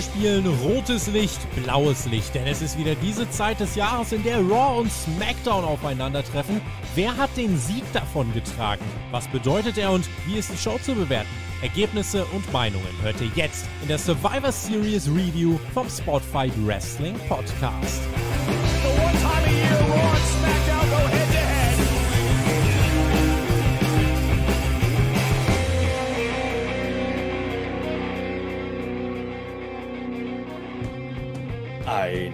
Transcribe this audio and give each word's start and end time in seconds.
Wir 0.00 0.04
spielen 0.04 0.46
rotes 0.46 1.08
Licht, 1.08 1.38
blaues 1.62 2.06
Licht, 2.06 2.34
denn 2.34 2.46
es 2.46 2.62
ist 2.62 2.78
wieder 2.78 2.94
diese 2.94 3.28
Zeit 3.28 3.60
des 3.60 3.74
Jahres, 3.74 4.12
in 4.12 4.22
der 4.22 4.38
Raw 4.38 4.80
und 4.80 4.90
SmackDown 4.90 5.62
aufeinandertreffen. 5.62 6.62
Wer 6.94 7.14
hat 7.18 7.28
den 7.36 7.58
Sieg 7.58 7.84
davon 7.92 8.32
getragen? 8.32 8.82
Was 9.10 9.28
bedeutet 9.28 9.76
er 9.76 9.90
und 9.90 10.08
wie 10.26 10.38
ist 10.38 10.50
die 10.50 10.56
Show 10.56 10.78
zu 10.78 10.94
bewerten? 10.94 11.28
Ergebnisse 11.60 12.24
und 12.32 12.50
Meinungen 12.50 12.86
hört 13.02 13.20
ihr 13.20 13.30
jetzt 13.34 13.66
in 13.82 13.88
der 13.88 13.98
Survivor 13.98 14.50
Series 14.50 15.06
Review 15.06 15.58
vom 15.74 15.86
Spotify 15.90 16.50
Wrestling 16.64 17.16
Podcast. 17.28 18.00
Einen 31.90 32.32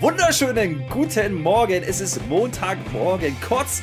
wunderschönen 0.00 0.84
guten 0.88 1.40
Morgen. 1.40 1.84
Es 1.84 2.00
ist 2.00 2.20
Montagmorgen, 2.28 3.36
kurz 3.46 3.80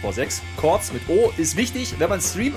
vor 0.00 0.12
sechs. 0.12 0.42
Kurz 0.56 0.92
mit 0.92 1.08
O 1.08 1.32
ist 1.36 1.56
wichtig, 1.56 1.94
wenn 1.98 2.08
man 2.08 2.20
streamt. 2.20 2.56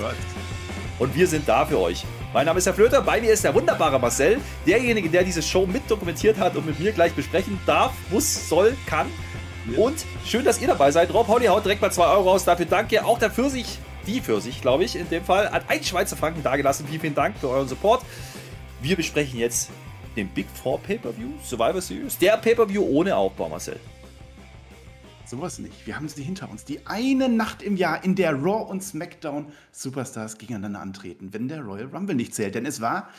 Und 0.98 1.14
wir 1.14 1.28
sind 1.28 1.48
da 1.48 1.64
für 1.64 1.78
euch. 1.78 2.04
Mein 2.32 2.46
Name 2.46 2.58
ist 2.58 2.66
Herr 2.66 2.74
Flöter, 2.74 3.00
bei 3.00 3.20
mir 3.20 3.32
ist 3.32 3.44
der 3.44 3.54
wunderbare 3.54 4.00
Marcel, 4.00 4.40
derjenige, 4.66 5.08
der 5.08 5.22
diese 5.22 5.40
Show 5.40 5.66
mit 5.66 5.88
dokumentiert 5.88 6.36
hat 6.40 6.56
und 6.56 6.66
mit 6.66 6.80
mir 6.80 6.90
gleich 6.90 7.12
besprechen 7.12 7.60
darf, 7.64 7.92
muss, 8.10 8.48
soll, 8.48 8.76
kann. 8.86 9.06
Und 9.76 10.04
schön, 10.26 10.44
dass 10.44 10.60
ihr 10.60 10.66
dabei 10.66 10.90
seid. 10.90 11.14
Rob 11.14 11.28
Holly 11.28 11.46
haut 11.46 11.64
direkt 11.64 11.80
mal 11.80 11.92
2 11.92 12.04
Euro 12.06 12.30
raus. 12.30 12.44
Dafür 12.44 12.66
danke. 12.66 13.04
Auch 13.04 13.20
der 13.20 13.30
Pfirsich, 13.30 13.78
die 14.04 14.20
Pfirsich, 14.20 14.62
glaube 14.62 14.82
ich, 14.82 14.96
in 14.96 15.08
dem 15.10 15.24
Fall, 15.24 15.48
hat 15.52 15.62
ein 15.68 15.84
Schweizer 15.84 16.16
Franken 16.16 16.42
dagelassen. 16.42 16.88
Vielen, 16.88 17.00
vielen 17.00 17.14
Dank 17.14 17.38
für 17.38 17.48
euren 17.48 17.68
Support. 17.68 18.02
Wir 18.82 18.96
besprechen 18.96 19.38
jetzt 19.38 19.70
den 20.18 20.28
Big 20.28 20.46
Four 20.52 20.80
Pay-Per-View, 20.80 21.28
Survivor 21.44 21.80
Series. 21.80 22.18
Der 22.18 22.36
Pay-Per-View 22.36 22.82
ohne 22.82 23.14
Aufbau, 23.14 23.48
Marcel. 23.48 23.78
Sowas 25.24 25.58
nicht. 25.60 25.86
Wir 25.86 25.94
haben 25.94 26.08
sie 26.08 26.22
hinter 26.22 26.50
uns. 26.50 26.64
Die 26.64 26.86
eine 26.86 27.28
Nacht 27.28 27.62
im 27.62 27.76
Jahr, 27.76 28.02
in 28.02 28.16
der 28.16 28.32
Raw 28.32 28.68
und 28.68 28.82
SmackDown 28.82 29.46
Superstars 29.70 30.38
gegeneinander 30.38 30.80
antreten, 30.80 31.32
wenn 31.32 31.46
der 31.46 31.60
Royal 31.60 31.86
Rumble 31.86 32.16
nicht 32.16 32.34
zählt. 32.34 32.56
Denn 32.56 32.66
es 32.66 32.80
war 32.80 33.10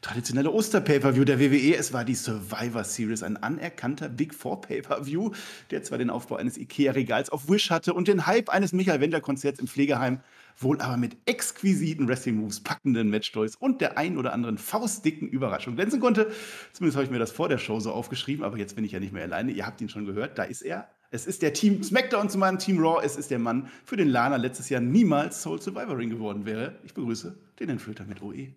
traditionelle 0.00 0.50
Oster-Pay-Per-View 0.50 1.24
der 1.24 1.38
WWE. 1.38 1.76
Es 1.76 1.92
war 1.92 2.04
die 2.04 2.16
Survivor 2.16 2.82
Series, 2.82 3.22
ein 3.22 3.36
anerkannter 3.36 4.08
Big 4.08 4.34
Four 4.34 4.60
Pay-Per-View, 4.62 5.30
der 5.70 5.84
zwar 5.84 5.98
den 5.98 6.10
Aufbau 6.10 6.36
eines 6.36 6.56
Ikea-Regals 6.56 7.30
auf 7.30 7.48
Wish 7.48 7.70
hatte 7.70 7.94
und 7.94 8.08
den 8.08 8.26
Hype 8.26 8.48
eines 8.48 8.72
Michael 8.72 9.00
Wender-Konzerts 9.00 9.60
im 9.60 9.68
Pflegeheim, 9.68 10.20
wohl 10.58 10.80
aber 10.80 10.96
mit 10.96 11.16
exquisiten 11.26 12.08
Wrestling-Moves, 12.08 12.60
packenden 12.60 13.10
Matchtoys 13.10 13.56
und 13.56 13.80
der 13.80 13.96
ein 13.96 14.18
oder 14.18 14.32
anderen 14.32 14.58
faustdicken 14.58 15.28
Überraschung 15.28 15.76
glänzen 15.76 16.00
konnte. 16.00 16.30
Zumindest 16.72 16.96
habe 16.96 17.04
ich 17.04 17.10
mir 17.10 17.18
das 17.18 17.32
vor 17.32 17.48
der 17.48 17.58
Show 17.58 17.80
so 17.80 17.92
aufgeschrieben, 17.92 18.44
aber 18.44 18.58
jetzt 18.58 18.74
bin 18.74 18.84
ich 18.84 18.92
ja 18.92 19.00
nicht 19.00 19.12
mehr 19.12 19.22
alleine. 19.22 19.52
Ihr 19.52 19.66
habt 19.66 19.80
ihn 19.80 19.88
schon 19.88 20.06
gehört, 20.06 20.38
da 20.38 20.42
ist 20.42 20.62
er. 20.62 20.88
Es 21.10 21.26
ist 21.26 21.40
der 21.40 21.54
Team 21.54 21.82
SmackDown 21.82 22.28
zu 22.28 22.36
meinem 22.36 22.58
Team 22.58 22.78
Raw. 22.80 23.00
Es 23.02 23.16
ist 23.16 23.30
der 23.30 23.38
Mann, 23.38 23.68
für 23.84 23.96
den 23.96 24.08
Lana 24.08 24.36
letztes 24.36 24.68
Jahr 24.68 24.80
niemals 24.80 25.42
Soul 25.42 25.60
Survivor 25.60 25.96
Ring 25.96 26.10
geworden 26.10 26.44
wäre. 26.44 26.78
Ich 26.84 26.92
begrüße 26.92 27.38
den 27.60 27.70
Entflöter 27.70 28.04
mit 28.04 28.20
OE. 28.20 28.54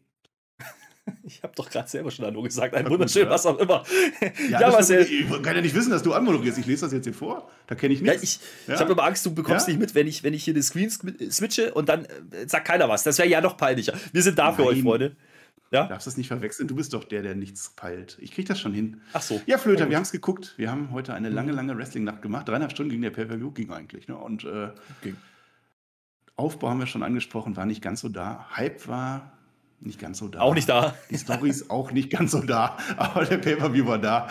Ich 1.24 1.44
habe 1.44 1.54
doch 1.56 1.70
gerade 1.70 1.88
selber 1.88 2.12
schon 2.12 2.26
Hallo 2.26 2.42
gesagt. 2.42 2.76
Ein 2.76 2.90
wunderschön, 2.90 3.30
was 3.30 3.46
auch 3.46 3.58
immer. 3.60 3.84
Ja, 4.50 4.62
ja 4.62 4.74
was 4.74 4.90
ich 4.90 5.28
kann 5.42 5.56
ja 5.56 5.62
nicht 5.62 5.76
wissen, 5.76 5.92
dass 5.92 6.04
du 6.04 6.14
anmoderierst. 6.14 6.58
Ich 6.58 6.66
lese 6.66 6.86
das 6.86 6.94
jetzt 6.94 7.06
hier 7.06 7.14
vor. 7.14 7.50
Da 7.68 7.76
kenne 7.76 7.94
ich 7.94 8.02
nichts. 8.02 8.16
Ja, 8.16 8.22
ich 8.22 8.74
ich 8.74 8.80
habe 8.80 8.92
immer 8.92 9.04
Angst, 9.04 9.26
du 9.26 9.34
bekommst 9.34 9.68
nicht 9.68 9.80
mit, 9.80 9.96
wenn 9.96 10.08
ich, 10.08 10.24
wenn 10.24 10.34
ich 10.34 10.44
hier 10.44 10.54
den 10.54 10.64
Screen 10.64 10.90
switche 10.90 11.74
und 11.74 11.90
dann 11.90 12.06
äh, 12.06 12.48
sagt 12.48 12.68
keiner 12.68 12.90
was. 12.90 13.04
Das 13.04 13.18
wäre 13.18 13.30
ja 13.30 13.42
noch 13.42 13.58
peinlicher. 13.58 13.94
Wir 14.12 14.22
sind 14.22 14.38
da 14.38 14.52
für 14.52 14.66
euch, 14.66 14.82
Freunde. 14.82 15.16
Ja? 15.72 15.84
Du 15.84 15.90
darfst 15.90 16.06
das 16.06 16.18
nicht 16.18 16.28
verwechseln. 16.28 16.68
Du 16.68 16.76
bist 16.76 16.94
doch 16.94 17.06
der, 17.06 17.22
der 17.22 17.36
nichts 17.36 17.70
peilt. 17.76 18.18
Ich 18.20 18.34
kriege 18.34 18.48
das 18.48 18.60
schon 18.60 18.74
hin. 18.74 19.02
Ach 19.14 19.22
so. 19.22 19.42
Ja, 19.46 19.58
Flöter, 19.58 19.90
wir 19.90 19.96
haben 19.96 20.04
es 20.04 20.12
geguckt. 20.12 20.54
Wir 20.58 20.70
haben 20.70 20.92
heute 20.92 21.14
eine 21.14 21.30
lange, 21.30 21.54
lange 21.54 21.78
Wrestling-Nacht 21.78 22.22
gemacht. 22.22 22.50
Dreieinhalb 22.50 22.72
Stunden 22.72 22.92
ging 22.92 23.02
der 23.02 23.12
Pay-Per-View, 23.12 23.52
ging 23.52 23.72
eigentlich. 23.72 24.08
Ne? 24.10 24.18
Und 24.18 24.44
äh, 24.44 24.72
ging. 25.02 25.16
Aufbau 26.36 26.70
haben 26.70 26.80
wir 26.80 26.88
schon 26.88 27.04
angesprochen, 27.04 27.56
war 27.56 27.66
nicht 27.66 27.82
ganz 27.82 28.02
so 28.02 28.10
da. 28.10 28.48
Hype 28.56 28.88
war 28.88 29.38
nicht 29.82 30.00
ganz 30.00 30.20
so 30.20 30.28
da. 30.28 30.40
Auch 30.40 30.54
nicht 30.54 30.70
da. 30.70 30.96
Die 31.10 31.18
Stories 31.18 31.70
auch 31.70 31.92
nicht 31.92 32.10
ganz 32.10 32.32
so 32.32 32.42
da. 32.42 32.78
Aber 32.98 33.26
der 33.26 33.38
Pay-Per-View 33.38 33.86
war 33.86 34.00
da. 34.00 34.28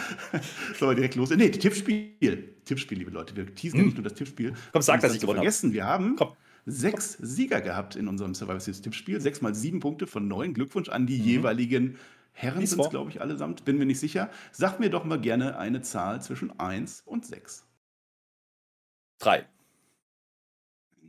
Sollen 0.78 0.92
wir 0.92 0.94
direkt 0.96 1.16
los? 1.16 1.30
Nee, 1.30 1.50
Tippspiel. 1.50 2.54
Tippspiel, 2.64 2.98
liebe 2.98 3.10
Leute. 3.10 3.36
Wir 3.36 3.52
teasen 3.54 3.80
hm. 3.80 3.86
nicht 3.86 3.96
nur 3.96 4.04
das 4.04 4.14
Tippspiel. 4.14 4.54
Komm, 4.72 4.82
sag, 4.82 5.00
dass 5.00 5.14
ich 5.14 5.20
gewonnen 5.20 5.38
habe. 5.38 5.44
vergessen, 5.44 5.72
wir 5.72 5.84
haben 5.84 6.16
Komm. 6.16 6.32
sechs 6.66 7.16
Sieger 7.20 7.60
gehabt 7.60 7.96
in 7.96 8.08
unserem 8.08 8.34
Survivor 8.34 8.60
Series 8.60 8.80
Tippspiel. 8.82 9.20
Sechs 9.20 9.40
mal 9.40 9.54
sieben 9.54 9.80
Punkte 9.80 10.06
von 10.06 10.28
neun. 10.28 10.54
Glückwunsch 10.54 10.88
an 10.88 11.06
die 11.06 11.18
mhm. 11.18 11.24
jeweiligen 11.24 11.98
Herren 12.32 12.64
sind 12.64 12.80
es, 12.80 12.90
glaube 12.90 13.10
ich, 13.10 13.20
allesamt. 13.20 13.64
Bin 13.64 13.76
mir 13.76 13.86
nicht 13.86 14.00
sicher. 14.00 14.30
Sag 14.52 14.80
mir 14.80 14.90
doch 14.90 15.04
mal 15.04 15.20
gerne 15.20 15.58
eine 15.58 15.82
Zahl 15.82 16.22
zwischen 16.22 16.58
1 16.58 17.02
und 17.04 17.26
6. 17.26 17.66
3. 19.18 19.46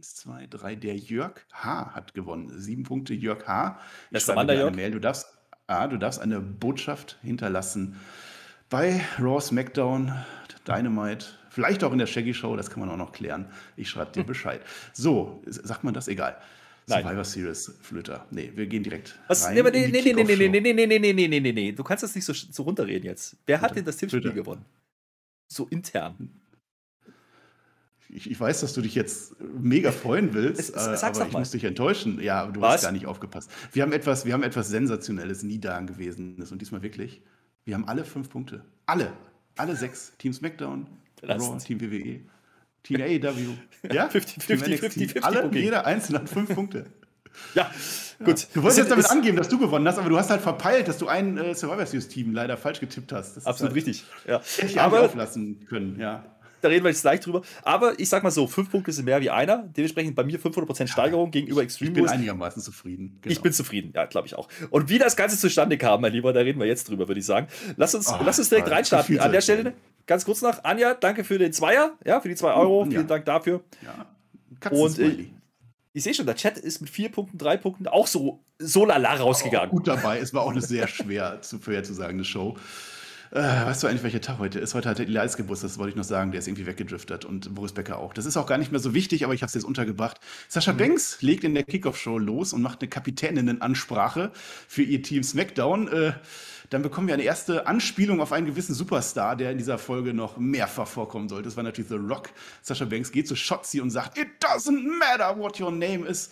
1, 0.01 0.16
2, 0.16 0.47
3. 0.47 0.75
Der 0.75 0.95
Jörg 0.95 1.45
H. 1.53 1.94
hat 1.94 2.16
gewonnen. 2.16 2.51
Sieben 2.59 2.84
Punkte 2.84 3.13
Jörg 3.13 3.47
H. 3.47 3.79
Ich 4.06 4.13
Bester 4.13 4.34
Mann, 4.34 4.47
der 4.47 4.56
Jörg. 4.57 4.75
Mail. 4.75 4.89
Du 4.91 5.00
darfst, 5.00 5.28
ah, 5.67 5.88
du 5.88 5.97
darfst 5.97 6.19
eine 6.19 6.39
Botschaft 6.39 7.19
hinterlassen 7.22 8.00
bei 8.69 9.01
Raw 9.19 9.40
SmackDown, 9.40 10.13
Dynamite, 10.67 11.25
vielleicht 11.50 11.84
auch 11.84 11.91
in 11.91 12.00
der 12.00 12.07
Shaggy 12.07 12.34
Show, 12.34 12.56
das 12.56 12.72
kann 12.72 12.79
man 12.79 12.90
auch 12.90 12.97
noch 12.97 13.11
klären. 13.11 13.47
Ich 13.75 13.90
schreibe 13.90 14.11
dir 14.11 14.23
Bescheid. 14.25 14.61
So, 14.94 15.44
sagt 15.45 15.84
man 15.84 15.94
das? 15.94 16.07
Egal. 16.07 16.38
Nein. 16.88 17.03
Survivor 17.03 17.23
Series 17.23 17.78
Flöter. 17.81 18.25
Nee, 18.31 18.51
wir 18.56 18.66
gehen 18.66 18.81
direkt. 18.81 19.19
Was? 19.28 19.45
Rein 19.45 19.53
nee, 19.53 19.61
nee, 19.61 19.88
nee, 19.88 20.01
nee, 20.01 20.23
nee, 20.23 20.23
nee, 20.23 20.50
nee, 20.50 20.73
nee, 20.73 20.73
nee, 20.73 21.00
nee, 21.00 21.13
nee, 21.13 21.28
nee, 21.28 21.40
nee, 21.40 21.51
nee. 21.51 21.72
Du 21.73 21.84
kannst 21.84 22.03
das 22.03 22.16
nicht 22.16 22.25
so, 22.25 22.34
so 22.34 22.63
runterreden 22.63 23.06
jetzt. 23.06 23.38
Wer 23.45 23.61
hat 23.61 23.75
denn 23.75 23.85
das 23.85 23.97
Tippspiel 23.97 24.34
gewonnen? 24.34 24.66
So 25.47 25.67
intern 25.67 26.41
ich, 28.13 28.29
ich, 28.29 28.39
weiß, 28.39 28.61
dass 28.61 28.73
du 28.73 28.81
dich 28.81 28.95
jetzt 28.95 29.35
mega 29.39 29.91
freuen 29.91 30.33
willst, 30.33 30.59
es, 30.59 30.69
es, 30.69 31.03
aber 31.03 31.27
ich 31.27 31.33
muss 31.33 31.51
dich 31.51 31.63
enttäuschen. 31.63 32.22
Ja, 32.22 32.45
du 32.45 32.61
Was? 32.61 32.75
hast 32.75 32.83
gar 32.83 32.91
nicht 32.91 33.05
aufgepasst. 33.05 33.49
Wir 33.72 33.83
haben 33.83 33.94
etwas, 33.94 34.25
wir 34.25 34.33
haben 34.33 34.44
etwas 34.44 34.69
Sensationelles, 34.69 35.44
nie 35.44 35.59
da 35.59 35.79
Dagewesenes 35.79 36.51
und 36.51 36.61
diesmal 36.61 36.81
wirklich. 36.81 37.22
Wir 37.63 37.75
haben 37.75 37.88
alle 37.88 38.03
fünf 38.03 38.29
Punkte. 38.29 38.66
Alle. 38.85 39.13
Alle 39.55 39.75
sechs. 39.75 40.13
Team 40.17 40.33
SmackDown, 40.33 40.88
Raw, 41.23 41.57
Team 41.57 41.79
WWE, 41.79 42.22
Team 42.83 43.01
AEW. 43.01 43.53
Ja? 43.91 44.09
50, 44.09 44.43
50, 44.43 44.79
50, 44.79 45.11
50, 45.13 45.23
Alle, 45.23 45.45
okay. 45.45 45.61
jeder 45.61 45.88
einzelne 45.88 46.19
hat 46.19 46.29
fünf 46.29 46.53
Punkte. 46.53 46.85
Ja, 47.55 47.72
gut. 48.23 48.47
Du 48.53 48.61
wolltest 48.61 48.78
jetzt 48.78 48.91
damit 48.91 49.09
angeben, 49.09 49.38
dass 49.38 49.49
du 49.49 49.57
gewonnen 49.57 49.88
hast, 49.88 49.97
aber 49.97 50.09
du 50.09 50.17
hast 50.17 50.29
halt 50.29 50.41
verpeilt, 50.41 50.88
dass 50.88 50.99
du 50.99 51.07
ein 51.07 51.38
äh, 51.38 51.55
Survivor 51.55 51.85
Series 51.85 52.07
Team 52.07 52.33
leider 52.33 52.57
falsch 52.57 52.79
getippt 52.79 53.11
hast. 53.11 53.38
Das 53.38 53.45
Absolut 53.47 53.73
halt, 53.73 53.88
richtig. 53.88 54.03
Ja. 54.28 54.39
Hätte 54.57 54.67
ich 54.67 54.79
aber 54.79 55.01
auflassen 55.01 55.66
können, 55.66 55.99
ja 55.99 56.25
da 56.61 56.69
reden 56.69 56.83
wir 56.83 56.89
jetzt 56.89 57.01
gleich 57.01 57.19
drüber. 57.19 57.41
Aber 57.63 57.99
ich 57.99 58.09
sag 58.09 58.23
mal 58.23 58.31
so, 58.31 58.47
fünf 58.47 58.69
Punkte 58.72 58.91
sind 58.91 59.05
mehr 59.05 59.22
wie 59.22 59.29
einer. 59.29 59.69
Dementsprechend 59.75 60.16
bei 60.16 60.23
mir 60.23 60.39
500% 60.39 60.88
Steigerung 60.88 61.27
ja, 61.27 61.31
gegenüber 61.31 61.63
Extreme 61.63 61.91
Ich 61.91 61.95
bin 61.95 62.07
einigermaßen 62.07 62.61
zufrieden. 62.61 63.19
Genau. 63.22 63.31
Ich 63.31 63.41
bin 63.41 63.53
zufrieden, 63.53 63.91
ja, 63.95 64.05
glaube 64.05 64.27
ich 64.27 64.35
auch. 64.35 64.47
Und 64.69 64.89
wie 64.89 64.97
das 64.97 65.16
Ganze 65.16 65.38
zustande 65.38 65.77
kam, 65.77 66.01
mein 66.01 66.13
Lieber, 66.13 66.33
da 66.33 66.41
reden 66.41 66.59
wir 66.59 66.67
jetzt 66.67 66.89
drüber, 66.89 67.07
würde 67.07 67.19
ich 67.19 67.25
sagen. 67.25 67.47
Lass 67.77 67.95
uns, 67.95 68.07
oh, 68.09 68.19
lass 68.23 68.39
uns 68.39 68.49
direkt 68.49 68.69
reinstarten. 68.69 69.19
An 69.19 69.31
der 69.31 69.41
Stelle 69.41 69.73
ganz 70.07 70.25
kurz 70.25 70.41
noch, 70.41 70.63
Anja, 70.63 70.94
danke 70.94 71.23
für 71.23 71.38
den 71.38 71.53
Zweier, 71.53 71.94
ja, 72.05 72.19
für 72.22 72.29
die 72.29 72.35
zwei 72.35 72.53
Euro. 72.53 72.85
Vielen 72.85 73.07
Dank 73.07 73.25
dafür. 73.25 73.61
Ja. 73.81 74.05
Und 74.69 74.99
äh, 74.99 75.28
ich 75.93 76.03
sehe 76.03 76.13
schon, 76.13 76.25
der 76.25 76.35
Chat 76.35 76.57
ist 76.57 76.81
mit 76.81 76.89
vier 76.89 77.09
Punkten, 77.09 77.38
drei 77.38 77.57
Punkten 77.57 77.88
auch 77.88 78.07
so, 78.07 78.43
so 78.59 78.85
lala 78.85 79.13
rausgegangen. 79.13 79.69
Gut 79.69 79.88
dabei. 79.88 80.19
Es 80.19 80.33
war 80.33 80.43
auch 80.43 80.51
eine 80.51 80.61
sehr 80.61 80.88
schwer 80.88 81.41
zu 81.41 81.59
vorherzusagende 81.59 82.23
Show. 82.23 82.57
Äh, 83.31 83.39
weißt 83.39 83.81
du 83.81 83.87
eigentlich, 83.87 84.03
welcher 84.03 84.19
Tag 84.19 84.39
heute 84.39 84.59
ist? 84.59 84.73
Heute 84.73 84.89
hat 84.89 84.99
Elias 84.99 85.37
Geburtstag, 85.37 85.69
das 85.69 85.77
wollte 85.77 85.91
ich 85.91 85.95
noch 85.95 86.03
sagen, 86.03 86.31
der 86.31 86.39
ist 86.39 86.49
irgendwie 86.49 86.65
weggedriftet 86.65 87.23
und 87.23 87.55
Boris 87.55 87.71
Becker 87.71 87.97
auch. 87.97 88.13
Das 88.13 88.25
ist 88.25 88.35
auch 88.35 88.45
gar 88.45 88.57
nicht 88.57 88.73
mehr 88.73 88.81
so 88.81 88.93
wichtig, 88.93 89.23
aber 89.23 89.33
ich 89.33 89.41
habe 89.41 89.47
es 89.47 89.53
jetzt 89.53 89.63
untergebracht. 89.63 90.19
Sascha 90.49 90.73
mhm. 90.73 90.78
Banks 90.78 91.22
legt 91.22 91.45
in 91.45 91.53
der 91.53 91.63
Kickoff-Show 91.63 92.17
los 92.17 92.51
und 92.51 92.61
macht 92.61 92.81
eine 92.81 92.89
Kapitäninnenansprache 92.89 94.33
für 94.67 94.83
ihr 94.83 95.01
Team 95.01 95.23
SmackDown. 95.23 95.87
Äh, 95.87 96.11
dann 96.72 96.81
bekommen 96.81 97.07
wir 97.07 97.13
eine 97.13 97.23
erste 97.23 97.67
Anspielung 97.67 98.19
auf 98.19 98.33
einen 98.33 98.47
gewissen 98.47 98.75
Superstar, 98.75 99.37
der 99.37 99.51
in 99.51 99.57
dieser 99.57 99.77
Folge 99.77 100.13
noch 100.13 100.35
mehrfach 100.35 100.87
vorkommen 100.87 101.29
sollte. 101.29 101.45
Das 101.45 101.55
war 101.55 101.63
natürlich 101.63 101.89
The 101.89 101.95
Rock. 101.95 102.31
Sascha 102.61 102.84
Banks 102.84 103.13
geht 103.13 103.29
zu 103.29 103.37
Shotzi 103.37 103.79
und 103.79 103.91
sagt, 103.91 104.17
It 104.17 104.27
doesn't 104.43 104.84
matter 104.99 105.37
what 105.37 105.57
your 105.57 105.72
name 105.72 106.05
is. 106.05 106.31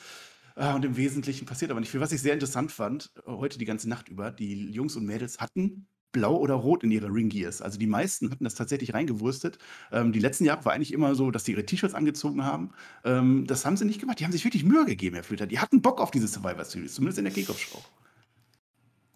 Äh, 0.57 0.73
und 0.73 0.83
im 0.83 0.97
Wesentlichen 0.97 1.45
passiert 1.45 1.71
aber 1.71 1.79
nicht 1.79 1.91
viel. 1.91 2.01
Was 2.01 2.11
ich 2.11 2.21
sehr 2.21 2.33
interessant 2.33 2.73
fand, 2.73 3.09
heute 3.25 3.57
die 3.57 3.63
ganze 3.63 3.87
Nacht 3.87 4.09
über, 4.09 4.31
die 4.31 4.69
Jungs 4.69 4.97
und 4.97 5.05
Mädels 5.05 5.39
hatten 5.39 5.87
blau 6.11 6.35
oder 6.37 6.55
rot 6.55 6.83
in 6.83 6.91
ihre 6.91 7.07
Ring 7.07 7.29
Gears. 7.29 7.61
Also 7.61 7.77
die 7.77 7.87
meisten 7.87 8.31
hatten 8.31 8.43
das 8.43 8.55
tatsächlich 8.55 8.93
reingewurstet. 8.93 9.57
Ähm, 9.91 10.11
die 10.11 10.19
letzten 10.19 10.45
Jahre 10.45 10.65
war 10.65 10.73
eigentlich 10.73 10.93
immer 10.93 11.15
so, 11.15 11.31
dass 11.31 11.43
die 11.43 11.51
ihre 11.51 11.65
T-Shirts 11.65 11.93
angezogen 11.93 12.43
haben. 12.43 12.71
Ähm, 13.03 13.45
das 13.47 13.65
haben 13.65 13.77
sie 13.77 13.85
nicht 13.85 13.99
gemacht. 13.99 14.19
Die 14.19 14.25
haben 14.25 14.31
sich 14.31 14.45
wirklich 14.45 14.63
Mühe 14.63 14.85
gegeben, 14.85 15.15
Herr 15.15 15.23
Flöter. 15.23 15.47
Die 15.47 15.59
hatten 15.59 15.81
Bock 15.81 15.99
auf 16.01 16.11
diese 16.11 16.27
Survivor 16.27 16.65
Series, 16.65 16.95
zumindest 16.95 17.19
in 17.19 17.25
der 17.25 17.33
Kickoff-Show. 17.33 17.83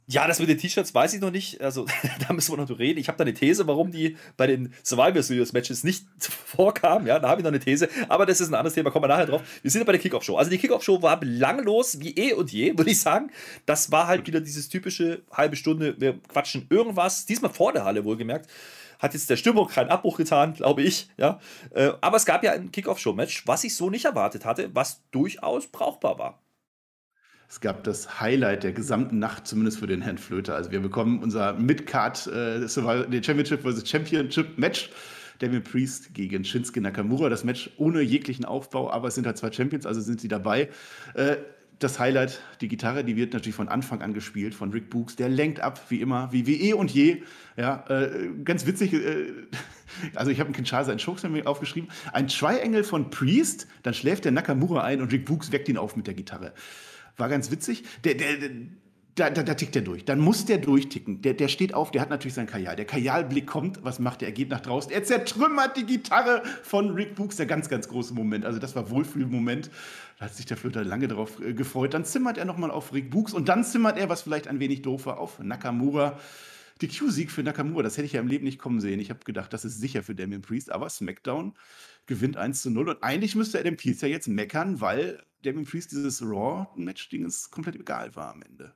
Ja, 0.07 0.27
das 0.27 0.39
mit 0.39 0.49
den 0.49 0.57
T-Shirts 0.57 0.93
weiß 0.93 1.13
ich 1.13 1.21
noch 1.21 1.31
nicht. 1.31 1.61
Also, 1.61 1.85
da 2.27 2.33
müssen 2.33 2.51
wir 2.51 2.57
noch 2.57 2.77
reden. 2.77 2.99
Ich 2.99 3.07
habe 3.07 3.17
da 3.17 3.23
eine 3.23 3.33
These, 3.33 3.67
warum 3.67 3.91
die 3.91 4.17
bei 4.35 4.47
den 4.47 4.73
Survivor 4.83 5.23
Studios 5.23 5.53
Matches 5.53 5.83
nicht 5.83 6.05
vorkamen. 6.19 7.07
Ja, 7.07 7.19
da 7.19 7.29
habe 7.29 7.39
ich 7.39 7.43
noch 7.43 7.51
eine 7.51 7.59
These. 7.59 7.87
Aber 8.09 8.25
das 8.25 8.41
ist 8.41 8.49
ein 8.49 8.55
anderes 8.55 8.73
Thema, 8.73 8.91
kommen 8.91 9.03
wir 9.03 9.07
nachher 9.07 9.27
drauf. 9.27 9.41
Wir 9.61 9.71
sind 9.71 9.79
ja 9.79 9.85
bei 9.85 9.93
der 9.93 10.01
Kickoff-Show. 10.01 10.35
Also, 10.35 10.51
die 10.51 10.57
Kickoff-Show 10.57 11.01
war 11.01 11.19
belanglos 11.19 11.99
wie 12.01 12.15
eh 12.17 12.33
und 12.33 12.51
je, 12.51 12.77
würde 12.77 12.91
ich 12.91 12.99
sagen. 12.99 13.31
Das 13.65 13.91
war 13.91 14.07
halt 14.07 14.27
wieder 14.27 14.41
dieses 14.41 14.67
typische 14.67 15.21
halbe 15.31 15.55
Stunde, 15.55 15.95
wir 15.99 16.19
quatschen 16.27 16.67
irgendwas. 16.69 17.25
Diesmal 17.25 17.51
vor 17.51 17.71
der 17.71 17.85
Halle, 17.85 18.03
wohlgemerkt. 18.03 18.49
Hat 18.99 19.13
jetzt 19.13 19.29
der 19.29 19.37
Stimmung 19.37 19.67
keinen 19.67 19.89
Abbruch 19.89 20.17
getan, 20.17 20.53
glaube 20.53 20.81
ich. 20.81 21.09
Ja. 21.17 21.39
Äh, 21.71 21.91
aber 22.01 22.17
es 22.17 22.25
gab 22.25 22.43
ja 22.43 22.51
ein 22.51 22.71
Kickoff-Show-Match, 22.71 23.47
was 23.47 23.63
ich 23.63 23.75
so 23.75 23.89
nicht 23.89 24.05
erwartet 24.05 24.45
hatte, 24.45 24.69
was 24.73 25.01
durchaus 25.11 25.67
brauchbar 25.67 26.19
war. 26.19 26.42
Es 27.53 27.61
gab 27.61 27.83
das 27.83 28.19
Highlight 28.19 28.63
der 28.63 28.71
gesamten 28.71 29.19
Nacht, 29.19 29.45
zumindest 29.45 29.77
für 29.77 29.85
den 29.85 30.01
Herrn 30.01 30.17
Flöter. 30.17 30.55
Also 30.55 30.71
wir 30.71 30.79
bekommen 30.79 31.21
unser 31.21 31.53
Midcard 31.53 32.25
äh, 32.25 32.67
Championship 32.67 33.61
vs. 33.61 33.87
Championship 33.87 34.57
Match. 34.57 34.89
Damien 35.37 35.63
Priest 35.63 36.15
gegen 36.15 36.43
Shinsuke 36.45 36.81
Nakamura. 36.81 37.29
Das 37.29 37.43
Match 37.43 37.69
ohne 37.77 38.01
jeglichen 38.01 38.43
Aufbau, 38.43 38.89
aber 38.89 39.09
es 39.09 39.13
sind 39.13 39.27
halt 39.27 39.37
zwei 39.37 39.51
Champions, 39.51 39.85
also 39.85 40.01
sind 40.01 40.19
sie 40.19 40.27
dabei. 40.27 40.69
Äh, 41.13 41.35
das 41.77 41.99
Highlight, 41.99 42.41
die 42.61 42.69
Gitarre, 42.69 43.03
die 43.03 43.15
wird 43.15 43.33
natürlich 43.33 43.55
von 43.55 43.69
Anfang 43.69 44.01
an 44.01 44.15
gespielt 44.15 44.55
von 44.55 44.71
Rick 44.71 44.89
Books. 44.89 45.15
Der 45.15 45.29
lenkt 45.29 45.59
ab, 45.59 45.79
wie 45.89 46.01
immer, 46.01 46.31
wie, 46.31 46.47
wie 46.47 46.59
eh 46.69 46.73
und 46.73 46.89
je. 46.89 47.21
Ja, 47.55 47.85
äh, 47.87 48.29
ganz 48.43 48.65
witzig. 48.65 48.93
Äh, 48.93 49.27
also 50.15 50.31
ich 50.31 50.39
habe 50.39 50.47
einen 50.47 50.55
Kinshasa 50.55 50.91
in 50.91 50.97
Chokes 50.97 51.23
aufgeschrieben. 51.45 51.91
Ein 52.13 52.29
Triangle 52.29 52.83
von 52.83 53.11
Priest, 53.11 53.67
dann 53.83 53.93
schläft 53.93 54.25
der 54.25 54.31
Nakamura 54.31 54.81
ein 54.81 55.03
und 55.03 55.11
Rick 55.11 55.25
Books 55.25 55.51
weckt 55.51 55.69
ihn 55.69 55.77
auf 55.77 55.95
mit 55.95 56.07
der 56.07 56.15
Gitarre. 56.15 56.53
War 57.17 57.29
ganz 57.29 57.51
witzig. 57.51 57.83
Der, 58.03 58.15
der, 58.15 58.37
da, 59.15 59.29
da, 59.29 59.43
da, 59.43 59.53
tickt 59.53 59.75
er 59.75 59.83
durch. 59.83 60.05
Dann 60.05 60.19
muss 60.19 60.45
der 60.45 60.57
durchticken. 60.57 61.21
Der, 61.21 61.35
der 61.35 61.47
steht 61.47 61.75
auf, 61.75 61.91
der 61.91 62.01
hat 62.01 62.09
natürlich 62.09 62.33
seinen 62.33 62.47
Kajal. 62.47 62.75
Der 62.75 62.85
Kajalblick 62.85 63.45
kommt, 63.45 63.83
was 63.83 63.99
macht 63.99 64.23
er? 64.23 64.29
Er 64.29 64.31
geht 64.31 64.49
nach 64.49 64.61
draußen. 64.61 64.91
Er 64.91 65.03
zertrümmert 65.03 65.77
die 65.77 65.85
Gitarre 65.85 66.41
von 66.63 66.91
Rick 66.91 67.15
Books. 67.15 67.35
Der 67.35 67.45
ganz, 67.45 67.69
ganz 67.69 67.87
große 67.87 68.13
Moment. 68.13 68.43
Also, 68.43 68.57
das 68.57 68.75
war 68.75 68.89
Wohlfühlmoment. 68.89 69.69
Da 70.17 70.25
hat 70.25 70.35
sich 70.35 70.47
der 70.47 70.57
Flöter 70.57 70.83
lange 70.83 71.07
darauf 71.07 71.39
äh, 71.39 71.53
gefreut. 71.53 71.93
Dann 71.93 72.05
zimmert 72.05 72.39
er 72.39 72.45
nochmal 72.45 72.71
auf 72.71 72.91
Rick 72.91 73.11
Books 73.11 73.33
und 73.33 73.49
dann 73.49 73.63
zimmert 73.63 73.97
er, 73.97 74.09
was 74.09 74.23
vielleicht 74.23 74.47
ein 74.47 74.59
wenig 74.59 74.81
doof 74.81 75.05
war, 75.05 75.19
auf 75.19 75.39
Nakamura. 75.39 76.19
Die 76.81 76.87
Q-Sieg 76.87 77.29
für 77.29 77.43
Nakamura, 77.43 77.83
das 77.83 77.97
hätte 77.97 78.07
ich 78.07 78.13
ja 78.13 78.19
im 78.19 78.27
Leben 78.27 78.45
nicht 78.45 78.57
kommen 78.57 78.81
sehen. 78.81 78.99
Ich 78.99 79.11
habe 79.11 79.19
gedacht, 79.25 79.53
das 79.53 79.63
ist 79.63 79.79
sicher 79.79 80.01
für 80.01 80.15
Damien 80.15 80.41
Priest, 80.41 80.71
aber 80.71 80.89
SmackDown 80.89 81.53
gewinnt 82.07 82.35
1 82.35 82.63
zu 82.63 82.71
0. 82.71 82.89
Und 82.89 83.03
eigentlich 83.03 83.35
müsste 83.35 83.59
Adam 83.59 83.77
Pearce 83.77 84.01
ja 84.01 84.07
jetzt 84.07 84.27
meckern, 84.27 84.81
weil 84.81 85.23
Damien 85.43 85.65
Priest 85.65 85.91
dieses 85.91 86.21
Raw-Match-Ding 86.21 87.31
komplett 87.51 87.75
egal 87.75 88.15
war 88.15 88.33
am 88.33 88.41
Ende. 88.41 88.73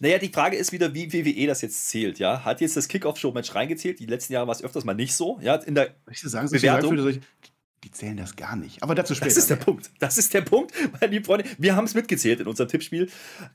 Naja, 0.00 0.18
die 0.18 0.28
Frage 0.28 0.56
ist 0.56 0.72
wieder, 0.72 0.92
wie 0.94 1.12
WWE 1.12 1.46
das 1.46 1.62
jetzt 1.62 1.88
zählt, 1.88 2.18
ja. 2.18 2.44
Hat 2.44 2.60
jetzt 2.60 2.76
das 2.76 2.88
Kickoff-Show-Match 2.88 3.54
reingezählt? 3.54 4.00
Die 4.00 4.06
letzten 4.06 4.32
Jahre 4.32 4.46
war 4.46 4.54
es 4.54 4.62
öfters 4.62 4.84
mal 4.84 4.94
nicht 4.94 5.14
so, 5.14 5.38
ja. 5.40 5.56
In 5.56 5.74
der 5.74 5.94
ich 6.10 6.20
sagen, 6.20 6.50
Bewertung. 6.50 7.20
die 7.84 7.90
zählen 7.90 8.16
das 8.16 8.34
gar 8.34 8.56
nicht. 8.56 8.82
Aber 8.82 8.94
dazu 8.94 9.14
später. 9.14 9.28
Das 9.28 9.36
ist 9.36 9.50
der 9.50 9.56
Punkt. 9.56 9.90
Das 10.00 10.18
ist 10.18 10.34
der 10.34 10.40
Punkt, 10.40 10.72
meine 11.00 11.12
lieben 11.12 11.24
Freunde. 11.24 11.44
Wir 11.58 11.76
haben 11.76 11.84
es 11.84 11.94
mitgezählt 11.94 12.40
in 12.40 12.46
unserem 12.46 12.68
Tippspiel. 12.68 13.08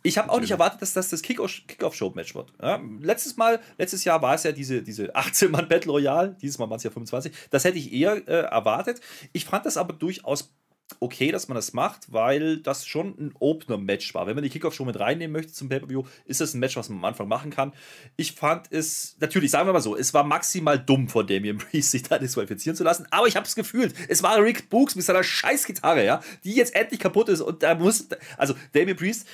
Ich 0.03 0.17
habe 0.17 0.29
auch 0.29 0.39
nicht 0.39 0.51
erwartet, 0.51 0.81
dass 0.81 0.93
das 0.93 1.09
das 1.09 1.21
Kickoff-Show-Match 1.21 2.35
wird. 2.35 2.53
Ja, 2.61 2.81
letztes 3.01 3.35
Mal, 3.37 3.59
letztes 3.77 4.03
Jahr 4.05 4.21
war 4.21 4.35
es 4.35 4.43
ja 4.43 4.51
diese, 4.51 4.81
diese 4.81 5.15
18-Mann-Battle 5.15 5.91
Royale. 5.91 6.37
Dieses 6.41 6.57
Mal 6.57 6.69
waren 6.69 6.77
es 6.77 6.83
ja 6.83 6.91
25. 6.91 7.33
Das 7.49 7.65
hätte 7.65 7.77
ich 7.77 7.91
eher 7.91 8.15
äh, 8.27 8.43
erwartet. 8.43 9.01
Ich 9.33 9.45
fand 9.45 9.65
das 9.65 9.77
aber 9.77 9.93
durchaus 9.93 10.53
okay, 10.99 11.31
dass 11.31 11.47
man 11.47 11.55
das 11.55 11.73
macht, 11.73 12.11
weil 12.11 12.57
das 12.57 12.85
schon 12.85 13.15
ein 13.19 13.33
Opener-Match 13.39 14.13
war. 14.13 14.27
Wenn 14.27 14.35
man 14.35 14.43
die 14.43 14.49
Kickoff 14.49 14.73
schon 14.73 14.87
mit 14.87 14.99
reinnehmen 14.99 15.31
möchte 15.31 15.53
zum 15.53 15.69
Pay-Per-View, 15.69 16.03
ist 16.25 16.41
das 16.41 16.53
ein 16.53 16.59
Match, 16.59 16.75
was 16.75 16.89
man 16.89 16.99
am 16.99 17.05
Anfang 17.05 17.27
machen 17.27 17.51
kann. 17.51 17.73
Ich 18.17 18.33
fand 18.33 18.71
es, 18.71 19.15
natürlich, 19.19 19.51
sagen 19.51 19.67
wir 19.67 19.73
mal 19.73 19.81
so, 19.81 19.95
es 19.95 20.13
war 20.13 20.23
maximal 20.23 20.79
dumm 20.79 21.07
von 21.07 21.27
Damien 21.27 21.57
Priest, 21.57 21.91
sich 21.91 22.03
da 22.03 22.17
disqualifizieren 22.17 22.75
zu 22.75 22.83
lassen, 22.83 23.07
aber 23.11 23.27
ich 23.27 23.35
habe 23.35 23.45
es 23.45 23.55
gefühlt. 23.55 23.93
Es 24.07 24.23
war 24.23 24.41
Rick 24.41 24.69
Books 24.69 24.95
mit 24.95 25.05
seiner 25.05 25.23
scheiß 25.23 25.65
Gitarre, 25.65 26.05
ja, 26.05 26.21
die 26.43 26.55
jetzt 26.55 26.75
endlich 26.75 26.99
kaputt 26.99 27.29
ist 27.29 27.41
und 27.41 27.63
da 27.63 27.75
muss, 27.75 28.07
also 28.37 28.55
Damien 28.73 28.97
Priest, 28.97 29.27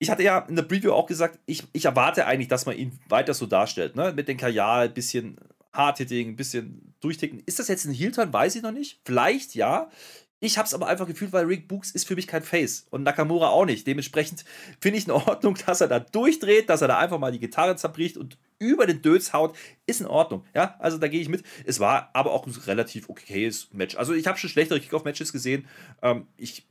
ich 0.00 0.10
hatte 0.10 0.22
ja 0.22 0.40
in 0.48 0.56
der 0.56 0.62
Preview 0.62 0.92
auch 0.92 1.06
gesagt, 1.06 1.38
ich, 1.46 1.64
ich 1.72 1.84
erwarte 1.84 2.26
eigentlich, 2.26 2.48
dass 2.48 2.66
man 2.66 2.76
ihn 2.76 2.98
weiter 3.08 3.34
so 3.34 3.46
darstellt, 3.46 3.96
ne? 3.96 4.14
Mit 4.16 4.28
den 4.28 4.38
Kajal, 4.38 4.88
bisschen 4.88 5.36
Hard-Hitting, 5.72 6.30
ein 6.30 6.36
bisschen 6.36 6.94
durchticken. 7.00 7.42
Ist 7.46 7.58
das 7.58 7.68
jetzt 7.68 7.84
ein 7.84 7.92
Heel-Turn? 7.92 8.32
Weiß 8.32 8.56
ich 8.56 8.62
noch 8.62 8.72
nicht. 8.72 9.00
Vielleicht 9.04 9.54
ja. 9.54 9.90
Ich 10.42 10.56
habe 10.56 10.66
es 10.66 10.74
aber 10.74 10.86
einfach 10.86 11.06
gefühlt, 11.06 11.32
weil 11.32 11.44
Rick 11.44 11.68
Books 11.68 11.90
ist 11.90 12.08
für 12.08 12.16
mich 12.16 12.26
kein 12.26 12.42
Face 12.42 12.86
und 12.90 13.02
Nakamura 13.02 13.50
auch 13.50 13.66
nicht. 13.66 13.86
Dementsprechend 13.86 14.44
finde 14.80 14.98
ich 14.98 15.04
in 15.04 15.12
Ordnung, 15.12 15.56
dass 15.66 15.82
er 15.82 15.88
da 15.88 16.00
durchdreht, 16.00 16.70
dass 16.70 16.80
er 16.80 16.88
da 16.88 16.98
einfach 16.98 17.18
mal 17.18 17.30
die 17.30 17.38
Gitarre 17.38 17.76
zerbricht 17.76 18.16
und 18.16 18.38
über 18.58 18.86
den 18.86 19.02
Dötz 19.02 19.32
haut, 19.32 19.56
ist 19.86 20.00
in 20.00 20.06
Ordnung. 20.06 20.44
Ja, 20.54 20.76
also 20.78 20.98
da 20.98 21.08
gehe 21.08 21.20
ich 21.20 21.28
mit. 21.28 21.44
Es 21.64 21.78
war 21.78 22.10
aber 22.14 22.32
auch 22.32 22.46
ein 22.46 22.52
relativ 22.66 23.08
okayes 23.08 23.68
Match. 23.72 23.96
Also 23.96 24.14
ich 24.14 24.26
habe 24.26 24.38
schon 24.38 24.50
schlechtere 24.50 24.80
Kickoff-Matches 24.80 25.32
gesehen. 25.32 25.66
Ähm, 26.02 26.26
ich 26.36 26.66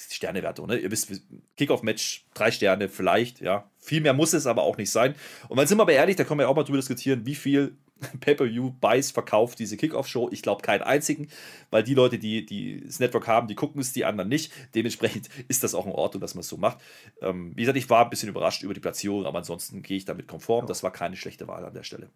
Sternewertung, 0.00 0.68
ne? 0.68 0.78
Ihr 0.78 0.90
wisst, 0.92 1.10
Kickoff-Match, 1.56 2.26
drei 2.32 2.52
Sterne 2.52 2.88
vielleicht, 2.88 3.40
ja. 3.40 3.68
Viel 3.78 4.00
mehr 4.00 4.14
muss 4.14 4.32
es 4.32 4.46
aber 4.46 4.62
auch 4.62 4.76
nicht 4.76 4.90
sein. 4.90 5.16
Und 5.48 5.56
weil 5.56 5.66
sind 5.66 5.78
wir 5.78 5.82
aber 5.82 5.92
ehrlich, 5.92 6.14
da 6.14 6.22
können 6.22 6.38
wir 6.38 6.48
auch 6.48 6.54
mal 6.54 6.62
drüber 6.62 6.78
diskutieren, 6.78 7.26
wie 7.26 7.34
viel 7.34 7.76
Pay-Per-View-Buys 8.20 9.10
verkauft 9.10 9.58
diese 9.58 9.76
Kickoff-Show. 9.76 10.28
Ich 10.32 10.42
glaube 10.42 10.62
keinen 10.62 10.82
einzigen, 10.82 11.28
weil 11.70 11.82
die 11.82 11.94
Leute, 11.94 12.18
die, 12.18 12.44
die 12.44 12.84
das 12.84 13.00
Network 13.00 13.26
haben, 13.26 13.48
die 13.48 13.54
gucken 13.54 13.80
es, 13.80 13.92
die 13.92 14.04
anderen 14.04 14.28
nicht. 14.28 14.52
Dementsprechend 14.74 15.28
ist 15.48 15.64
das 15.64 15.74
auch 15.74 15.86
in 15.86 15.92
Ordnung, 15.92 16.20
dass 16.20 16.34
man 16.34 16.40
es 16.40 16.48
so 16.48 16.56
macht. 16.56 16.78
Ähm, 17.20 17.52
wie 17.56 17.62
gesagt, 17.62 17.78
ich 17.78 17.90
war 17.90 18.04
ein 18.04 18.10
bisschen 18.10 18.28
überrascht 18.28 18.62
über 18.62 18.74
die 18.74 18.80
Platzierung, 18.80 19.26
aber 19.26 19.38
ansonsten 19.38 19.82
gehe 19.82 19.96
ich 19.96 20.04
damit 20.04 20.28
konform. 20.28 20.66
Das 20.66 20.82
war 20.82 20.92
keine 20.92 21.16
schlechte 21.16 21.48
Wahl 21.48 21.64
an 21.64 21.74
der 21.74 21.82
Stelle. 21.82 22.10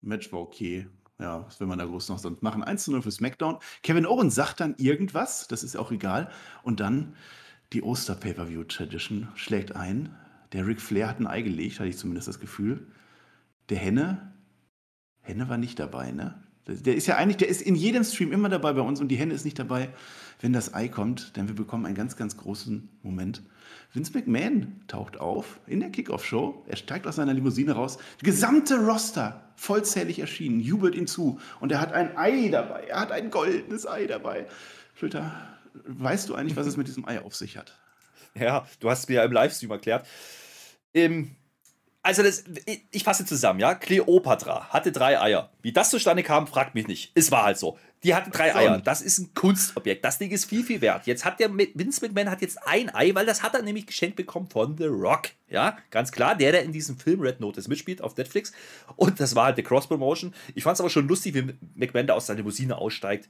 Match 0.00 0.32
war 0.32 0.40
okay. 0.40 0.86
Ja, 1.20 1.44
was 1.44 1.58
will 1.58 1.66
man 1.66 1.78
da 1.78 1.84
groß 1.84 2.08
noch 2.10 2.18
sonst 2.18 2.42
machen? 2.42 2.62
1 2.62 2.84
zu 2.84 2.92
0 2.92 3.02
für 3.02 3.10
SmackDown. 3.10 3.58
Kevin 3.82 4.06
Owens 4.06 4.36
sagt 4.36 4.60
dann 4.60 4.76
irgendwas, 4.78 5.48
das 5.48 5.64
ist 5.64 5.76
auch 5.76 5.90
egal. 5.90 6.30
Und 6.62 6.78
dann 6.78 7.16
die 7.72 7.82
Oster-Pay-Per-View-Tradition 7.82 9.28
schlägt 9.34 9.74
ein. 9.74 10.14
Der 10.52 10.66
Ric 10.66 10.80
Flair 10.80 11.08
hat 11.08 11.18
ein 11.18 11.26
Ei 11.26 11.42
gelegt, 11.42 11.80
hatte 11.80 11.88
ich 11.88 11.98
zumindest 11.98 12.28
das 12.28 12.40
Gefühl. 12.40 12.86
Der 13.68 13.78
Henne 13.78 14.32
Henne 15.28 15.48
war 15.48 15.58
nicht 15.58 15.78
dabei, 15.78 16.10
ne? 16.10 16.42
Der 16.66 16.96
ist 16.96 17.06
ja 17.06 17.16
eigentlich, 17.16 17.38
der 17.38 17.48
ist 17.48 17.62
in 17.62 17.74
jedem 17.74 18.04
Stream 18.04 18.30
immer 18.30 18.50
dabei 18.50 18.74
bei 18.74 18.82
uns 18.82 19.00
und 19.00 19.08
die 19.08 19.16
Henne 19.16 19.32
ist 19.32 19.46
nicht 19.46 19.58
dabei, 19.58 19.88
wenn 20.40 20.52
das 20.52 20.74
Ei 20.74 20.88
kommt, 20.88 21.34
denn 21.36 21.48
wir 21.48 21.54
bekommen 21.54 21.86
einen 21.86 21.94
ganz, 21.94 22.16
ganz 22.16 22.36
großen 22.36 22.90
Moment. 23.02 23.42
Vince 23.94 24.12
McMahon 24.12 24.80
taucht 24.86 25.18
auf 25.18 25.60
in 25.66 25.80
der 25.80 25.90
Kickoff-Show. 25.90 26.64
Er 26.66 26.76
steigt 26.76 27.06
aus 27.06 27.16
seiner 27.16 27.32
Limousine 27.32 27.72
raus. 27.72 27.96
Der 28.20 28.26
gesamte 28.26 28.76
Roster, 28.84 29.50
vollzählig 29.56 30.18
erschienen, 30.18 30.60
jubelt 30.60 30.94
ihm 30.94 31.06
zu. 31.06 31.40
Und 31.60 31.72
er 31.72 31.80
hat 31.80 31.94
ein 31.94 32.16
Ei 32.18 32.48
dabei. 32.50 32.84
Er 32.84 33.00
hat 33.00 33.12
ein 33.12 33.30
goldenes 33.30 33.86
Ei 33.86 34.06
dabei. 34.06 34.46
Flöter, 34.92 35.32
weißt 35.86 36.28
du 36.28 36.34
eigentlich, 36.34 36.56
was 36.56 36.66
es 36.66 36.76
mit 36.76 36.86
diesem 36.86 37.08
Ei 37.08 37.22
auf 37.22 37.34
sich 37.34 37.56
hat? 37.56 37.78
Ja, 38.34 38.66
du 38.80 38.90
hast 38.90 39.08
mir 39.08 39.16
ja 39.16 39.24
im 39.24 39.32
Livestream 39.32 39.70
erklärt. 39.70 40.06
Im 40.92 41.30
also 42.08 42.22
das, 42.22 42.44
ich 42.90 43.04
fasse 43.04 43.26
zusammen, 43.26 43.60
ja. 43.60 43.74
Cleopatra 43.74 44.70
hatte 44.70 44.92
drei 44.92 45.20
Eier. 45.20 45.50
Wie 45.60 45.72
das 45.72 45.90
zustande 45.90 46.22
kam, 46.22 46.46
fragt 46.46 46.74
mich 46.74 46.88
nicht. 46.88 47.12
Es 47.14 47.30
war 47.30 47.42
halt 47.42 47.58
so. 47.58 47.78
Die 48.02 48.14
hatte 48.14 48.30
drei 48.30 48.54
Eier. 48.56 48.78
Das 48.78 49.02
ist 49.02 49.18
ein 49.18 49.34
Kunstobjekt. 49.34 50.02
Das 50.06 50.16
Ding 50.16 50.30
ist 50.30 50.46
viel, 50.46 50.64
viel 50.64 50.80
wert. 50.80 51.06
Jetzt 51.06 51.26
hat 51.26 51.38
der 51.38 51.50
Vince 51.52 52.00
McMahon 52.00 52.30
hat 52.30 52.40
jetzt 52.40 52.66
ein 52.66 52.88
Ei, 52.94 53.14
weil 53.14 53.26
das 53.26 53.42
hat 53.42 53.54
er 53.54 53.60
nämlich 53.60 53.86
geschenkt 53.86 54.16
bekommen 54.16 54.48
von 54.48 54.78
The 54.78 54.86
Rock. 54.86 55.32
Ja, 55.50 55.76
ganz 55.90 56.10
klar. 56.10 56.34
Der, 56.34 56.52
der 56.52 56.62
in 56.62 56.72
diesem 56.72 56.96
Film 56.96 57.20
Red 57.20 57.40
Notice 57.40 57.68
mitspielt 57.68 58.00
auf 58.00 58.16
Netflix. 58.16 58.52
Und 58.96 59.20
das 59.20 59.34
war 59.34 59.44
halt 59.44 59.58
der 59.58 59.64
Cross-Promotion. 59.64 60.32
Ich 60.54 60.62
fand 60.62 60.76
es 60.76 60.80
aber 60.80 60.88
schon 60.88 61.08
lustig, 61.08 61.34
wie 61.34 61.52
McMahon 61.74 62.06
da 62.06 62.14
aus 62.14 62.26
seiner 62.26 62.38
Limousine 62.38 62.78
aussteigt 62.78 63.28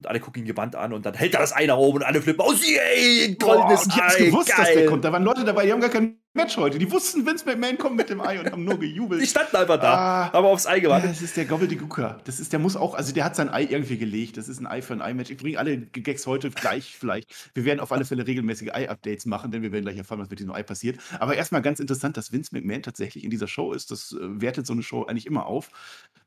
und 0.00 0.08
alle 0.08 0.20
gucken 0.20 0.42
ihn 0.42 0.46
gebannt 0.46 0.76
an 0.76 0.92
und 0.92 1.06
dann 1.06 1.14
hält 1.14 1.34
er 1.34 1.40
das 1.40 1.54
Ei 1.54 1.66
nach 1.66 1.76
oben 1.76 1.98
und 1.98 2.04
alle 2.04 2.20
flippen 2.20 2.40
aus. 2.40 2.66
Yay, 2.66 3.34
goldenes 3.36 3.88
Boah, 3.88 4.02
Ei. 4.02 4.08
Ich 4.18 4.24
gewusst, 4.26 4.48
geil. 4.48 4.58
dass 4.58 4.74
der 4.74 4.86
kommt. 4.86 5.04
Da 5.04 5.12
waren 5.12 5.22
Leute 5.22 5.44
dabei, 5.44 5.64
die 5.64 5.72
haben 5.72 5.80
gar 5.80 5.90
kein 5.90 6.18
Match 6.36 6.56
heute. 6.56 6.78
Die 6.78 6.90
wussten, 6.90 7.26
Vince 7.26 7.44
McMahon 7.46 7.78
kommt 7.78 7.96
mit 7.96 8.10
dem 8.10 8.20
Ei 8.20 8.38
und 8.38 8.50
haben 8.50 8.64
nur 8.64 8.78
gejubelt. 8.78 9.22
Die 9.22 9.26
standen 9.26 9.56
einfach 9.56 9.80
da, 9.80 9.94
ah, 9.94 10.32
haben 10.32 10.46
aufs 10.46 10.66
Ei 10.66 10.80
gewartet. 10.80 11.10
Das 11.10 11.22
ist 11.22 11.36
der 11.36 11.46
Gobbledygooker. 11.46 12.20
Das 12.24 12.38
ist, 12.38 12.52
der 12.52 12.60
muss 12.60 12.76
auch, 12.76 12.94
also 12.94 13.12
der 13.12 13.24
hat 13.24 13.34
sein 13.34 13.48
Ei 13.48 13.64
irgendwie 13.64 13.98
gelegt. 13.98 14.36
Das 14.36 14.48
ist 14.48 14.60
ein 14.60 14.66
Ei 14.66 14.82
für 14.82 14.92
ein 14.92 15.02
Ei-Match. 15.02 15.30
Ich 15.30 15.38
bringe 15.38 15.58
alle 15.58 15.78
Gags 15.78 16.26
heute 16.26 16.50
gleich 16.50 16.96
vielleicht. 16.96 17.50
Wir 17.54 17.64
werden 17.64 17.80
auf 17.80 17.90
alle 17.90 18.04
Fälle 18.04 18.26
regelmäßige 18.26 18.70
Ei-Updates 18.72 19.26
machen, 19.26 19.50
denn 19.50 19.62
wir 19.62 19.72
werden 19.72 19.84
gleich 19.84 19.98
erfahren, 19.98 20.20
was 20.20 20.30
mit 20.30 20.38
diesem 20.38 20.52
Ei 20.52 20.62
passiert. 20.62 20.98
Aber 21.18 21.36
erstmal 21.36 21.62
ganz 21.62 21.80
interessant, 21.80 22.16
dass 22.16 22.32
Vince 22.32 22.50
McMahon 22.52 22.82
tatsächlich 22.82 23.24
in 23.24 23.30
dieser 23.30 23.48
Show 23.48 23.72
ist. 23.72 23.90
Das 23.90 24.12
äh, 24.12 24.40
wertet 24.40 24.66
so 24.66 24.72
eine 24.72 24.82
Show 24.82 25.04
eigentlich 25.04 25.26
immer 25.26 25.46
auf. 25.46 25.70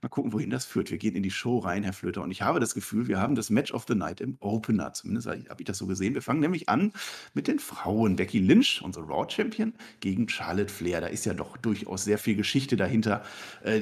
Mal 0.02 0.08
gucken, 0.08 0.32
wohin 0.32 0.50
das 0.50 0.66
führt. 0.66 0.92
Wir 0.92 0.98
gehen 0.98 1.16
in 1.16 1.24
die 1.24 1.32
Show 1.32 1.58
rein, 1.58 1.84
Herr 1.84 1.92
Flöter. 1.92 2.22
Und 2.22 2.32
ich 2.32 2.42
habe 2.42 2.62
das 2.62 2.74
Gefühl, 2.74 3.10
wir 3.10 3.20
haben 3.20 3.36
das 3.36 3.50
Match 3.50 3.74
of 3.74 3.86
the 3.88 3.96
Night 3.96 4.22
im 4.22 4.38
Opener. 4.40 4.94
Zumindest 4.94 5.28
habe 5.28 5.56
ich 5.58 5.66
das 5.66 5.78
so 5.78 5.88
gesehen. 5.88 6.14
Wir 6.14 6.22
fangen 6.22 6.40
nämlich 6.40 6.70
an 6.70 6.94
mit 7.34 7.48
den 7.48 7.60
Frauen. 7.60 8.16
Becky 8.16 8.40
Lynch, 8.40 8.82
unsere 8.82 9.06
Raw-Champion, 9.06 9.74
gegen 10.00 10.30
Charlotte 10.30 10.72
Flair. 10.72 11.02
Da 11.02 11.08
ist 11.08 11.26
ja 11.26 11.34
doch 11.34 11.58
durchaus 11.58 12.06
sehr 12.06 12.18
viel 12.18 12.36
Geschichte 12.36 12.78
dahinter. 12.78 13.24
Äh, 13.62 13.82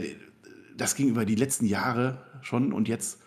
das 0.75 0.95
ging 0.95 1.07
über 1.07 1.25
die 1.25 1.35
letzten 1.35 1.65
Jahre 1.65 2.25
schon 2.41 2.73
und 2.73 2.87
jetzt 2.87 3.19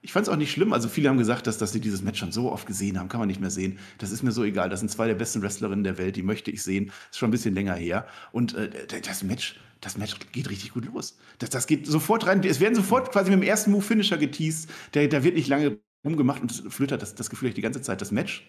ich 0.00 0.12
fand 0.12 0.26
es 0.26 0.32
auch 0.32 0.36
nicht 0.36 0.52
schlimm. 0.52 0.72
Also 0.72 0.88
viele 0.88 1.08
haben 1.08 1.18
gesagt, 1.18 1.46
dass, 1.46 1.58
dass 1.58 1.72
sie 1.72 1.80
dieses 1.80 2.02
Match 2.02 2.20
schon 2.20 2.32
so 2.32 2.52
oft 2.52 2.66
gesehen 2.66 2.98
haben, 2.98 3.08
kann 3.08 3.20
man 3.20 3.26
nicht 3.26 3.40
mehr 3.40 3.50
sehen. 3.50 3.78
Das 3.98 4.10
ist 4.10 4.22
mir 4.22 4.32
so 4.32 4.44
egal. 4.44 4.68
Das 4.68 4.80
sind 4.80 4.90
zwei 4.90 5.06
der 5.06 5.14
besten 5.14 5.42
Wrestlerinnen 5.42 5.84
der 5.84 5.98
Welt, 5.98 6.16
die 6.16 6.22
möchte 6.22 6.50
ich 6.50 6.62
sehen. 6.62 6.92
Ist 7.10 7.18
schon 7.18 7.28
ein 7.28 7.32
bisschen 7.32 7.54
länger 7.54 7.74
her. 7.74 8.06
Und 8.32 8.54
äh, 8.54 8.70
das 9.02 9.22
Match, 9.22 9.58
das 9.80 9.98
Match 9.98 10.16
geht 10.32 10.48
richtig 10.50 10.72
gut 10.72 10.86
los. 10.86 11.18
Das, 11.38 11.50
das 11.50 11.66
geht 11.66 11.86
sofort 11.86 12.26
rein. 12.26 12.42
Es 12.44 12.60
werden 12.60 12.74
sofort 12.74 13.10
quasi 13.10 13.30
mit 13.30 13.40
dem 13.40 13.46
ersten 13.46 13.72
Move 13.72 13.82
Finisher 13.82 14.18
geteased. 14.18 14.70
Der, 14.94 15.08
der 15.08 15.24
wird 15.24 15.34
nicht 15.34 15.48
lange 15.48 15.78
rumgemacht 16.04 16.42
und 16.42 16.52
Flöter 16.72 16.96
das, 16.96 17.14
das 17.14 17.28
Gefühl, 17.28 17.52
die 17.52 17.60
ganze 17.60 17.82
Zeit, 17.82 18.00
das 18.00 18.12
Match 18.12 18.48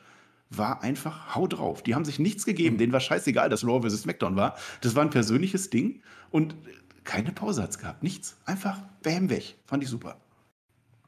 war 0.51 0.81
einfach 0.83 1.35
hau 1.35 1.47
drauf. 1.47 1.83
Die 1.83 1.95
haben 1.95 2.05
sich 2.05 2.19
nichts 2.19 2.45
gegeben. 2.45 2.77
Denen 2.77 2.93
war 2.93 2.99
scheißegal, 2.99 3.49
dass 3.49 3.65
Raw 3.65 3.87
vs. 3.87 4.01
SmackDown 4.01 4.35
war. 4.35 4.55
Das 4.81 4.95
war 4.95 5.03
ein 5.03 5.09
persönliches 5.09 5.69
Ding 5.69 6.01
und 6.31 6.55
keine 7.03 7.31
Pause 7.31 7.63
hat 7.63 7.71
es 7.71 7.79
gehabt. 7.79 8.03
Nichts. 8.03 8.37
Einfach 8.45 8.79
bam 9.03 9.29
weg. 9.29 9.55
Fand 9.65 9.83
ich 9.83 9.89
super. 9.89 10.19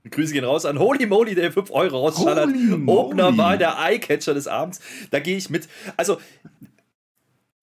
Grüße 0.09 0.33
gehen 0.33 0.43
raus 0.43 0.65
an 0.65 0.79
Holy 0.79 1.05
Moly, 1.05 1.35
der 1.35 1.51
5 1.51 1.71
Euro 1.71 1.99
rausschallert. 1.99 2.49
Opener 2.87 3.37
war 3.37 3.57
der 3.57 3.77
Eyecatcher 3.77 4.33
des 4.33 4.47
Abends. 4.47 4.79
Da 5.11 5.19
gehe 5.19 5.37
ich 5.37 5.49
mit. 5.49 5.67
Also, 5.97 6.17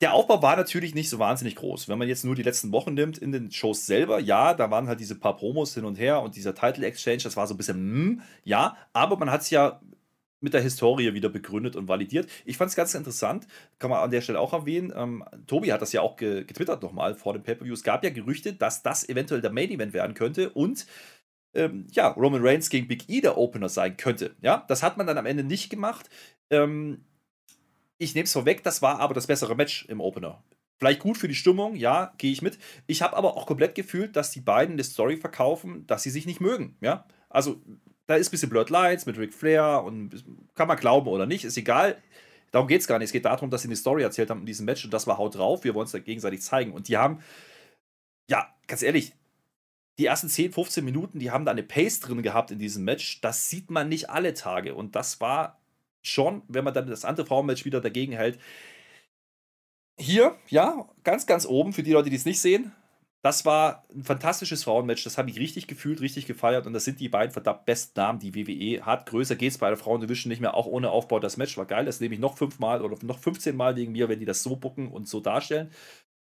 der 0.00 0.14
Aufbau 0.14 0.40
war 0.42 0.56
natürlich 0.56 0.94
nicht 0.94 1.08
so 1.08 1.18
wahnsinnig 1.18 1.56
groß. 1.56 1.88
Wenn 1.88 1.98
man 1.98 2.08
jetzt 2.08 2.24
nur 2.24 2.36
die 2.36 2.44
letzten 2.44 2.70
Wochen 2.70 2.94
nimmt, 2.94 3.18
in 3.18 3.32
den 3.32 3.50
Shows 3.50 3.86
selber, 3.86 4.20
ja, 4.20 4.54
da 4.54 4.70
waren 4.70 4.86
halt 4.86 5.00
diese 5.00 5.16
paar 5.16 5.36
Promos 5.36 5.74
hin 5.74 5.84
und 5.84 5.98
her 5.98 6.22
und 6.22 6.36
dieser 6.36 6.54
Title 6.54 6.86
Exchange, 6.86 7.22
das 7.24 7.36
war 7.36 7.46
so 7.48 7.54
ein 7.54 7.56
bisschen, 7.56 8.12
mm, 8.12 8.22
ja, 8.44 8.76
aber 8.92 9.16
man 9.16 9.30
hat 9.30 9.40
es 9.40 9.50
ja 9.50 9.80
mit 10.40 10.54
der 10.54 10.60
Historie 10.60 11.14
wieder 11.14 11.28
begründet 11.28 11.74
und 11.74 11.88
validiert. 11.88 12.30
Ich 12.44 12.56
fand 12.56 12.70
es 12.70 12.76
ganz 12.76 12.94
interessant, 12.94 13.48
kann 13.80 13.90
man 13.90 14.00
an 14.00 14.10
der 14.10 14.20
Stelle 14.20 14.38
auch 14.38 14.52
erwähnen. 14.52 14.92
Ähm, 14.94 15.24
Tobi 15.48 15.72
hat 15.72 15.82
das 15.82 15.92
ja 15.92 16.00
auch 16.00 16.16
ge 16.16 16.44
getwittert 16.44 16.80
nochmal 16.82 17.14
vor 17.16 17.32
dem 17.32 17.42
Pay-Per-View. 17.42 17.74
Es 17.74 17.82
gab 17.82 18.04
ja 18.04 18.10
Gerüchte, 18.10 18.52
dass 18.52 18.84
das 18.84 19.08
eventuell 19.08 19.40
der 19.40 19.50
Main 19.50 19.70
Event 19.70 19.92
werden 19.92 20.14
könnte 20.14 20.50
und 20.50 20.86
ähm, 21.54 21.86
ja, 21.92 22.08
Roman 22.08 22.44
Reigns 22.44 22.70
gegen 22.70 22.88
Big 22.88 23.08
E 23.08 23.20
der 23.20 23.36
Opener 23.36 23.68
sein 23.68 23.96
könnte. 23.96 24.36
Ja, 24.40 24.64
das 24.68 24.82
hat 24.82 24.96
man 24.96 25.06
dann 25.06 25.18
am 25.18 25.26
Ende 25.26 25.44
nicht 25.44 25.70
gemacht. 25.70 26.08
Ähm, 26.50 27.04
ich 27.98 28.14
nehme 28.14 28.24
es 28.24 28.32
vorweg, 28.32 28.62
das 28.62 28.82
war 28.82 29.00
aber 29.00 29.14
das 29.14 29.26
bessere 29.26 29.56
Match 29.56 29.86
im 29.86 30.00
Opener. 30.00 30.42
Vielleicht 30.78 31.00
gut 31.00 31.18
für 31.18 31.26
die 31.26 31.34
Stimmung, 31.34 31.74
ja, 31.74 32.12
gehe 32.18 32.30
ich 32.30 32.42
mit. 32.42 32.58
Ich 32.86 33.02
habe 33.02 33.16
aber 33.16 33.36
auch 33.36 33.46
komplett 33.46 33.74
gefühlt, 33.74 34.14
dass 34.14 34.30
die 34.30 34.40
beiden 34.40 34.74
eine 34.74 34.84
Story 34.84 35.16
verkaufen, 35.16 35.86
dass 35.88 36.04
sie 36.04 36.10
sich 36.10 36.24
nicht 36.24 36.40
mögen. 36.40 36.76
Ja, 36.80 37.04
also 37.28 37.60
da 38.06 38.14
ist 38.14 38.28
ein 38.28 38.30
bisschen 38.30 38.50
Blurred 38.50 38.70
Lights 38.70 39.04
mit 39.04 39.18
Ric 39.18 39.34
Flair 39.34 39.82
und 39.84 40.24
kann 40.54 40.68
man 40.68 40.78
glauben 40.78 41.08
oder 41.08 41.26
nicht, 41.26 41.44
ist 41.44 41.56
egal. 41.56 42.00
Darum 42.50 42.68
geht 42.68 42.80
es 42.80 42.86
gar 42.86 42.98
nicht. 42.98 43.06
Es 43.06 43.12
geht 43.12 43.24
darum, 43.24 43.50
dass 43.50 43.62
sie 43.62 43.68
eine 43.68 43.76
Story 43.76 44.02
erzählt 44.02 44.30
haben 44.30 44.40
in 44.40 44.46
diesem 44.46 44.64
Match 44.64 44.84
und 44.84 44.92
das 44.94 45.06
war 45.06 45.18
haut 45.18 45.36
drauf. 45.36 45.64
Wir 45.64 45.74
wollen 45.74 45.86
es 45.86 45.92
da 45.92 45.98
gegenseitig 45.98 46.40
zeigen. 46.40 46.72
Und 46.72 46.88
die 46.88 46.96
haben, 46.96 47.20
ja, 48.30 48.48
ganz 48.66 48.82
ehrlich, 48.82 49.12
die 49.98 50.06
ersten 50.06 50.28
10, 50.28 50.52
15 50.52 50.84
Minuten, 50.84 51.18
die 51.18 51.30
haben 51.30 51.44
da 51.44 51.50
eine 51.50 51.64
Pace 51.64 52.00
drin 52.00 52.22
gehabt 52.22 52.50
in 52.50 52.58
diesem 52.58 52.84
Match. 52.84 53.20
Das 53.20 53.50
sieht 53.50 53.70
man 53.70 53.88
nicht 53.88 54.10
alle 54.10 54.32
Tage. 54.32 54.74
Und 54.74 54.94
das 54.94 55.20
war 55.20 55.60
schon, 56.02 56.42
wenn 56.48 56.64
man 56.64 56.74
dann 56.74 56.86
das 56.86 57.04
andere 57.04 57.26
Frauenmatch 57.26 57.64
wieder 57.64 57.80
dagegen 57.80 58.12
hält. 58.12 58.38
Hier, 59.98 60.36
ja, 60.48 60.88
ganz, 61.02 61.26
ganz 61.26 61.44
oben, 61.44 61.72
für 61.72 61.82
die 61.82 61.92
Leute, 61.92 62.10
die 62.10 62.16
es 62.16 62.24
nicht 62.24 62.40
sehen. 62.40 62.72
Das 63.22 63.44
war 63.44 63.84
ein 63.92 64.04
fantastisches 64.04 64.62
Frauenmatch. 64.62 65.02
Das 65.02 65.18
habe 65.18 65.28
ich 65.28 65.40
richtig 65.40 65.66
gefühlt, 65.66 66.00
richtig 66.00 66.26
gefeiert. 66.26 66.68
Und 66.68 66.72
das 66.72 66.84
sind 66.84 67.00
die 67.00 67.08
beiden 67.08 67.32
verdammt 67.32 67.64
besten 67.64 67.98
Namen, 67.98 68.20
die 68.20 68.36
WWE 68.36 68.86
hat. 68.86 69.06
Größer 69.06 69.34
geht 69.34 69.50
es 69.50 69.58
bei 69.58 69.68
der 69.68 69.76
Frauendivision 69.76 70.28
nicht 70.28 70.40
mehr, 70.40 70.54
auch 70.54 70.66
ohne 70.66 70.90
Aufbau. 70.90 71.18
Das 71.18 71.36
Match 71.36 71.56
war 71.56 71.66
geil. 71.66 71.84
Das 71.84 71.98
nehme 71.98 72.14
ich 72.14 72.20
noch 72.20 72.38
fünfmal 72.38 72.82
oder 72.82 72.96
noch 73.02 73.18
15 73.18 73.56
Mal 73.56 73.74
wegen 73.74 73.90
mir, 73.90 74.08
wenn 74.08 74.20
die 74.20 74.26
das 74.26 74.44
so 74.44 74.54
bucken 74.54 74.86
und 74.86 75.08
so 75.08 75.18
darstellen. 75.18 75.72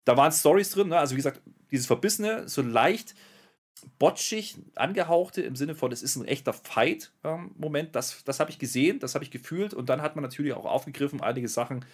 Da 0.05 0.17
waren 0.17 0.31
Stories 0.31 0.71
drin. 0.71 0.87
Ne? 0.87 0.97
Also, 0.97 1.13
wie 1.13 1.17
gesagt, 1.17 1.41
dieses 1.69 1.85
Verbissene, 1.85 2.49
so 2.49 2.63
leicht 2.63 3.13
botschig 3.99 4.57
angehauchte 4.75 5.41
im 5.41 5.55
Sinne 5.55 5.75
von, 5.75 5.91
es 5.91 6.01
ist 6.01 6.15
ein 6.15 6.25
echter 6.25 6.53
Fight-Moment. 6.53 7.87
Ähm, 7.87 7.91
das 7.91 8.23
das 8.23 8.39
habe 8.39 8.51
ich 8.51 8.59
gesehen, 8.59 8.99
das 8.99 9.15
habe 9.15 9.23
ich 9.23 9.31
gefühlt 9.31 9.73
und 9.73 9.89
dann 9.89 10.01
hat 10.01 10.15
man 10.15 10.23
natürlich 10.23 10.53
auch 10.53 10.65
aufgegriffen 10.65 11.21
einige 11.21 11.47
Sachen, 11.47 11.85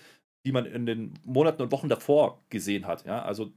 die 0.45 0.51
man 0.51 0.65
in 0.65 0.85
den 0.85 1.13
Monaten 1.23 1.61
und 1.61 1.71
Wochen 1.71 1.89
davor 1.89 2.43
gesehen 2.49 2.85
hat. 2.87 3.05
Ja, 3.05 3.21
also 3.23 3.51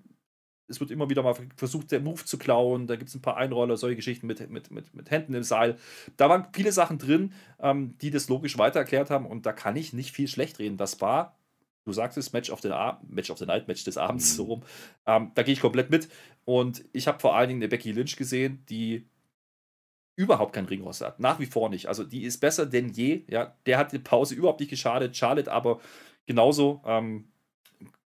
es 0.69 0.81
wird 0.81 0.91
immer 0.91 1.09
wieder 1.09 1.23
mal 1.23 1.35
versucht, 1.57 1.93
der 1.93 2.01
Move 2.01 2.25
zu 2.25 2.39
klauen. 2.39 2.87
Da 2.87 2.97
gibt 2.97 3.09
es 3.09 3.15
ein 3.15 3.23
paar 3.23 3.37
Einroller, 3.37 3.77
solche 3.77 3.97
Geschichten 3.97 4.27
mit, 4.27 4.49
mit, 4.51 4.71
mit, 4.71 4.95
mit 4.95 5.11
Händen 5.11 5.35
im 5.35 5.43
Seil. 5.43 5.77
Da 6.17 6.29
waren 6.29 6.49
viele 6.53 6.73
Sachen 6.73 6.99
drin, 6.99 7.33
ähm, 7.61 7.97
die 7.99 8.11
das 8.11 8.29
logisch 8.29 8.59
weiter 8.59 8.81
erklärt 8.81 9.11
haben 9.11 9.27
und 9.27 9.47
da 9.47 9.53
kann 9.53 9.77
ich 9.77 9.93
nicht 9.93 10.13
viel 10.13 10.29
schlecht 10.29 10.59
reden. 10.59 10.77
Das 10.77 11.01
war 11.01 11.37
du 11.87 11.93
sagst 11.93 12.19
es, 12.19 12.33
Match 12.33 12.51
of 12.51 12.61
the, 12.61 12.71
Match 13.09 13.31
of 13.31 13.39
the 13.39 13.47
Night, 13.47 13.69
Match 13.69 13.85
des 13.85 13.97
Abends, 13.97 14.33
mhm. 14.33 14.37
so 14.37 14.45
rum. 14.45 14.63
Ähm, 15.07 15.31
da 15.35 15.43
gehe 15.43 15.55
ich 15.55 15.61
komplett 15.61 15.89
mit. 15.89 16.09
Und 16.45 16.85
ich 16.93 17.07
habe 17.07 17.21
vor 17.21 17.37
allen 17.37 17.49
Dingen 17.49 17.61
eine 17.61 17.69
Becky 17.69 17.93
Lynch 17.93 18.17
gesehen, 18.17 18.65
die 18.69 19.09
überhaupt 20.17 20.53
kein 20.53 20.65
Ringrost 20.65 21.03
hat. 21.03 21.21
Nach 21.21 21.39
wie 21.39 21.47
vor 21.47 21.69
nicht. 21.69 21.87
Also 21.89 22.03
die 22.03 22.25
ist 22.25 22.39
besser 22.39 22.67
denn 22.67 22.91
je. 22.91 23.25
Ja, 23.29 23.57
der 23.67 23.79
hat 23.79 23.93
die 23.93 23.99
Pause 23.99 24.35
überhaupt 24.35 24.61
nicht 24.61 24.71
geschadet. 24.71 25.17
Charlotte 25.17 25.53
aber 25.53 25.81
genauso 26.27 26.83
ähm, 26.85 27.29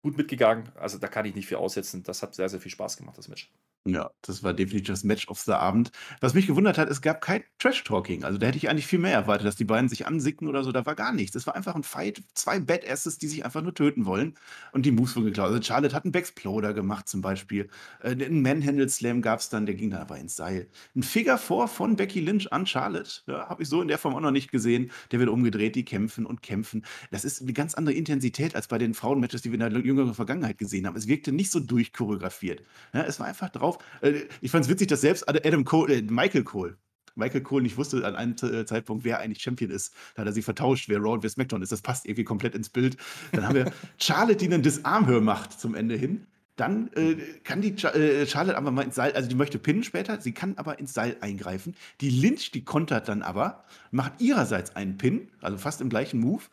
gut 0.03 0.17
mitgegangen. 0.17 0.69
Also 0.75 0.99
da 0.99 1.07
kann 1.07 1.25
ich 1.25 1.33
nicht 1.33 1.47
viel 1.47 1.57
aussetzen. 1.57 2.03
Das 2.03 2.21
hat 2.21 2.35
sehr, 2.35 2.49
sehr 2.49 2.59
viel 2.59 2.71
Spaß 2.71 2.97
gemacht, 2.97 3.17
das 3.17 3.27
Match. 3.27 3.51
Ja, 3.85 4.11
das 4.21 4.43
war 4.43 4.53
definitiv 4.53 4.87
das 4.87 5.03
Match 5.03 5.27
of 5.27 5.41
the 5.41 5.51
Abend. 5.51 5.91
Was 6.21 6.33
mich 6.33 6.47
gewundert 6.47 6.77
hat, 6.77 6.89
es 6.89 7.01
gab 7.01 7.19
kein 7.19 7.43
Trash-Talking. 7.59 8.23
Also 8.23 8.37
da 8.37 8.47
hätte 8.47 8.57
ich 8.57 8.69
eigentlich 8.69 8.87
viel 8.87 8.99
mehr 8.99 9.11
erwartet, 9.11 9.45
dass 9.45 9.57
die 9.57 9.65
beiden 9.65 9.89
sich 9.89 10.07
ansicken 10.07 10.47
oder 10.47 10.63
so. 10.63 10.71
Da 10.71 10.85
war 10.85 10.95
gar 10.95 11.11
nichts. 11.11 11.35
Es 11.35 11.45
war 11.47 11.55
einfach 11.55 11.75
ein 11.75 11.83
Fight. 11.83 12.23
Zwei 12.33 12.61
Badasses, 12.61 13.17
die 13.17 13.27
sich 13.27 13.43
einfach 13.43 13.61
nur 13.61 13.73
töten 13.73 14.05
wollen. 14.05 14.35
Und 14.71 14.85
die 14.85 14.91
Moves 14.91 15.17
wurden 15.17 15.25
geklaut. 15.25 15.49
Also 15.49 15.61
Charlotte 15.61 15.93
hat 15.93 16.05
einen 16.05 16.13
Backsploder 16.13 16.73
gemacht 16.73 17.09
zum 17.09 17.19
Beispiel. 17.19 17.67
Äh, 18.01 18.11
einen 18.11 18.41
Manhandle-Slam 18.41 19.21
gab 19.21 19.41
es 19.41 19.49
dann, 19.49 19.65
der 19.65 19.75
ging 19.75 19.89
dann 19.89 19.99
aber 19.99 20.17
ins 20.17 20.37
Seil. 20.37 20.69
Ein 20.95 21.03
Figure 21.03 21.37
4 21.37 21.67
von 21.67 21.97
Becky 21.97 22.21
Lynch 22.21 22.53
an 22.53 22.65
Charlotte. 22.65 23.23
Ja, 23.27 23.49
Habe 23.49 23.63
ich 23.63 23.69
so 23.69 23.81
in 23.81 23.89
der 23.89 23.97
Form 23.97 24.15
auch 24.15 24.21
noch 24.21 24.31
nicht 24.31 24.49
gesehen. 24.49 24.91
Der 25.11 25.19
wird 25.19 25.27
umgedreht, 25.27 25.75
die 25.75 25.83
kämpfen 25.83 26.25
und 26.25 26.41
kämpfen. 26.41 26.85
Das 27.11 27.25
ist 27.25 27.41
eine 27.41 27.51
ganz 27.51 27.73
andere 27.73 27.95
Intensität 27.95 28.55
als 28.55 28.69
bei 28.69 28.77
den 28.77 28.93
Frauen-Matches, 28.93 29.41
die 29.41 29.51
wir 29.51 29.59
in 29.59 29.73
der 29.73 29.83
jüngeren 29.83 30.13
Vergangenheit 30.13 30.57
gesehen 30.57 30.87
haben. 30.87 30.95
Es 30.95 31.07
wirkte 31.07 31.33
nicht 31.33 31.51
so 31.51 31.59
durchchoreografiert. 31.59 32.61
Ja, 32.93 33.01
es 33.03 33.19
war 33.19 33.27
einfach 33.27 33.49
drauf 33.49 33.72
drauf. 33.73 33.83
Äh, 34.01 34.21
ich 34.41 34.51
fand 34.51 34.65
es 34.65 34.69
witzig, 34.69 34.87
dass 34.87 35.01
selbst 35.01 35.27
Adam 35.27 35.65
Cole, 35.65 35.95
äh, 35.95 36.01
Michael 36.01 36.43
Cole, 36.43 36.77
Michael 37.15 37.41
Cole 37.41 37.63
nicht 37.63 37.77
wusste 37.77 38.05
an 38.05 38.15
einem 38.15 38.35
äh, 38.41 38.65
Zeitpunkt, 38.65 39.03
wer 39.03 39.19
eigentlich 39.19 39.41
Champion 39.41 39.71
ist. 39.71 39.93
Da 40.15 40.21
hat 40.21 40.27
er 40.27 40.33
sie 40.33 40.41
vertauscht, 40.41 40.89
wer 40.89 40.99
Raw 40.99 41.13
und 41.13 41.23
wer 41.23 41.29
SmackDown 41.29 41.61
ist. 41.61 41.71
Das 41.71 41.81
passt 41.81 42.05
irgendwie 42.05 42.23
komplett 42.23 42.55
ins 42.55 42.69
Bild. 42.69 42.97
Dann 43.31 43.47
haben 43.47 43.55
wir 43.55 43.71
Charlotte, 43.97 44.37
die 44.37 44.45
einen 44.45 44.63
Disarmhör 44.63 45.21
macht 45.21 45.59
zum 45.59 45.75
Ende 45.75 45.95
hin. 45.95 46.25
Dann 46.55 46.91
äh, 46.93 47.15
kann 47.43 47.61
die 47.61 47.71
äh, 47.83 48.27
Charlotte 48.27 48.57
aber 48.57 48.69
mal 48.69 48.83
ins 48.83 48.93
Seil, 48.93 49.13
also 49.13 49.27
die 49.27 49.35
möchte 49.35 49.57
pinnen 49.57 49.83
später, 49.83 50.21
sie 50.21 50.33
kann 50.33 50.53
aber 50.57 50.77
ins 50.77 50.93
Seil 50.93 51.17
eingreifen. 51.19 51.75
Die 51.99 52.11
Lynch, 52.11 52.51
die 52.51 52.63
kontert 52.63 53.07
dann 53.07 53.23
aber, 53.23 53.63
macht 53.89 54.21
ihrerseits 54.21 54.75
einen 54.75 54.97
Pin, 54.97 55.29
also 55.41 55.57
fast 55.57 55.81
im 55.81 55.89
gleichen 55.89 56.19
Move 56.19 56.43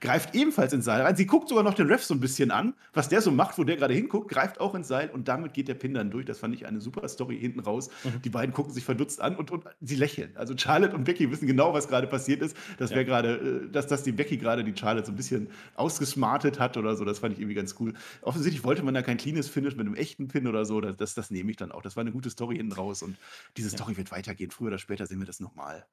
greift 0.00 0.34
ebenfalls 0.34 0.72
ins 0.72 0.84
Seil 0.84 1.02
rein. 1.02 1.16
Sie 1.16 1.26
guckt 1.26 1.48
sogar 1.48 1.62
noch 1.62 1.74
den 1.74 1.86
Ref 1.86 2.02
so 2.02 2.14
ein 2.14 2.20
bisschen 2.20 2.50
an, 2.50 2.74
was 2.92 3.08
der 3.08 3.20
so 3.20 3.30
macht, 3.30 3.58
wo 3.58 3.64
der 3.64 3.76
gerade 3.76 3.94
hinguckt, 3.94 4.30
greift 4.30 4.60
auch 4.60 4.74
ins 4.74 4.88
Seil 4.88 5.10
und 5.10 5.28
damit 5.28 5.52
geht 5.52 5.68
der 5.68 5.74
Pin 5.74 5.94
dann 5.94 6.10
durch. 6.10 6.24
Das 6.24 6.38
fand 6.38 6.54
ich 6.54 6.66
eine 6.66 6.80
super 6.80 7.08
Story 7.08 7.38
hinten 7.38 7.60
raus. 7.60 7.90
Mhm. 8.04 8.22
Die 8.22 8.30
beiden 8.30 8.54
gucken 8.54 8.72
sich 8.72 8.84
verdutzt 8.84 9.20
an 9.20 9.36
und, 9.36 9.50
und 9.50 9.64
sie 9.80 9.96
lächeln. 9.96 10.36
Also 10.36 10.56
Charlotte 10.56 10.94
und 10.94 11.04
Becky 11.04 11.30
wissen 11.30 11.46
genau, 11.46 11.74
was 11.74 11.88
gerade 11.88 12.06
passiert 12.06 12.42
ist. 12.42 12.56
Das 12.78 12.90
wäre 12.90 13.00
ja. 13.00 13.06
gerade, 13.06 13.64
äh, 13.66 13.70
dass, 13.70 13.86
dass 13.86 14.02
die 14.02 14.12
Becky 14.12 14.36
gerade 14.38 14.64
die 14.64 14.76
Charlotte 14.76 15.06
so 15.06 15.12
ein 15.12 15.16
bisschen 15.16 15.48
ausgesmartet 15.74 16.58
hat 16.58 16.76
oder 16.76 16.96
so. 16.96 17.04
Das 17.04 17.18
fand 17.18 17.34
ich 17.34 17.40
irgendwie 17.40 17.54
ganz 17.54 17.76
cool. 17.78 17.94
Offensichtlich 18.22 18.64
wollte 18.64 18.82
man 18.82 18.94
da 18.94 19.02
kein 19.02 19.16
cleanes 19.16 19.48
Finish 19.48 19.76
mit 19.76 19.86
einem 19.86 19.94
echten 19.94 20.28
Pin 20.28 20.46
oder 20.46 20.64
so. 20.64 20.80
Das, 20.80 20.96
das, 20.96 21.14
das 21.14 21.30
nehme 21.30 21.50
ich 21.50 21.56
dann 21.56 21.72
auch. 21.72 21.82
Das 21.82 21.96
war 21.96 22.00
eine 22.00 22.12
gute 22.12 22.30
Story 22.30 22.56
hinten 22.56 22.72
raus 22.72 23.02
und 23.02 23.16
diese 23.56 23.70
Story 23.70 23.92
ja. 23.92 23.98
wird 23.98 24.10
weitergehen. 24.12 24.50
Früher 24.50 24.68
oder 24.68 24.78
später 24.78 25.06
sehen 25.06 25.18
wir 25.18 25.26
das 25.26 25.40
nochmal. 25.40 25.84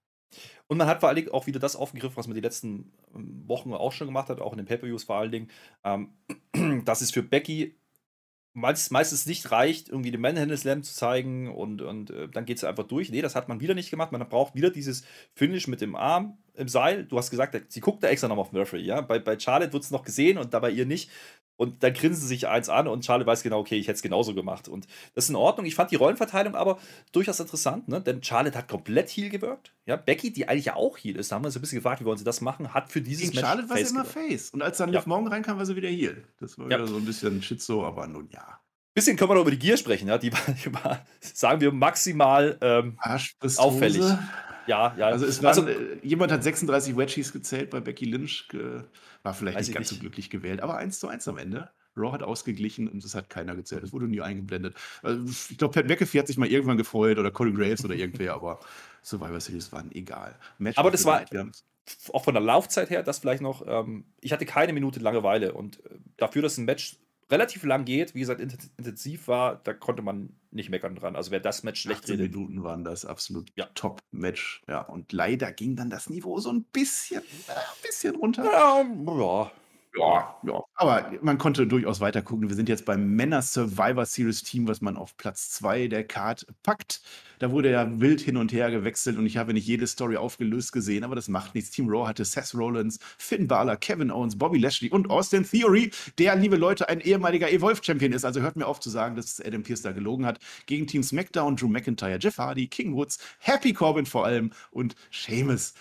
Und 0.67 0.77
man 0.77 0.87
hat 0.87 0.99
vor 0.99 1.09
allen 1.09 1.15
Dingen 1.15 1.31
auch 1.31 1.47
wieder 1.47 1.59
das 1.59 1.75
aufgegriffen, 1.75 2.17
was 2.17 2.27
man 2.27 2.35
die 2.35 2.41
letzten 2.41 2.91
ähm, 3.15 3.43
Wochen 3.47 3.73
auch 3.73 3.91
schon 3.91 4.07
gemacht 4.07 4.29
hat, 4.29 4.41
auch 4.41 4.51
in 4.51 4.57
den 4.57 4.65
Pay-Per-Views 4.65 5.05
vor 5.05 5.17
allen 5.17 5.31
Dingen, 5.31 5.49
ähm, 5.83 6.13
dass 6.85 7.01
es 7.01 7.11
für 7.11 7.23
Becky 7.23 7.77
meist, 8.57 8.91
meistens 8.91 9.25
nicht 9.27 9.51
reicht, 9.51 9.87
irgendwie 9.87 10.11
den 10.11 10.19
Manhandle 10.19 10.57
Slam 10.57 10.83
zu 10.83 10.93
zeigen 10.93 11.53
und, 11.53 11.81
und 11.81 12.09
äh, 12.09 12.27
dann 12.27 12.45
geht 12.45 12.57
es 12.57 12.63
einfach 12.63 12.85
durch. 12.85 13.11
Nee, 13.11 13.21
das 13.21 13.35
hat 13.35 13.47
man 13.47 13.59
wieder 13.59 13.75
nicht 13.75 13.91
gemacht. 13.91 14.11
Man 14.11 14.27
braucht 14.27 14.55
wieder 14.55 14.71
dieses 14.71 15.03
Finish 15.35 15.67
mit 15.67 15.79
dem 15.79 15.95
Arm 15.95 16.39
im 16.55 16.67
Seil. 16.67 17.05
Du 17.05 17.17
hast 17.17 17.29
gesagt, 17.29 17.71
sie 17.71 17.79
guckt 17.79 18.03
da 18.03 18.07
extra 18.07 18.27
nochmal 18.27 18.45
auf 18.45 18.51
Murphy. 18.51 18.77
Ja? 18.77 19.01
Bei, 19.01 19.19
bei 19.19 19.39
Charlotte 19.39 19.73
wird 19.73 19.83
es 19.83 19.91
noch 19.91 20.03
gesehen 20.03 20.37
und 20.39 20.53
dabei 20.53 20.71
ihr 20.71 20.87
nicht. 20.87 21.11
Und 21.57 21.83
dann 21.83 21.93
grinsen 21.93 22.21
sie 22.21 22.27
sich 22.27 22.47
eins 22.47 22.69
an 22.69 22.87
und 22.87 23.03
Charlie 23.03 23.25
weiß 23.25 23.41
genau, 23.41 23.59
okay, 23.59 23.77
ich 23.77 23.87
hätte 23.87 23.95
es 23.95 24.01
genauso 24.03 24.35
gemacht. 24.35 24.67
Und 24.69 24.87
das 25.15 25.25
ist 25.25 25.31
in 25.31 25.35
Ordnung. 25.35 25.65
Ich 25.65 25.75
fand 25.75 25.91
die 25.91 25.95
Rollenverteilung 25.95 26.55
aber 26.55 26.77
durchaus 27.11 27.39
interessant, 27.39 27.87
ne? 27.87 27.99
denn 27.99 28.23
Charlotte 28.23 28.57
hat 28.57 28.67
komplett 28.67 29.09
Heal 29.09 29.29
gewirkt. 29.29 29.73
Ja, 29.85 29.95
Becky, 29.95 30.31
die 30.31 30.47
eigentlich 30.47 30.65
ja 30.65 30.75
auch 30.75 30.97
Heal 30.97 31.15
ist, 31.15 31.31
da 31.31 31.35
haben 31.35 31.43
wir 31.43 31.47
uns 31.47 31.55
ein 31.55 31.61
bisschen 31.61 31.79
gefragt, 31.79 31.99
wie 31.99 32.05
wollen 32.05 32.17
sie 32.17 32.23
das 32.23 32.41
machen, 32.41 32.73
hat 32.73 32.91
für 32.91 33.01
dieses 33.01 33.23
Gegen 33.23 33.35
Match 33.35 33.45
Charlotte 33.45 33.69
war 33.69 33.77
sie 33.77 33.89
immer 33.89 34.05
Face. 34.05 34.51
Und 34.51 34.61
als 34.61 34.77
dann 34.77 34.93
ja. 34.93 34.99
Liv 34.99 35.07
Morgan 35.07 35.27
reinkam, 35.27 35.57
war 35.57 35.65
sie 35.65 35.75
wieder 35.75 35.89
Heal. 35.89 36.23
Das 36.39 36.57
war 36.59 36.69
ja. 36.69 36.77
wieder 36.77 36.87
so 36.87 36.97
ein 36.97 37.05
bisschen 37.05 37.41
Schizo, 37.41 37.83
aber 37.83 38.05
nun 38.05 38.29
ja. 38.31 38.59
Bisschen 38.93 39.15
können 39.15 39.29
wir 39.29 39.35
noch 39.35 39.41
über 39.41 39.51
die 39.51 39.59
Gier 39.59 39.77
sprechen, 39.77 40.07
ja. 40.07 40.17
Die 40.17 40.31
war, 40.31 40.39
die 40.65 40.73
war 40.73 41.05
sagen 41.21 41.61
wir, 41.61 41.71
maximal 41.71 42.57
ähm, 42.61 42.97
auffällig. 43.57 44.03
Ja, 44.67 44.95
ja. 44.97 45.07
Also, 45.07 45.25
es 45.25 45.41
waren, 45.41 45.47
also 45.47 45.67
äh, 45.67 45.97
jemand 46.03 46.31
hat 46.31 46.43
36 46.43 46.95
Wedgies 46.97 47.33
gezählt 47.33 47.69
bei 47.69 47.79
Becky 47.79 48.05
Lynch. 48.05 48.47
War 49.23 49.33
vielleicht 49.33 49.57
nicht 49.57 49.73
ganz 49.73 49.89
nicht. 49.89 49.97
so 49.97 50.01
glücklich 50.01 50.29
gewählt, 50.29 50.61
aber 50.61 50.77
1 50.77 50.99
zu 50.99 51.07
1 51.07 51.27
am 51.27 51.37
Ende. 51.37 51.69
Raw 51.95 52.11
hat 52.11 52.21
ausgeglichen 52.21 52.87
und 52.87 53.03
es 53.03 53.15
hat 53.15 53.29
keiner 53.29 53.55
gezählt. 53.55 53.83
Es 53.83 53.91
wurde 53.91 54.07
nie 54.07 54.21
eingeblendet. 54.21 54.75
Also, 55.01 55.25
ich 55.49 55.57
glaube, 55.57 55.73
Pat 55.73 55.87
McAfee 55.87 56.19
hat 56.19 56.27
sich 56.27 56.37
mal 56.37 56.47
irgendwann 56.47 56.77
gefreut 56.77 57.17
oder 57.17 57.31
Corey 57.31 57.51
Graves 57.51 57.83
oder 57.83 57.95
irgendwer, 57.95 58.35
aber 58.35 58.59
Survivor 59.01 59.39
Series 59.39 59.71
waren 59.71 59.91
egal. 59.91 60.35
Match 60.59 60.77
Aber 60.77 60.91
das 60.91 61.05
war 61.05 61.25
auch 62.11 62.23
von 62.23 62.33
der 62.33 62.43
Laufzeit 62.43 62.89
her, 62.89 63.03
das 63.03 63.19
vielleicht 63.19 63.41
noch, 63.41 63.65
ähm, 63.65 64.05
ich 64.19 64.33
hatte 64.33 64.45
keine 64.45 64.73
Minute 64.73 64.99
Langeweile 64.99 65.53
und 65.53 65.83
äh, 65.85 65.97
dafür, 66.17 66.41
dass 66.41 66.57
ein 66.57 66.65
Match 66.65 66.97
relativ 67.29 67.63
lang 67.63 67.85
geht, 67.85 68.15
wie 68.15 68.19
gesagt, 68.19 68.41
intensiv 68.41 69.27
war, 69.27 69.57
da 69.63 69.73
konnte 69.73 70.01
man 70.01 70.35
nicht 70.51 70.69
meckern 70.69 70.95
dran. 70.95 71.15
Also 71.15 71.31
wer 71.31 71.39
das 71.39 71.63
Match 71.63 71.81
schlecht 71.81 72.07
redet. 72.09 72.31
Minuten 72.31 72.63
waren 72.63 72.83
das 72.83 73.05
absolut 73.05 73.51
ja. 73.55 73.67
Top-Match. 73.75 74.63
Ja, 74.67 74.81
und 74.81 75.11
leider 75.11 75.51
ging 75.51 75.75
dann 75.75 75.89
das 75.89 76.09
Niveau 76.09 76.39
so 76.39 76.51
ein 76.51 76.63
bisschen, 76.63 77.21
äh, 77.47 77.51
ein 77.51 77.81
bisschen 77.83 78.15
runter. 78.15 78.45
Ja, 78.45 78.81
ja. 78.81 79.51
Ja, 79.97 80.37
ja. 80.43 80.63
Aber 80.75 81.11
man 81.21 81.37
konnte 81.37 81.65
durchaus 81.65 81.99
weiter 81.99 82.21
gucken. 82.21 82.49
Wir 82.49 82.55
sind 82.55 82.69
jetzt 82.69 82.85
beim 82.85 83.15
Männer 83.15 83.41
Survivor 83.41 84.05
Series 84.05 84.43
Team, 84.43 84.67
was 84.67 84.81
man 84.81 84.95
auf 84.95 85.17
Platz 85.17 85.49
2 85.51 85.87
der 85.87 86.03
Card 86.03 86.45
packt. 86.61 87.01
Da 87.39 87.51
wurde 87.51 87.71
ja 87.71 87.99
wild 87.99 88.21
hin 88.21 88.37
und 88.37 88.51
her 88.51 88.71
gewechselt 88.71 89.17
und 89.17 89.25
ich 89.25 89.37
habe 89.37 89.53
nicht 89.53 89.67
jede 89.67 89.85
Story 89.85 90.17
aufgelöst 90.17 90.71
gesehen, 90.71 91.03
aber 91.03 91.15
das 91.15 91.27
macht 91.27 91.53
nichts. 91.53 91.71
Team 91.71 91.87
Raw 91.87 92.07
hatte 92.07 92.25
Seth 92.25 92.53
Rollins, 92.55 92.99
Finn 93.17 93.47
Balor, 93.47 93.75
Kevin 93.77 94.11
Owens, 94.11 94.37
Bobby 94.37 94.57
Lashley 94.57 94.89
und 94.89 95.09
Austin 95.09 95.43
Theory, 95.43 95.91
der, 96.17 96.35
liebe 96.35 96.55
Leute, 96.55 96.89
ein 96.89 96.99
ehemaliger 96.99 97.51
Evolve-Champion 97.51 98.11
ist. 98.11 98.25
Also 98.25 98.41
hört 98.41 98.55
mir 98.55 98.65
auf 98.65 98.79
zu 98.79 98.89
sagen, 98.89 99.15
dass 99.15 99.39
Adam 99.39 99.63
Pierce 99.63 99.83
da 99.83 99.91
gelogen 99.91 100.25
hat. 100.25 100.39
Gegen 100.65 100.87
Team 100.87 101.03
SmackDown, 101.03 101.55
Drew 101.55 101.67
McIntyre, 101.67 102.17
Jeff 102.19 102.37
Hardy, 102.37 102.67
King 102.67 102.95
Woods, 102.95 103.19
Happy 103.39 103.73
Corbin 103.73 104.05
vor 104.05 104.25
allem 104.25 104.51
und 104.71 104.95
Sheamus. 105.11 105.73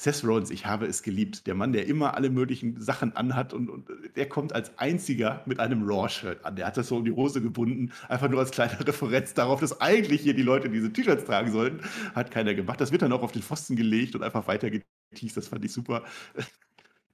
Seth 0.00 0.22
Rollins, 0.22 0.50
ich 0.50 0.64
habe 0.64 0.86
es 0.86 1.02
geliebt. 1.02 1.48
Der 1.48 1.56
Mann, 1.56 1.72
der 1.72 1.88
immer 1.88 2.14
alle 2.14 2.30
möglichen 2.30 2.80
Sachen 2.80 3.16
anhat 3.16 3.52
und, 3.52 3.68
und 3.68 3.88
der 4.14 4.28
kommt 4.28 4.52
als 4.52 4.78
einziger 4.78 5.42
mit 5.44 5.58
einem 5.58 5.82
Raw-Shirt 5.82 6.44
an. 6.44 6.54
Der 6.54 6.68
hat 6.68 6.76
das 6.76 6.86
so 6.86 6.98
um 6.98 7.04
die 7.04 7.10
Hose 7.10 7.42
gebunden, 7.42 7.90
einfach 8.08 8.28
nur 8.28 8.38
als 8.38 8.52
kleine 8.52 8.78
Referenz 8.86 9.34
darauf, 9.34 9.58
dass 9.58 9.80
eigentlich 9.80 10.20
hier 10.20 10.34
die 10.34 10.44
Leute 10.44 10.70
diese 10.70 10.92
T-Shirts 10.92 11.24
tragen 11.24 11.50
sollten. 11.50 11.80
Hat 12.14 12.30
keiner 12.30 12.54
gemacht. 12.54 12.80
Das 12.80 12.92
wird 12.92 13.02
dann 13.02 13.12
auch 13.12 13.24
auf 13.24 13.32
den 13.32 13.42
Pfosten 13.42 13.74
gelegt 13.74 14.14
und 14.14 14.22
einfach 14.22 14.46
weiter 14.46 14.70
geteased. 14.70 15.36
Das 15.36 15.48
fand 15.48 15.64
ich 15.64 15.72
super. 15.72 16.04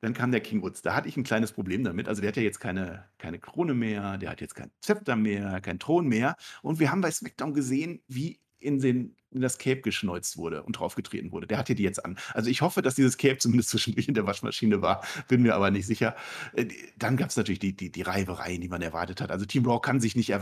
Dann 0.03 0.12
kam 0.12 0.31
der 0.31 0.43
King 0.43 0.61
Woods. 0.61 0.83
Da 0.83 0.95
hatte 0.95 1.09
ich 1.09 1.17
ein 1.17 1.25
kleines 1.25 1.53
Problem 1.53 1.85
damit. 1.85 2.07
Also 2.07 2.21
der 2.21 2.29
hat 2.29 2.37
ja 2.37 2.43
jetzt 2.43 2.61
keine, 2.61 3.07
keine 3.17 3.38
Krone 3.38 3.73
mehr, 3.73 4.19
der 4.19 4.29
hat 4.29 4.43
jetzt 4.43 4.55
kein 4.55 4.71
Zepter 4.83 5.17
mehr, 5.17 5.62
kein 5.62 5.79
Thron 5.79 6.07
mehr. 6.07 6.37
Und 6.61 6.81
wir 6.81 6.91
haben 6.91 7.00
bei 7.00 7.11
SmackDown 7.11 7.55
gesehen, 7.55 8.03
wie 8.09 8.41
in, 8.64 8.80
den, 8.80 9.16
in 9.30 9.40
das 9.40 9.59
Cape 9.59 9.83
geschneuzt 9.83 10.37
wurde 10.37 10.62
und 10.62 10.78
draufgetreten 10.78 11.33
wurde. 11.33 11.47
Der 11.47 11.59
hatte 11.59 11.75
die 11.75 11.83
jetzt 11.83 12.04
an. 12.04 12.18
Also 12.33 12.50
ich 12.50 12.62
hoffe, 12.62 12.83
dass 12.83 12.94
dieses 12.94 13.18
Cape 13.18 13.38
zumindest 13.38 13.71
zwischendurch 13.71 14.09
in 14.09 14.14
der 14.14 14.26
Waschmaschine 14.26 14.83
war. 14.83 15.04
Bin 15.28 15.42
mir 15.42 15.54
aber 15.54 15.71
nicht 15.71 15.87
sicher. 15.87 16.16
Äh, 16.54 16.66
dann 16.97 17.16
gab 17.16 17.30
es 17.30 17.37
natürlich 17.37 17.59
die, 17.59 17.76
die, 17.76 17.92
die 17.92 18.02
Reibereien, 18.02 18.61
die 18.61 18.68
man 18.68 18.83
erwartet 18.83 19.21
hat. 19.21 19.30
Also 19.30 19.44
Team 19.44 19.66
Raw 19.66 19.80
kann 19.80 20.00
sich 20.00 20.16
nicht, 20.16 20.33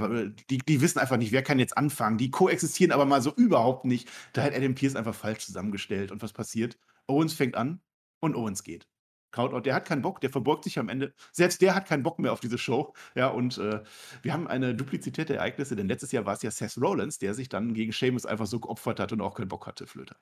die, 0.50 0.58
die 0.58 0.80
wissen 0.80 0.98
einfach 0.98 1.16
nicht, 1.16 1.32
wer 1.32 1.42
kann 1.42 1.58
jetzt 1.58 1.76
anfangen. 1.76 2.18
Die 2.18 2.30
koexistieren 2.30 2.92
aber 2.92 3.04
mal 3.04 3.20
so 3.22 3.32
überhaupt 3.34 3.84
nicht. 3.84 4.08
Da 4.32 4.42
hat 4.42 4.54
Adam 4.54 4.74
Pierce 4.74 4.96
einfach 4.96 5.14
falsch 5.14 5.44
zusammengestellt. 5.44 6.12
Und 6.12 6.22
was 6.22 6.32
passiert? 6.32 6.78
Owens 7.06 7.34
fängt 7.34 7.56
an 7.56 7.80
und 8.20 8.36
Owens 8.36 8.62
geht. 8.62 8.86
Countout, 9.32 9.60
der 9.60 9.74
hat 9.74 9.86
keinen 9.86 10.02
Bock, 10.02 10.20
der 10.20 10.30
verbeugt 10.30 10.64
sich 10.64 10.78
am 10.78 10.88
Ende. 10.88 11.14
Selbst 11.32 11.60
der 11.62 11.74
hat 11.74 11.86
keinen 11.86 12.02
Bock 12.02 12.18
mehr 12.18 12.32
auf 12.32 12.40
diese 12.40 12.58
Show. 12.58 12.94
Ja, 13.14 13.28
und 13.28 13.58
äh, 13.58 13.82
wir 14.22 14.32
haben 14.32 14.46
eine 14.46 14.74
Duplizität 14.74 15.28
der 15.30 15.38
Ereignisse, 15.38 15.74
denn 15.74 15.88
letztes 15.88 16.12
Jahr 16.12 16.26
war 16.26 16.34
es 16.34 16.42
ja 16.42 16.50
Seth 16.50 16.76
Rollins, 16.80 17.18
der 17.18 17.34
sich 17.34 17.48
dann 17.48 17.74
gegen 17.74 17.92
Sheamus 17.92 18.26
einfach 18.26 18.46
so 18.46 18.60
geopfert 18.60 19.00
hat 19.00 19.12
und 19.12 19.20
auch 19.20 19.34
keinen 19.34 19.48
Bock 19.48 19.66
hatte, 19.66 19.86
Flöter. 19.86 20.16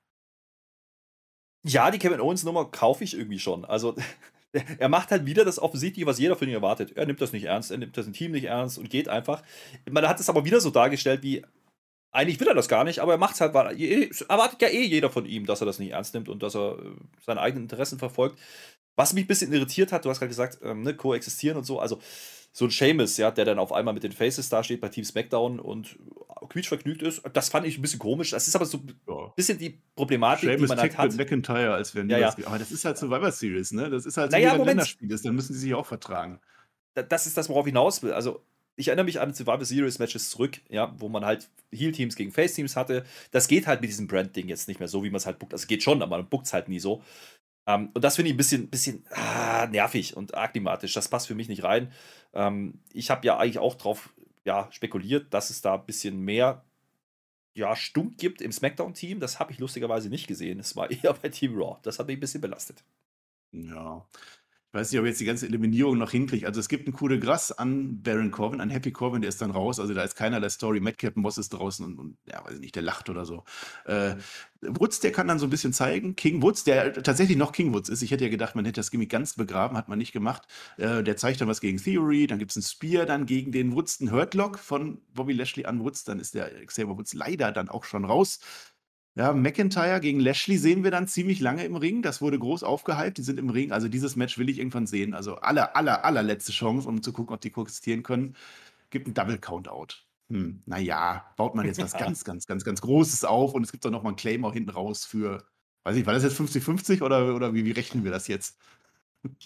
Ja, 1.62 1.90
die 1.90 1.98
Kevin 1.98 2.20
Owens 2.20 2.44
Nummer 2.44 2.70
kaufe 2.70 3.04
ich 3.04 3.14
irgendwie 3.16 3.38
schon. 3.38 3.64
Also, 3.64 3.96
er 4.78 4.88
macht 4.88 5.10
halt 5.10 5.26
wieder 5.26 5.44
das 5.44 5.58
offensichtliche, 5.58 6.06
was 6.06 6.18
jeder 6.18 6.36
von 6.36 6.48
ihm 6.48 6.54
erwartet. 6.54 6.96
Er 6.96 7.06
nimmt 7.06 7.20
das 7.20 7.32
nicht 7.32 7.44
ernst, 7.44 7.70
er 7.70 7.78
nimmt 7.78 7.96
das 7.96 8.10
Team 8.12 8.32
nicht 8.32 8.44
ernst 8.44 8.78
und 8.78 8.88
geht 8.88 9.08
einfach. 9.08 9.42
Man 9.90 10.08
hat 10.08 10.20
es 10.20 10.30
aber 10.30 10.44
wieder 10.44 10.60
so 10.60 10.70
dargestellt, 10.70 11.22
wie 11.22 11.44
eigentlich 12.12 12.40
will 12.40 12.48
er 12.48 12.54
das 12.54 12.68
gar 12.68 12.84
nicht, 12.84 12.98
aber 13.00 13.12
er 13.12 13.18
macht 13.18 13.34
es 13.34 13.40
halt, 13.40 13.54
weil 13.54 13.80
erwartet 14.28 14.62
ja 14.62 14.68
eh 14.68 14.84
jeder 14.84 15.10
von 15.10 15.26
ihm, 15.26 15.46
dass 15.46 15.60
er 15.62 15.66
das 15.66 15.78
nicht 15.78 15.92
ernst 15.92 16.14
nimmt 16.14 16.28
und 16.28 16.42
dass 16.42 16.56
er 16.56 16.78
äh, 16.78 16.90
seine 17.24 17.40
eigenen 17.40 17.64
Interessen 17.64 17.98
verfolgt. 17.98 18.38
Was 19.00 19.14
mich 19.14 19.24
ein 19.24 19.28
bisschen 19.28 19.50
irritiert 19.50 19.92
hat, 19.92 20.04
du 20.04 20.10
hast 20.10 20.18
gerade 20.18 20.28
gesagt, 20.28 20.58
ähm, 20.62 20.82
ne, 20.82 20.94
koexistieren 20.94 21.56
und 21.56 21.64
so, 21.64 21.80
also 21.80 21.98
so 22.52 22.66
ein 22.66 22.70
Seamus, 22.70 23.16
ja, 23.16 23.30
der 23.30 23.46
dann 23.46 23.58
auf 23.58 23.72
einmal 23.72 23.94
mit 23.94 24.02
den 24.02 24.12
Faces 24.12 24.50
da 24.50 24.62
steht 24.62 24.82
bei 24.82 24.90
Team 24.90 25.04
SmackDown 25.04 25.58
und 25.58 25.96
quietschvergnügt 26.50 27.00
ist, 27.00 27.22
das 27.32 27.48
fand 27.48 27.66
ich 27.66 27.78
ein 27.78 27.82
bisschen 27.82 27.98
komisch. 27.98 28.30
Das 28.32 28.46
ist 28.46 28.54
aber 28.54 28.66
so 28.66 28.76
ein 28.76 28.94
ja. 29.08 29.32
bisschen 29.34 29.56
die 29.56 29.80
Problematik, 29.96 30.50
Seamus 30.50 30.60
die 30.60 30.68
man 30.68 30.78
halt 30.80 30.98
hat. 30.98 31.12
mit 31.12 31.18
McIntyre, 31.18 31.72
als 31.72 31.94
wenn 31.94 32.10
ja, 32.10 32.18
ja. 32.18 32.30
Das, 32.30 32.44
aber 32.44 32.58
das 32.58 32.70
ist 32.72 32.84
halt 32.84 32.98
Survivor 32.98 33.32
Series, 33.32 33.72
ne? 33.72 33.88
Das 33.88 34.04
ist 34.04 34.18
halt 34.18 34.32
so, 34.32 34.36
naja, 34.36 34.52
ein 34.52 34.64
Länderspiel 34.66 35.10
ist, 35.10 35.24
dann 35.24 35.34
müssen 35.34 35.54
sie 35.54 35.60
sich 35.60 35.72
auch 35.72 35.86
vertragen. 35.86 36.38
Das 36.92 37.26
ist 37.26 37.38
das, 37.38 37.48
worauf 37.48 37.66
ich 37.66 37.70
hinaus 37.70 38.02
will. 38.02 38.12
Also, 38.12 38.44
ich 38.76 38.88
erinnere 38.88 39.04
mich 39.04 39.18
an 39.18 39.32
Survivor 39.32 39.64
Series 39.64 39.98
Matches 39.98 40.28
zurück, 40.28 40.60
ja, 40.68 40.94
wo 40.98 41.08
man 41.08 41.24
halt 41.24 41.48
Heal-Teams 41.72 42.16
gegen 42.16 42.32
Face-Teams 42.32 42.76
hatte. 42.76 43.04
Das 43.30 43.48
geht 43.48 43.66
halt 43.66 43.80
mit 43.80 43.88
diesem 43.88 44.08
Brand-Ding 44.08 44.48
jetzt 44.48 44.68
nicht 44.68 44.78
mehr 44.78 44.88
so, 44.88 45.04
wie 45.04 45.10
man 45.10 45.16
es 45.16 45.26
halt 45.26 45.38
bookt. 45.38 45.54
Also, 45.54 45.62
es 45.62 45.68
geht 45.68 45.82
schon, 45.82 46.02
aber 46.02 46.18
man 46.18 46.28
bookt 46.28 46.46
es 46.46 46.52
halt 46.52 46.68
nie 46.68 46.80
so. 46.80 47.02
Ähm, 47.74 47.90
und 47.94 48.02
das 48.02 48.16
finde 48.16 48.30
ich 48.30 48.34
ein 48.34 48.38
bisschen, 48.38 48.68
bisschen 48.68 49.04
ah, 49.10 49.66
nervig 49.66 50.16
und 50.16 50.34
arg 50.34 50.52
klimatisch. 50.52 50.92
Das 50.92 51.08
passt 51.08 51.26
für 51.26 51.34
mich 51.34 51.48
nicht 51.48 51.62
rein. 51.62 51.92
Ähm, 52.32 52.80
ich 52.92 53.10
habe 53.10 53.26
ja 53.26 53.38
eigentlich 53.38 53.58
auch 53.58 53.74
darauf 53.74 54.10
ja, 54.44 54.68
spekuliert, 54.72 55.32
dass 55.32 55.50
es 55.50 55.62
da 55.62 55.74
ein 55.74 55.86
bisschen 55.86 56.20
mehr 56.20 56.64
ja, 57.54 57.74
Stunk 57.76 58.18
gibt 58.18 58.40
im 58.40 58.52
SmackDown-Team. 58.52 59.20
Das 59.20 59.38
habe 59.38 59.52
ich 59.52 59.58
lustigerweise 59.58 60.08
nicht 60.08 60.26
gesehen. 60.26 60.60
Es 60.60 60.76
war 60.76 60.90
eher 60.90 61.14
bei 61.14 61.28
Team 61.28 61.56
Raw. 61.56 61.78
Das 61.82 61.98
hat 61.98 62.06
mich 62.06 62.16
ein 62.16 62.20
bisschen 62.20 62.40
belastet. 62.40 62.82
Ja, 63.52 64.06
ich 64.70 64.74
weiß 64.74 64.92
nicht, 64.92 65.00
ob 65.00 65.06
jetzt 65.06 65.20
die 65.20 65.24
ganze 65.24 65.46
Eliminierung 65.46 65.98
noch 65.98 66.12
hinkriegt. 66.12 66.46
Also 66.46 66.60
es 66.60 66.68
gibt 66.68 66.86
einen 66.86 66.94
Coup 66.94 67.08
de 67.08 67.18
Gras 67.18 67.50
an 67.50 68.00
Baron 68.04 68.30
Corbin, 68.30 68.60
an 68.60 68.70
Happy 68.70 68.92
Corbin, 68.92 69.20
der 69.20 69.28
ist 69.30 69.42
dann 69.42 69.50
raus. 69.50 69.80
Also 69.80 69.94
da 69.94 70.04
ist 70.04 70.14
keiner 70.14 70.40
der 70.40 70.50
Story. 70.50 70.78
Madcap 70.78 71.16
Moss 71.16 71.38
ist 71.38 71.48
draußen 71.48 71.84
und, 71.84 71.98
und, 71.98 72.16
ja, 72.26 72.44
weiß 72.44 72.54
ich 72.54 72.60
nicht, 72.60 72.76
der 72.76 72.84
lacht 72.84 73.10
oder 73.10 73.24
so. 73.24 73.42
Äh, 73.84 74.14
Woods, 74.62 75.00
der 75.00 75.10
kann 75.10 75.26
dann 75.26 75.40
so 75.40 75.46
ein 75.48 75.50
bisschen 75.50 75.72
zeigen. 75.72 76.14
King 76.14 76.40
Woods, 76.40 76.62
der 76.62 77.02
tatsächlich 77.02 77.36
noch 77.36 77.50
King 77.50 77.74
Woods 77.74 77.88
ist. 77.88 78.02
Ich 78.02 78.12
hätte 78.12 78.22
ja 78.22 78.30
gedacht, 78.30 78.54
man 78.54 78.64
hätte 78.64 78.78
das 78.78 78.92
Gimmick 78.92 79.10
ganz 79.10 79.34
begraben, 79.34 79.76
hat 79.76 79.88
man 79.88 79.98
nicht 79.98 80.12
gemacht. 80.12 80.46
Äh, 80.76 81.02
der 81.02 81.16
zeigt 81.16 81.40
dann 81.40 81.48
was 81.48 81.60
gegen 81.60 81.78
Theory, 81.78 82.28
dann 82.28 82.38
gibt 82.38 82.52
es 82.52 82.56
ein 82.56 82.62
Spear, 82.62 83.06
dann 83.06 83.26
gegen 83.26 83.50
den 83.50 83.72
Woods, 83.74 83.98
ein 83.98 84.12
Hurtlock 84.12 84.60
von 84.60 85.00
Bobby 85.14 85.32
Lashley 85.32 85.64
an 85.64 85.80
Woods. 85.80 86.04
Dann 86.04 86.20
ist 86.20 86.34
der 86.34 86.64
Xavier 86.66 86.96
Woods 86.96 87.12
leider 87.12 87.50
dann 87.50 87.68
auch 87.68 87.82
schon 87.82 88.04
raus. 88.04 88.38
Ja, 89.16 89.32
McIntyre 89.32 90.00
gegen 90.00 90.20
Lashley 90.20 90.56
sehen 90.56 90.84
wir 90.84 90.90
dann 90.90 91.08
ziemlich 91.08 91.40
lange 91.40 91.64
im 91.64 91.76
Ring. 91.76 92.00
Das 92.02 92.22
wurde 92.22 92.38
groß 92.38 92.62
aufgehypt. 92.62 93.18
Die 93.18 93.22
sind 93.22 93.38
im 93.38 93.50
Ring. 93.50 93.72
Also 93.72 93.88
dieses 93.88 94.16
Match 94.16 94.38
will 94.38 94.48
ich 94.48 94.58
irgendwann 94.58 94.86
sehen. 94.86 95.14
Also 95.14 95.36
aller, 95.36 95.76
aller, 95.76 96.04
allerletzte 96.04 96.52
Chance, 96.52 96.88
um 96.88 97.02
zu 97.02 97.12
gucken, 97.12 97.34
ob 97.34 97.40
die 97.40 97.50
koexistieren 97.50 98.02
können. 98.02 98.36
Gibt 98.90 99.08
ein 99.08 99.14
Double 99.14 99.38
Countout. 99.38 99.96
Hm, 100.30 100.62
naja, 100.64 101.24
baut 101.36 101.56
man 101.56 101.66
jetzt 101.66 101.82
was 101.82 101.92
ganz, 101.98 102.24
ganz, 102.24 102.46
ganz, 102.46 102.64
ganz 102.64 102.80
Großes 102.80 103.24
auf 103.24 103.52
und 103.52 103.64
es 103.64 103.72
gibt 103.72 103.84
dann 103.84 103.92
nochmal 103.92 104.10
einen 104.10 104.16
Claim 104.16 104.44
auch 104.44 104.52
hinten 104.52 104.70
raus 104.70 105.04
für, 105.04 105.44
weiß 105.82 105.96
ich, 105.96 106.06
war 106.06 106.14
das 106.14 106.22
jetzt 106.22 106.40
50-50 106.40 107.02
oder, 107.02 107.34
oder 107.34 107.52
wie, 107.52 107.64
wie 107.64 107.72
rechnen 107.72 108.04
wir 108.04 108.12
das 108.12 108.28
jetzt? 108.28 108.56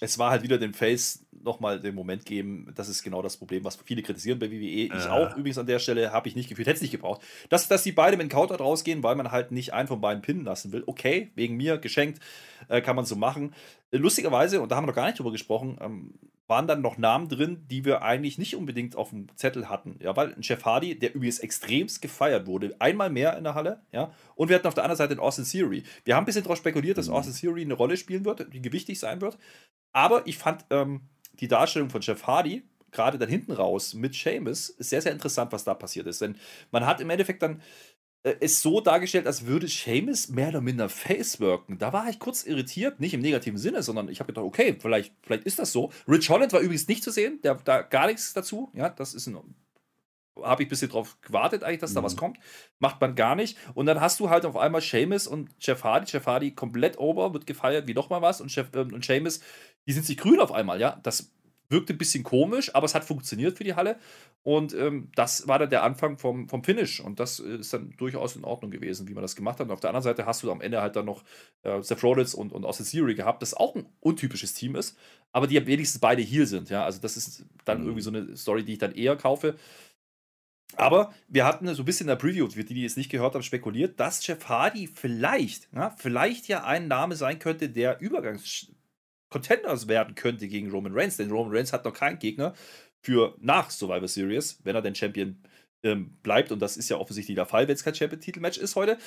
es 0.00 0.18
war 0.18 0.30
halt 0.30 0.42
wieder 0.42 0.58
dem 0.58 0.74
Face 0.74 1.23
nochmal 1.44 1.80
den 1.80 1.94
Moment 1.94 2.24
geben, 2.24 2.72
das 2.74 2.88
ist 2.88 3.02
genau 3.02 3.22
das 3.22 3.36
Problem, 3.36 3.64
was 3.64 3.76
viele 3.84 4.02
kritisieren 4.02 4.38
bei 4.38 4.50
WWE. 4.50 4.54
Ich 4.54 4.92
äh. 4.92 5.08
auch 5.08 5.36
übrigens 5.36 5.58
an 5.58 5.66
der 5.66 5.78
Stelle 5.78 6.12
habe 6.12 6.28
ich 6.28 6.36
nicht 6.36 6.48
gefühlt, 6.48 6.66
hätte 6.66 6.76
es 6.76 6.82
nicht 6.82 6.90
gebraucht. 6.90 7.22
Dass, 7.48 7.68
dass 7.68 7.82
die 7.82 7.92
beide 7.92 8.16
mit 8.16 8.30
Counter 8.30 8.56
rausgehen, 8.56 9.02
weil 9.02 9.16
man 9.16 9.30
halt 9.30 9.52
nicht 9.52 9.72
einen 9.72 9.88
von 9.88 10.00
beiden 10.00 10.22
pinnen 10.22 10.44
lassen 10.44 10.72
will. 10.72 10.82
Okay, 10.86 11.30
wegen 11.34 11.56
mir, 11.56 11.78
geschenkt, 11.78 12.20
äh, 12.68 12.80
kann 12.80 12.96
man 12.96 13.04
so 13.04 13.16
machen. 13.16 13.54
Lustigerweise, 13.92 14.60
und 14.60 14.70
da 14.70 14.76
haben 14.76 14.84
wir 14.84 14.88
noch 14.88 14.94
gar 14.94 15.06
nicht 15.06 15.18
drüber 15.18 15.32
gesprochen, 15.32 15.78
ähm, 15.80 16.14
waren 16.46 16.66
dann 16.66 16.82
noch 16.82 16.98
Namen 16.98 17.28
drin, 17.28 17.64
die 17.70 17.84
wir 17.84 18.02
eigentlich 18.02 18.38
nicht 18.38 18.54
unbedingt 18.54 18.96
auf 18.96 19.10
dem 19.10 19.28
Zettel 19.36 19.68
hatten. 19.68 19.98
Ja, 20.00 20.14
weil 20.16 20.34
ein 20.34 20.42
Jeff 20.42 20.64
Hardy, 20.64 20.98
der 20.98 21.14
übrigens 21.14 21.38
extremst 21.38 22.02
gefeiert 22.02 22.46
wurde, 22.46 22.74
einmal 22.80 23.10
mehr 23.10 23.36
in 23.38 23.44
der 23.44 23.54
Halle, 23.54 23.82
ja, 23.92 24.12
und 24.34 24.48
wir 24.48 24.56
hatten 24.56 24.66
auf 24.66 24.74
der 24.74 24.84
anderen 24.84 24.98
Seite 24.98 25.14
den 25.14 25.20
Austin 25.20 25.44
Theory. 25.44 25.84
Wir 26.04 26.16
haben 26.16 26.24
ein 26.24 26.26
bisschen 26.26 26.42
darauf 26.42 26.58
spekuliert, 26.58 26.98
dass 26.98 27.08
mhm. 27.08 27.14
Austin 27.14 27.34
Theory 27.34 27.62
eine 27.62 27.74
Rolle 27.74 27.96
spielen 27.96 28.24
wird, 28.24 28.52
die 28.52 28.60
gewichtig 28.60 28.98
sein 28.98 29.20
wird. 29.20 29.38
Aber 29.92 30.26
ich 30.26 30.36
fand 30.36 30.66
ähm, 30.70 31.02
die 31.40 31.48
Darstellung 31.48 31.90
von 31.90 32.00
Jeff 32.00 32.26
Hardy, 32.26 32.62
gerade 32.90 33.18
dann 33.18 33.28
hinten 33.28 33.52
raus 33.52 33.94
mit 33.94 34.14
Seamus, 34.14 34.68
sehr, 34.78 35.02
sehr 35.02 35.12
interessant, 35.12 35.52
was 35.52 35.64
da 35.64 35.74
passiert 35.74 36.06
ist. 36.06 36.20
Denn 36.20 36.36
man 36.70 36.86
hat 36.86 37.00
im 37.00 37.10
Endeffekt 37.10 37.42
dann 37.42 37.60
äh, 38.22 38.34
es 38.40 38.62
so 38.62 38.80
dargestellt, 38.80 39.26
als 39.26 39.46
würde 39.46 39.68
Seamus 39.68 40.28
mehr 40.28 40.48
oder 40.48 40.60
minder 40.60 40.88
face 40.88 41.40
worken. 41.40 41.78
Da 41.78 41.92
war 41.92 42.08
ich 42.08 42.18
kurz 42.18 42.44
irritiert, 42.44 43.00
nicht 43.00 43.14
im 43.14 43.20
negativen 43.20 43.58
Sinne, 43.58 43.82
sondern 43.82 44.08
ich 44.08 44.20
habe 44.20 44.28
gedacht, 44.28 44.46
okay, 44.46 44.76
vielleicht, 44.78 45.12
vielleicht 45.22 45.44
ist 45.44 45.58
das 45.58 45.72
so. 45.72 45.92
Rich 46.08 46.30
Holland 46.30 46.52
war 46.52 46.60
übrigens 46.60 46.88
nicht 46.88 47.04
zu 47.04 47.10
sehen, 47.10 47.40
der 47.42 47.56
da 47.56 47.82
gar 47.82 48.06
nichts 48.06 48.32
dazu. 48.32 48.70
Ja, 48.74 48.88
das 48.88 49.14
ist 49.14 49.26
ein 49.26 49.36
habe 50.42 50.62
ich 50.62 50.66
ein 50.66 50.70
bisschen 50.70 50.88
drauf 50.88 51.16
gewartet, 51.22 51.62
eigentlich, 51.62 51.80
dass 51.80 51.90
mhm. 51.90 51.96
da 51.96 52.02
was 52.02 52.16
kommt. 52.16 52.38
Macht 52.78 53.00
man 53.00 53.14
gar 53.14 53.34
nicht. 53.34 53.56
Und 53.74 53.86
dann 53.86 54.00
hast 54.00 54.20
du 54.20 54.30
halt 54.30 54.44
auf 54.44 54.56
einmal 54.56 54.80
Seamus 54.80 55.26
und 55.26 55.50
Jeff 55.60 55.84
Hardy. 55.84 56.10
Jeff 56.10 56.26
Hardy 56.26 56.52
komplett 56.52 56.98
over, 56.98 57.32
wird 57.32 57.46
gefeiert 57.46 57.86
wie 57.86 57.94
nochmal 57.94 58.22
was. 58.22 58.40
Und, 58.40 58.54
Jeff, 58.54 58.74
äh, 58.74 58.80
und 58.80 59.04
Seamus, 59.04 59.40
die 59.86 59.92
sind 59.92 60.06
sich 60.06 60.16
grün 60.16 60.40
auf 60.40 60.52
einmal, 60.52 60.80
ja. 60.80 60.98
Das 61.02 61.34
wirkte 61.68 61.94
ein 61.94 61.98
bisschen 61.98 62.24
komisch, 62.24 62.74
aber 62.74 62.84
es 62.84 62.94
hat 62.94 63.04
funktioniert 63.04 63.56
für 63.56 63.64
die 63.64 63.74
Halle. 63.74 63.96
Und 64.42 64.74
ähm, 64.74 65.10
das 65.14 65.48
war 65.48 65.58
dann 65.58 65.70
der 65.70 65.82
Anfang 65.82 66.18
vom, 66.18 66.48
vom 66.48 66.62
Finish. 66.62 67.00
Und 67.00 67.18
das 67.18 67.38
ist 67.38 67.72
dann 67.72 67.94
durchaus 67.96 68.36
in 68.36 68.44
Ordnung 68.44 68.70
gewesen, 68.70 69.08
wie 69.08 69.14
man 69.14 69.22
das 69.22 69.36
gemacht 69.36 69.58
hat. 69.58 69.66
Und 69.66 69.72
auf 69.72 69.80
der 69.80 69.90
anderen 69.90 70.04
Seite 70.04 70.26
hast 70.26 70.42
du 70.42 70.52
am 70.52 70.60
Ende 70.60 70.82
halt 70.82 70.96
dann 70.96 71.06
noch 71.06 71.24
äh, 71.62 71.82
Seth 71.82 72.02
Rollins 72.02 72.34
und, 72.34 72.52
und 72.52 72.64
Austin 72.64 72.86
Theory 72.86 73.14
gehabt, 73.14 73.42
das 73.42 73.54
auch 73.54 73.74
ein 73.74 73.86
untypisches 74.00 74.54
Team 74.54 74.76
ist, 74.76 74.96
aber 75.32 75.46
die 75.46 75.66
wenigstens 75.66 76.00
beide 76.00 76.22
hier 76.22 76.46
sind. 76.46 76.70
Ja, 76.70 76.84
also 76.84 77.00
das 77.00 77.16
ist 77.16 77.44
dann 77.64 77.80
mhm. 77.80 77.86
irgendwie 77.86 78.02
so 78.02 78.10
eine 78.10 78.36
Story, 78.36 78.64
die 78.64 78.74
ich 78.74 78.78
dann 78.78 78.94
eher 78.94 79.16
kaufe. 79.16 79.56
Aber 80.76 81.14
wir 81.28 81.44
hatten 81.44 81.72
so 81.74 81.82
ein 81.82 81.84
bisschen 81.84 82.04
in 82.04 82.08
der 82.08 82.16
Preview, 82.16 82.48
für 82.48 82.64
die, 82.64 82.74
die 82.74 82.84
es 82.84 82.96
nicht 82.96 83.10
gehört 83.10 83.34
haben, 83.34 83.42
spekuliert, 83.42 84.00
dass 84.00 84.26
Jeff 84.26 84.48
Hardy 84.48 84.88
vielleicht, 84.88 85.68
ja, 85.72 85.90
vielleicht 85.90 86.48
ja 86.48 86.64
ein 86.64 86.88
Name 86.88 87.16
sein 87.16 87.38
könnte, 87.38 87.68
der 87.68 88.00
Übergangs-Contenders 89.34 89.88
werden 89.88 90.14
könnte 90.14 90.48
gegen 90.48 90.70
Roman 90.70 90.92
Reigns. 90.94 91.16
Denn 91.16 91.30
Roman 91.30 91.54
Reigns 91.54 91.72
hat 91.72 91.84
noch 91.84 91.94
keinen 91.94 92.18
Gegner 92.18 92.54
für 93.02 93.34
nach 93.40 93.70
Survivor 93.70 94.08
Series, 94.08 94.58
wenn 94.64 94.74
er 94.74 94.82
denn 94.82 94.94
Champion 94.94 95.36
ähm, 95.82 96.16
bleibt. 96.22 96.52
Und 96.52 96.60
das 96.60 96.76
ist 96.76 96.88
ja 96.88 96.96
offensichtlich 96.96 97.34
der 97.34 97.46
Fall, 97.46 97.68
wenn 97.68 97.74
es 97.74 97.84
kein 97.84 97.94
Champion-Titel-Match 97.94 98.58
ist 98.58 98.76
heute. 98.76 98.98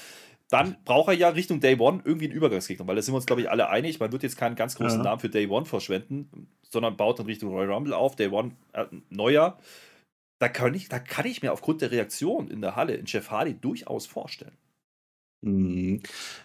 Dann 0.49 0.77
braucht 0.85 1.09
er 1.09 1.13
ja 1.13 1.29
Richtung 1.29 1.59
Day 1.59 1.77
One 1.77 2.01
irgendwie 2.05 2.25
einen 2.25 2.35
Übergangsgegner, 2.35 2.87
weil 2.87 2.95
da 2.95 3.01
sind 3.01 3.13
wir 3.13 3.17
uns, 3.17 3.25
glaube 3.25 3.41
ich, 3.41 3.49
alle 3.49 3.69
einig. 3.69 3.99
Man 3.99 4.11
wird 4.11 4.23
jetzt 4.23 4.37
keinen 4.37 4.55
ganz 4.55 4.75
großen 4.75 4.99
ja. 4.99 5.03
Namen 5.03 5.19
für 5.19 5.29
Day 5.29 5.47
One 5.47 5.65
verschwenden, 5.65 6.47
sondern 6.69 6.95
baut 6.95 7.19
dann 7.19 7.25
Richtung 7.25 7.51
Royal 7.51 7.71
Rumble 7.71 7.93
auf. 7.93 8.15
Day 8.15 8.29
One, 8.29 8.51
äh, 8.73 8.85
neuer 9.09 9.57
da 10.39 10.49
kann, 10.49 10.73
ich, 10.75 10.87
da 10.87 10.99
kann 10.99 11.25
ich 11.25 11.41
mir 11.41 11.51
aufgrund 11.51 11.81
der 11.81 11.91
Reaktion 11.91 12.49
in 12.49 12.61
der 12.61 12.75
Halle 12.75 12.93
in 12.95 13.05
Jeff 13.05 13.31
Hardy 13.31 13.55
durchaus 13.55 14.05
vorstellen. 14.05 14.55
Mhm. 15.47 16.01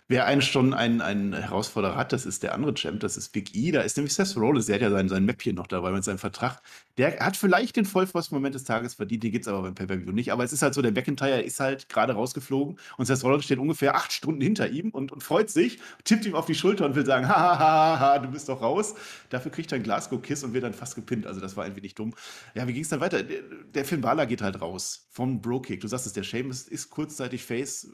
Wer 0.08 0.26
einen 0.26 0.42
schon 0.42 0.74
einen, 0.74 1.00
einen 1.00 1.32
Herausforderer 1.32 1.96
hat, 1.96 2.12
das 2.12 2.26
ist 2.26 2.42
der 2.42 2.54
andere 2.54 2.74
Champ, 2.74 3.00
das 3.00 3.16
ist 3.16 3.30
Big 3.30 3.54
E. 3.54 3.72
Da 3.72 3.80
ist 3.80 3.96
nämlich 3.96 4.14
Seth 4.14 4.36
Rollins, 4.36 4.66
der 4.66 4.74
hat 4.74 4.82
ja 4.82 4.90
sein, 4.90 5.08
sein 5.08 5.24
Mäppchen 5.24 5.56
noch 5.56 5.66
dabei 5.66 5.90
mit 5.90 6.04
seinem 6.04 6.18
Vertrag. 6.18 6.60
Der 6.98 7.18
hat 7.20 7.36
vielleicht 7.36 7.76
den 7.76 7.86
Vollfrost-Moment 7.86 8.54
des 8.54 8.64
Tages 8.64 8.94
verdient, 8.94 9.22
den 9.24 9.32
gibt 9.32 9.46
es 9.46 9.48
aber 9.48 9.62
beim 9.62 9.74
Pay-Per-View 9.74 10.12
nicht. 10.12 10.30
Aber 10.32 10.44
es 10.44 10.52
ist 10.52 10.62
halt 10.62 10.74
so, 10.74 10.82
der 10.82 10.92
McIntyre 10.92 11.40
ist 11.40 11.60
halt 11.60 11.88
gerade 11.88 12.12
rausgeflogen 12.12 12.78
und 12.98 13.06
Seth 13.06 13.24
Rollins 13.24 13.44
steht 13.44 13.58
ungefähr 13.58 13.94
acht 13.94 14.12
Stunden 14.12 14.42
hinter 14.42 14.68
ihm 14.68 14.90
und, 14.90 15.12
und 15.12 15.22
freut 15.22 15.48
sich, 15.50 15.78
tippt 16.04 16.26
ihm 16.26 16.34
auf 16.34 16.46
die 16.46 16.54
Schulter 16.54 16.84
und 16.84 16.94
will 16.94 17.06
sagen, 17.06 17.26
ha, 17.28 17.58
ha, 17.58 17.98
ha, 17.98 18.18
du 18.18 18.28
bist 18.28 18.48
doch 18.48 18.60
raus. 18.60 18.94
Dafür 19.30 19.50
kriegt 19.50 19.72
er 19.72 19.76
einen 19.76 19.84
Glasgow-Kiss 19.84 20.44
und 20.44 20.52
wird 20.52 20.64
dann 20.64 20.74
fast 20.74 20.94
gepinnt. 20.94 21.26
Also 21.26 21.40
das 21.40 21.56
war 21.56 21.64
ein 21.64 21.74
wenig 21.74 21.94
dumm. 21.94 22.14
Ja, 22.54 22.68
wie 22.68 22.74
ging 22.74 22.82
es 22.82 22.90
dann 22.90 23.00
weiter? 23.00 23.22
Der, 23.22 23.84
Finn 23.86 24.02
Balor 24.02 24.26
geht 24.26 24.42
halt 24.42 24.60
raus 24.60 25.06
vom 25.10 25.40
Bro-Kick. 25.40 25.80
Du 25.80 25.88
sagst 25.88 26.06
es, 26.06 26.12
der 26.12 26.22
Sheamus 26.22 26.68
ist 26.68 26.90
kurzzeitig 26.90 27.42
Face 27.44 27.88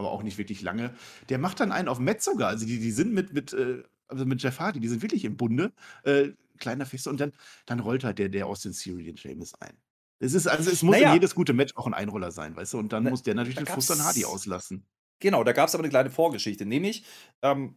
aber 0.00 0.10
auch 0.10 0.22
nicht 0.22 0.38
wirklich 0.38 0.62
lange. 0.62 0.92
Der 1.28 1.38
macht 1.38 1.60
dann 1.60 1.70
einen 1.70 1.88
auf 1.88 1.98
Metz 1.98 2.24
sogar. 2.24 2.48
Also 2.48 2.66
die, 2.66 2.80
die 2.80 2.90
sind 2.90 3.12
mit, 3.12 3.32
mit, 3.32 3.52
äh, 3.52 3.82
also 4.08 4.24
mit 4.26 4.42
Jeff 4.42 4.58
Hardy, 4.58 4.80
die 4.80 4.88
sind 4.88 5.02
wirklich 5.02 5.24
im 5.24 5.36
Bunde. 5.36 5.72
Äh, 6.02 6.30
kleiner 6.58 6.86
Feste. 6.86 7.10
Und 7.10 7.20
dann, 7.20 7.32
dann 7.66 7.80
rollt 7.80 8.04
halt 8.04 8.18
der, 8.18 8.28
der 8.28 8.46
Theory 8.52 9.04
den 9.04 9.16
James 9.16 9.54
ein. 9.60 9.76
Es 10.18 10.34
ist, 10.34 10.46
also 10.46 10.70
es 10.70 10.82
muss 10.82 10.96
naja. 10.96 11.08
in 11.08 11.14
jedes 11.14 11.34
gute 11.34 11.54
Match 11.54 11.74
auch 11.76 11.86
ein 11.86 11.94
Einroller 11.94 12.30
sein, 12.30 12.54
weißt 12.54 12.74
du? 12.74 12.78
Und 12.78 12.92
dann 12.92 13.04
Na, 13.04 13.10
muss 13.10 13.22
der 13.22 13.34
natürlich 13.34 13.56
den 13.56 13.66
Frust 13.66 13.90
an 13.90 14.04
Hardy 14.04 14.24
auslassen. 14.24 14.84
Genau, 15.18 15.44
da 15.44 15.52
gab 15.52 15.68
es 15.68 15.74
aber 15.74 15.82
eine 15.82 15.90
kleine 15.90 16.10
Vorgeschichte. 16.10 16.66
Nämlich, 16.66 17.04
ähm, 17.42 17.76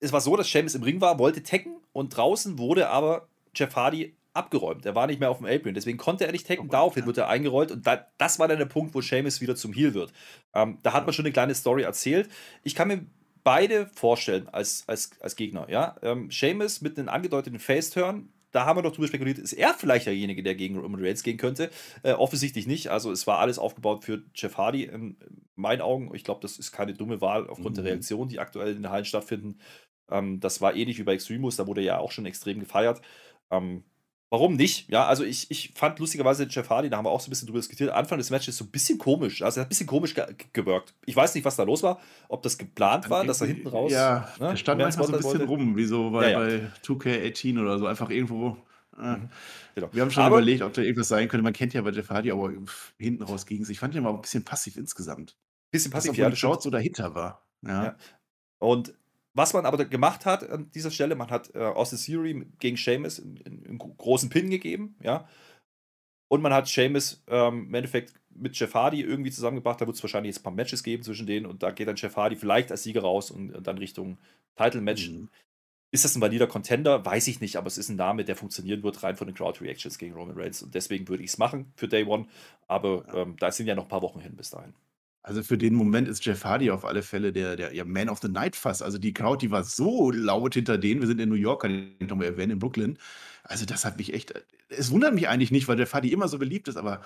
es 0.00 0.12
war 0.12 0.20
so, 0.20 0.36
dass 0.36 0.50
James 0.52 0.74
im 0.74 0.82
Ring 0.82 1.00
war, 1.00 1.18
wollte 1.18 1.42
tacken 1.42 1.76
und 1.92 2.16
draußen 2.16 2.58
wurde 2.58 2.88
aber 2.88 3.28
Jeff 3.54 3.74
Hardy 3.76 4.16
abgeräumt. 4.38 4.86
Er 4.86 4.94
war 4.94 5.06
nicht 5.06 5.20
mehr 5.20 5.30
auf 5.30 5.38
dem 5.38 5.46
Apron. 5.46 5.74
Deswegen 5.74 5.98
konnte 5.98 6.26
er 6.26 6.32
nicht 6.32 6.46
taken. 6.46 6.66
Oh, 6.66 6.70
Daraufhin 6.70 7.02
ja. 7.02 7.06
wird 7.06 7.18
er 7.18 7.28
eingerollt. 7.28 7.70
Und 7.70 7.86
da, 7.86 8.06
das 8.16 8.38
war 8.38 8.48
dann 8.48 8.58
der 8.58 8.66
Punkt, 8.66 8.94
wo 8.94 9.00
Seamus 9.00 9.40
wieder 9.40 9.56
zum 9.56 9.72
Heel 9.72 9.94
wird. 9.94 10.12
Ähm, 10.54 10.78
da 10.82 10.92
hat 10.92 11.04
man 11.04 11.12
schon 11.12 11.24
eine 11.24 11.32
kleine 11.32 11.54
Story 11.54 11.82
erzählt. 11.82 12.30
Ich 12.62 12.74
kann 12.74 12.88
mir 12.88 13.06
beide 13.44 13.86
vorstellen 13.86 14.48
als, 14.48 14.84
als, 14.86 15.10
als 15.20 15.36
Gegner. 15.36 15.68
Ja? 15.68 15.96
Ähm, 16.02 16.30
Seamus 16.30 16.80
mit 16.80 16.98
einem 16.98 17.08
angedeuteten 17.08 17.58
Face-Turn. 17.58 18.28
Da 18.50 18.64
haben 18.64 18.78
wir 18.78 18.82
doch 18.82 18.92
drüber 18.92 19.08
spekuliert, 19.08 19.38
ist 19.38 19.52
er 19.52 19.74
vielleicht 19.74 20.06
derjenige, 20.06 20.42
der 20.42 20.54
gegen 20.54 20.78
Roman 20.78 21.04
Reigns 21.04 21.22
gehen 21.22 21.36
könnte? 21.36 21.70
Äh, 22.02 22.12
offensichtlich 22.12 22.66
nicht. 22.66 22.88
Also 22.88 23.12
es 23.12 23.26
war 23.26 23.40
alles 23.40 23.58
aufgebaut 23.58 24.04
für 24.04 24.22
Jeff 24.34 24.56
Hardy 24.56 24.84
in 24.84 25.18
meinen 25.54 25.82
Augen. 25.82 26.14
Ich 26.14 26.24
glaube, 26.24 26.40
das 26.40 26.58
ist 26.58 26.72
keine 26.72 26.94
dumme 26.94 27.20
Wahl 27.20 27.46
aufgrund 27.46 27.76
mhm. 27.76 27.82
der 27.82 27.92
Reaktionen, 27.92 28.30
die 28.30 28.38
aktuell 28.38 28.70
in 28.70 28.82
den 28.82 28.90
Hallen 28.90 29.04
stattfinden. 29.04 29.58
Ähm, 30.10 30.40
das 30.40 30.60
war 30.60 30.74
ähnlich 30.74 30.98
wie 30.98 31.02
bei 31.02 31.14
Extremus, 31.14 31.56
da 31.56 31.66
wurde 31.66 31.82
er 31.82 31.86
ja 31.86 31.98
auch 31.98 32.12
schon 32.12 32.26
extrem 32.26 32.60
gefeiert. 32.60 33.02
Ähm, 33.50 33.84
Warum 34.30 34.56
nicht? 34.56 34.90
Ja, 34.90 35.06
also 35.06 35.24
ich, 35.24 35.50
ich 35.50 35.72
fand 35.74 35.98
lustigerweise 35.98 36.46
Jeff 36.50 36.68
Hardy, 36.68 36.90
da 36.90 36.98
haben 36.98 37.06
wir 37.06 37.10
auch 37.10 37.20
so 37.20 37.28
ein 37.28 37.30
bisschen 37.30 37.46
drüber 37.46 37.60
diskutiert, 37.60 37.90
Anfang 37.90 38.18
des 38.18 38.28
Matches 38.28 38.58
so 38.58 38.64
ein 38.64 38.70
bisschen 38.70 38.98
komisch. 38.98 39.40
Also 39.40 39.58
er 39.58 39.62
hat 39.62 39.68
ein 39.68 39.70
bisschen 39.70 39.86
komisch 39.86 40.14
ge 40.14 40.26
gewirkt. 40.52 40.92
Ich 41.06 41.16
weiß 41.16 41.34
nicht, 41.34 41.44
was 41.46 41.56
da 41.56 41.62
los 41.62 41.82
war, 41.82 41.98
ob 42.28 42.42
das 42.42 42.58
geplant 42.58 43.08
war, 43.08 43.24
dass 43.24 43.40
er 43.40 43.46
hinten 43.46 43.68
raus. 43.68 43.90
Ja, 43.90 44.28
ne, 44.38 44.48
er 44.48 44.56
stand 44.56 44.82
manchmal 44.82 45.06
so 45.06 45.12
ein 45.14 45.16
bisschen 45.16 45.38
wollte. 45.38 45.46
rum, 45.46 45.76
wie 45.76 45.84
so 45.86 46.10
bei, 46.10 46.30
ja, 46.30 46.46
ja. 46.46 46.58
bei 46.58 46.70
2K18 46.84 47.58
oder 47.58 47.78
so, 47.78 47.86
einfach 47.86 48.10
irgendwo. 48.10 48.58
Äh. 48.98 49.16
Mhm. 49.16 49.28
Genau. 49.74 49.88
Wir 49.92 50.02
haben 50.02 50.10
schon 50.10 50.24
aber, 50.24 50.36
überlegt, 50.36 50.62
ob 50.62 50.74
da 50.74 50.82
irgendwas 50.82 51.08
sein 51.08 51.28
könnte. 51.28 51.42
Man 51.44 51.52
kennt 51.54 51.72
ja 51.72 51.80
bei 51.80 51.90
Jeff 51.90 52.10
Hardy, 52.10 52.30
aber 52.30 52.52
hinten 52.98 53.22
raus 53.22 53.46
ging 53.46 53.62
es. 53.62 53.70
Ich 53.70 53.78
fand 53.78 53.94
ihn 53.94 54.04
aber 54.04 54.18
ein 54.18 54.20
bisschen 54.20 54.44
passiv 54.44 54.76
insgesamt. 54.76 55.36
Bisschen 55.70 55.90
passiv, 55.90 56.16
ja. 56.16 56.34
Shorts 56.34 56.64
so 56.64 56.70
dahinter 56.70 57.14
war. 57.14 57.46
Ja. 57.62 57.84
ja. 57.84 57.96
Und 58.58 58.92
was 59.38 59.54
man 59.54 59.64
aber 59.64 59.82
gemacht 59.86 60.26
hat 60.26 60.48
an 60.50 60.70
dieser 60.72 60.90
Stelle, 60.90 61.14
man 61.14 61.30
hat 61.30 61.54
äh, 61.54 61.60
Austin 61.60 61.98
Theory 61.98 62.46
gegen 62.58 62.76
Seamus 62.76 63.20
einen 63.20 63.78
großen 63.78 64.28
Pin 64.28 64.50
gegeben, 64.50 64.96
ja. 65.02 65.26
Und 66.30 66.42
man 66.42 66.52
hat 66.52 66.68
Seamus 66.68 67.24
ähm, 67.28 67.68
im 67.68 67.74
Endeffekt 67.74 68.12
mit 68.28 68.58
Jeff 68.58 68.74
Hardy 68.74 69.00
irgendwie 69.00 69.30
zusammengebracht. 69.30 69.80
Da 69.80 69.86
wird 69.86 69.96
es 69.96 70.02
wahrscheinlich 70.02 70.34
jetzt 70.34 70.40
ein 70.40 70.42
paar 70.42 70.52
Matches 70.52 70.82
geben 70.82 71.02
zwischen 71.02 71.26
denen 71.26 71.46
und 71.46 71.62
da 71.62 71.70
geht 71.70 71.88
dann 71.88 71.96
Jeff 71.96 72.16
Hardy 72.16 72.36
vielleicht 72.36 72.70
als 72.70 72.82
Sieger 72.82 73.00
raus 73.00 73.30
und, 73.30 73.54
und 73.54 73.66
dann 73.66 73.78
Richtung 73.78 74.18
Title-Match. 74.56 75.08
Mhm. 75.08 75.28
Ist 75.90 76.04
das 76.04 76.14
ein 76.14 76.20
valider 76.20 76.46
Contender? 76.46 77.06
Weiß 77.06 77.28
ich 77.28 77.40
nicht, 77.40 77.56
aber 77.56 77.66
es 77.66 77.78
ist 77.78 77.88
ein 77.88 77.96
Name, 77.96 78.24
der 78.24 78.36
funktionieren 78.36 78.82
wird, 78.82 79.02
rein 79.02 79.16
von 79.16 79.26
den 79.26 79.34
Crowd-Reactions 79.34 79.96
gegen 79.96 80.14
Roman 80.14 80.36
Reigns. 80.36 80.62
Und 80.62 80.74
deswegen 80.74 81.08
würde 81.08 81.22
ich 81.22 81.30
es 81.30 81.38
machen 81.38 81.72
für 81.76 81.88
Day 81.88 82.04
One. 82.04 82.26
Aber 82.66 83.06
ähm, 83.14 83.36
da 83.38 83.50
sind 83.50 83.66
ja 83.66 83.74
noch 83.74 83.84
ein 83.84 83.88
paar 83.88 84.02
Wochen 84.02 84.20
hin 84.20 84.36
bis 84.36 84.50
dahin. 84.50 84.74
Also 85.28 85.42
für 85.42 85.58
den 85.58 85.74
Moment 85.74 86.08
ist 86.08 86.24
Jeff 86.24 86.42
Hardy 86.42 86.70
auf 86.70 86.86
alle 86.86 87.02
Fälle 87.02 87.34
der, 87.34 87.54
der 87.54 87.74
ja, 87.74 87.84
Man 87.84 88.08
of 88.08 88.18
the 88.22 88.28
Night 88.28 88.56
fast. 88.56 88.82
Also 88.82 88.96
die 88.96 89.12
Crowd, 89.12 89.44
die 89.44 89.50
war 89.50 89.62
so 89.62 90.10
laut 90.10 90.54
hinter 90.54 90.78
denen. 90.78 91.02
Wir 91.02 91.06
sind 91.06 91.20
in 91.20 91.28
New 91.28 91.34
York, 91.34 91.60
kann 91.60 91.90
ich 91.98 92.08
nochmal 92.08 92.28
erwähnen, 92.28 92.52
in 92.52 92.58
Brooklyn. 92.58 92.96
Also 93.42 93.66
das 93.66 93.84
hat 93.84 93.98
mich 93.98 94.14
echt. 94.14 94.32
Es 94.70 94.90
wundert 94.90 95.12
mich 95.12 95.28
eigentlich 95.28 95.50
nicht, 95.50 95.68
weil 95.68 95.78
Jeff 95.78 95.92
Hardy 95.92 96.12
immer 96.12 96.28
so 96.28 96.38
beliebt 96.38 96.66
ist, 96.66 96.78
aber 96.78 97.02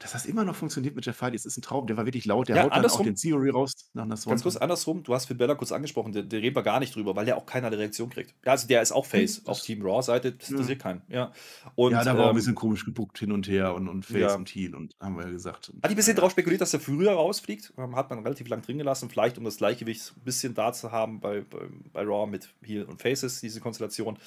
dass 0.00 0.12
das 0.12 0.24
immer 0.24 0.44
noch 0.44 0.56
funktioniert 0.56 0.96
mit 0.96 1.04
Jeff 1.04 1.20
Hardy, 1.20 1.36
das 1.36 1.44
ist 1.44 1.58
ein 1.58 1.62
Traum. 1.62 1.86
Der 1.86 1.94
war 1.98 2.06
wirklich 2.06 2.24
laut. 2.24 2.48
Der 2.48 2.56
ja, 2.56 2.62
haut 2.62 2.74
dann 2.74 2.86
auch 2.86 3.02
den 3.02 3.16
Theory 3.16 3.50
raus 3.50 3.90
nach 3.92 4.04
einer 4.04 4.16
Ganz 4.16 4.42
kurz 4.42 4.56
andersrum, 4.56 5.02
du 5.02 5.14
hast 5.14 5.26
Finn 5.26 5.36
Bella 5.36 5.54
kurz 5.54 5.72
angesprochen, 5.72 6.12
der, 6.12 6.22
der 6.22 6.40
redet 6.40 6.56
wir 6.56 6.62
gar 6.62 6.80
nicht 6.80 6.94
drüber, 6.94 7.14
weil 7.16 7.26
der 7.26 7.36
auch 7.36 7.44
keine 7.44 7.70
Reaktion 7.70 8.08
kriegt. 8.08 8.34
Ja, 8.42 8.52
also 8.52 8.66
der 8.66 8.80
ist 8.80 8.92
auch 8.92 9.04
Face 9.04 9.38
hm, 9.38 9.46
auf 9.48 9.60
Team 9.60 9.82
Raw-Seite, 9.82 10.32
das 10.32 10.48
interessiert 10.48 10.78
ja. 10.78 10.82
keinen. 10.82 11.02
Ja. 11.08 11.32
Und, 11.74 11.92
ja, 11.92 12.02
da 12.02 12.16
war 12.16 12.24
ähm, 12.24 12.30
ein 12.30 12.34
bisschen 12.34 12.54
komisch 12.54 12.86
gebuckt 12.86 13.18
hin 13.18 13.30
und 13.30 13.46
her 13.46 13.74
und, 13.74 13.88
und 13.88 14.06
Face 14.06 14.20
ja. 14.20 14.34
und 14.34 14.48
Heel 14.48 14.74
und 14.74 14.96
haben 15.00 15.16
wir 15.16 15.24
ja 15.24 15.30
gesagt. 15.30 15.70
Hat 15.82 15.90
die 15.90 15.94
ein 15.94 15.96
bisschen 15.96 16.16
darauf 16.16 16.32
spekuliert, 16.32 16.62
dass 16.62 16.72
er 16.72 16.80
früher 16.80 17.12
rausfliegt? 17.12 17.74
Ähm, 17.76 17.94
hat 17.94 18.08
man 18.08 18.20
relativ 18.20 18.48
lang 18.48 18.62
drin 18.62 18.78
gelassen, 18.78 19.10
vielleicht 19.10 19.36
um 19.36 19.44
das 19.44 19.58
Gleichgewicht 19.58 20.14
ein 20.16 20.24
bisschen 20.24 20.54
da 20.54 20.72
zu 20.72 20.92
haben 20.92 21.20
bei, 21.20 21.42
bei, 21.42 21.58
bei 21.92 22.02
Raw 22.04 22.26
mit 22.26 22.54
Heel 22.62 22.84
und 22.84 23.02
Faces, 23.02 23.42
diese 23.42 23.60
Konstellation. 23.60 24.18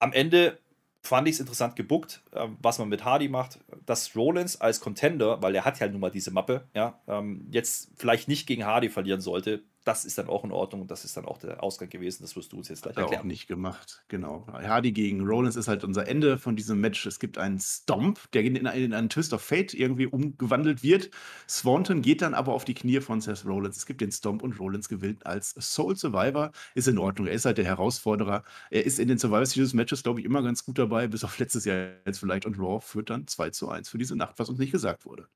Am 0.00 0.12
Ende 0.12 0.58
fand 1.04 1.28
ich 1.28 1.34
es 1.34 1.40
interessant 1.40 1.76
gebuckt, 1.76 2.22
äh, 2.32 2.48
was 2.60 2.78
man 2.78 2.88
mit 2.88 3.04
Hardy 3.04 3.28
macht. 3.28 3.58
Dass 3.86 4.16
Rollins 4.16 4.60
als 4.60 4.80
Contender, 4.80 5.42
weil 5.42 5.54
er 5.54 5.64
hat 5.64 5.78
ja 5.78 5.86
nun 5.86 6.00
mal 6.00 6.10
diese 6.10 6.30
Mappe, 6.30 6.66
ja, 6.74 6.98
ähm, 7.06 7.46
jetzt 7.50 7.90
vielleicht 7.96 8.26
nicht 8.26 8.46
gegen 8.46 8.64
Hardy 8.64 8.88
verlieren 8.88 9.20
sollte, 9.20 9.62
das 9.84 10.06
ist 10.06 10.16
dann 10.16 10.28
auch 10.28 10.44
in 10.44 10.50
Ordnung 10.50 10.82
und 10.82 10.90
das 10.90 11.04
ist 11.04 11.16
dann 11.16 11.26
auch 11.26 11.36
der 11.38 11.62
Ausgang 11.62 11.90
gewesen. 11.90 12.22
Das 12.22 12.34
wirst 12.36 12.52
du 12.52 12.56
uns 12.56 12.68
jetzt 12.68 12.82
gleich 12.82 12.96
erklären. 12.96 13.20
Auch 13.20 13.24
nicht 13.24 13.46
gemacht, 13.46 14.02
genau. 14.08 14.46
Hardy 14.50 14.92
gegen 14.92 15.20
Rollins 15.20 15.56
ist 15.56 15.68
halt 15.68 15.84
unser 15.84 16.08
Ende 16.08 16.38
von 16.38 16.56
diesem 16.56 16.80
Match. 16.80 17.04
Es 17.04 17.18
gibt 17.18 17.36
einen 17.36 17.60
Stomp, 17.60 18.18
der 18.32 18.42
in, 18.44 18.56
in 18.56 18.94
einen 18.94 19.08
Twist 19.10 19.34
of 19.34 19.42
Fate 19.42 19.74
irgendwie 19.74 20.06
umgewandelt 20.06 20.82
wird. 20.82 21.10
Swanton 21.48 22.00
geht 22.00 22.22
dann 22.22 22.32
aber 22.32 22.54
auf 22.54 22.64
die 22.64 22.74
Knie 22.74 23.00
von 23.00 23.20
Seth 23.20 23.44
Rollins. 23.44 23.76
Es 23.76 23.86
gibt 23.86 24.00
den 24.00 24.10
Stomp 24.10 24.42
und 24.42 24.58
Rollins 24.58 24.88
gewinnt 24.88 25.26
als 25.26 25.50
Soul 25.58 25.96
Survivor. 25.96 26.52
Ist 26.74 26.88
in 26.88 26.98
Ordnung. 26.98 27.26
Er 27.26 27.34
ist 27.34 27.44
halt 27.44 27.58
der 27.58 27.66
Herausforderer. 27.66 28.42
Er 28.70 28.86
ist 28.86 28.98
in 28.98 29.08
den 29.08 29.18
Survivor 29.18 29.46
Series 29.46 29.74
Matches, 29.74 30.02
glaube 30.02 30.20
ich, 30.20 30.26
immer 30.26 30.42
ganz 30.42 30.64
gut 30.64 30.78
dabei, 30.78 31.08
bis 31.08 31.24
auf 31.24 31.38
letztes 31.38 31.66
Jahr 31.66 31.88
jetzt 32.06 32.18
vielleicht. 32.18 32.46
Und 32.46 32.58
Raw 32.58 32.80
führt 32.80 33.10
dann 33.10 33.26
2 33.26 33.50
zu 33.50 33.68
1 33.68 33.90
für 33.90 33.98
diese 33.98 34.16
Nacht, 34.16 34.38
was 34.38 34.48
uns 34.48 34.58
nicht 34.58 34.72
gesagt 34.72 35.04
wurde. 35.04 35.28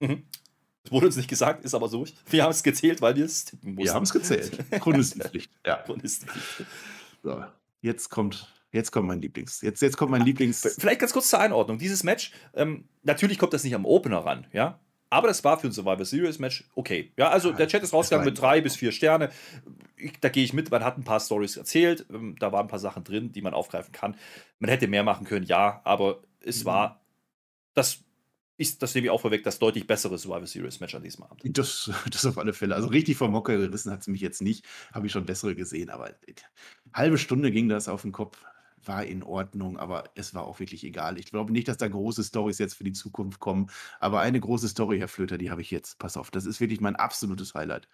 Mhm. 0.00 0.24
Wurde 0.92 1.06
uns 1.06 1.16
nicht 1.16 1.28
gesagt, 1.28 1.64
ist 1.64 1.74
aber 1.74 1.88
so. 1.88 2.04
Wir 2.28 2.44
haben 2.44 2.50
es 2.50 2.62
gezählt, 2.62 3.00
weil 3.00 3.16
wir 3.16 3.24
es 3.24 3.46
tippen 3.46 3.74
mussten. 3.74 3.84
Wir 3.84 3.94
haben 3.94 4.02
es 4.02 4.12
gezählt. 4.12 4.58
Chronistenpflicht. 4.80 5.50
Ja. 5.66 5.76
Chronistenpflicht. 5.76 6.70
So, 7.22 7.44
jetzt 7.80 8.10
kommt, 8.10 8.52
jetzt 8.72 8.90
kommt 8.90 9.08
mein 9.08 9.22
Lieblings. 9.22 9.62
Jetzt, 9.62 9.80
jetzt 9.80 9.96
kommt 9.96 10.10
mein 10.10 10.22
Lieblings. 10.22 10.60
Vielleicht 10.78 11.00
ganz 11.00 11.12
kurz 11.12 11.30
zur 11.30 11.40
Einordnung. 11.40 11.78
Dieses 11.78 12.04
Match, 12.04 12.32
ähm, 12.54 12.84
natürlich 13.02 13.38
kommt 13.38 13.54
das 13.54 13.64
nicht 13.64 13.74
am 13.74 13.86
Opener 13.86 14.18
ran, 14.18 14.46
ja. 14.52 14.80
Aber 15.08 15.28
das 15.28 15.44
war 15.44 15.58
für 15.58 15.66
ein 15.66 15.72
Survivor 15.72 16.04
Series 16.06 16.38
Match 16.38 16.64
okay. 16.74 17.12
Ja, 17.18 17.28
also 17.28 17.52
der 17.52 17.68
Chat 17.68 17.82
ist 17.82 17.92
rausgegangen 17.92 18.24
mit 18.24 18.40
drei 18.40 18.62
bis 18.62 18.76
vier 18.76 18.92
Sterne. 18.92 19.30
Ich, 19.96 20.18
da 20.20 20.30
gehe 20.30 20.42
ich 20.42 20.54
mit. 20.54 20.70
Man 20.70 20.82
hat 20.82 20.96
ein 20.96 21.04
paar 21.04 21.20
Stories 21.20 21.58
erzählt. 21.58 22.06
Ähm, 22.10 22.36
da 22.38 22.50
waren 22.50 22.66
ein 22.66 22.68
paar 22.68 22.78
Sachen 22.78 23.04
drin, 23.04 23.30
die 23.30 23.42
man 23.42 23.52
aufgreifen 23.52 23.92
kann. 23.92 24.16
Man 24.58 24.70
hätte 24.70 24.88
mehr 24.88 25.04
machen 25.04 25.26
können, 25.26 25.44
ja. 25.44 25.82
Aber 25.84 26.22
es 26.40 26.62
mhm. 26.62 26.68
war 26.68 27.02
das 27.74 28.04
ist, 28.56 28.82
das 28.82 28.94
nehme 28.94 29.06
ich 29.06 29.10
auch 29.10 29.20
vorweg, 29.20 29.42
das 29.44 29.58
deutlich 29.58 29.86
bessere 29.86 30.18
Survivor 30.18 30.46
Series 30.46 30.80
Match 30.80 30.94
an 30.94 31.02
diesem 31.02 31.24
Abend. 31.24 31.58
Das, 31.58 31.90
das 32.10 32.24
auf 32.26 32.38
alle 32.38 32.52
Fälle. 32.52 32.74
Also 32.74 32.88
richtig 32.88 33.16
vom 33.16 33.34
Hocker 33.34 33.56
gerissen 33.56 33.90
hat 33.90 34.00
es 34.00 34.06
mich 34.06 34.20
jetzt 34.20 34.42
nicht. 34.42 34.64
Habe 34.92 35.06
ich 35.06 35.12
schon 35.12 35.26
bessere 35.26 35.54
gesehen, 35.54 35.90
aber 35.90 36.10
äh, 36.10 36.34
halbe 36.92 37.18
Stunde 37.18 37.50
ging 37.50 37.68
das 37.68 37.88
auf 37.88 38.02
den 38.02 38.12
Kopf. 38.12 38.44
War 38.84 39.04
in 39.04 39.22
Ordnung, 39.22 39.78
aber 39.78 40.10
es 40.16 40.34
war 40.34 40.42
auch 40.42 40.58
wirklich 40.58 40.82
egal. 40.82 41.16
Ich 41.16 41.26
glaube 41.26 41.52
nicht, 41.52 41.68
dass 41.68 41.76
da 41.76 41.86
große 41.86 42.24
Stories 42.24 42.58
jetzt 42.58 42.74
für 42.74 42.82
die 42.82 42.92
Zukunft 42.92 43.38
kommen. 43.38 43.70
Aber 44.00 44.20
eine 44.20 44.40
große 44.40 44.68
Story, 44.68 44.98
Herr 44.98 45.06
Flöter, 45.06 45.38
die 45.38 45.52
habe 45.52 45.60
ich 45.60 45.70
jetzt. 45.70 46.00
Pass 46.00 46.16
auf, 46.16 46.32
das 46.32 46.46
ist 46.46 46.60
wirklich 46.60 46.80
mein 46.80 46.96
absolutes 46.96 47.54
Highlight. 47.54 47.88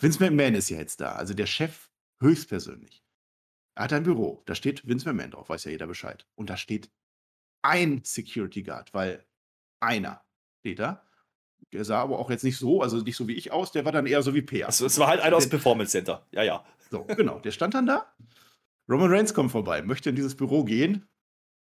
Vince 0.00 0.18
McMahon 0.18 0.56
ist 0.56 0.68
ja 0.68 0.78
jetzt 0.78 1.00
da, 1.00 1.12
also 1.12 1.32
der 1.32 1.46
Chef 1.46 1.90
höchstpersönlich. 2.20 3.04
Er 3.76 3.84
hat 3.84 3.92
ein 3.92 4.02
Büro, 4.02 4.42
da 4.46 4.56
steht 4.56 4.86
Vince 4.86 5.08
McMahon 5.08 5.30
drauf, 5.30 5.48
weiß 5.48 5.64
ja 5.64 5.70
jeder 5.70 5.86
Bescheid. 5.86 6.26
Und 6.34 6.50
da 6.50 6.56
steht 6.56 6.90
ein 7.62 8.00
Security 8.02 8.64
Guard, 8.64 8.92
weil 8.92 9.24
Einer 9.82 10.22
steht 10.60 10.78
da. 10.78 11.04
Der 11.72 11.84
sah 11.84 12.02
aber 12.02 12.18
auch 12.18 12.30
jetzt 12.30 12.44
nicht 12.44 12.58
so, 12.58 12.82
also 12.82 12.98
nicht 12.98 13.16
so 13.16 13.28
wie 13.28 13.34
ich 13.34 13.50
aus, 13.50 13.72
der 13.72 13.84
war 13.84 13.92
dann 13.92 14.06
eher 14.06 14.22
so 14.22 14.34
wie 14.34 14.42
Peer. 14.42 14.66
Also, 14.66 14.84
es 14.84 14.98
war 14.98 15.08
halt 15.08 15.20
einer 15.20 15.36
aus 15.36 15.44
dem 15.44 15.50
Performance 15.50 15.92
Center. 15.92 16.26
Ja, 16.30 16.42
ja. 16.42 16.64
So, 16.90 17.04
genau. 17.04 17.38
Der 17.38 17.50
stand 17.50 17.74
dann 17.74 17.86
da. 17.86 18.14
Roman 18.90 19.10
Reigns 19.10 19.32
kommt 19.32 19.50
vorbei, 19.50 19.80
möchte 19.82 20.10
in 20.10 20.16
dieses 20.16 20.36
Büro 20.36 20.64
gehen. 20.64 21.08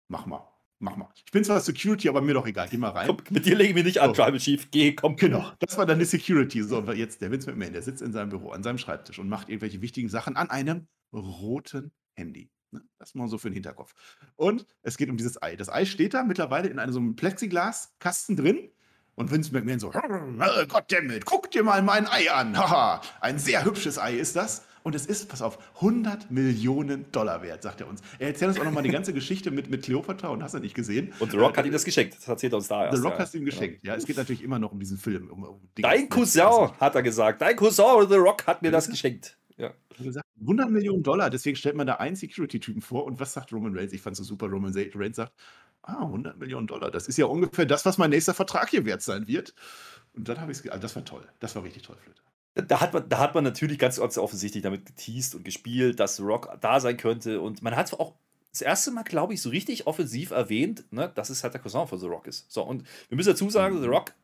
Mach 0.08 0.26
mal. 0.26 0.48
Mach 0.78 0.96
mal. 0.96 1.08
Ich 1.24 1.32
bin 1.32 1.42
zwar 1.42 1.58
Security, 1.60 2.08
aber 2.08 2.20
mir 2.20 2.34
doch 2.34 2.46
egal. 2.46 2.68
Geh 2.70 2.76
mal 2.76 2.90
rein. 2.90 3.06
Komm, 3.06 3.16
mit 3.30 3.46
dir 3.46 3.56
lege 3.56 3.70
ich 3.70 3.74
mich 3.74 3.84
nicht 3.84 4.00
an, 4.00 4.14
so. 4.14 4.22
Tribal 4.22 4.38
Chief. 4.38 4.70
Geh, 4.70 4.92
komm. 4.94 5.16
Genau. 5.16 5.52
Das 5.58 5.78
war 5.78 5.86
dann 5.86 5.98
die 5.98 6.04
Security. 6.04 6.62
So, 6.62 6.78
und 6.78 6.94
jetzt 6.94 7.22
der 7.22 7.30
Vince 7.30 7.50
McMahon, 7.50 7.72
der 7.72 7.82
sitzt 7.82 8.02
in 8.02 8.12
seinem 8.12 8.28
Büro, 8.28 8.50
an 8.50 8.62
seinem 8.62 8.78
Schreibtisch 8.78 9.18
und 9.18 9.28
macht 9.28 9.48
irgendwelche 9.48 9.80
wichtigen 9.80 10.10
Sachen 10.10 10.36
an 10.36 10.50
einem 10.50 10.86
roten 11.14 11.92
Handy. 12.14 12.50
Ne? 12.76 12.82
Das 12.98 13.14
mal 13.14 13.28
so 13.28 13.38
für 13.38 13.48
den 13.48 13.54
Hinterkopf. 13.54 13.94
Und 14.36 14.66
es 14.82 14.96
geht 14.96 15.08
um 15.08 15.16
dieses 15.16 15.42
Ei. 15.42 15.56
Das 15.56 15.68
Ei 15.68 15.84
steht 15.84 16.14
da 16.14 16.22
mittlerweile 16.22 16.68
in 16.68 16.78
einem 16.78 16.92
so 16.92 16.98
einem 16.98 17.16
Plexiglaskasten 17.16 18.36
drin. 18.36 18.70
Und 19.14 19.30
Vince 19.30 19.50
McMahon 19.50 19.78
so, 19.78 19.90
Goddammit, 19.90 21.24
guck 21.24 21.50
dir 21.50 21.62
mal 21.62 21.80
mein 21.82 22.06
Ei 22.06 22.30
an. 22.30 22.54
Haha, 22.56 23.00
ein 23.22 23.38
sehr 23.38 23.64
hübsches 23.64 23.98
Ei 23.98 24.14
ist 24.14 24.36
das. 24.36 24.66
Und 24.82 24.94
es 24.94 25.06
ist, 25.06 25.28
pass 25.28 25.42
auf, 25.42 25.58
100 25.76 26.30
Millionen 26.30 27.10
Dollar 27.10 27.42
wert, 27.42 27.62
sagt 27.62 27.80
er 27.80 27.88
uns. 27.88 28.02
Er 28.18 28.28
erzählt 28.28 28.50
uns 28.50 28.60
auch 28.60 28.64
nochmal 28.64 28.84
die 28.84 28.90
ganze 28.90 29.12
Geschichte 29.12 29.50
mit, 29.50 29.68
mit 29.68 29.82
Cleopatra 29.82 30.28
und 30.28 30.44
hast 30.44 30.54
du 30.54 30.60
nicht 30.60 30.74
gesehen. 30.74 31.12
Und 31.18 31.32
The 31.32 31.38
Rock 31.38 31.54
äh, 31.54 31.58
hat 31.58 31.66
ihm 31.66 31.72
das 31.72 31.84
geschenkt. 31.84 32.14
Das 32.16 32.28
erzählt 32.28 32.52
er 32.52 32.58
uns 32.58 32.68
da 32.68 32.84
erst. 32.84 32.98
The 32.98 33.02
Rock 33.02 33.14
ja. 33.14 33.18
hat 33.20 33.34
ihm 33.34 33.44
geschenkt. 33.44 33.82
Ja. 33.82 33.92
ja. 33.94 33.98
es 33.98 34.06
geht 34.06 34.16
natürlich 34.16 34.44
immer 34.44 34.60
noch 34.60 34.70
um 34.70 34.78
diesen 34.78 34.98
Film. 34.98 35.28
Um, 35.30 35.42
um 35.42 35.60
Dein 35.74 36.08
Cousin, 36.08 36.70
hat 36.78 36.94
er 36.94 37.02
gesagt. 37.02 37.40
Dein 37.40 37.56
Cousin, 37.56 38.06
The 38.08 38.14
Rock, 38.16 38.46
hat 38.46 38.62
mir 38.62 38.70
das 38.70 38.88
geschenkt. 38.88 39.36
Ja. 39.56 39.72
Gesagt, 39.98 40.26
100 40.40 40.70
Millionen 40.70 41.02
Dollar, 41.02 41.30
deswegen 41.30 41.56
stellt 41.56 41.76
man 41.76 41.86
da 41.86 41.94
einen 41.94 42.16
Security-Typen 42.16 42.82
vor. 42.82 43.04
Und 43.04 43.20
was 43.20 43.32
sagt 43.32 43.52
Roman 43.52 43.76
Reigns? 43.76 43.92
Ich 43.92 44.02
fand 44.02 44.14
es 44.14 44.18
so 44.18 44.24
super. 44.24 44.46
Roman 44.46 44.72
Reigns 44.74 45.16
sagt, 45.16 45.32
ah, 45.82 46.02
100 46.02 46.38
Millionen 46.38 46.66
Dollar. 46.66 46.90
Das 46.90 47.08
ist 47.08 47.16
ja 47.16 47.26
ungefähr 47.26 47.66
das, 47.66 47.86
was 47.86 47.98
mein 47.98 48.10
nächster 48.10 48.34
Vertrag 48.34 48.68
hier 48.68 48.84
wert 48.84 49.02
sein 49.02 49.26
wird. 49.26 49.54
Und 50.12 50.28
dann 50.28 50.40
habe 50.40 50.52
ich 50.52 50.58
es, 50.58 50.68
also 50.68 50.82
das 50.82 50.94
war 50.96 51.04
toll. 51.04 51.26
Das 51.40 51.56
war 51.56 51.64
richtig 51.64 51.82
toll, 51.82 51.96
Flöte. 51.96 52.20
Da 52.68 52.80
hat, 52.80 52.94
man, 52.94 53.08
da 53.08 53.18
hat 53.18 53.34
man 53.34 53.44
natürlich 53.44 53.78
ganz 53.78 53.98
offensichtlich 53.98 54.62
damit 54.62 54.86
geteased 54.86 55.34
und 55.34 55.44
gespielt, 55.44 56.00
dass 56.00 56.16
The 56.16 56.22
Rock 56.22 56.56
da 56.60 56.80
sein 56.80 56.96
könnte. 56.96 57.40
Und 57.40 57.62
man 57.62 57.76
hat 57.76 57.92
auch 57.94 58.14
das 58.50 58.62
erste 58.62 58.90
Mal, 58.90 59.04
glaube 59.04 59.34
ich, 59.34 59.42
so 59.42 59.50
richtig 59.50 59.86
offensiv 59.86 60.30
erwähnt, 60.30 60.90
ne, 60.90 61.12
dass 61.14 61.28
es 61.28 61.42
halt 61.42 61.52
der 61.52 61.60
Cousin 61.60 61.86
von 61.86 61.98
The 61.98 62.06
Rock 62.06 62.26
ist. 62.26 62.50
So, 62.50 62.62
und 62.62 62.84
wir 63.08 63.16
müssen 63.16 63.28
dazu 63.28 63.50
sagen, 63.50 63.82
The 63.82 63.88
Rock 63.88 64.14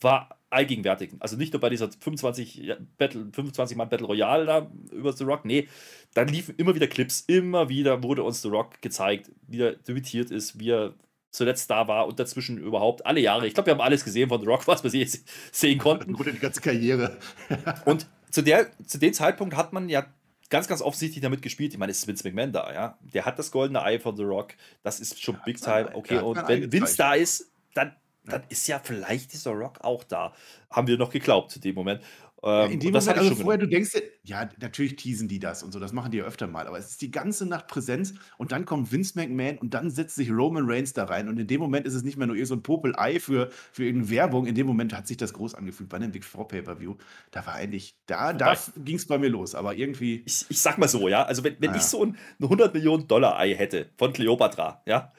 war 0.00 0.38
allgegenwärtig. 0.50 1.12
Also 1.18 1.36
nicht 1.36 1.52
nur 1.52 1.60
bei 1.60 1.68
dieser 1.68 1.90
25, 1.90 2.72
Battle, 2.96 3.28
25 3.32 3.76
Mann 3.76 3.88
Battle 3.88 4.06
Royale 4.06 4.46
da 4.46 4.70
über 4.92 5.12
The 5.12 5.24
Rock, 5.24 5.44
nee, 5.44 5.68
dann 6.14 6.28
liefen 6.28 6.54
immer 6.56 6.74
wieder 6.74 6.86
Clips, 6.86 7.24
immer 7.26 7.68
wieder 7.68 8.02
wurde 8.02 8.22
uns 8.22 8.42
The 8.42 8.48
Rock 8.48 8.80
gezeigt, 8.80 9.30
wie 9.48 9.62
er 9.62 9.72
debütiert 9.72 10.30
ist, 10.30 10.58
wie 10.58 10.70
er 10.70 10.94
zuletzt 11.30 11.68
da 11.68 11.88
war 11.88 12.06
und 12.06 12.20
dazwischen 12.20 12.58
überhaupt 12.58 13.04
alle 13.04 13.20
Jahre. 13.20 13.46
Ich 13.46 13.54
glaube, 13.54 13.66
wir 13.66 13.74
haben 13.74 13.80
alles 13.80 14.04
gesehen 14.04 14.28
von 14.28 14.40
The 14.40 14.46
Rock, 14.46 14.66
was 14.66 14.84
wir 14.84 15.08
sehen 15.52 15.78
konnten. 15.78 16.12
Gute 16.12 16.32
die 16.32 16.38
ganze 16.38 16.60
Karriere. 16.60 17.18
und 17.84 18.06
zu, 18.30 18.42
der, 18.42 18.68
zu 18.86 18.98
dem 18.98 19.12
Zeitpunkt 19.12 19.56
hat 19.56 19.72
man 19.72 19.88
ja 19.88 20.06
ganz, 20.50 20.68
ganz 20.68 20.82
offensichtlich 20.82 21.22
damit 21.22 21.42
gespielt. 21.42 21.72
Ich 21.72 21.78
meine, 21.78 21.90
es 21.90 21.98
ist 21.98 22.06
Vince 22.06 22.26
McMahon 22.26 22.52
da, 22.52 22.72
ja. 22.72 22.98
Der 23.12 23.24
hat 23.24 23.38
das 23.38 23.50
goldene 23.50 23.82
Ei 23.82 23.98
von 23.98 24.16
The 24.16 24.22
Rock. 24.22 24.54
Das 24.82 25.00
ist 25.00 25.20
schon 25.20 25.34
ja, 25.34 25.42
Big 25.44 25.60
Time. 25.60 25.90
Okay, 25.94 26.18
und 26.18 26.36
wenn 26.48 26.70
Vince 26.70 26.96
da 26.96 27.14
ist, 27.14 27.50
dann, 27.74 27.94
dann 28.26 28.42
ist 28.48 28.66
ja 28.66 28.80
vielleicht 28.82 29.32
dieser 29.32 29.52
Rock 29.52 29.80
auch 29.82 30.04
da. 30.04 30.32
Haben 30.70 30.86
wir 30.86 30.98
noch 30.98 31.10
geglaubt 31.10 31.50
zu 31.50 31.60
dem 31.60 31.74
Moment. 31.74 32.00
Ja, 32.44 32.66
in 32.66 32.72
ähm, 32.72 32.80
dem 32.80 32.92
Moment, 32.92 33.08
also 33.16 33.34
vorher, 33.36 33.58
du 33.58 33.66
denkst, 33.66 33.92
ja, 34.22 34.50
natürlich 34.60 34.96
teasen 34.96 35.28
die 35.28 35.38
das 35.38 35.62
und 35.62 35.72
so, 35.72 35.80
das 35.80 35.94
machen 35.94 36.10
die 36.10 36.18
ja 36.18 36.24
öfter 36.24 36.46
mal, 36.46 36.66
aber 36.66 36.78
es 36.78 36.90
ist 36.90 37.00
die 37.00 37.10
ganze 37.10 37.46
Nacht 37.46 37.68
Präsenz 37.68 38.12
und 38.36 38.52
dann 38.52 38.66
kommt 38.66 38.92
Vince 38.92 39.18
McMahon 39.18 39.56
und 39.56 39.72
dann 39.72 39.90
setzt 39.90 40.16
sich 40.16 40.30
Roman 40.30 40.64
Reigns 40.66 40.92
da 40.92 41.04
rein 41.04 41.28
und 41.28 41.38
in 41.38 41.46
dem 41.46 41.58
Moment 41.58 41.86
ist 41.86 41.94
es 41.94 42.02
nicht 42.02 42.18
mehr 42.18 42.26
nur 42.26 42.44
so 42.44 42.54
ein 42.54 42.62
Popelei 42.62 43.18
für, 43.18 43.48
für 43.72 43.84
irgendeine 43.84 44.10
Werbung, 44.10 44.46
in 44.46 44.54
dem 44.54 44.66
Moment 44.66 44.94
hat 44.94 45.06
sich 45.06 45.16
das 45.16 45.32
groß 45.32 45.54
angefühlt 45.54 45.88
bei 45.88 45.96
einem 45.96 46.12
Big 46.12 46.24
Four 46.24 46.46
Pay-Per-View. 46.48 46.96
Da 47.30 47.46
war 47.46 47.54
eigentlich, 47.54 47.96
da, 48.06 48.34
da 48.34 48.54
ging 48.76 48.96
es 48.96 49.06
bei 49.06 49.16
mir 49.16 49.30
los, 49.30 49.54
aber 49.54 49.74
irgendwie. 49.74 50.22
Ich, 50.26 50.44
ich 50.50 50.60
sag 50.60 50.76
mal 50.76 50.88
so, 50.88 51.08
ja, 51.08 51.22
also 51.22 51.44
wenn, 51.44 51.56
wenn 51.60 51.70
ja. 51.70 51.76
ich 51.76 51.82
so 51.82 52.04
ein, 52.04 52.10
ein 52.40 52.44
100 52.44 52.74
Millionen 52.74 53.08
Dollar 53.08 53.38
Ei 53.38 53.54
hätte 53.54 53.88
von 53.96 54.12
Cleopatra, 54.12 54.82
ja, 54.84 55.12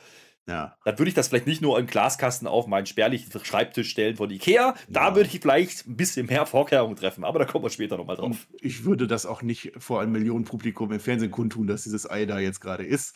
ja. 0.47 0.77
Dann 0.86 0.99
würde 0.99 1.10
ich 1.10 1.15
das 1.15 1.29
vielleicht 1.29 1.47
nicht 1.47 1.62
nur 1.62 1.79
im 1.79 1.88
Glaskasten 1.88 2.47
auf 2.47 2.67
meinen 2.67 2.86
spärlichen 2.86 3.31
Schreibtisch 3.43 3.89
stellen 3.89 4.15
von 4.15 4.29
Ikea. 4.29 4.75
Da 4.88 5.10
ja. 5.10 5.15
würde 5.15 5.29
ich 5.31 5.39
vielleicht 5.39 5.88
ein 5.88 5.97
bisschen 5.97 6.27
mehr 6.27 6.45
Vorkehrungen 6.45 6.95
treffen, 6.95 7.23
aber 7.23 7.39
da 7.39 7.45
kommen 7.45 7.65
wir 7.65 7.71
später 7.71 7.97
nochmal 7.97 8.15
drauf. 8.15 8.47
Ich 8.62 8.86
würde 8.86 9.08
das 9.08 9.25
auch 9.25 9.41
nicht 9.41 9.71
vor 9.77 10.01
einem 10.01 10.12
Millionenpublikum 10.12 10.91
im 10.91 10.99
Fernsehen 10.99 11.31
kundtun, 11.31 11.65
dass 11.65 11.84
dieses 11.84 12.08
Ei 12.10 12.25
da 12.27 12.38
jetzt 12.38 12.62
gerade 12.62 12.86
ist. 12.86 13.15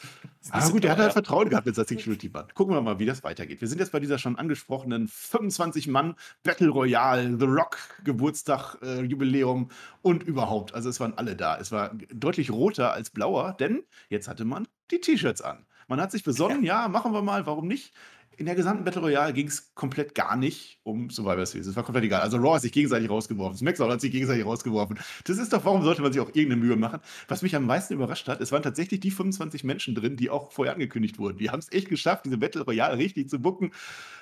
Aber 0.50 0.64
ah, 0.64 0.70
gut, 0.70 0.84
der 0.84 0.92
hat 0.92 0.98
halt 0.98 1.14
Vertrauen 1.14 1.50
gehabt 1.50 1.68
mit 1.68 1.76
seinem 1.76 1.86
Security-Band. 1.86 2.56
Gucken 2.56 2.74
wir 2.74 2.82
mal, 2.82 2.98
wie 2.98 3.06
das 3.06 3.24
weitergeht. 3.24 3.62
Wir 3.62 3.68
sind 3.68 3.80
jetzt 3.80 3.92
bei 3.92 4.00
dieser 4.00 4.18
schon 4.18 4.36
angesprochenen 4.36 5.08
25-Mann 5.08 6.16
Battle 6.42 6.70
Royale, 6.70 7.38
The 7.38 7.46
Rock 7.46 7.78
Geburtstag, 8.04 8.78
äh, 8.82 9.02
Jubiläum 9.02 9.70
und 10.02 10.24
überhaupt. 10.24 10.74
Also 10.74 10.90
es 10.90 11.00
waren 11.00 11.14
alle 11.16 11.36
da. 11.36 11.58
Es 11.60 11.72
war 11.72 11.92
deutlich 12.12 12.50
roter 12.50 12.94
als 12.94 13.12
blauer, 13.12 13.56
denn 13.60 13.84
jetzt 14.10 14.28
hatte 14.28 14.46
man 14.46 14.68
die 14.90 15.00
T-Shirts 15.00 15.42
an. 15.42 15.68
Man 15.90 16.00
hat 16.00 16.12
sich 16.12 16.24
besonnen, 16.24 16.64
ja, 16.64 16.88
machen 16.88 17.12
wir 17.14 17.24
mal, 17.24 17.48
warum 17.48 17.68
nicht? 17.68 17.94
In 18.38 18.46
der 18.46 18.56
gesamten 18.56 18.86
Battle 18.86 19.02
Royale 19.02 19.34
ging 19.34 19.48
es 19.48 19.74
komplett 19.74 20.16
gar 20.16 20.38
nicht 20.38 20.80
um 20.84 21.10
Survivor 21.10 21.46
Series. 21.46 21.68
Es 21.68 21.76
war 21.76 21.84
komplett 21.84 22.06
egal. 22.06 22.22
Also 22.22 22.38
Raw 22.38 22.56
hat 22.56 22.62
sich 22.62 22.72
gegenseitig 22.72 23.10
rausgeworfen. 23.10 23.58
SmackDown 23.58 23.92
hat 23.92 24.00
sich 24.00 24.12
gegenseitig 24.12 24.46
rausgeworfen. 24.46 24.98
Das 25.26 25.38
ist 25.38 25.52
doch, 25.52 25.66
warum 25.66 25.84
sollte 25.84 26.02
man 26.02 26.14
sich 26.14 26.22
auch 26.22 26.30
irgendeine 26.30 26.56
Mühe 26.58 26.78
machen? 26.78 27.02
Was 27.28 27.42
mich 27.42 27.54
am 27.56 27.66
meisten 27.66 27.96
überrascht 27.96 28.30
hat, 28.30 28.40
es 28.40 28.54
waren 28.54 28.64
tatsächlich 28.64 29.02
die 29.02 29.12
25 29.12 29.66
Menschen 29.66 29.94
drin, 29.94 30.16
die 30.16 30.30
auch 30.30 30.54
vorher 30.54 30.74
angekündigt 30.74 31.18
wurden. 31.18 31.38
Die 31.40 31.50
haben 31.50 31.60
es 31.60 31.70
echt 31.72 31.90
geschafft, 31.90 32.26
diese 32.26 32.38
Battle 32.38 32.62
Royale 32.62 32.98
richtig 32.98 33.28
zu 33.28 33.40
bucken. 33.40 33.72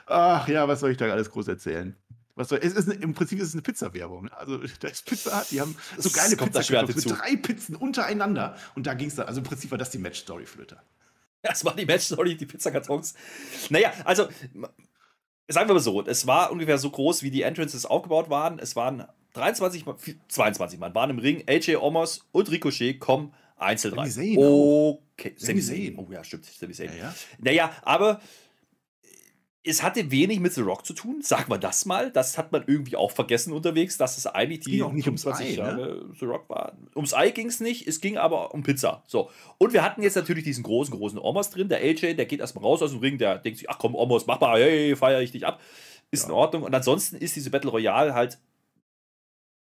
Ach 0.08 0.48
ja, 0.48 0.68
was 0.68 0.80
soll 0.80 0.92
ich 0.92 0.98
da 0.98 1.06
alles 1.06 1.30
groß 1.30 1.50
erzählen? 1.50 1.96
Was 2.34 2.50
soll, 2.50 2.60
es 2.62 2.74
ist 2.74 2.90
eine, 2.90 3.00
Im 3.00 3.14
Prinzip 3.14 3.40
ist 3.40 3.50
es 3.50 3.54
eine 3.54 3.62
Pizza-Werbung. 3.62 4.26
Ne? 4.26 4.38
Also 4.38 4.58
da 4.80 4.88
ist 4.88 5.06
Pizza 5.06 5.46
die 5.52 5.60
haben 5.60 5.76
so 5.98 6.10
geile 6.10 6.38
Pizza 6.38 6.86
mit 6.86 7.10
drei 7.10 7.36
Pizzen 7.36 7.76
untereinander. 7.76 8.56
Und 8.74 8.88
da 8.88 8.94
ging 8.94 9.10
es 9.10 9.16
dann, 9.16 9.28
also 9.28 9.42
im 9.42 9.44
Prinzip 9.46 9.70
war 9.70 9.78
das 9.78 9.92
die 9.92 10.00
Match-Story, 10.00 10.46
Flöter. 10.46 10.82
Das 11.42 11.64
war 11.64 11.76
die 11.76 11.86
Match-Story, 11.86 12.36
die 12.36 12.46
Pizzakartons. 12.46 13.14
Naja, 13.70 13.94
also, 14.04 14.28
sagen 15.48 15.70
wir 15.70 15.76
mal 15.76 15.80
so, 15.80 16.06
es 16.06 16.28
war 16.28 16.52
ungefähr 16.52 16.78
so 16.78 16.90
groß, 16.90 17.24
wie 17.24 17.32
die 17.32 17.44
Entrances 17.44 17.86
aufgebaut 17.86 18.30
waren. 18.30 18.60
Es 18.60 18.76
waren 18.76 19.08
23, 19.34 19.86
22 20.28 20.80
Mann 20.80 20.96
waren 20.96 21.12
im 21.12 21.20
Ring. 21.20 21.44
AJ 21.48 21.76
Omos 21.78 22.28
und 22.32 22.50
Ricochet 22.52 23.00
kommen 23.00 23.34
einzeln 23.56 23.94
rein. 23.94 24.10
Okay, 24.10 25.34
Sami 25.38 25.62
Zayn. 25.62 25.98
Oh 25.98 26.08
ja, 26.12 26.24
stimmt, 26.24 26.46
Sami 26.46 26.74
Zayn. 26.74 26.90
Ja, 26.98 27.06
ja. 27.06 27.16
Naja, 27.40 27.72
aber 27.84 28.22
es 29.68 29.84
hatte 29.84 30.10
wenig 30.12 30.40
mit 30.40 30.54
The 30.54 30.62
Rock 30.62 30.86
zu 30.86 30.94
tun, 30.94 31.20
sag 31.22 31.50
mal 31.50 31.58
das 31.58 31.86
mal. 31.86 32.12
Das 32.12 32.38
hat 32.38 32.52
man 32.52 32.64
irgendwie 32.66 32.96
auch 32.96 33.12
vergessen 33.12 33.54
unterwegs, 33.54 33.98
dass 33.98 34.18
es 34.18 34.26
eigentlich 34.26 34.62
die 34.62 34.82
auch 34.82 34.92
nicht 34.92 35.06
25 35.06 35.46
ums 35.46 35.60
Ei, 35.60 35.64
Jahre 35.64 36.06
ne? 36.08 36.16
The 36.20 36.26
Rock 36.26 36.50
war. 36.50 36.78
Ums 36.96 37.14
Ei 37.14 37.32
ging 37.32 37.48
es 37.48 37.60
nicht, 37.60 37.88
es 37.88 38.02
ging 38.02 38.18
aber 38.18 38.54
um 38.54 38.64
Pizza. 38.64 39.04
So. 39.08 39.30
Und 39.58 39.74
wir 39.74 39.84
hatten 39.84 40.02
jetzt 40.02 40.16
natürlich 40.16 40.44
diesen 40.44 40.64
großen, 40.64 40.96
großen 40.96 41.20
Omos 41.20 41.50
drin. 41.50 41.70
Der 41.70 41.80
AJ, 41.80 42.16
der 42.16 42.26
geht 42.26 42.40
erstmal 42.40 42.64
raus 42.64 42.82
aus 42.82 42.92
dem 42.92 43.00
Ring, 43.00 43.18
der 43.18 43.38
denkt 43.38 43.60
sich, 43.60 43.70
ach 43.70 43.78
komm, 43.78 43.96
Omos, 43.96 44.26
mach 44.26 44.40
mal, 44.40 44.62
hey, 44.62 44.96
feiere 44.96 45.22
ich 45.22 45.32
dich 45.32 45.46
ab. 45.46 45.60
Ist 46.10 46.24
ja. 46.24 46.30
in 46.30 46.36
Ordnung. 46.36 46.64
Und 46.64 46.74
ansonsten 46.74 47.18
ist 47.18 47.36
diese 47.36 47.50
Battle 47.50 47.70
Royale 47.70 48.14
halt 48.14 48.40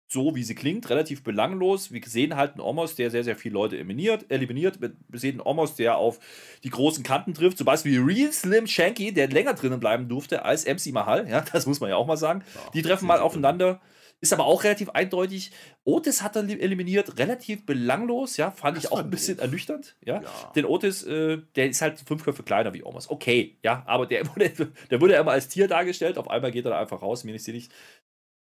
so, 0.07 0.35
wie 0.35 0.43
sie 0.43 0.55
klingt, 0.55 0.89
relativ 0.89 1.23
belanglos. 1.23 1.91
Wir 1.91 2.01
sehen 2.05 2.35
halt 2.35 2.53
einen 2.53 2.61
Omos, 2.61 2.95
der 2.95 3.11
sehr, 3.11 3.25
sehr 3.25 3.35
viele 3.35 3.55
Leute 3.55 3.75
eliminiert. 3.75 4.25
eliminiert. 4.29 4.79
Wir 4.79 4.91
sehen 5.13 5.39
einen 5.39 5.47
Omos, 5.47 5.75
der 5.75 5.97
auf 5.97 6.19
die 6.63 6.69
großen 6.69 7.03
Kanten 7.03 7.33
trifft. 7.33 7.57
Zum 7.57 7.65
Beispiel 7.65 8.01
Real 8.01 8.31
Slim 8.31 8.67
Shanky, 8.67 9.11
der 9.11 9.27
länger 9.27 9.53
drinnen 9.53 9.79
bleiben 9.79 10.07
durfte 10.07 10.45
als 10.45 10.65
MC 10.65 10.93
Mahal. 10.93 11.29
Ja, 11.29 11.41
das 11.51 11.65
muss 11.65 11.81
man 11.81 11.89
ja 11.89 11.97
auch 11.97 12.07
mal 12.07 12.17
sagen. 12.17 12.43
Ja, 12.55 12.71
die 12.73 12.81
treffen 12.81 13.05
mal 13.05 13.19
aufeinander. 13.19 13.81
Ist 14.19 14.33
aber 14.33 14.45
auch 14.45 14.63
relativ 14.63 14.89
eindeutig. 14.89 15.51
Otis 15.83 16.23
hat 16.23 16.35
er 16.35 16.43
eliminiert, 16.43 17.19
relativ 17.19 17.67
belanglos, 17.67 18.37
ja, 18.37 18.49
fand 18.49 18.75
das 18.77 18.85
ich 18.85 18.91
auch 18.91 18.97
ein 18.97 19.11
bisschen 19.11 19.37
doof. 19.37 19.45
ernüchternd, 19.45 19.95
ja. 20.03 20.21
ja. 20.23 20.51
Denn 20.55 20.65
Otis, 20.65 21.03
äh, 21.03 21.37
der 21.55 21.69
ist 21.69 21.81
halt 21.83 21.99
fünf 21.99 22.23
Köpfe 22.23 22.41
kleiner 22.41 22.73
wie 22.73 22.83
Omos. 22.83 23.11
Okay, 23.11 23.59
ja, 23.63 23.83
aber 23.85 24.07
der 24.07 24.25
wurde, 24.35 24.49
der 24.89 25.01
wurde 25.01 25.13
ja 25.13 25.21
immer 25.21 25.33
als 25.33 25.49
Tier 25.49 25.67
dargestellt. 25.67 26.17
Auf 26.17 26.31
einmal 26.31 26.51
geht 26.51 26.65
er 26.65 26.71
da 26.71 26.79
einfach 26.79 27.03
raus, 27.03 27.25
mir 27.25 27.33
nicht 27.33 27.43
sinnig. 27.43 27.69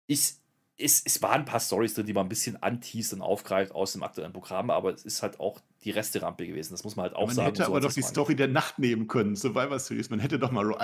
Ich, 0.07 0.35
es, 0.77 1.03
es 1.05 1.23
waren 1.23 1.43
ein 1.43 1.45
paar 1.45 1.61
Stories 1.61 1.95
drin, 1.95 2.07
die 2.07 2.13
man 2.13 2.27
ein 2.27 2.29
bisschen 2.29 2.61
anteast 2.61 3.13
und 3.13 3.23
aufgreift 3.23 3.73
aus 3.73 3.93
dem 3.93 4.03
aktuellen 4.03 4.33
Programm, 4.33 4.71
aber 4.71 4.93
es 4.93 5.05
ist 5.05 5.23
halt 5.23 5.39
auch 5.39 5.61
die 5.85 5.91
Resterampe 5.91 6.47
gewesen. 6.47 6.73
Das 6.73 6.83
muss 6.83 6.97
man 6.97 7.05
halt 7.05 7.15
auch 7.15 7.27
man 7.27 7.37
sagen. 7.37 7.47
Man 7.47 7.55
hätte 7.55 7.65
so 7.65 7.71
aber 7.71 7.81
doch 7.81 7.93
die 7.93 8.03
Story 8.03 8.35
der 8.35 8.49
Nacht 8.49 8.81
nehmen 8.81 9.07
können, 9.07 9.37
Survivor 9.37 9.79
Series. 9.79 10.11
Man 10.11 10.19
hätte 10.19 10.39
doch 10.39 10.51
mal. 10.51 10.75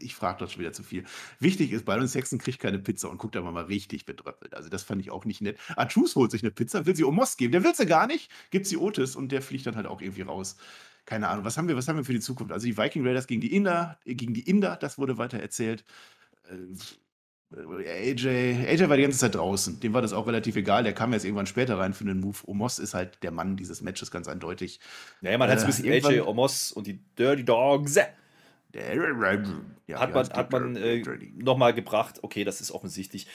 Ich 0.00 0.14
frage 0.14 0.38
doch 0.38 0.50
schon 0.50 0.60
wieder 0.60 0.72
zu 0.72 0.82
viel. 0.82 1.04
Wichtig 1.38 1.72
ist, 1.72 1.84
Byron 1.84 2.06
Saxon 2.06 2.38
kriegt 2.38 2.60
keine 2.60 2.78
Pizza 2.78 3.10
und 3.10 3.18
guckt 3.18 3.36
aber 3.36 3.50
mal 3.52 3.64
richtig 3.64 4.06
bedröppelt. 4.06 4.54
Also, 4.54 4.70
das 4.70 4.84
fand 4.84 5.02
ich 5.02 5.10
auch 5.10 5.26
nicht 5.26 5.42
nett. 5.42 5.58
Artus 5.76 6.14
holt 6.16 6.30
sich 6.30 6.42
eine 6.42 6.50
Pizza, 6.50 6.86
will 6.86 6.96
sie 6.96 7.04
Omos 7.04 7.36
geben. 7.36 7.52
Der 7.52 7.62
will 7.62 7.74
sie 7.74 7.86
gar 7.86 8.06
nicht, 8.06 8.30
gibt 8.50 8.66
sie 8.66 8.78
Otis 8.78 9.16
und 9.16 9.32
der 9.32 9.42
fliegt 9.42 9.66
dann 9.66 9.76
halt 9.76 9.86
auch 9.86 10.00
irgendwie 10.00 10.22
raus. 10.22 10.56
Keine 11.04 11.28
Ahnung. 11.28 11.44
Was 11.44 11.58
haben 11.58 11.68
wir, 11.68 11.76
was 11.76 11.86
haben 11.88 11.96
wir 11.96 12.04
für 12.04 12.14
die 12.14 12.20
Zukunft? 12.20 12.52
Also, 12.52 12.66
die 12.66 12.78
Viking 12.78 13.06
Raiders 13.06 13.26
gegen 13.26 13.42
die 13.42 13.54
Inder, 13.54 13.98
gegen 14.06 14.32
die 14.32 14.48
Inder, 14.48 14.76
das 14.76 14.96
wurde 14.96 15.18
weiter 15.18 15.40
erzählt. 15.40 15.84
AJ, 17.52 18.26
AJ 18.66 18.88
war 18.88 18.96
die 18.96 19.02
ganze 19.02 19.18
Zeit 19.18 19.36
draußen. 19.36 19.78
Dem 19.78 19.92
war 19.92 20.02
das 20.02 20.12
auch 20.12 20.26
relativ 20.26 20.56
egal. 20.56 20.82
Der 20.82 20.92
kam 20.92 21.12
jetzt 21.12 21.24
irgendwann 21.24 21.46
später 21.46 21.78
rein 21.78 21.94
für 21.94 22.04
einen 22.04 22.20
Move. 22.20 22.38
Omos 22.46 22.78
ist 22.78 22.94
halt 22.94 23.22
der 23.22 23.30
Mann 23.30 23.56
dieses 23.56 23.82
Matches, 23.82 24.10
ganz 24.10 24.26
eindeutig. 24.26 24.80
Naja, 25.20 25.38
man 25.38 25.48
hat 25.48 25.58
es 25.58 25.62
äh, 25.62 25.66
ein 25.66 25.92
bisschen 25.92 26.12
AJ, 26.12 26.20
Omos 26.22 26.72
und 26.72 26.86
die 26.86 26.98
Dirty 27.16 27.44
Dogs. 27.44 27.96
ja, 29.86 30.00
hat 30.00 30.12
man, 30.12 30.28
hat 30.28 30.50
man 30.50 30.76
äh, 30.76 31.02
nochmal 31.36 31.72
gebracht, 31.72 32.18
okay, 32.22 32.44
das 32.44 32.60
ist 32.60 32.72
offensichtlich. 32.72 33.28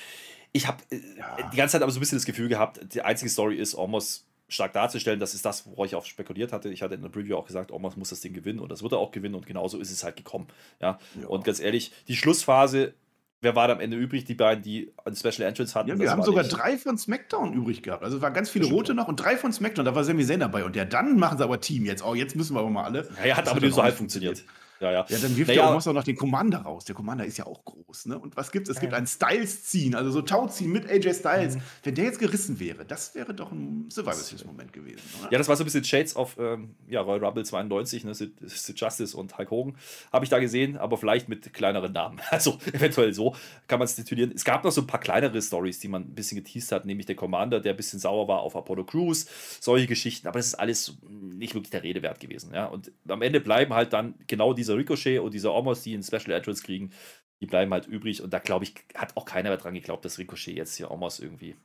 Ich 0.51 0.67
habe 0.67 0.83
äh, 0.91 0.99
ja. 1.17 1.49
die 1.49 1.57
ganze 1.57 1.73
Zeit 1.73 1.81
aber 1.81 1.91
so 1.91 1.99
ein 1.99 2.01
bisschen 2.01 2.17
das 2.17 2.25
Gefühl 2.25 2.49
gehabt, 2.49 2.93
die 2.93 3.01
einzige 3.01 3.29
Story 3.29 3.55
ist, 3.55 3.75
Omos 3.75 4.27
stark 4.49 4.73
darzustellen. 4.73 5.21
Das 5.21 5.33
ist 5.33 5.45
das, 5.45 5.65
worauf 5.65 5.85
ich 5.85 5.95
auch 5.95 6.03
spekuliert 6.05 6.51
hatte. 6.51 6.69
Ich 6.69 6.81
hatte 6.81 6.95
in 6.95 7.01
der 7.01 7.09
Preview 7.09 7.37
auch 7.37 7.45
gesagt, 7.45 7.71
Omos 7.71 7.95
muss 7.95 8.09
das 8.09 8.19
Ding 8.19 8.33
gewinnen 8.33 8.59
und 8.59 8.69
das 8.69 8.83
wird 8.83 8.91
er 8.91 8.99
auch 8.99 9.11
gewinnen 9.11 9.35
und 9.35 9.45
genauso 9.45 9.79
ist 9.79 9.89
es 9.89 10.03
halt 10.03 10.17
gekommen. 10.17 10.47
Ja? 10.81 10.99
ja. 11.19 11.27
Und 11.27 11.45
ganz 11.45 11.61
ehrlich, 11.61 11.93
die 12.09 12.17
Schlussphase 12.17 12.93
wer 13.41 13.55
war 13.55 13.67
da 13.67 13.73
am 13.73 13.79
Ende 13.79 13.97
übrig? 13.97 14.23
Die 14.25 14.35
beiden, 14.35 14.63
die 14.63 14.91
ein 15.03 15.15
Special 15.15 15.47
Entrance 15.47 15.75
hatten. 15.75 15.89
Ja, 15.89 15.99
wir 15.99 16.11
haben 16.11 16.23
sogar 16.23 16.43
nicht. 16.43 16.55
drei 16.55 16.77
von 16.77 16.97
SmackDown 16.97 17.53
übrig 17.53 17.81
gehabt. 17.83 18.03
Also 18.03 18.17
es 18.17 18.23
waren 18.23 18.33
ganz 18.33 18.49
viele 18.49 18.67
rote 18.67 18.93
noch 18.93 19.07
und 19.07 19.17
drei 19.17 19.35
von 19.37 19.51
SmackDown. 19.51 19.85
Da 19.85 19.95
war 19.95 20.03
Sami 20.03 20.25
Zayn 20.25 20.39
dabei. 20.39 20.63
Und 20.63 20.75
ja, 20.75 20.85
dann 20.85 21.17
machen 21.17 21.37
sie 21.37 21.43
aber 21.43 21.59
Team 21.59 21.85
jetzt. 21.85 22.05
Oh, 22.05 22.13
jetzt 22.13 22.35
müssen 22.35 22.55
wir 22.55 22.59
aber 22.59 22.69
mal 22.69 22.83
alle. 22.83 23.09
Ja, 23.19 23.27
ja 23.29 23.37
hat 23.37 23.47
aber 23.47 23.59
nicht 23.59 23.75
so 23.75 23.83
halb 23.83 23.95
funktioniert. 23.95 24.37
funktioniert. 24.37 24.60
Ja, 24.81 24.91
ja. 24.91 25.05
Ja, 25.07 25.17
dann 25.19 25.37
wirft 25.37 25.49
naja. 25.49 25.71
ja 25.71 25.77
auch 25.77 25.93
noch 25.93 26.03
den 26.03 26.15
Commander 26.15 26.59
raus. 26.59 26.85
Der 26.85 26.95
Commander 26.95 27.23
ist 27.25 27.37
ja 27.37 27.45
auch 27.45 27.63
groß. 27.63 28.07
Ne? 28.07 28.17
Und 28.17 28.35
was 28.35 28.51
gibt 28.51 28.67
es? 28.67 28.75
Es 28.75 28.81
gibt 28.81 28.93
ein 28.93 29.05
Styles-Ziehen, 29.05 29.93
also 29.93 30.09
so 30.09 30.21
Tauziehen 30.23 30.71
mit 30.71 30.89
AJ 30.89 31.13
Styles. 31.13 31.55
Mhm. 31.55 31.61
Wenn 31.83 31.95
der 31.95 32.05
jetzt 32.05 32.19
gerissen 32.19 32.59
wäre, 32.59 32.83
das 32.83 33.13
wäre 33.13 33.33
doch 33.33 33.51
ein 33.51 33.89
Survival 33.91 34.15
Series-Moment 34.15 34.73
gewesen. 34.73 35.01
Oder? 35.19 35.31
Ja, 35.31 35.37
das 35.37 35.47
war 35.47 35.55
so 35.55 35.63
ein 35.63 35.65
bisschen 35.65 35.83
Shades 35.83 36.15
of 36.15 36.35
ähm, 36.39 36.75
ja, 36.87 37.01
Royal 37.01 37.23
Rumble 37.23 37.45
92, 37.45 38.05
ne? 38.05 38.15
Sid, 38.15 38.33
Sid 38.41 38.79
Justice 38.79 39.15
und 39.15 39.37
Hulk 39.37 39.51
Hogan. 39.51 39.75
Habe 40.11 40.25
ich 40.25 40.29
da 40.29 40.39
gesehen, 40.39 40.77
aber 40.77 40.97
vielleicht 40.97 41.29
mit 41.29 41.53
kleineren 41.53 41.93
Namen. 41.93 42.19
Also 42.31 42.57
eventuell 42.71 43.13
so 43.13 43.35
kann 43.67 43.77
man 43.77 43.85
es 43.85 43.95
titulieren. 43.95 44.31
Es 44.33 44.45
gab 44.45 44.63
noch 44.63 44.71
so 44.71 44.81
ein 44.81 44.87
paar 44.87 45.01
kleinere 45.01 45.39
Stories, 45.41 45.79
die 45.79 45.89
man 45.89 46.03
ein 46.03 46.15
bisschen 46.15 46.37
geteased 46.37 46.71
hat, 46.71 46.85
nämlich 46.85 47.05
der 47.05 47.15
Commander, 47.15 47.59
der 47.59 47.73
ein 47.73 47.77
bisschen 47.77 47.99
sauer 47.99 48.27
war 48.27 48.39
auf 48.39 48.55
Apollo 48.55 48.85
Crews, 48.85 49.27
solche 49.59 49.85
Geschichten. 49.85 50.27
Aber 50.27 50.39
das 50.39 50.47
ist 50.47 50.55
alles 50.55 50.97
nicht 51.41 51.53
wirklich 51.53 51.71
der 51.71 51.83
Rede 51.83 52.01
wert 52.01 52.19
gewesen. 52.19 52.53
Ja? 52.53 52.65
Und 52.65 52.91
am 53.07 53.21
Ende 53.21 53.41
bleiben 53.41 53.73
halt 53.73 53.93
dann 53.93 54.15
genau 54.27 54.53
dieser 54.71 54.77
Ricochet 54.77 55.19
und 55.19 55.33
dieser 55.33 55.53
Omos, 55.53 55.83
die 55.83 55.93
einen 55.93 56.03
Special 56.03 56.31
Entrance 56.31 56.63
kriegen, 56.63 56.91
die 57.39 57.45
bleiben 57.45 57.71
halt 57.71 57.87
übrig. 57.87 58.21
Und 58.21 58.31
da 58.31 58.39
glaube 58.39 58.65
ich, 58.65 58.75
hat 58.95 59.17
auch 59.17 59.25
keiner 59.25 59.49
mehr 59.49 59.57
dran 59.57 59.73
geglaubt, 59.73 60.05
dass 60.05 60.17
Ricochet 60.17 60.55
jetzt 60.55 60.75
hier 60.75 60.91
Omos 60.91 61.19
irgendwie. 61.19 61.55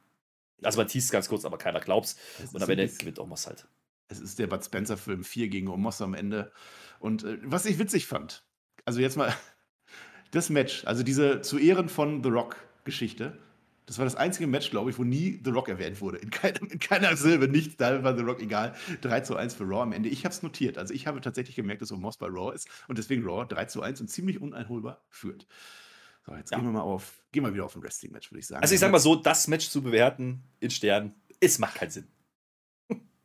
Also 0.63 0.79
man 0.79 0.89
teast 0.89 1.13
ganz 1.13 1.29
kurz, 1.29 1.45
aber 1.45 1.59
keiner 1.59 1.81
glaubt's. 1.81 2.17
Und 2.53 2.63
am 2.63 2.71
Ende 2.71 2.89
gewinnt 2.89 3.19
Omos 3.19 3.47
halt. 3.47 3.69
Es 4.09 4.21
ist 4.21 4.39
der 4.39 4.47
Bud 4.47 4.65
Spencer-Film 4.65 5.25
4 5.25 5.49
gegen 5.49 5.69
Omos 5.69 6.01
am 6.01 6.15
Ende. 6.15 6.53
Und 6.99 7.25
äh, 7.25 7.39
was 7.43 7.67
ich 7.67 7.79
witzig 7.79 8.07
fand, 8.07 8.45
also 8.85 9.01
jetzt 9.01 9.17
mal 9.17 9.35
das 10.31 10.49
Match, 10.49 10.85
also 10.87 11.03
diese 11.03 11.43
zu 11.43 11.59
Ehren 11.59 11.89
von 11.89 12.23
The 12.23 12.31
Rock-Geschichte, 12.31 13.39
das 13.87 13.99
war 13.99 14.05
das 14.05 14.17
einzige 14.17 14.47
Match, 14.47 14.71
glaube 14.71 14.91
ich, 14.91 14.99
wo 14.99 15.05
nie 15.05 15.41
The 15.45 15.51
Rock 15.51 15.69
erwähnt 15.69 16.01
wurde. 16.01 16.19
In, 16.19 16.31
kein, 16.31 16.55
in 16.57 16.79
keiner 16.79 17.17
Silbe, 17.17 17.49
nichts, 17.49 17.77
da 17.77 18.03
war 18.03 18.17
The 18.17 18.23
Rock 18.23 18.43
egal. 18.43 18.75
3 19.01 19.21
zu 19.21 19.37
1 19.37 19.55
für 19.55 19.65
Raw 19.65 19.83
am 19.83 19.93
Ende. 19.93 20.09
Ich 20.09 20.25
habe 20.25 20.35
es 20.35 20.43
notiert. 20.43 20.77
Also 20.77 20.93
ich 20.93 21.07
habe 21.07 21.21
tatsächlich 21.21 21.57
gemerkt, 21.57 21.83
dass 21.83 21.93
Omos 21.93 22.17
bei 22.17 22.27
Raw 22.27 22.53
ist 22.53 22.69
und 22.89 22.99
deswegen 22.99 23.25
Raw 23.25 23.47
3 23.47 23.65
zu 23.67 23.83
1 23.83 24.01
und 24.01 24.09
ziemlich 24.09 24.41
uneinholbar 24.41 25.05
führt. 25.09 25.47
So, 26.27 26.35
jetzt 26.35 26.51
ja. 26.51 26.59
gehen 26.59 26.67
wir 26.67 26.73
mal 26.73 26.81
auf, 26.81 27.23
gehen 27.31 27.45
wir 27.45 27.55
wieder 27.55 27.65
auf 27.65 27.77
ein 27.77 27.83
Wrestling-Match, 27.83 28.33
würde 28.33 28.41
ich 28.41 28.47
sagen. 28.49 28.61
Also 28.61 28.75
ich 28.75 28.81
sage 28.81 28.91
mal 28.91 28.99
so, 28.99 29.15
das 29.15 29.47
Match 29.47 29.69
zu 29.69 29.81
bewerten 29.83 30.43
in 30.59 30.71
Sternen, 30.71 31.15
es 31.39 31.61
macht 31.61 31.77
keinen 31.77 31.91
Sinn 31.91 32.09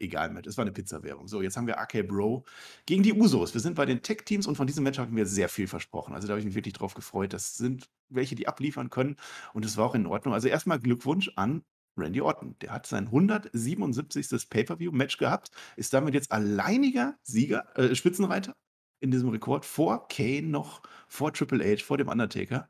egal 0.01 0.31
Match. 0.31 0.47
Es 0.47 0.57
war 0.57 0.63
eine 0.63 0.71
Pizza-Werbung. 0.71 1.27
So, 1.27 1.41
jetzt 1.41 1.57
haben 1.57 1.67
wir 1.67 1.79
AK 1.79 2.07
Bro 2.07 2.45
gegen 2.85 3.03
die 3.03 3.13
Usos. 3.13 3.53
Wir 3.53 3.61
sind 3.61 3.75
bei 3.75 3.85
den 3.85 4.01
Tech-Teams 4.01 4.47
und 4.47 4.55
von 4.55 4.67
diesem 4.67 4.83
Match 4.83 4.99
habe 4.99 5.09
ich 5.09 5.13
mir 5.13 5.25
sehr 5.25 5.49
viel 5.49 5.67
versprochen. 5.67 6.13
Also 6.13 6.27
da 6.27 6.31
habe 6.31 6.39
ich 6.39 6.45
mich 6.45 6.55
wirklich 6.55 6.73
drauf 6.73 6.93
gefreut. 6.93 7.33
Das 7.33 7.55
sind 7.55 7.89
welche, 8.09 8.35
die 8.35 8.47
abliefern 8.47 8.89
können 8.89 9.15
und 9.53 9.65
es 9.65 9.77
war 9.77 9.85
auch 9.85 9.95
in 9.95 10.05
Ordnung. 10.05 10.33
Also 10.33 10.47
erstmal 10.47 10.79
Glückwunsch 10.79 11.31
an 11.35 11.63
Randy 11.97 12.21
Orton. 12.21 12.55
Der 12.61 12.71
hat 12.71 12.87
sein 12.87 13.07
177. 13.07 14.49
Pay-Per-View-Match 14.49 15.17
gehabt, 15.17 15.51
ist 15.75 15.93
damit 15.93 16.13
jetzt 16.13 16.31
alleiniger 16.31 17.17
Sieger, 17.23 17.65
äh, 17.77 17.95
Spitzenreiter 17.95 18.55
in 19.01 19.11
diesem 19.11 19.29
Rekord 19.29 19.65
vor 19.65 20.07
Kane 20.07 20.43
noch, 20.43 20.81
vor 21.07 21.33
Triple 21.33 21.63
H, 21.63 21.83
vor 21.83 21.97
dem 21.97 22.07
Undertaker. 22.07 22.69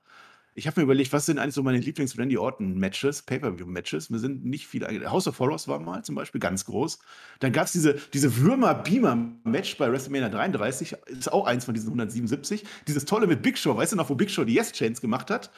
Ich 0.54 0.68
habe 0.68 0.82
mir 0.82 0.84
überlegt, 0.84 1.14
was 1.14 1.26
sind 1.26 1.40
eigentlich 1.40 1.56
so 1.56 1.64
meine 1.64 1.78
Lieblings-Randy 1.78 2.38
Orton-Matches, 2.38 3.22
Pay-Per-View-Matches. 3.22 4.10
Mir 4.10 4.20
sind 4.20 4.44
nicht 4.44 4.68
viele. 4.68 5.10
House 5.10 5.28
of 5.28 5.40
Horrors 5.40 5.70
war 5.70 5.80
mal 5.80 6.04
zum 6.04 6.16
Beispiel 6.16 6.42
ganz 6.42 6.66
groß. 6.66 7.00
Dann 7.40 7.54
gab 7.54 7.68
es 7.68 7.72
diese, 7.72 7.94
diese 8.14 8.36
Würmer-Beamer-Match 8.38 9.78
bei 9.78 9.90
WrestleMania 9.90 10.28
33, 10.28 10.96
ist 11.08 11.32
auch 11.32 11.46
eins 11.46 11.64
von 11.64 11.74
diesen 11.74 11.88
177. 11.88 12.66
Dieses 12.88 13.06
tolle 13.06 13.28
mit 13.28 13.42
Big 13.42 13.58
Show, 13.58 13.78
weißt 13.78 13.94
du 13.94 13.96
noch, 13.96 14.10
wo 14.10 14.16
Big 14.16 14.30
Show 14.30 14.44
die 14.44 14.54
Yes-Chains 14.54 15.00
gemacht 15.00 15.32
hat? 15.32 15.52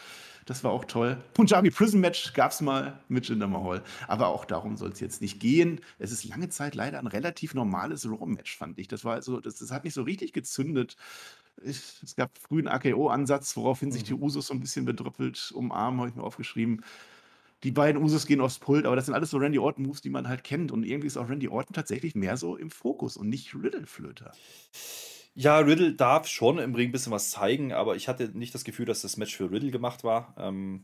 Das 0.46 0.64
war 0.64 0.72
auch 0.72 0.86
toll. 0.86 1.18
Punjabi 1.34 1.72
Prison 1.72 2.02
Match 2.02 2.34
gab 2.34 2.52
es 2.52 2.62
mal 2.62 3.00
mit 3.08 3.28
Jinder 3.28 3.48
Mahal. 3.48 3.82
Aber 4.08 4.28
auch 4.28 4.46
darum 4.46 4.76
soll 4.76 4.92
es 4.92 5.00
jetzt 5.00 5.22
nicht 5.22 5.40
gehen. 5.40 5.80
Es 6.00 6.12
ist 6.12 6.26
lange 6.26 6.50
Zeit 6.50 6.76
leider 6.76 7.00
ein 7.00 7.08
relativ 7.08 7.54
normales 7.54 8.06
Raw-Match, 8.06 8.58
fand 8.58 8.78
ich. 8.78 8.88
Das 8.88 9.06
war 9.06 9.14
also, 9.14 9.40
das, 9.40 9.56
das 9.56 9.72
hat 9.72 9.86
nicht 9.86 9.94
so 9.94 10.04
richtig 10.04 10.34
gezündet. 10.34 10.98
Es 11.62 12.16
gab 12.16 12.38
früh 12.38 12.60
einen 12.60 12.68
AKO-Ansatz, 12.68 13.56
woraufhin 13.56 13.92
sich 13.92 14.04
die 14.04 14.14
mhm. 14.14 14.24
Usos 14.24 14.48
so 14.48 14.54
ein 14.54 14.60
bisschen 14.60 14.86
bedrüppelt 14.86 15.52
umarmen, 15.54 16.00
habe 16.00 16.10
ich 16.10 16.16
mir 16.16 16.24
aufgeschrieben. 16.24 16.84
Die 17.64 17.72
beiden 17.72 18.02
Usos 18.02 18.26
gehen 18.26 18.42
aufs 18.42 18.60
Pult, 18.60 18.86
aber 18.86 18.96
das 18.96 19.06
sind 19.06 19.14
alles 19.14 19.30
so 19.30 19.38
Randy 19.38 19.58
Orton-Moves, 19.58 20.02
die 20.02 20.10
man 20.10 20.28
halt 20.28 20.44
kennt. 20.44 20.72
Und 20.72 20.84
irgendwie 20.84 21.08
ist 21.08 21.18
auch 21.18 21.30
Randy 21.30 21.48
Orton 21.48 21.74
tatsächlich 21.74 22.14
mehr 22.14 22.36
so 22.36 22.58
im 22.58 22.70
Fokus 22.70 23.16
und 23.16 23.30
nicht 23.30 23.56
Riddle-Flöter. 23.56 24.34
Ja, 25.36 25.58
Riddle 25.60 25.94
darf 25.94 26.28
schon 26.28 26.60
im 26.60 26.76
Ring 26.76 26.90
ein 26.90 26.92
bisschen 26.92 27.14
was 27.14 27.32
zeigen, 27.32 27.72
aber 27.72 27.96
ich 27.96 28.08
hatte 28.08 28.38
nicht 28.38 28.54
das 28.54 28.66
Gefühl, 28.66 28.86
dass 28.86 29.02
das 29.02 29.18
Match 29.18 29.36
für 29.36 29.50
Riddle 29.50 29.72
gemacht 29.72 30.04
war. 30.04 30.36
Ähm, 30.38 30.84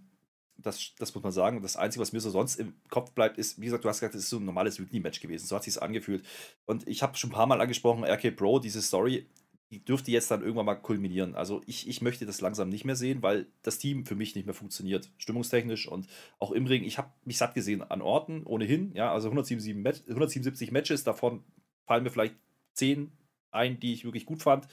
das, 0.58 0.94
das 0.98 1.14
muss 1.14 1.24
man 1.24 1.32
sagen. 1.32 1.62
Das 1.62 1.76
Einzige, 1.78 2.02
was 2.02 2.14
mir 2.14 2.20
so 2.20 2.30
sonst 2.30 2.60
im 2.60 2.74
Kopf 2.90 3.12
bleibt, 3.12 3.38
ist, 3.38 3.60
wie 3.60 3.66
gesagt, 3.66 3.84
du 3.84 3.90
hast 3.90 4.00
gesagt, 4.00 4.16
es 4.16 4.24
ist 4.24 4.30
so 4.30 4.38
ein 4.38 4.46
normales 4.46 4.80
Weekly-Match 4.80 5.20
gewesen. 5.20 5.48
So 5.48 5.56
hat 5.56 5.64
sich 5.64 5.82
angefühlt. 5.82 6.26
Und 6.66 6.88
ich 6.88 7.04
habe 7.04 7.18
schon 7.18 7.30
ein 7.30 7.34
paar 7.34 7.48
Mal 7.48 7.62
angesprochen, 7.62 8.04
RK 8.04 8.32
Pro, 8.32 8.60
diese 8.60 8.82
Story, 8.82 9.28
die 9.72 9.84
dürfte 9.84 10.12
jetzt 10.12 10.32
dann 10.32 10.42
irgendwann 10.42 10.66
mal 10.66 10.76
kulminieren. 10.76 11.36
Also 11.36 11.62
ich, 11.66 11.88
ich 11.88 12.02
möchte 12.02 12.26
das 12.26 12.42
langsam 12.42 12.70
nicht 12.70 12.86
mehr 12.86 12.96
sehen, 12.96 13.22
weil 13.22 13.48
das 13.62 13.78
Team 13.78 14.06
für 14.06 14.16
mich 14.16 14.36
nicht 14.36 14.46
mehr 14.46 14.56
funktioniert, 14.56 15.12
stimmungstechnisch 15.18 15.88
und 15.88 16.08
auch 16.40 16.52
im 16.52 16.66
Ring. 16.66 16.84
Ich 16.84 16.98
habe 16.98 17.12
mich 17.26 17.38
satt 17.38 17.54
gesehen 17.54 17.84
an 17.84 18.02
Orten, 18.02 18.44
ohnehin, 18.46 18.94
ja, 18.94 19.12
also 19.12 19.28
177, 19.28 19.76
Match, 19.76 20.02
177 20.08 20.72
Matches, 20.72 21.04
davon 21.04 21.44
fallen 21.86 22.04
mir 22.04 22.10
vielleicht 22.10 22.36
10 22.74 23.12
ein, 23.52 23.80
die 23.80 23.94
ich 23.94 24.06
wirklich 24.06 24.26
gut 24.26 24.42
fand 24.42 24.68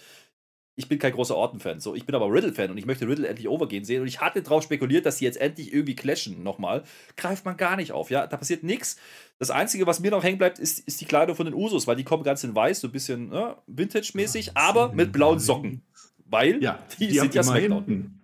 ich 0.79 0.89
bin 0.89 0.99
kein 0.99 1.13
großer 1.13 1.35
Orton-Fan. 1.35 1.81
So, 1.81 1.95
ich 1.95 2.05
bin 2.05 2.15
aber 2.15 2.31
Riddle-Fan 2.31 2.71
und 2.71 2.77
ich 2.77 2.85
möchte 2.85 3.09
Riddle 3.09 3.27
endlich 3.27 3.49
overgehen 3.49 3.85
sehen. 3.85 4.03
Und 4.03 4.09
ich 4.09 4.21
hatte 4.21 4.43
darauf 4.43 4.63
spekuliert, 4.63 5.07
dass 5.07 5.19
sie 5.19 5.25
jetzt 5.25 5.41
endlich 5.41 5.73
irgendwie 5.73 5.97
clashen 5.97 6.43
nochmal. 6.43 6.85
Greift 7.17 7.47
man 7.47 7.57
gar 7.57 7.77
nicht 7.77 7.93
auf, 7.93 8.11
ja. 8.11 8.27
Da 8.27 8.37
passiert 8.37 8.63
nichts. 8.63 8.97
Das 9.39 9.51
Einzige, 9.51 9.87
was 9.87 10.01
mir 10.01 10.11
noch 10.11 10.23
hängen 10.23 10.37
bleibt, 10.37 10.59
ist, 10.59 10.81
ist 10.81 11.01
die 11.01 11.07
Kleidung 11.07 11.35
von 11.35 11.47
den 11.47 11.55
Usos, 11.55 11.87
weil 11.87 11.97
die 11.97 12.05
kommen 12.05 12.25
ganz 12.25 12.45
in 12.45 12.55
weiß, 12.55 12.81
so 12.81 12.89
ein 12.89 12.93
bisschen 12.93 13.31
ne, 13.31 13.57
Vintage-mäßig, 13.67 14.47
ja, 14.47 14.53
aber 14.55 14.93
mit 14.93 15.13
blauen 15.13 15.39
Socken. 15.39 15.83
Weil 16.27 16.63
ja, 16.63 16.79
die, 16.99 17.09
die 17.09 17.19
sind 17.19 17.35
ja 17.35 17.43
Smackdown. 17.43 18.16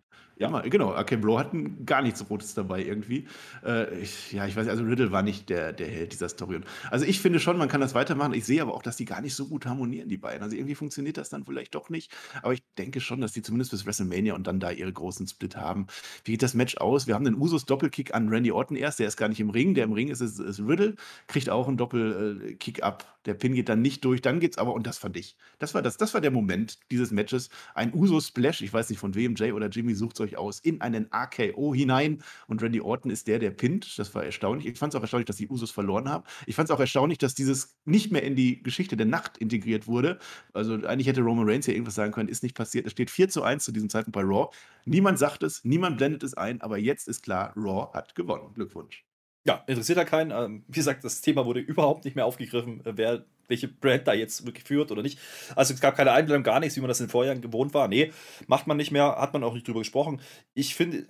Ja, 0.42 0.50
mal, 0.50 0.68
genau. 0.68 0.98
Okay, 0.98 1.16
Bro 1.16 1.38
hatten 1.38 1.87
gar 1.87 2.02
nichts 2.02 2.28
Rotes 2.28 2.52
dabei 2.52 2.83
irgendwie. 2.83 3.28
Äh, 3.64 4.00
ich, 4.00 4.33
ja, 4.33 4.44
ich 4.44 4.57
weiß, 4.57 4.66
also 4.66 4.83
Riddle 4.83 5.12
war 5.12 5.22
nicht 5.22 5.48
der, 5.48 5.72
der 5.72 5.87
Held 5.87 6.12
dieser 6.12 6.28
Story. 6.28 6.59
Also 6.90 7.05
ich 7.05 7.20
finde 7.20 7.38
schon, 7.38 7.57
man 7.59 7.68
kann 7.68 7.81
das 7.81 7.94
weitermachen. 7.94 8.35
Ich 8.35 8.44
sehe 8.44 8.61
aber 8.61 8.74
auch, 8.74 8.83
dass 8.83 8.96
die 8.96 9.05
gar 9.05 9.20
nicht 9.20 9.37
so 9.37 9.46
gut 9.46 9.66
harmonieren, 9.66 10.09
die 10.09 10.16
beiden. 10.16 10.42
Also 10.42 10.57
irgendwie 10.57 10.74
funktioniert 10.74 11.16
das 11.16 11.28
dann 11.28 11.44
vielleicht 11.44 11.76
doch 11.76 11.90
nicht. 11.90 12.11
Aber 12.42 12.55
ich 12.55 12.64
denke 12.76 13.00
schon, 13.00 13.20
dass 13.20 13.31
die 13.31 13.42
zumindest 13.42 13.70
bis 13.70 13.87
WrestleMania 13.87 14.35
und 14.35 14.48
dann 14.48 14.59
da 14.59 14.72
ihre 14.72 14.92
großen 14.92 15.28
Split 15.28 15.55
haben. 15.55 15.87
Wie 16.24 16.33
geht 16.33 16.42
das 16.42 16.55
Match 16.55 16.76
aus? 16.78 17.07
Wir 17.07 17.14
haben 17.14 17.24
den 17.24 17.37
Usos 17.37 17.64
Doppelkick 17.64 18.12
an 18.12 18.28
Randy 18.28 18.50
Orton 18.50 18.76
erst. 18.76 18.98
Der 18.98 19.07
ist 19.07 19.16
gar 19.16 19.28
nicht 19.28 19.38
im 19.38 19.50
Ring. 19.50 19.74
Der 19.74 19.85
im 19.85 19.92
Ring 19.92 20.09
ist, 20.09 20.20
ist, 20.20 20.40
ist 20.40 20.59
Riddle, 20.59 20.96
kriegt 21.28 21.50
auch 21.50 21.68
einen 21.68 21.76
Doppelkick 21.76 22.83
ab. 22.83 23.07
Der 23.26 23.35
Pin 23.35 23.55
geht 23.55 23.68
dann 23.68 23.83
nicht 23.83 24.05
durch. 24.05 24.20
Dann 24.20 24.40
geht's 24.40 24.59
aber, 24.59 24.74
und 24.74 24.87
das 24.87 24.98
fand 24.98 25.16
ich, 25.16 25.37
das 25.61 25.74
war, 25.74 25.83
das, 25.83 25.96
das 25.96 26.14
war 26.14 26.20
der 26.20 26.33
Moment 26.33 26.78
dieses 26.90 27.12
Matches. 27.12 27.50
Ein 27.74 27.94
Uso-Splash, 27.94 28.62
ich 28.62 28.72
weiß 28.72 28.90
nicht 28.90 28.98
von 28.98 29.14
wem, 29.14 29.37
Jay 29.37 29.52
oder 29.52 29.68
Jimmy 29.68 29.94
sucht 29.94 30.20
euch 30.20 30.32
aus, 30.37 30.61
in 30.61 30.81
einen 30.81 31.11
AKO 31.12 31.75
hinein 31.75 32.23
und 32.47 32.62
Randy 32.62 32.81
Orton 32.81 33.11
ist 33.11 33.29
der, 33.29 33.38
der 33.38 33.51
pinnt. 33.51 33.99
Das 33.99 34.14
war 34.14 34.25
erstaunlich. 34.25 34.66
Ich 34.66 34.79
fand 34.79 34.92
es 34.92 34.99
auch 34.99 35.03
erstaunlich, 35.03 35.27
dass 35.27 35.37
die 35.37 35.49
Usos 35.49 35.71
verloren 35.71 36.09
haben. 36.09 36.25
Ich 36.47 36.55
fand 36.55 36.68
es 36.68 36.75
auch 36.75 36.81
erstaunlich, 36.81 37.18
dass 37.18 37.35
dieses 37.35 37.77
nicht 37.85 38.12
mehr 38.12 38.23
in 38.23 38.37
die 38.37 38.62
Geschichte 38.62 38.97
der 38.97 39.07
Nacht 39.07 39.38
integriert 39.38 39.87
wurde. 39.87 40.18
Also 40.53 40.75
eigentlich 40.75 41.07
hätte 41.07 41.23
Roman 41.23 41.49
Reigns 41.49 41.66
hier 41.66 41.75
irgendwas 41.75 41.95
sagen 41.95 42.12
können, 42.12 42.29
ist 42.29 42.42
nicht 42.42 42.57
passiert. 42.57 42.87
Es 42.87 42.92
steht 42.92 43.11
4 43.11 43.29
zu 43.29 43.42
1 43.42 43.64
zu 43.64 43.73
diesem 43.73 43.88
Zeitpunkt 43.88 44.14
bei 44.14 44.23
Raw. 44.23 44.49
Niemand 44.85 45.18
sagt 45.18 45.42
es, 45.42 45.64
niemand 45.64 45.99
blendet 45.99 46.23
es 46.23 46.35
ein, 46.35 46.61
aber 46.61 46.79
jetzt 46.79 47.09
ist 47.09 47.23
klar, 47.23 47.53
Raw 47.57 47.92
hat 47.92 48.14
gewonnen. 48.14 48.53
Glückwunsch. 48.55 49.05
Ja, 49.44 49.64
interessiert 49.66 49.98
ja 49.98 50.05
keinen. 50.05 50.31
Ähm, 50.31 50.64
wie 50.68 50.78
gesagt, 50.78 51.05
das 51.05 51.20
Thema 51.20 51.44
wurde 51.46 51.61
überhaupt 51.61 52.05
nicht 52.05 52.14
mehr 52.14 52.26
aufgegriffen, 52.26 52.85
äh, 52.85 52.92
wer 52.96 53.24
welche 53.48 53.68
Brand 53.68 54.07
da 54.07 54.14
jetzt 54.14 54.46
wirklich 54.46 54.64
führt 54.64 54.90
oder 54.90 55.02
nicht. 55.02 55.18
Also 55.57 55.74
es 55.74 55.81
gab 55.81 55.96
keine 55.96 56.12
Einblendung, 56.12 56.42
gar 56.42 56.61
nichts, 56.61 56.76
wie 56.76 56.81
man 56.81 56.88
das 56.88 57.00
in 57.00 57.07
den 57.07 57.11
Vorjahren 57.11 57.42
gewohnt 57.42 57.74
war. 57.74 57.88
Nee, 57.88 58.12
macht 58.46 58.66
man 58.66 58.76
nicht 58.76 58.92
mehr, 58.92 59.16
hat 59.18 59.33
man 59.33 59.44
auch 59.44 59.52
nicht 59.52 59.66
drüber 59.66 59.81
gesprochen. 59.81 60.20
Ich 60.55 60.74
finde 60.74 61.07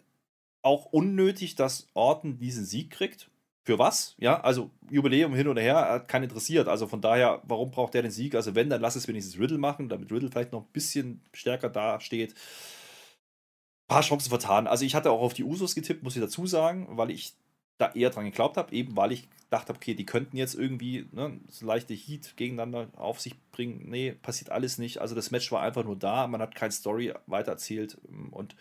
auch 0.62 0.86
unnötig, 0.86 1.54
dass 1.56 1.88
Orton 1.94 2.38
diesen 2.38 2.64
Sieg 2.64 2.90
kriegt. 2.90 3.28
Für 3.64 3.78
was? 3.78 4.16
Ja, 4.18 4.40
also 4.40 4.70
Jubiläum 4.90 5.35
hin 5.37 5.46
oder 5.46 5.62
her, 5.62 5.76
hat 5.76 6.08
keinen 6.08 6.24
interessiert. 6.24 6.66
Also 6.66 6.88
von 6.88 7.00
daher, 7.00 7.42
warum 7.44 7.70
braucht 7.70 7.94
der 7.94 8.02
den 8.02 8.10
Sieg? 8.10 8.35
Also 8.35 8.56
wenn, 8.56 8.68
dann 8.68 8.80
lass 8.80 8.96
es 8.96 9.06
wenigstens 9.06 9.38
Riddle 9.38 9.58
machen, 9.58 9.88
damit 9.88 10.10
Riddle 10.10 10.30
vielleicht 10.30 10.50
noch 10.50 10.62
ein 10.62 10.72
bisschen 10.72 11.22
stärker 11.33 11.68
dasteht. 11.68 12.33
Ein 12.33 13.94
paar 13.94 14.02
Chancen 14.02 14.30
vertan. 14.30 14.66
Also 14.66 14.85
ich 14.85 14.96
hatte 14.96 15.12
auch 15.12 15.20
auf 15.20 15.35
die 15.35 15.44
Usos 15.44 15.76
getippt, 15.76 16.02
muss 16.02 16.16
ich 16.16 16.22
dazu 16.22 16.44
sagen, 16.48 16.88
weil 16.90 17.12
ich 17.12 17.35
da 17.83 17.92
eher 17.92 18.10
dran 18.10 18.24
geglaubt 18.24 18.56
habe, 18.56 18.74
eben 18.74 18.96
weil 18.96 19.12
ich 19.12 19.28
dachte, 19.50 19.74
okay, 19.74 19.94
die 19.94 20.06
könnten 20.06 20.37
jetzt 20.37 20.54
irgendwie 20.54 21.06
ne, 21.12 21.38
so 21.48 21.66
leichte 21.66 21.94
Heat 21.94 22.37
gegeneinander 22.37 22.88
auf 22.96 23.20
sich 23.20 23.35
bringen. 23.50 23.88
Nee, 23.88 24.12
passiert 24.12 24.50
alles 24.50 24.78
nicht. 24.78 24.98
Also 24.98 25.14
das 25.14 25.30
Match 25.30 25.52
war 25.52 25.62
einfach 25.62 25.85
nur 25.85 25.96
da, 25.96 26.26
man 26.26 26.40
hat 26.40 26.54
keine 26.54 26.72
Story 26.72 27.12
weitererzählt 27.26 27.98
und 28.30 28.56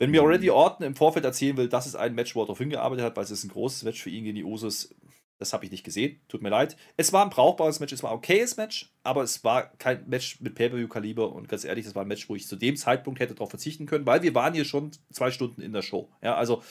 wenn 0.00 0.12
mir 0.12 0.22
Already 0.22 0.50
Orton 0.50 0.86
im 0.86 0.94
Vorfeld 0.94 1.24
erzählen 1.24 1.56
will, 1.56 1.68
das 1.68 1.86
ist 1.86 1.96
ein 1.96 2.14
Match, 2.14 2.36
wo 2.36 2.42
er 2.42 2.46
darauf 2.46 2.58
hingearbeitet 2.58 3.04
hat, 3.04 3.16
weil 3.16 3.24
es 3.24 3.32
ist 3.32 3.44
ein 3.44 3.50
großes 3.50 3.82
Match 3.82 4.00
für 4.00 4.10
ihn 4.10 4.24
gegen 4.24 4.36
die 4.36 4.44
Usos, 4.44 4.94
das 5.38 5.52
habe 5.52 5.64
ich 5.64 5.70
nicht 5.70 5.84
gesehen. 5.84 6.20
Tut 6.28 6.42
mir 6.42 6.50
leid. 6.50 6.76
Es 6.96 7.12
war 7.12 7.24
ein 7.24 7.30
brauchbares 7.30 7.80
Match, 7.80 7.92
es 7.92 8.02
war 8.02 8.10
ein 8.10 8.16
okayes 8.16 8.56
Match, 8.56 8.92
aber 9.02 9.22
es 9.22 9.42
war 9.44 9.70
kein 9.78 10.08
Match 10.08 10.40
mit 10.40 10.54
Pay-Per-View-Kaliber 10.54 11.32
und 11.32 11.48
ganz 11.48 11.64
ehrlich, 11.64 11.84
das 11.84 11.94
war 11.94 12.02
ein 12.02 12.08
Match, 12.08 12.28
wo 12.28 12.36
ich 12.36 12.46
zu 12.46 12.56
dem 12.56 12.76
Zeitpunkt 12.76 13.18
hätte 13.20 13.34
darauf 13.34 13.50
verzichten 13.50 13.86
können, 13.86 14.06
weil 14.06 14.22
wir 14.22 14.34
waren 14.34 14.54
hier 14.54 14.64
schon 14.64 14.92
zwei 15.12 15.30
Stunden 15.30 15.60
in 15.60 15.72
der 15.72 15.82
Show. 15.82 16.08
Ja, 16.22 16.36
also 16.36 16.58
mhm. 16.58 16.62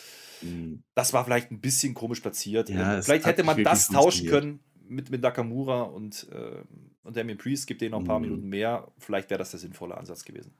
Das 0.93 1.13
war 1.13 1.25
vielleicht 1.25 1.51
ein 1.51 1.59
bisschen 1.59 1.93
komisch 1.93 2.19
platziert. 2.19 2.69
Ja, 2.69 3.01
vielleicht 3.01 3.25
hätte 3.25 3.43
man 3.43 3.63
das 3.63 3.87
tauschen 3.87 4.27
können 4.27 4.59
mit, 4.89 5.09
mit 5.09 5.21
Nakamura 5.21 5.83
und, 5.83 6.27
äh, 6.31 6.63
und 7.03 7.15
Damien 7.15 7.37
Priest, 7.37 7.67
gibt 7.67 7.81
denen 7.81 7.91
noch 7.91 7.99
ein 7.99 8.05
paar 8.05 8.19
mhm. 8.19 8.25
Minuten 8.25 8.49
mehr. 8.49 8.87
Vielleicht 8.97 9.29
wäre 9.29 9.39
das 9.39 9.51
der 9.51 9.59
sinnvolle 9.59 9.97
Ansatz 9.97 10.23
gewesen. 10.23 10.53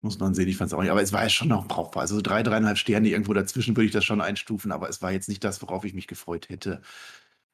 Muss 0.00 0.18
man 0.18 0.34
sehen, 0.34 0.48
ich 0.48 0.56
fand 0.56 0.68
es 0.68 0.74
auch 0.74 0.82
nicht. 0.82 0.90
Aber 0.90 1.02
es 1.02 1.12
war 1.12 1.22
ja 1.22 1.28
schon 1.28 1.48
noch 1.48 1.68
brauchbar. 1.68 2.02
Also 2.02 2.16
so 2.16 2.22
drei, 2.22 2.42
dreieinhalb 2.42 2.76
Sterne 2.76 3.08
irgendwo 3.08 3.34
dazwischen 3.34 3.76
würde 3.76 3.86
ich 3.86 3.92
das 3.92 4.04
schon 4.04 4.20
einstufen, 4.20 4.72
aber 4.72 4.88
es 4.88 5.00
war 5.00 5.12
jetzt 5.12 5.28
nicht 5.28 5.44
das, 5.44 5.62
worauf 5.62 5.84
ich 5.84 5.94
mich 5.94 6.08
gefreut 6.08 6.48
hätte. 6.48 6.82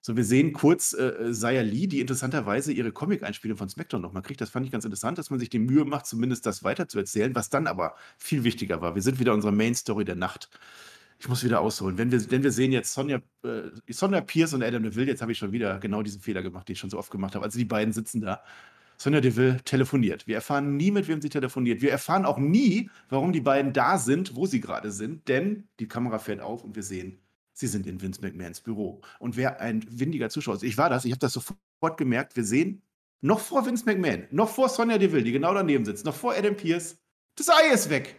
So, 0.00 0.16
wir 0.16 0.24
sehen 0.24 0.54
kurz 0.54 0.94
äh, 0.94 1.08
äh 1.08 1.34
Saya 1.34 1.60
Lee, 1.60 1.86
die 1.88 2.00
interessanterweise 2.00 2.72
ihre 2.72 2.92
Comic-Einspielung 2.92 3.58
von 3.58 3.68
SmackDown 3.68 4.00
nochmal 4.00 4.22
kriegt. 4.22 4.40
Das 4.40 4.48
fand 4.48 4.64
ich 4.64 4.72
ganz 4.72 4.84
interessant, 4.86 5.18
dass 5.18 5.28
man 5.28 5.38
sich 5.38 5.50
die 5.50 5.58
Mühe 5.58 5.84
macht, 5.84 6.06
zumindest 6.06 6.46
das 6.46 6.64
weiter 6.64 6.88
zu 6.88 6.98
erzählen, 6.98 7.34
was 7.34 7.50
dann 7.50 7.66
aber 7.66 7.94
viel 8.16 8.44
wichtiger 8.44 8.80
war. 8.80 8.94
Wir 8.94 9.02
sind 9.02 9.18
wieder 9.18 9.34
unserer 9.34 9.52
Main-Story 9.52 10.06
der 10.06 10.16
Nacht. 10.16 10.48
Ich 11.20 11.28
muss 11.28 11.42
wieder 11.42 11.60
ausholen. 11.60 11.98
Wenn 11.98 12.12
wir, 12.12 12.20
denn 12.20 12.44
wir 12.44 12.52
sehen 12.52 12.70
jetzt 12.70 12.94
Sonja, 12.94 13.20
äh, 13.42 13.70
Sonja 13.88 14.20
Pierce 14.20 14.54
und 14.54 14.62
Adam 14.62 14.82
Neville, 14.82 15.08
jetzt 15.08 15.20
habe 15.20 15.32
ich 15.32 15.38
schon 15.38 15.50
wieder 15.50 15.78
genau 15.80 16.02
diesen 16.02 16.20
Fehler 16.20 16.42
gemacht, 16.42 16.68
den 16.68 16.74
ich 16.74 16.78
schon 16.78 16.90
so 16.90 16.98
oft 16.98 17.10
gemacht 17.10 17.34
habe. 17.34 17.44
Also 17.44 17.58
die 17.58 17.64
beiden 17.64 17.92
sitzen 17.92 18.20
da 18.20 18.42
Sonja 18.98 19.20
Deville 19.20 19.60
telefoniert. 19.64 20.26
Wir 20.26 20.36
erfahren 20.36 20.76
nie, 20.76 20.90
mit 20.90 21.08
wem 21.08 21.20
sie 21.20 21.28
telefoniert. 21.28 21.82
Wir 21.82 21.90
erfahren 21.90 22.24
auch 22.24 22.38
nie, 22.38 22.90
warum 23.08 23.32
die 23.32 23.40
beiden 23.40 23.72
da 23.72 23.98
sind, 23.98 24.36
wo 24.36 24.46
sie 24.46 24.60
gerade 24.60 24.92
sind, 24.92 25.28
denn 25.28 25.68
die 25.80 25.88
Kamera 25.88 26.18
fährt 26.18 26.40
auf 26.40 26.64
und 26.64 26.76
wir 26.76 26.82
sehen, 26.82 27.18
sie 27.52 27.66
sind 27.66 27.86
in 27.86 28.00
Vince 28.00 28.20
McMahons 28.20 28.60
Büro. 28.60 29.00
Und 29.18 29.36
wer 29.36 29.60
ein 29.60 29.84
windiger 29.88 30.30
Zuschauer 30.30 30.56
ist, 30.56 30.62
ich 30.62 30.78
war 30.78 30.90
das, 30.90 31.04
ich 31.04 31.12
habe 31.12 31.20
das 31.20 31.32
sofort 31.32 31.96
gemerkt, 31.96 32.36
wir 32.36 32.44
sehen 32.44 32.82
noch 33.20 33.40
vor 33.40 33.66
Vince 33.66 33.84
McMahon, 33.86 34.26
noch 34.30 34.48
vor 34.48 34.68
Sonja 34.68 34.98
Deville, 34.98 35.24
die 35.24 35.32
genau 35.32 35.54
daneben 35.54 35.84
sitzt, 35.84 36.04
noch 36.04 36.14
vor 36.14 36.34
Adam 36.34 36.56
Pierce, 36.56 36.98
das 37.36 37.48
Ei 37.48 37.72
ist 37.72 37.90
weg. 37.90 38.16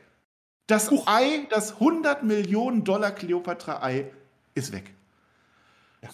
Das 0.69 0.91
Huch. 0.91 1.07
Ei, 1.07 1.47
das 1.49 1.73
100 1.73 2.23
Millionen 2.23 2.83
Dollar 2.83 3.11
Cleopatra-Ei 3.11 4.11
ist 4.53 4.71
weg. 4.71 4.93
Ja. 6.03 6.09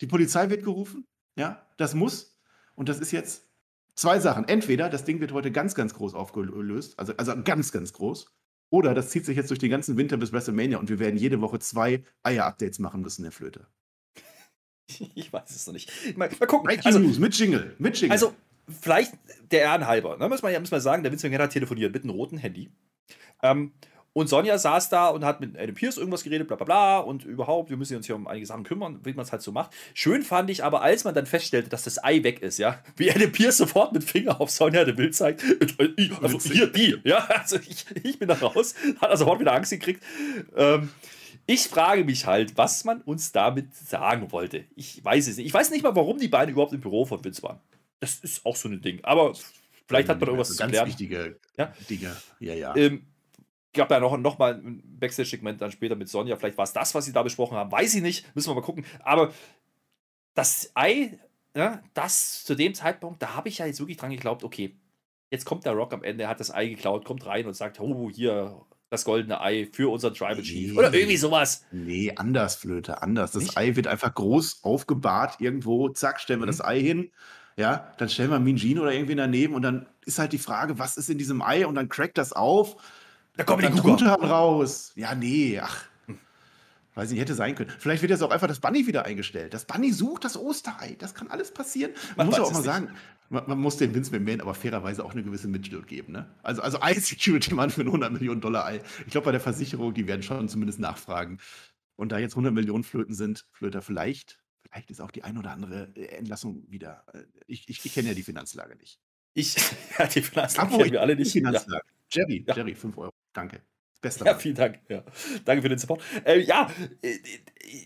Die 0.00 0.06
Polizei 0.06 0.50
wird 0.50 0.64
gerufen, 0.64 1.06
ja, 1.36 1.66
das 1.76 1.94
muss. 1.94 2.36
Und 2.74 2.88
das 2.88 2.98
ist 2.98 3.12
jetzt 3.12 3.50
Zwei 4.00 4.18
Sachen. 4.18 4.48
Entweder 4.48 4.88
das 4.88 5.04
Ding 5.04 5.20
wird 5.20 5.32
heute 5.32 5.52
ganz, 5.52 5.74
ganz 5.74 5.92
groß 5.92 6.14
aufgelöst, 6.14 6.98
also, 6.98 7.12
also 7.18 7.34
ganz, 7.42 7.70
ganz 7.70 7.92
groß. 7.92 8.34
Oder 8.70 8.94
das 8.94 9.10
zieht 9.10 9.26
sich 9.26 9.36
jetzt 9.36 9.50
durch 9.50 9.58
den 9.58 9.68
ganzen 9.68 9.98
Winter 9.98 10.16
bis 10.16 10.32
WrestleMania 10.32 10.78
und 10.78 10.88
wir 10.88 10.98
werden 10.98 11.18
jede 11.18 11.42
Woche 11.42 11.58
zwei 11.58 12.02
Eier-Updates 12.22 12.78
machen 12.78 13.02
müssen, 13.02 13.24
der 13.24 13.32
Flöte. 13.32 13.66
Ich 15.14 15.30
weiß 15.30 15.50
es 15.50 15.66
noch 15.66 15.74
nicht. 15.74 15.92
Mal, 16.16 16.30
mal 16.40 16.46
gucken. 16.46 16.64
Breaking 16.64 16.86
also, 16.86 16.98
News 16.98 17.18
mit 17.18 17.36
Jingle. 17.38 17.76
Mit 17.78 18.00
Jingle. 18.00 18.12
Also, 18.12 18.34
vielleicht 18.68 19.12
der 19.50 19.60
Ehrenhalber. 19.60 20.16
Ne? 20.16 20.30
Muss 20.30 20.40
man 20.40 20.50
ja 20.50 20.60
muss 20.60 20.70
man 20.70 20.80
sagen, 20.80 21.02
der 21.02 21.12
Vince 21.12 21.26
McMahon 21.26 21.44
hat 21.44 21.52
telefoniert 21.52 21.92
mit 21.92 22.02
einem 22.02 22.14
roten 22.14 22.38
Handy. 22.38 22.72
Ähm, 23.42 23.72
und 24.12 24.28
Sonja 24.28 24.58
saß 24.58 24.88
da 24.88 25.08
und 25.08 25.24
hat 25.24 25.40
mit 25.40 25.56
Adam 25.56 25.74
Pierce 25.74 25.96
irgendwas 25.96 26.24
geredet, 26.24 26.48
bla 26.48 26.56
bla 26.56 26.64
bla. 26.64 26.98
Und 26.98 27.24
überhaupt, 27.24 27.70
wir 27.70 27.76
müssen 27.76 27.96
uns 27.96 28.06
hier 28.06 28.16
um 28.16 28.26
einige 28.26 28.44
Sachen 28.44 28.64
kümmern, 28.64 28.98
wie 29.04 29.12
man 29.12 29.24
es 29.24 29.30
halt 29.30 29.42
so 29.42 29.52
macht. 29.52 29.72
Schön 29.94 30.22
fand 30.22 30.50
ich 30.50 30.64
aber, 30.64 30.82
als 30.82 31.04
man 31.04 31.14
dann 31.14 31.26
feststellte, 31.26 31.68
dass 31.68 31.84
das 31.84 32.02
Ei 32.02 32.24
weg 32.24 32.42
ist, 32.42 32.58
ja, 32.58 32.82
wie 32.96 33.10
Adam 33.10 33.30
Pierce 33.30 33.58
sofort 33.58 33.92
mit 33.92 34.02
Finger 34.02 34.40
auf 34.40 34.50
Sonja 34.50 34.84
de 34.84 34.94
Bild 34.94 35.14
zeigt. 35.14 35.44
Also 36.20 36.38
hier, 36.40 36.66
die, 36.66 36.98
ja, 37.04 37.18
also 37.18 37.56
ich, 37.56 37.86
ich 38.02 38.18
bin 38.18 38.28
da 38.28 38.34
raus. 38.34 38.74
Hat 39.00 39.10
er 39.10 39.16
sofort 39.16 39.38
wieder 39.38 39.52
Angst 39.52 39.70
gekriegt. 39.70 40.02
Ähm, 40.56 40.90
ich 41.46 41.68
frage 41.68 42.04
mich 42.04 42.26
halt, 42.26 42.56
was 42.56 42.84
man 42.84 43.02
uns 43.02 43.30
damit 43.32 43.74
sagen 43.74 44.32
wollte. 44.32 44.64
Ich 44.74 45.04
weiß 45.04 45.28
es 45.28 45.36
nicht. 45.36 45.46
Ich 45.46 45.54
weiß 45.54 45.70
nicht 45.70 45.82
mal, 45.82 45.94
warum 45.94 46.18
die 46.18 46.28
beiden 46.28 46.52
überhaupt 46.52 46.72
im 46.72 46.80
Büro 46.80 47.04
von 47.04 47.24
Vince 47.24 47.42
waren. 47.42 47.60
Das 48.00 48.16
ist 48.16 48.44
auch 48.44 48.56
so 48.56 48.68
ein 48.68 48.80
Ding. 48.82 49.00
Aber 49.04 49.34
vielleicht 49.86 50.08
hat 50.08 50.18
man 50.20 50.28
irgendwas 50.28 50.50
also 50.50 50.64
zu 50.64 50.72
ganz 50.72 50.88
wichtige 50.88 51.38
ja? 51.56 51.72
Dinge. 51.88 52.16
Ja, 52.40 52.54
ja. 52.54 52.76
Ähm, 52.76 53.06
gab 53.72 53.88
da 53.88 54.00
noch, 54.00 54.16
noch 54.18 54.38
mal 54.38 54.54
ein 54.54 54.82
Backstage-Segment 54.98 55.60
dann 55.60 55.70
später 55.70 55.96
mit 55.96 56.08
Sonja. 56.08 56.36
Vielleicht 56.36 56.58
war 56.58 56.64
es 56.64 56.72
das, 56.72 56.94
was 56.94 57.04
sie 57.04 57.12
da 57.12 57.22
besprochen 57.22 57.56
haben. 57.56 57.70
Weiß 57.70 57.94
ich 57.94 58.02
nicht. 58.02 58.34
Müssen 58.34 58.50
wir 58.50 58.54
mal 58.54 58.62
gucken. 58.62 58.84
Aber 59.00 59.32
das 60.34 60.70
Ei, 60.74 61.18
ja, 61.54 61.82
das 61.94 62.44
zu 62.44 62.54
dem 62.54 62.74
Zeitpunkt, 62.74 63.22
da 63.22 63.34
habe 63.34 63.48
ich 63.48 63.58
ja 63.58 63.66
jetzt 63.66 63.80
wirklich 63.80 63.96
dran 63.96 64.10
geglaubt, 64.10 64.44
okay, 64.44 64.76
jetzt 65.30 65.44
kommt 65.44 65.64
der 65.64 65.72
Rock 65.72 65.92
am 65.92 66.02
Ende, 66.02 66.28
hat 66.28 66.40
das 66.40 66.52
Ei 66.52 66.68
geklaut, 66.68 67.04
kommt 67.04 67.26
rein 67.26 67.46
und 67.46 67.54
sagt, 67.54 67.80
oh, 67.80 68.10
hier 68.10 68.60
das 68.90 69.04
goldene 69.04 69.40
Ei 69.40 69.68
für 69.72 69.90
unseren 69.90 70.14
Tribal 70.14 70.42
Chief. 70.42 70.72
Nee, 70.72 70.78
Oder 70.78 70.92
irgendwie 70.92 71.16
sowas. 71.16 71.64
Nee, 71.70 72.12
anders, 72.16 72.56
Flöte, 72.56 73.02
anders. 73.02 73.32
Das 73.32 73.44
Nicht? 73.44 73.56
Ei 73.56 73.76
wird 73.76 73.86
einfach 73.86 74.12
groß 74.12 74.64
aufgebahrt 74.64 75.40
irgendwo. 75.40 75.88
Zack, 75.90 76.20
stellen 76.20 76.40
wir 76.40 76.46
mhm. 76.46 76.50
das 76.50 76.64
Ei 76.64 76.80
hin. 76.80 77.12
Ja, 77.56 77.92
dann 77.98 78.08
stellen 78.08 78.30
wir 78.30 78.40
Minjin 78.40 78.78
oder 78.78 78.92
irgendwie 78.92 79.14
daneben 79.14 79.54
und 79.54 79.62
dann 79.62 79.86
ist 80.06 80.18
halt 80.18 80.32
die 80.32 80.38
Frage, 80.38 80.78
was 80.78 80.96
ist 80.96 81.10
in 81.10 81.18
diesem 81.18 81.42
Ei 81.42 81.66
und 81.66 81.74
dann 81.74 81.88
crackt 81.88 82.16
das 82.16 82.32
auf 82.32 82.76
da 83.36 83.44
kommen 83.44 83.74
die 83.74 83.80
Gute 83.80 84.06
raus. 84.06 84.92
Ja, 84.96 85.14
nee, 85.14 85.58
ach. 85.58 85.84
Weiß 86.94 87.10
nicht, 87.10 87.20
hätte 87.20 87.34
sein 87.34 87.54
können. 87.54 87.70
Vielleicht 87.78 88.02
wird 88.02 88.10
jetzt 88.10 88.22
auch 88.22 88.30
einfach 88.30 88.48
das 88.48 88.60
Bunny 88.60 88.86
wieder 88.86 89.04
eingestellt. 89.04 89.54
Das 89.54 89.64
Bunny 89.64 89.92
sucht 89.92 90.24
das 90.24 90.36
Osterei. 90.36 90.96
Das 90.98 91.14
kann 91.14 91.28
alles 91.28 91.52
passieren. 91.54 91.92
Man, 92.16 92.26
man 92.26 92.26
muss 92.26 92.40
auch 92.40 92.52
mal 92.52 92.62
sagen, 92.62 92.88
man, 93.28 93.44
man, 93.46 93.58
muss 93.58 93.76
den 93.76 93.94
Vince 93.94 94.10
McMahon 94.10 94.40
aber 94.40 94.54
fairerweise 94.54 95.04
auch 95.04 95.12
eine 95.12 95.22
gewisse 95.22 95.46
Mitschuld 95.46 95.86
geben. 95.86 96.12
Ne? 96.12 96.26
Also, 96.42 96.62
also 96.62 96.80
Ei-Security-Mann 96.80 97.70
für 97.70 97.82
ein 97.82 97.86
100 97.86 98.12
Millionen 98.12 98.40
Dollar 98.40 98.66
Ei. 98.66 98.82
Ich 99.06 99.12
glaube, 99.12 99.26
bei 99.26 99.32
der 99.32 99.40
Versicherung, 99.40 99.94
die 99.94 100.08
werden 100.08 100.22
schon 100.22 100.48
zumindest 100.48 100.80
nachfragen. 100.80 101.38
Und 101.94 102.10
da 102.10 102.18
jetzt 102.18 102.32
100 102.32 102.52
Millionen 102.52 102.82
Flöten 102.82 103.14
sind, 103.14 103.46
Flöter, 103.52 103.82
vielleicht, 103.82 104.40
vielleicht 104.68 104.90
ist 104.90 105.00
auch 105.00 105.12
die 105.12 105.22
ein 105.22 105.38
oder 105.38 105.52
andere 105.52 105.92
äh, 105.94 106.06
Entlassung 106.16 106.64
wieder. 106.68 107.04
Äh, 107.14 107.22
ich, 107.46 107.68
ich, 107.68 107.84
ich 107.84 107.94
kenne 107.94 108.08
ja 108.08 108.14
die 108.14 108.24
Finanzlage 108.24 108.74
nicht. 108.74 108.98
Ich, 109.34 109.54
ja, 109.98 110.06
die 110.06 110.22
Finanzlage 110.22 110.76
kennen 110.76 110.92
wir 110.92 111.00
alle 111.00 111.14
nicht. 111.14 111.30
Finanzlage. 111.30 111.84
Ja. 111.86 112.22
Jerry, 112.22 112.44
ja. 112.48 112.56
Jerry, 112.56 112.74
5 112.74 112.98
Euro. 112.98 113.12
Danke. 113.32 113.62
Bester. 114.00 114.24
Ja, 114.24 114.34
vielen 114.34 114.54
Dank. 114.54 114.80
Ja. 114.88 115.04
Danke 115.44 115.62
für 115.62 115.68
den 115.68 115.78
Support. 115.78 116.02
Äh, 116.24 116.40
ja, 116.40 116.70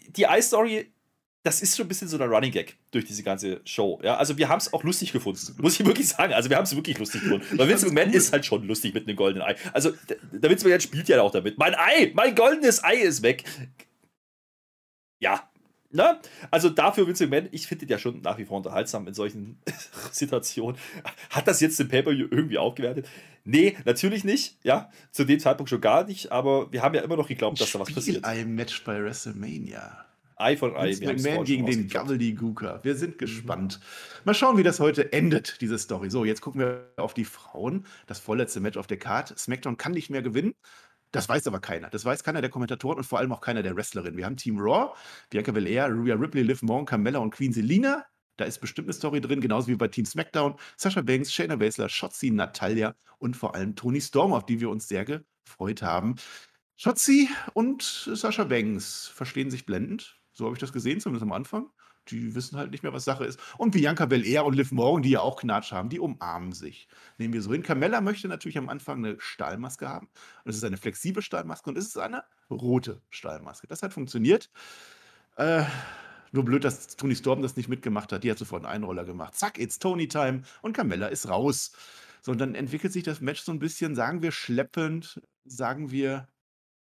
die 0.09 0.23
Eye-Story, 0.23 0.93
das 1.43 1.61
ist 1.61 1.77
schon 1.77 1.87
ein 1.87 1.89
bisschen 1.89 2.09
so 2.09 2.17
ein 2.17 2.29
Running 2.29 2.53
Gag 2.53 2.77
durch 2.91 3.05
diese 3.05 3.23
ganze 3.23 3.61
Show. 3.65 4.01
Ja, 4.03 4.17
also 4.17 4.39
wir 4.39 4.49
haben 4.49 4.59
es 4.59 4.73
auch 4.73 4.85
lustig 4.85 5.13
gefunden, 5.13 5.41
muss 5.59 5.79
ich 5.79 5.85
wirklich 5.85 6.09
sagen. 6.09 6.33
Also 6.33 6.51
wir 6.51 6.57
haben 6.57 6.65
es 6.65 6.75
wirklich 6.75 6.99
lustig 6.99 7.23
gefunden. 7.23 7.47
Weil 7.59 7.69
Vince 7.69 7.87
McMahon 7.87 8.11
cool. 8.11 8.15
ist 8.15 8.33
halt 8.33 8.47
schon 8.47 8.67
lustig 8.67 8.95
mit 8.95 9.09
einem 9.09 9.17
goldenen 9.17 9.47
Ei. 9.47 9.57
Also 9.73 9.93
der 10.09 10.51
Vince 10.51 10.65
McMahon 10.65 10.81
spielt 10.81 11.09
ja 11.09 11.21
auch 11.21 11.33
damit. 11.33 11.59
Mein 11.59 11.75
Ei, 11.75 12.13
mein 12.15 12.35
goldenes 12.35 12.83
Ei 12.85 12.95
ist 12.95 13.23
weg. 13.23 13.45
Ja, 15.21 15.51
Ne? 15.95 16.19
Also 16.51 16.71
dafür 16.71 17.07
Vince 17.07 17.29
McMahon, 17.29 17.49
ich 17.53 17.69
finde 17.69 17.87
den 17.87 17.93
ja 17.93 17.99
schon 17.99 18.21
nach 18.21 18.37
wie 18.37 18.45
vor 18.45 18.57
unterhaltsam 18.57 19.07
in 19.07 19.15
solchen 19.15 19.59
Situationen. 20.11 20.77
Hat 21.31 21.47
das 21.47 21.61
jetzt 21.61 21.79
den 21.79 21.87
Paper 21.87 22.11
irgendwie 22.11 22.59
aufgewertet? 22.59 23.09
Nee, 23.45 23.77
natürlich 23.85 24.25
nicht. 24.25 24.59
Ja, 24.65 24.91
zu 25.13 25.25
dem 25.25 25.39
Zeitpunkt 25.39 25.71
schon 25.71 25.81
gar 25.81 26.05
nicht. 26.05 26.33
Aber 26.33 26.73
wir 26.73 26.83
haben 26.83 26.97
ja 26.97 27.03
immer 27.03 27.17
noch 27.17 27.29
geglaubt, 27.29 27.61
dass 27.61 27.71
da 27.71 27.79
was 27.79 27.93
passiert. 27.93 28.25
Ein 28.25 28.57
Match 28.57 28.83
bei 28.83 29.01
WrestleMania. 29.01 30.05
Ei 30.37 30.57
von 30.57 30.75
Ei. 30.77 30.89
Vince 30.89 31.05
McMahon 31.05 31.45
gegen 31.45 31.65
den 31.65 31.89
Gobbledygooker. 31.89 32.81
Wir 32.83 32.97
sind 32.97 33.19
gespannt. 33.19 33.79
Mal 34.25 34.35
schauen, 34.35 34.57
wie 34.57 34.65
das 34.65 34.81
heute 34.81 35.13
endet, 35.13 35.61
diese 35.61 35.79
Story. 35.79 36.11
So, 36.11 36.25
jetzt 36.25 36.41
gucken 36.41 36.61
wir 36.61 36.91
auf 36.97 37.15
die 37.15 37.25
Frauen. 37.25 37.87
Das 38.09 38.19
vorletzte 38.19 38.59
Match 38.59 38.77
auf 38.77 38.89
der 38.89 38.97
Card. 38.97 39.39
SmackDown 39.39 39.77
kann 39.77 39.93
nicht 39.93 40.11
mehr 40.11 40.23
gewinnen. 40.23 40.55
Das 41.15 41.29
weiß 41.29 41.47
aber 41.47 41.61
keiner. 41.61 41.91
Das 41.91 42.05
weiß 42.05 42.25
keiner 42.25 42.41
der 42.41 42.51
Kommentatoren 42.51 42.99
und 42.99 43.05
vor 43.05 43.21
allem 43.21 43.31
auch 43.31 43.41
keiner 43.41 43.63
der 43.63 43.77
Wrestlerinnen. 43.77 44.17
Wir 44.17 44.27
haben 44.27 44.37
Team 44.37 44.59
Raw, 44.59 44.95
Bianca 45.31 45.53
Belair, 45.53 45.89
Rhea 45.89 46.17
Ripley, 46.17 46.43
Liv 46.43 46.61
Morgan, 46.63 46.87
Carmella 46.87 47.21
und 47.21 47.31
Queen 47.31 47.53
Selina. 47.53 48.05
Da 48.37 48.47
ist 48.47 48.59
bestimmt 48.59 48.89
eine 48.89 48.95
Story 48.95 49.21
drin, 49.21 49.41
genauso 49.41 49.69
wie 49.69 49.77
bei 49.77 49.87
Team 49.87 50.07
SmackDown. 50.07 50.57
Sasha 50.77 51.03
Banks, 51.03 51.33
Shayna 51.33 51.55
Baszler, 51.55 51.89
Shotzi, 51.89 52.33
Natalia 52.33 52.97
und 53.19 53.37
vor 53.37 53.55
allem 53.55 53.77
Tony 53.77 54.01
Storm, 54.01 54.33
auf 54.33 54.45
die 54.45 54.59
wir 54.59 54.69
uns 54.71 54.89
sehr 54.89 55.05
gefreut 55.05 55.83
haben. 55.83 56.17
Shotzi 56.77 57.29
und 57.53 57.83
Sasha 57.83 58.43
Banks 58.43 59.07
verstehen 59.07 59.53
sich 59.53 59.67
blendend. 59.67 60.21
So 60.33 60.47
habe 60.47 60.57
ich 60.57 60.61
das 60.61 60.73
gesehen, 60.73 60.99
zumindest 60.99 61.23
am 61.23 61.31
Anfang 61.31 61.71
die 62.09 62.35
wissen 62.35 62.59
halt 62.59 62.71
nicht 62.71 62.83
mehr, 62.83 62.93
was 62.93 63.05
Sache 63.05 63.25
ist. 63.25 63.39
Und 63.59 63.73
Bianca 63.73 64.07
Belair 64.07 64.45
und 64.45 64.55
Liv 64.55 64.73
Morgan, 64.73 65.03
die 65.03 65.11
ja 65.11 65.21
auch 65.21 65.41
Knatsch 65.41 65.73
haben, 65.73 65.89
die 65.89 66.01
umarmen 66.01 66.53
sich. 66.53 66.89
Nehmen 67.19 67.35
wir 67.35 67.43
so 67.43 67.53
hin. 67.53 67.63
Carmella 67.63 68.01
möchte 68.01 68.29
natürlich 68.29 68.59
am 68.59 68.69
Anfang 68.69 68.99
eine 68.99 69.17
Stahlmaske 69.19 69.89
haben. 69.89 70.09
Und 70.45 70.51
es 70.51 70.57
ist 70.57 70.65
eine 70.65 70.77
flexible 70.77 71.23
Stahlmaske 71.23 71.71
und 71.71 71.79
es 71.79 71.87
ist 71.87 71.99
eine 71.99 72.25
rote 72.51 73.01
Stahlmaske. 73.11 73.67
Das 73.67 73.83
hat 73.83 73.93
funktioniert. 73.93 74.51
Äh, 75.37 75.65
nur 76.33 76.45
blöd, 76.45 76.65
dass 76.65 76.97
Tony 76.97 77.15
Storm 77.15 77.43
das 77.43 77.57
nicht 77.57 77.69
mitgemacht 77.69 78.13
hat. 78.13 78.25
Die 78.25 78.31
hat 78.31 78.39
sofort 78.39 78.65
einen 78.65 78.75
Einroller 78.75 79.05
gemacht. 79.05 79.35
Zack, 79.37 79.59
it's 79.59 79.79
Tony 79.79 80.09
Time. 80.09 80.43
Und 80.63 80.73
Carmella 80.73 81.07
ist 81.07 81.29
raus. 81.29 81.73
So, 82.23 82.33
und 82.33 82.41
dann 82.41 82.55
entwickelt 82.55 82.93
sich 82.93 83.03
das 83.03 83.21
Match 83.21 83.43
so 83.43 83.53
ein 83.53 83.59
bisschen, 83.59 83.95
sagen 83.95 84.23
wir 84.23 84.33
schleppend, 84.33 85.21
sagen 85.45 85.91
wir 85.91 86.29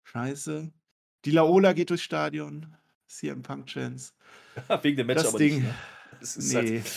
scheiße. 0.04 0.72
Die 1.26 1.32
Laola 1.32 1.74
geht 1.74 1.90
durchs 1.90 2.04
Stadion. 2.04 2.76
CM 3.08 3.42
Punk 3.42 3.68
Chance. 3.68 4.12
Wegen 4.82 4.98
dem 4.98 5.08
Match 5.08 5.20
Das 5.22 5.28
aber 5.30 5.38
Ding. 5.40 5.56
nicht. 5.56 5.64
Ne? 5.68 5.76
Das 6.20 6.38
ist 6.38 6.54
Nee. 6.54 6.80
halt, 6.82 6.92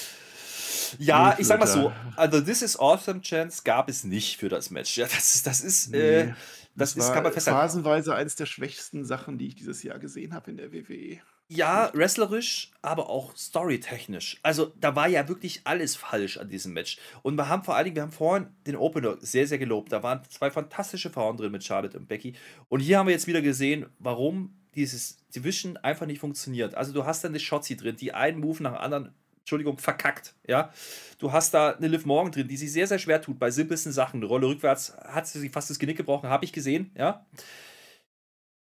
ja, 0.98 1.36
ich 1.38 1.46
sag 1.46 1.58
mal 1.60 1.66
so, 1.66 1.92
also 2.16 2.40
This 2.40 2.62
is 2.62 2.78
Awesome 2.78 3.20
Chance 3.20 3.62
gab 3.64 3.88
es 3.88 4.04
nicht 4.04 4.36
für 4.38 4.48
das 4.48 4.70
Match. 4.70 4.96
Ja, 4.96 5.06
das 5.06 5.34
ist, 5.34 5.46
das 5.46 5.60
ist, 5.60 5.92
äh, 5.92 6.26
Nee. 6.26 6.34
das 6.76 6.96
ist, 6.96 7.06
war 7.06 7.14
kann 7.14 7.22
man 7.24 7.32
festhalten. 7.32 7.60
phasenweise 7.60 8.14
eines 8.14 8.36
der 8.36 8.46
schwächsten 8.46 9.04
Sachen, 9.04 9.38
die 9.38 9.48
ich 9.48 9.54
dieses 9.56 9.82
Jahr 9.82 9.98
gesehen 9.98 10.32
habe 10.34 10.50
in 10.50 10.56
der. 10.56 10.72
WWE. 10.72 11.20
Ja, 11.50 11.90
wrestlerisch, 11.94 12.72
aber 12.82 13.08
auch 13.08 13.34
storytechnisch. 13.34 14.38
Also 14.42 14.74
da 14.78 14.94
war 14.94 15.08
ja 15.08 15.28
wirklich 15.28 15.62
alles 15.64 15.96
falsch 15.96 16.36
an 16.36 16.50
diesem 16.50 16.74
Match. 16.74 16.98
Und 17.22 17.36
wir 17.36 17.48
haben 17.48 17.64
vor 17.64 17.74
allen 17.74 17.86
Dingen, 17.86 17.96
wir 17.96 18.02
haben 18.02 18.12
vorhin 18.12 18.48
den 18.66 18.76
Opener 18.76 19.16
sehr, 19.20 19.46
sehr 19.46 19.56
gelobt. 19.56 19.90
Da 19.90 20.02
waren 20.02 20.22
zwei 20.28 20.50
fantastische 20.50 21.08
Frauen 21.08 21.38
drin 21.38 21.50
mit 21.50 21.64
Charlotte 21.64 21.96
und 21.98 22.06
Becky. 22.06 22.34
Und 22.68 22.80
hier 22.80 22.98
haben 22.98 23.06
wir 23.06 23.14
jetzt 23.14 23.26
wieder 23.26 23.40
gesehen, 23.40 23.86
warum 23.98 24.58
dieses 24.74 25.26
Division 25.34 25.78
einfach 25.78 26.04
nicht 26.04 26.20
funktioniert. 26.20 26.74
Also 26.74 26.92
du 26.92 27.06
hast 27.06 27.24
da 27.24 27.28
eine 27.28 27.40
Shotzi 27.40 27.78
drin, 27.78 27.96
die 27.96 28.12
einen 28.12 28.40
Move 28.40 28.62
nach 28.62 28.72
dem 28.72 28.80
anderen, 28.80 29.14
Entschuldigung, 29.38 29.78
verkackt. 29.78 30.34
Ja, 30.46 30.70
du 31.18 31.32
hast 31.32 31.54
da 31.54 31.70
eine 31.70 31.88
Liv 31.88 32.04
Morgan 32.04 32.30
drin, 32.30 32.48
die 32.48 32.58
sich 32.58 32.70
sehr, 32.70 32.86
sehr 32.86 32.98
schwer 32.98 33.22
tut 33.22 33.38
bei 33.38 33.50
simpelsten 33.50 33.92
Sachen. 33.92 34.18
Eine 34.18 34.26
Rolle 34.26 34.48
rückwärts 34.48 34.94
hat 34.98 35.26
sie 35.26 35.48
fast 35.48 35.70
das 35.70 35.78
Genick 35.78 35.96
gebrochen, 35.96 36.28
habe 36.28 36.44
ich 36.44 36.52
gesehen. 36.52 36.90
Ja, 36.94 37.26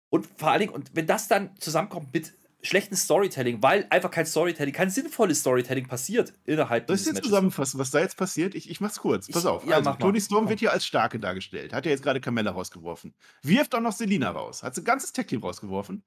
und 0.09 0.25
vor 0.25 0.51
allen 0.51 0.61
Dingen, 0.61 0.73
und 0.73 0.95
wenn 0.95 1.05
das 1.05 1.27
dann 1.27 1.55
zusammenkommt 1.59 2.13
mit 2.13 2.33
schlechten 2.63 2.95
Storytelling, 2.95 3.61
weil 3.61 3.85
einfach 3.91 4.09
kein 4.11 4.25
Storytelling, 4.25 4.73
kein 4.73 4.89
sinnvolles 4.89 5.39
Storytelling 5.41 5.87
passiert 5.87 6.33
innerhalb 6.43 6.87
Soll 6.87 6.95
ich 6.95 7.05
jetzt 7.05 7.13
Matches. 7.13 7.29
zusammenfassen, 7.29 7.79
was 7.79 7.91
da 7.91 7.99
jetzt 7.99 8.17
passiert? 8.17 8.55
Ich, 8.55 8.69
ich 8.69 8.81
mach's 8.81 8.97
kurz. 8.99 9.27
Pass 9.27 9.43
Ich- 9.43 9.47
auf. 9.49 9.65
ja, 9.65 9.75
also, 9.77 9.91
mal. 9.91 9.95
Tony 9.97 10.19
Storm 10.19 10.41
Komm. 10.45 10.49
wird 10.49 10.59
hier 10.59 10.71
als 10.71 10.85
Starke 10.85 11.19
dargestellt. 11.19 11.71
Hat 11.73 11.85
ja 11.85 11.91
jetzt 11.91 12.01
gerade 12.03 12.19
Carmella 12.19 12.51
rausgeworfen. 12.51 13.13
Wirft 13.43 13.75
auch 13.75 13.79
noch 13.81 13.91
Selina 13.91 14.31
raus. 14.31 14.63
Hat 14.63 14.75
sie 14.75 14.81
ein 14.81 14.85
ganzes 14.85 15.13
Tech-Team 15.13 15.41
rausgeworfen. 15.41 16.03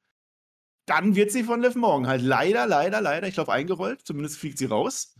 Dann 0.86 1.14
wird 1.14 1.30
sie 1.30 1.44
von 1.44 1.62
Liv 1.62 1.76
Morgan 1.76 2.08
halt 2.08 2.22
leider, 2.22 2.66
leider, 2.66 3.00
leider, 3.00 3.28
ich 3.28 3.34
glaube, 3.34 3.52
eingerollt. 3.52 4.00
Zumindest 4.04 4.38
fliegt 4.38 4.58
sie 4.58 4.64
raus. 4.66 5.14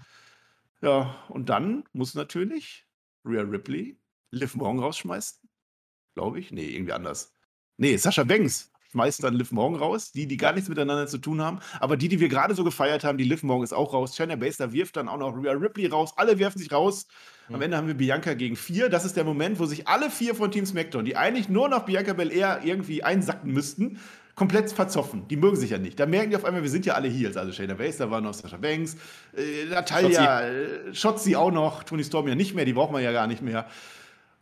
Ja, 0.82 1.14
und 1.28 1.48
dann 1.48 1.84
muss 1.92 2.14
natürlich 2.14 2.86
Rhea 3.24 3.42
Ripley 3.42 3.98
Liv 4.32 4.56
Morgan 4.56 4.80
rausschmeißen. 4.80 5.38
Glaube 6.14 6.40
ich. 6.40 6.50
Nee, 6.50 6.70
irgendwie 6.70 6.92
anders. 6.92 7.34
Nee, 7.76 7.96
Sascha 7.96 8.24
Banks 8.24 8.69
schmeißt 8.92 9.22
dann 9.22 9.34
Liv 9.34 9.52
Morgan 9.52 9.78
raus. 9.78 10.12
Die, 10.12 10.26
die 10.26 10.36
gar 10.36 10.52
nichts 10.52 10.68
miteinander 10.68 11.06
zu 11.06 11.18
tun 11.18 11.40
haben. 11.40 11.60
Aber 11.78 11.96
die, 11.96 12.08
die 12.08 12.20
wir 12.20 12.28
gerade 12.28 12.54
so 12.54 12.64
gefeiert 12.64 13.04
haben, 13.04 13.18
die 13.18 13.24
Liv 13.24 13.42
Morgan 13.42 13.64
ist 13.64 13.72
auch 13.72 13.92
raus. 13.92 14.16
Shayna 14.16 14.36
Baszler 14.36 14.72
wirft 14.72 14.96
dann 14.96 15.08
auch 15.08 15.18
noch 15.18 15.36
Rhea 15.36 15.52
Ripley 15.52 15.86
raus. 15.86 16.12
Alle 16.16 16.38
werfen 16.38 16.58
sich 16.58 16.72
raus. 16.72 17.06
Am 17.48 17.56
Hm. 17.56 17.62
Ende 17.62 17.76
haben 17.76 17.86
wir 17.86 17.94
Bianca 17.94 18.34
gegen 18.34 18.56
vier. 18.56 18.88
Das 18.88 19.04
ist 19.04 19.16
der 19.16 19.24
Moment, 19.24 19.58
wo 19.58 19.66
sich 19.66 19.88
alle 19.88 20.10
vier 20.10 20.34
von 20.34 20.50
Team 20.50 20.66
SmackDown, 20.66 21.04
die 21.04 21.16
eigentlich 21.16 21.48
nur 21.48 21.68
noch 21.68 21.84
Bianca 21.84 22.12
Belair 22.12 22.60
irgendwie 22.64 23.02
einsacken 23.02 23.52
müssten, 23.52 23.98
komplett 24.36 24.72
verzoffen. 24.72 25.26
Die 25.28 25.36
mögen 25.36 25.56
sich 25.56 25.70
ja 25.70 25.78
nicht. 25.78 25.98
Da 26.00 26.06
merken 26.06 26.30
die 26.30 26.36
auf 26.36 26.44
einmal, 26.44 26.62
wir 26.62 26.70
sind 26.70 26.86
ja 26.86 26.94
alle 26.94 27.08
Heels. 27.08 27.36
Also 27.36 27.52
Shayna 27.52 27.74
Baszler 27.74 28.10
war 28.10 28.20
noch, 28.20 28.32
Sasha 28.34 28.56
Banks, 28.56 28.96
äh, 29.36 29.66
Natalia, 29.68 30.42
äh, 30.48 30.94
Shotzi 30.94 31.36
auch 31.36 31.50
noch, 31.50 31.82
Tony 31.82 32.04
Storm 32.04 32.26
ja 32.28 32.34
nicht 32.34 32.54
mehr, 32.54 32.64
die 32.64 32.72
braucht 32.72 32.92
man 32.92 33.02
ja 33.02 33.12
gar 33.12 33.26
nicht 33.26 33.42
mehr. 33.42 33.66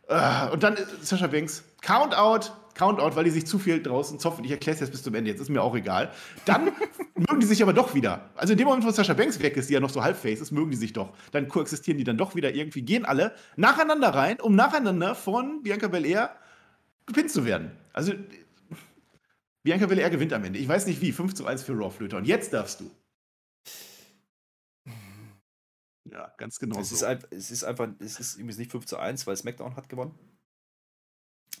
Äh, 0.07 0.49
und 0.51 0.63
dann 0.63 0.75
äh, 0.77 0.85
Sascha 1.01 1.27
Banks, 1.27 1.63
Count 1.81 2.15
out, 2.17 2.53
Count 2.79 3.01
out, 3.01 3.17
weil 3.17 3.25
die 3.25 3.29
sich 3.29 3.45
zu 3.45 3.59
viel 3.59 3.83
draußen 3.83 4.19
zoffen. 4.19 4.45
Ich 4.45 4.51
erkläre 4.51 4.75
es 4.75 4.79
jetzt 4.79 4.91
bis 4.91 5.03
zum 5.03 5.13
Ende, 5.13 5.29
jetzt 5.29 5.41
ist 5.41 5.49
mir 5.49 5.61
auch 5.61 5.75
egal. 5.75 6.13
Dann 6.45 6.71
mögen 7.15 7.41
die 7.41 7.45
sich 7.45 7.61
aber 7.61 7.73
doch 7.73 7.93
wieder. 7.93 8.29
Also 8.37 8.53
in 8.53 8.57
dem 8.57 8.67
Moment, 8.67 8.85
wo 8.85 8.89
Sascha 8.89 9.13
Banks 9.13 9.41
weg 9.41 9.57
ist, 9.57 9.69
die 9.69 9.73
ja 9.73 9.81
noch 9.81 9.89
so 9.89 10.01
halbface 10.01 10.39
ist, 10.39 10.51
mögen 10.51 10.71
die 10.71 10.77
sich 10.77 10.93
doch. 10.93 11.13
Dann 11.33 11.49
koexistieren 11.49 11.97
die 11.97 12.05
dann 12.05 12.17
doch 12.17 12.35
wieder 12.35 12.55
irgendwie, 12.55 12.81
gehen 12.83 13.03
alle 13.03 13.35
nacheinander 13.57 14.15
rein, 14.15 14.39
um 14.39 14.55
nacheinander 14.55 15.13
von 15.13 15.61
Bianca 15.61 15.89
Belair 15.89 16.37
gepinnt 17.05 17.31
zu 17.31 17.43
werden. 17.43 17.71
Also 17.91 18.13
Bianca 19.63 19.85
Belair 19.87 20.09
gewinnt 20.09 20.31
am 20.31 20.45
Ende. 20.45 20.57
Ich 20.57 20.69
weiß 20.69 20.85
nicht 20.85 21.01
wie, 21.01 21.11
5 21.11 21.33
zu 21.33 21.45
1 21.45 21.63
für 21.63 21.73
Raw 21.73 21.91
Flöter. 21.91 22.15
Und 22.15 22.27
jetzt 22.27 22.53
darfst 22.53 22.79
du. 22.79 22.89
Ja, 26.09 26.33
ganz 26.37 26.59
genau 26.59 26.79
es, 26.79 26.91
so. 26.91 26.95
ist 26.95 27.03
ein, 27.03 27.19
es 27.31 27.51
ist 27.51 27.65
einfach, 27.65 27.89
es 27.99 28.21
ist 28.21 28.35
übrigens 28.35 28.57
nicht 28.57 28.71
5 28.71 28.85
zu 28.85 28.97
1, 28.97 29.27
weil 29.27 29.35
SmackDown 29.35 29.75
hat 29.75 29.89
gewonnen. 29.89 30.17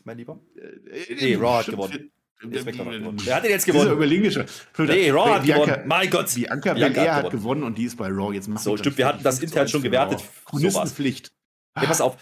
Mein 0.03 0.17
Lieber. 0.17 0.39
Äh, 0.55 1.15
Nee, 1.15 1.35
Raw 1.35 1.59
hat 1.59 1.65
gewonnen. 1.67 2.11
Äh, 2.41 2.59
SmackDown 2.59 2.87
hat 2.87 2.93
äh, 2.93 2.99
gewonnen. 2.99 3.21
Wer 3.23 3.35
hat 3.35 3.43
denn 3.43 3.51
jetzt 3.51 3.65
gewonnen? 3.65 3.91
überlegene 3.91 4.31
Flöter. 4.73 4.93
Nee, 4.93 5.09
Raw 5.11 5.29
hat 5.33 5.43
Bianca, 5.43 5.65
gewonnen. 5.65 5.87
Mein 5.87 6.09
Gott. 6.09 6.33
Bianca, 6.33 6.73
Bianca 6.73 6.93
Belair 6.93 7.15
hat 7.15 7.25
hat 7.25 7.31
gewonnen 7.31 7.63
und 7.63 7.77
die 7.77 7.85
ist 7.85 7.97
bei 7.97 8.07
Raw. 8.07 8.33
Jetzt 8.33 8.47
machen 8.47 8.63
So, 8.63 8.77
stimmt, 8.77 8.97
wir 8.97 9.07
hatten 9.07 9.23
das 9.23 9.39
intern 9.39 9.67
schon 9.67 9.81
gewertet. 9.81 10.23
Chronistenpflicht. 10.45 11.29
Ja, 11.75 11.83
pass 11.85 12.01
auf. 12.01 12.17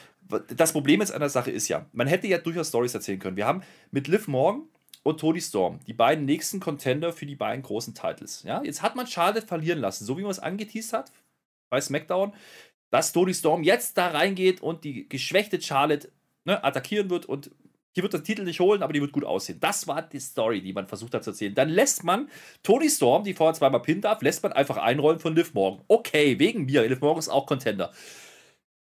Das 0.56 0.74
Problem 0.74 1.00
jetzt 1.00 1.14
an 1.14 1.22
der 1.22 1.30
Sache 1.30 1.52
ist 1.52 1.68
ja, 1.70 1.86
man 1.94 2.08
hätte 2.08 2.28
ja 2.28 2.38
durchaus 2.38 2.68
Stories 2.68 2.94
erzählen 2.94 3.20
können. 3.20 3.38
Wir 3.38 3.46
haben 3.46 3.62
mit 3.92 4.10
Liv 4.10 4.28
Morgan 4.28 4.64
und 5.04 5.20
Tony 5.22 5.40
Storm 5.40 5.80
die 5.88 5.94
beiden 5.94 6.26
nächsten 6.26 6.60
Contender 6.60 7.14
für 7.14 7.26
die 7.26 7.36
beiden 7.36 7.64
großen 7.64 7.94
Titles. 7.94 8.44
Ja, 8.44 8.62
jetzt 8.62 8.82
hat 8.82 8.98
man 8.98 9.08
Charlotte 9.08 9.48
verlieren 9.48 9.80
lassen, 9.80 10.04
so 10.04 10.18
wie 10.18 10.24
man 10.24 10.32
es 10.32 10.40
angeteased 10.40 10.92
hat 10.92 11.12
bei 11.70 11.80
SmackDown, 11.80 12.34
dass 12.90 13.14
Tony 13.14 13.34
Storm 13.34 13.64
jetzt 13.64 13.98
da 13.98 14.08
reingeht 14.08 14.62
und 14.62 14.84
die 14.84 15.08
geschwächte 15.08 15.62
Charlotte 15.62 16.12
ne, 16.44 16.62
attackieren 16.64 17.10
wird 17.10 17.26
und 17.26 17.52
die 17.98 18.04
wird 18.04 18.14
den 18.14 18.24
Titel 18.24 18.44
nicht 18.44 18.60
holen, 18.60 18.84
aber 18.84 18.94
die 18.94 19.02
wird 19.02 19.12
gut 19.12 19.26
aussehen. 19.26 19.60
Das 19.60 19.88
war 19.88 20.04
die 20.04 20.20
Story, 20.20 20.62
die 20.62 20.72
man 20.72 20.88
versucht 20.88 21.14
hat 21.16 21.24
zu 21.24 21.32
erzählen. 21.32 21.56
Dann 21.56 21.70
lässt 21.70 22.04
man 22.04 22.30
Tony 22.62 22.90
Storm, 22.90 23.24
die 23.24 23.34
vorher 23.34 23.56
zweimal 23.56 23.82
pinnen 23.82 24.02
darf, 24.02 24.22
lässt 24.22 24.44
man 24.44 24.54
einfach 24.54 24.78
einrollen 24.78 25.20
von 25.20 25.36
Liv 25.36 25.54
Morgan. 25.54 25.84
Okay, 25.88 26.38
wegen 26.40 26.66
mir. 26.66 26.88
Liv 26.88 27.02
Morgan 27.02 27.20
ist 27.20 27.30
auch 27.30 27.48
Contender. 27.48 27.92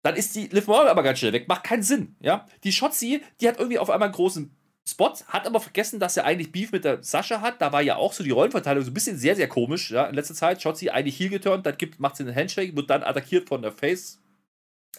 Dann 0.02 0.16
ist 0.16 0.34
die 0.34 0.48
Liv 0.48 0.66
Morgan 0.66 0.88
aber 0.88 1.02
ganz 1.02 1.18
schnell 1.18 1.34
weg. 1.34 1.48
Macht 1.48 1.64
keinen 1.64 1.82
Sinn. 1.82 2.16
Ja? 2.20 2.46
Die 2.64 2.72
Shotzi, 2.72 3.22
die 3.40 3.48
hat 3.48 3.58
irgendwie 3.58 3.78
auf 3.78 3.90
einmal 3.90 4.08
einen 4.08 4.14
großen 4.14 4.56
Spot, 4.88 5.14
hat 5.28 5.46
aber 5.46 5.60
vergessen, 5.60 6.00
dass 6.00 6.16
er 6.16 6.24
eigentlich 6.24 6.52
Beef 6.52 6.72
mit 6.72 6.84
der 6.84 7.02
Sascha 7.02 7.40
hat. 7.40 7.60
Da 7.60 7.72
war 7.72 7.82
ja 7.82 7.96
auch 7.96 8.12
so 8.12 8.24
die 8.24 8.30
Rollenverteilung 8.30 8.84
so 8.84 8.90
ein 8.90 8.94
bisschen 8.94 9.18
sehr, 9.18 9.36
sehr 9.36 9.48
komisch. 9.48 9.90
Ja? 9.90 10.06
In 10.06 10.14
letzter 10.14 10.34
Zeit. 10.34 10.62
Shotzi 10.62 10.88
eigentlich 10.88 11.18
heel 11.18 11.28
geturnt, 11.28 11.66
dann 11.66 11.76
gibt, 11.76 12.00
macht 12.00 12.16
sie 12.16 12.24
einen 12.24 12.34
Handshake, 12.34 12.74
wird 12.74 12.88
dann 12.88 13.02
attackiert 13.02 13.48
von 13.48 13.60
der 13.60 13.72
Face. 13.72 14.20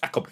Ach 0.01 0.11
komm. 0.11 0.25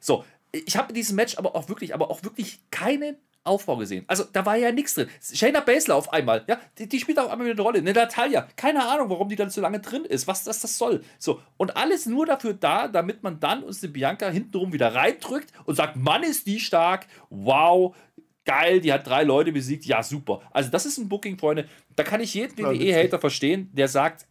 So, 0.00 0.24
ich 0.64 0.76
habe 0.76 0.88
in 0.88 0.94
diesem 0.94 1.16
Match 1.16 1.38
aber 1.38 1.54
auch 1.54 1.68
wirklich, 1.68 1.94
aber 1.94 2.10
auch 2.10 2.22
wirklich 2.22 2.60
keinen 2.70 3.16
Aufbau 3.46 3.76
gesehen. 3.76 4.04
Also 4.08 4.24
da 4.32 4.44
war 4.44 4.56
ja 4.56 4.72
nichts 4.72 4.94
drin. 4.94 5.08
Shayna 5.20 5.60
Baszler 5.60 5.94
auf 5.94 6.12
einmal, 6.12 6.44
ja, 6.48 6.58
die, 6.78 6.88
die 6.88 6.98
spielt 6.98 7.18
auf 7.18 7.30
einmal 7.30 7.46
wieder 7.46 7.54
eine 7.54 7.62
Rolle. 7.62 7.78
Eine 7.78 7.92
Natalia, 7.92 8.46
keine 8.56 8.84
Ahnung, 8.86 9.08
warum 9.08 9.28
die 9.28 9.36
dann 9.36 9.50
so 9.50 9.60
lange 9.60 9.80
drin 9.80 10.04
ist, 10.04 10.26
was 10.26 10.44
das, 10.44 10.60
das 10.60 10.76
soll. 10.76 11.02
So, 11.18 11.40
und 11.56 11.76
alles 11.76 12.06
nur 12.06 12.26
dafür 12.26 12.54
da, 12.54 12.88
damit 12.88 13.22
man 13.22 13.40
dann 13.40 13.62
uns 13.62 13.80
den 13.80 13.92
Bianca 13.92 14.28
hintenrum 14.28 14.72
wieder 14.72 14.94
reindrückt 14.94 15.52
und 15.64 15.76
sagt, 15.76 15.96
Mann, 15.96 16.22
ist 16.22 16.46
die 16.46 16.60
stark, 16.60 17.06
wow, 17.30 17.94
geil, 18.44 18.80
die 18.80 18.92
hat 18.92 19.06
drei 19.06 19.22
Leute 19.24 19.52
besiegt, 19.52 19.84
ja, 19.84 20.02
super. 20.02 20.40
Also 20.50 20.70
das 20.70 20.86
ist 20.86 20.98
ein 20.98 21.08
Booking, 21.08 21.38
Freunde, 21.38 21.68
da 21.94 22.02
kann 22.02 22.20
ich 22.20 22.34
jeden 22.34 22.56
WWE-Hater 22.58 23.18
verstehen, 23.18 23.70
der 23.72 23.88
sagt, 23.88 24.26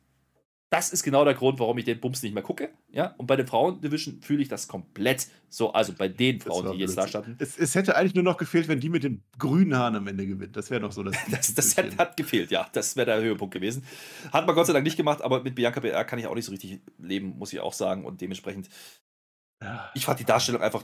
das 0.70 0.92
ist 0.92 1.04
genau 1.04 1.24
der 1.24 1.36
Grund, 1.36 1.60
warum 1.60 1.78
ich 1.78 1.86
den 1.86 2.00
Bums 2.00 2.24
nicht 2.24 2.34
mehr 2.34 2.44
gucke. 2.44 2.70
Ja? 2.90 3.14
Und 3.18 3.28
bei 3.28 3.36
den 3.36 3.48
Frauen-Division 3.48 4.22
fühle 4.22 4.42
ich 4.42 4.48
das 4.48 4.68
komplett 4.68 5.28
so. 5.48 5.72
Also 5.72 5.94
bei 5.94 6.08
den 6.08 6.42
Frauen, 6.42 6.72
die 6.74 6.80
jetzt 6.80 6.98
da 6.98 7.08
standen. 7.08 7.38
Es, 7.40 7.58
es 7.58 7.76
hätte 7.76 7.96
eigentlich 7.96 8.16
nur 8.16 8.24
noch 8.24 8.38
gefehlt, 8.38 8.68
wenn 8.68 8.80
die 8.80 8.90
mit 8.90 9.04
den 9.04 9.24
grünen 9.38 9.78
Haaren 9.78 9.96
am 9.96 10.08
Ende 10.08 10.26
gewinnt. 10.26 10.58
Das 10.58 10.70
wäre 10.72 10.82
doch 10.82 10.92
so 10.92 11.04
das. 11.04 11.16
Das, 11.30 11.54
das 11.54 11.78
hat, 11.78 11.98
hat 11.98 12.18
gefehlt, 12.18 12.52
ja. 12.52 12.68
Das 12.74 12.96
wäre 12.96 13.06
der 13.06 13.22
Höhepunkt 13.22 13.54
gewesen. 13.54 13.86
Hat 14.34 14.46
man 14.48 14.56
Gott 14.56 14.68
sei 14.68 14.74
Dank 14.74 14.84
nicht 14.84 14.98
gemacht, 14.98 15.22
aber 15.22 15.44
mit 15.44 15.56
Bianca 15.56 15.80
BR 15.80 16.04
kann 16.04 16.20
ich 16.20 16.28
auch 16.28 16.36
nicht 16.36 16.46
so 16.46 16.52
richtig 16.52 16.82
leben, 16.98 17.38
muss 17.38 17.54
ich 17.54 17.60
auch 17.60 17.74
sagen. 17.74 18.04
Und 18.06 18.22
dementsprechend, 18.22 18.70
ich 19.94 20.06
fand 20.06 20.20
die 20.20 20.26
Darstellung 20.26 20.62
einfach 20.62 20.84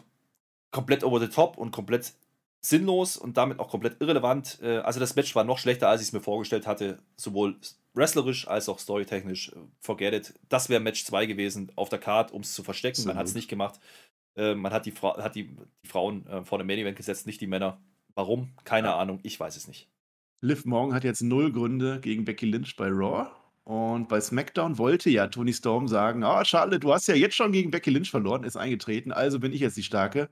komplett 0.72 1.04
over 1.04 1.20
the 1.20 1.28
top 1.28 1.58
und 1.58 1.72
komplett 1.72 2.14
sinnlos 2.62 3.18
und 3.18 3.38
damit 3.38 3.60
auch 3.60 3.70
komplett 3.70 4.00
irrelevant. 4.00 4.60
Äh, 4.62 4.78
Also 4.78 5.00
das 5.00 5.16
Match 5.16 5.36
war 5.36 5.44
noch 5.44 5.58
schlechter, 5.58 5.90
als 5.90 6.02
ich 6.02 6.08
es 6.08 6.14
mir 6.14 6.22
vorgestellt 6.22 6.68
hatte, 6.68 7.00
sowohl 7.18 7.58
wrestlerisch 7.94 8.48
als 8.48 8.70
auch 8.70 8.80
storytechnisch. 8.80 9.50
Äh, 9.50 9.56
Forget 9.82 10.14
it. 10.14 10.40
Das 10.50 10.70
wäre 10.70 10.80
Match 10.82 11.04
2 11.06 11.26
gewesen 11.26 11.72
auf 11.76 11.90
der 11.90 12.00
Card, 12.00 12.32
um 12.32 12.42
es 12.42 12.54
zu 12.54 12.64
verstecken. 12.64 13.04
Man 13.06 13.16
hat 13.16 13.26
es 13.26 13.32
Absolut. 13.32 13.36
nicht 13.36 13.50
gemacht. 13.50 13.80
Äh, 14.36 14.56
Man 14.56 14.72
hat 14.72 14.86
die, 14.86 14.92
Fra 14.92 15.22
hat 15.22 15.36
die, 15.36 15.56
die 15.84 15.88
Frauen 15.88 16.26
äh, 16.28 16.44
vor 16.46 16.58
dem 16.58 16.68
Main 16.68 16.80
Event 16.80 16.98
gesetzt, 16.98 17.26
nicht 17.28 17.42
die 17.42 17.48
Männer. 17.48 17.82
Warum? 18.16 18.54
Keine 18.64 18.88
Ja. 18.90 18.98
Ahnung. 18.98 19.20
Ich 19.24 19.40
weiß 19.40 19.56
es 19.58 19.68
nicht. 19.68 19.90
Liv 20.42 20.66
Morgan 20.66 20.96
hat 20.96 21.04
jetzt 21.04 21.22
null 21.22 21.52
Gründe 21.52 22.00
gegen 22.00 22.26
Becky 22.26 22.46
Lynch 22.46 22.76
bei 22.76 22.88
Raw. 22.88 23.30
Und 23.64 24.10
bei 24.10 24.20
SmackDown 24.20 24.78
wollte 24.80 25.10
ja 25.12 25.28
Tony 25.28 25.54
Storm 25.54 25.88
sagen: 25.88 26.24
Ah, 26.24 26.44
Charlotte, 26.44 26.80
du 26.80 26.92
hast 26.92 27.08
ja 27.08 27.14
jetzt 27.14 27.36
schon 27.36 27.52
gegen 27.52 27.70
Becky 27.72 27.92
Lynch 27.92 28.10
verloren, 28.10 28.44
ist 28.44 28.58
eingetreten, 28.58 29.12
also 29.12 29.40
bin 29.40 29.54
ich 29.54 29.60
jetzt 29.62 29.78
die 29.78 29.84
Starke. 29.84 30.30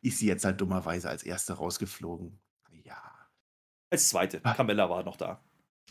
Ist 0.00 0.18
sie 0.18 0.26
jetzt 0.26 0.44
halt 0.44 0.60
dummerweise 0.60 1.08
als 1.08 1.22
Erste 1.22 1.52
rausgeflogen. 1.52 2.40
Ja. 2.84 3.00
Als 3.90 4.08
zweite. 4.08 4.40
Ah. 4.42 4.54
Carmella 4.54 4.90
war 4.90 5.04
noch 5.04 5.16
da. 5.16 5.40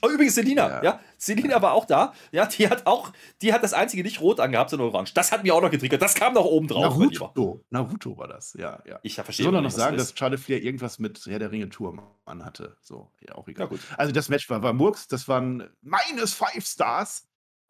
Oh, 0.04 0.10
übrigens 0.10 0.34
Selina, 0.34 0.68
ja. 0.68 0.84
Ja. 0.84 1.00
Selina 1.18 1.62
war 1.62 1.74
auch 1.74 1.86
da. 1.86 2.14
Ja, 2.32 2.48
die 2.48 2.68
hat 2.68 2.88
auch, 2.88 3.14
die 3.44 3.54
hat 3.54 3.62
das 3.64 3.74
einzige 3.74 4.02
nicht 4.02 4.20
rot 4.20 4.40
angehabt, 4.40 4.72
sondern 4.72 4.90
orange. 4.90 5.14
Das 5.14 5.32
hat 5.32 5.44
mir 5.44 5.54
auch 5.54 5.62
noch 5.62 5.70
getriggert. 5.70 6.02
Das 6.02 6.16
kam 6.16 6.34
noch 6.34 6.46
oben 6.46 6.68
drauf. 6.68 6.98
Naruto. 6.98 7.64
Naruto 7.70 8.18
war 8.18 8.28
das, 8.28 8.54
ja, 8.58 8.82
ja. 8.88 9.00
Ich 9.04 9.18
Ich 9.18 9.24
verstehe 9.24 9.44
soll 9.44 9.54
immer 9.54 9.62
noch 9.62 9.70
nicht, 9.70 9.78
sagen, 9.78 9.98
das 9.98 10.08
dass 10.10 10.18
Charlotte 10.18 10.42
Flair 10.42 10.62
irgendwas 10.64 10.98
mit 10.98 11.24
Herr 11.28 11.38
der 11.38 11.52
Ringe 11.52 11.70
Turm 11.70 12.02
anhatte. 12.26 12.78
So, 12.82 13.12
ja, 13.28 13.36
auch 13.36 13.48
egal. 13.48 13.66
Ja, 13.66 13.70
gut. 13.70 13.80
Also 13.98 14.12
das 14.12 14.28
Match 14.30 14.50
war, 14.50 14.64
war 14.64 14.74
Murks, 14.74 15.08
das 15.08 15.28
waren 15.28 15.70
minus 15.82 16.34
five 16.34 16.66
Stars. 16.66 17.28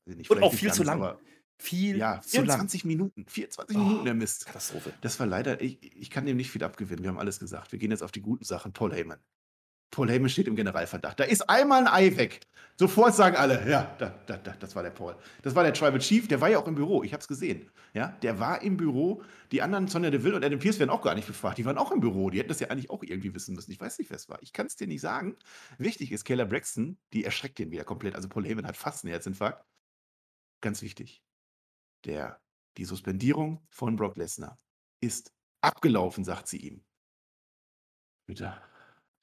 Also 0.07 0.17
nicht- 0.17 0.29
Und 0.31 0.41
auch 0.41 0.53
viel 0.53 0.71
zu 0.71 0.83
ganz, 0.83 0.87
lang. 0.87 1.01
aber 1.03 1.19
Viel 1.59 1.97
Ja, 1.97 2.21
zu 2.21 2.37
lang. 2.37 2.45
24 2.47 2.85
Minuten. 2.85 3.25
24 3.27 3.75
Oh. 3.75 3.79
Minuten 3.81 4.05
der 4.05 4.13
Mist. 4.15 4.45
Katastrophe. 4.45 4.93
Das 5.01 5.19
war 5.19 5.27
leider, 5.27 5.61
ich, 5.61 5.83
ich 5.95 6.09
kann 6.09 6.25
dem 6.25 6.37
nicht 6.37 6.49
viel 6.49 6.63
abgewinnen. 6.63 7.03
Wir 7.03 7.09
haben 7.09 7.19
alles 7.19 7.39
gesagt. 7.39 7.71
Wir 7.73 7.77
gehen 7.77 7.91
jetzt 7.91 8.01
auf 8.01 8.11
die 8.11 8.21
guten 8.21 8.45
Sachen. 8.45 8.71
Paul 8.73 8.93
Heyman. 8.93 9.19
Paul 9.91 10.09
Heyman 10.09 10.29
steht 10.29 10.47
im 10.47 10.55
Generalverdacht. 10.55 11.19
Da 11.19 11.25
ist 11.25 11.49
einmal 11.49 11.81
ein 11.81 11.87
Ei 11.87 12.17
weg. 12.17 12.39
Sofort 12.77 13.13
sagen 13.13 13.35
alle, 13.35 13.69
ja, 13.69 13.95
da, 13.99 14.09
da, 14.25 14.37
da, 14.37 14.53
das 14.53 14.75
war 14.75 14.81
der 14.81 14.89
Paul. 14.89 15.15
Das 15.43 15.53
war 15.53 15.63
der 15.63 15.73
Tribal 15.73 15.99
Chief, 15.99 16.27
der 16.27 16.41
war 16.41 16.49
ja 16.49 16.57
auch 16.57 16.67
im 16.67 16.73
Büro, 16.73 17.03
ich 17.03 17.13
habe 17.13 17.21
es 17.21 17.27
gesehen. 17.27 17.69
Ja, 17.93 18.07
der 18.23 18.39
war 18.39 18.61
im 18.61 18.77
Büro. 18.77 19.21
Die 19.51 19.61
anderen, 19.61 19.87
Sonja 19.87 20.09
Deville 20.09 20.35
und 20.35 20.45
Adam 20.45 20.57
Pierce, 20.59 20.79
werden 20.79 20.89
auch 20.89 21.01
gar 21.01 21.13
nicht 21.13 21.27
befragt. 21.27 21.57
Die 21.57 21.65
waren 21.65 21.77
auch 21.77 21.91
im 21.91 21.99
Büro. 21.99 22.29
Die 22.29 22.39
hätten 22.39 22.49
das 22.49 22.61
ja 22.61 22.69
eigentlich 22.69 22.89
auch 22.89 23.03
irgendwie 23.03 23.35
wissen 23.35 23.53
müssen. 23.53 23.71
Ich 23.71 23.79
weiß 23.79 23.99
nicht, 23.99 24.09
wer 24.09 24.15
es 24.15 24.29
war. 24.29 24.41
Ich 24.41 24.53
kann 24.53 24.65
es 24.65 24.77
dir 24.77 24.87
nicht 24.87 25.01
sagen. 25.01 25.35
Wichtig 25.77 26.11
ist, 26.11 26.23
Kayla 26.23 26.45
Braxton, 26.45 26.97
die 27.11 27.25
erschreckt 27.25 27.59
den 27.59 27.69
wieder 27.69 27.83
komplett. 27.83 28.15
Also 28.15 28.29
Paul 28.29 28.45
Heyman 28.45 28.65
hat 28.65 28.77
fast 28.77 29.03
einen 29.03 29.11
Herzinfarkt. 29.11 29.65
Ganz 30.61 30.81
wichtig. 30.81 31.21
Der, 32.05 32.39
die 32.77 32.85
Suspendierung 32.85 33.61
von 33.69 33.97
Brock 33.97 34.15
Lesnar 34.15 34.57
ist 35.01 35.33
abgelaufen, 35.59 36.23
sagt 36.23 36.47
sie 36.47 36.57
ihm. 36.57 36.83
Bitte. 38.25 38.57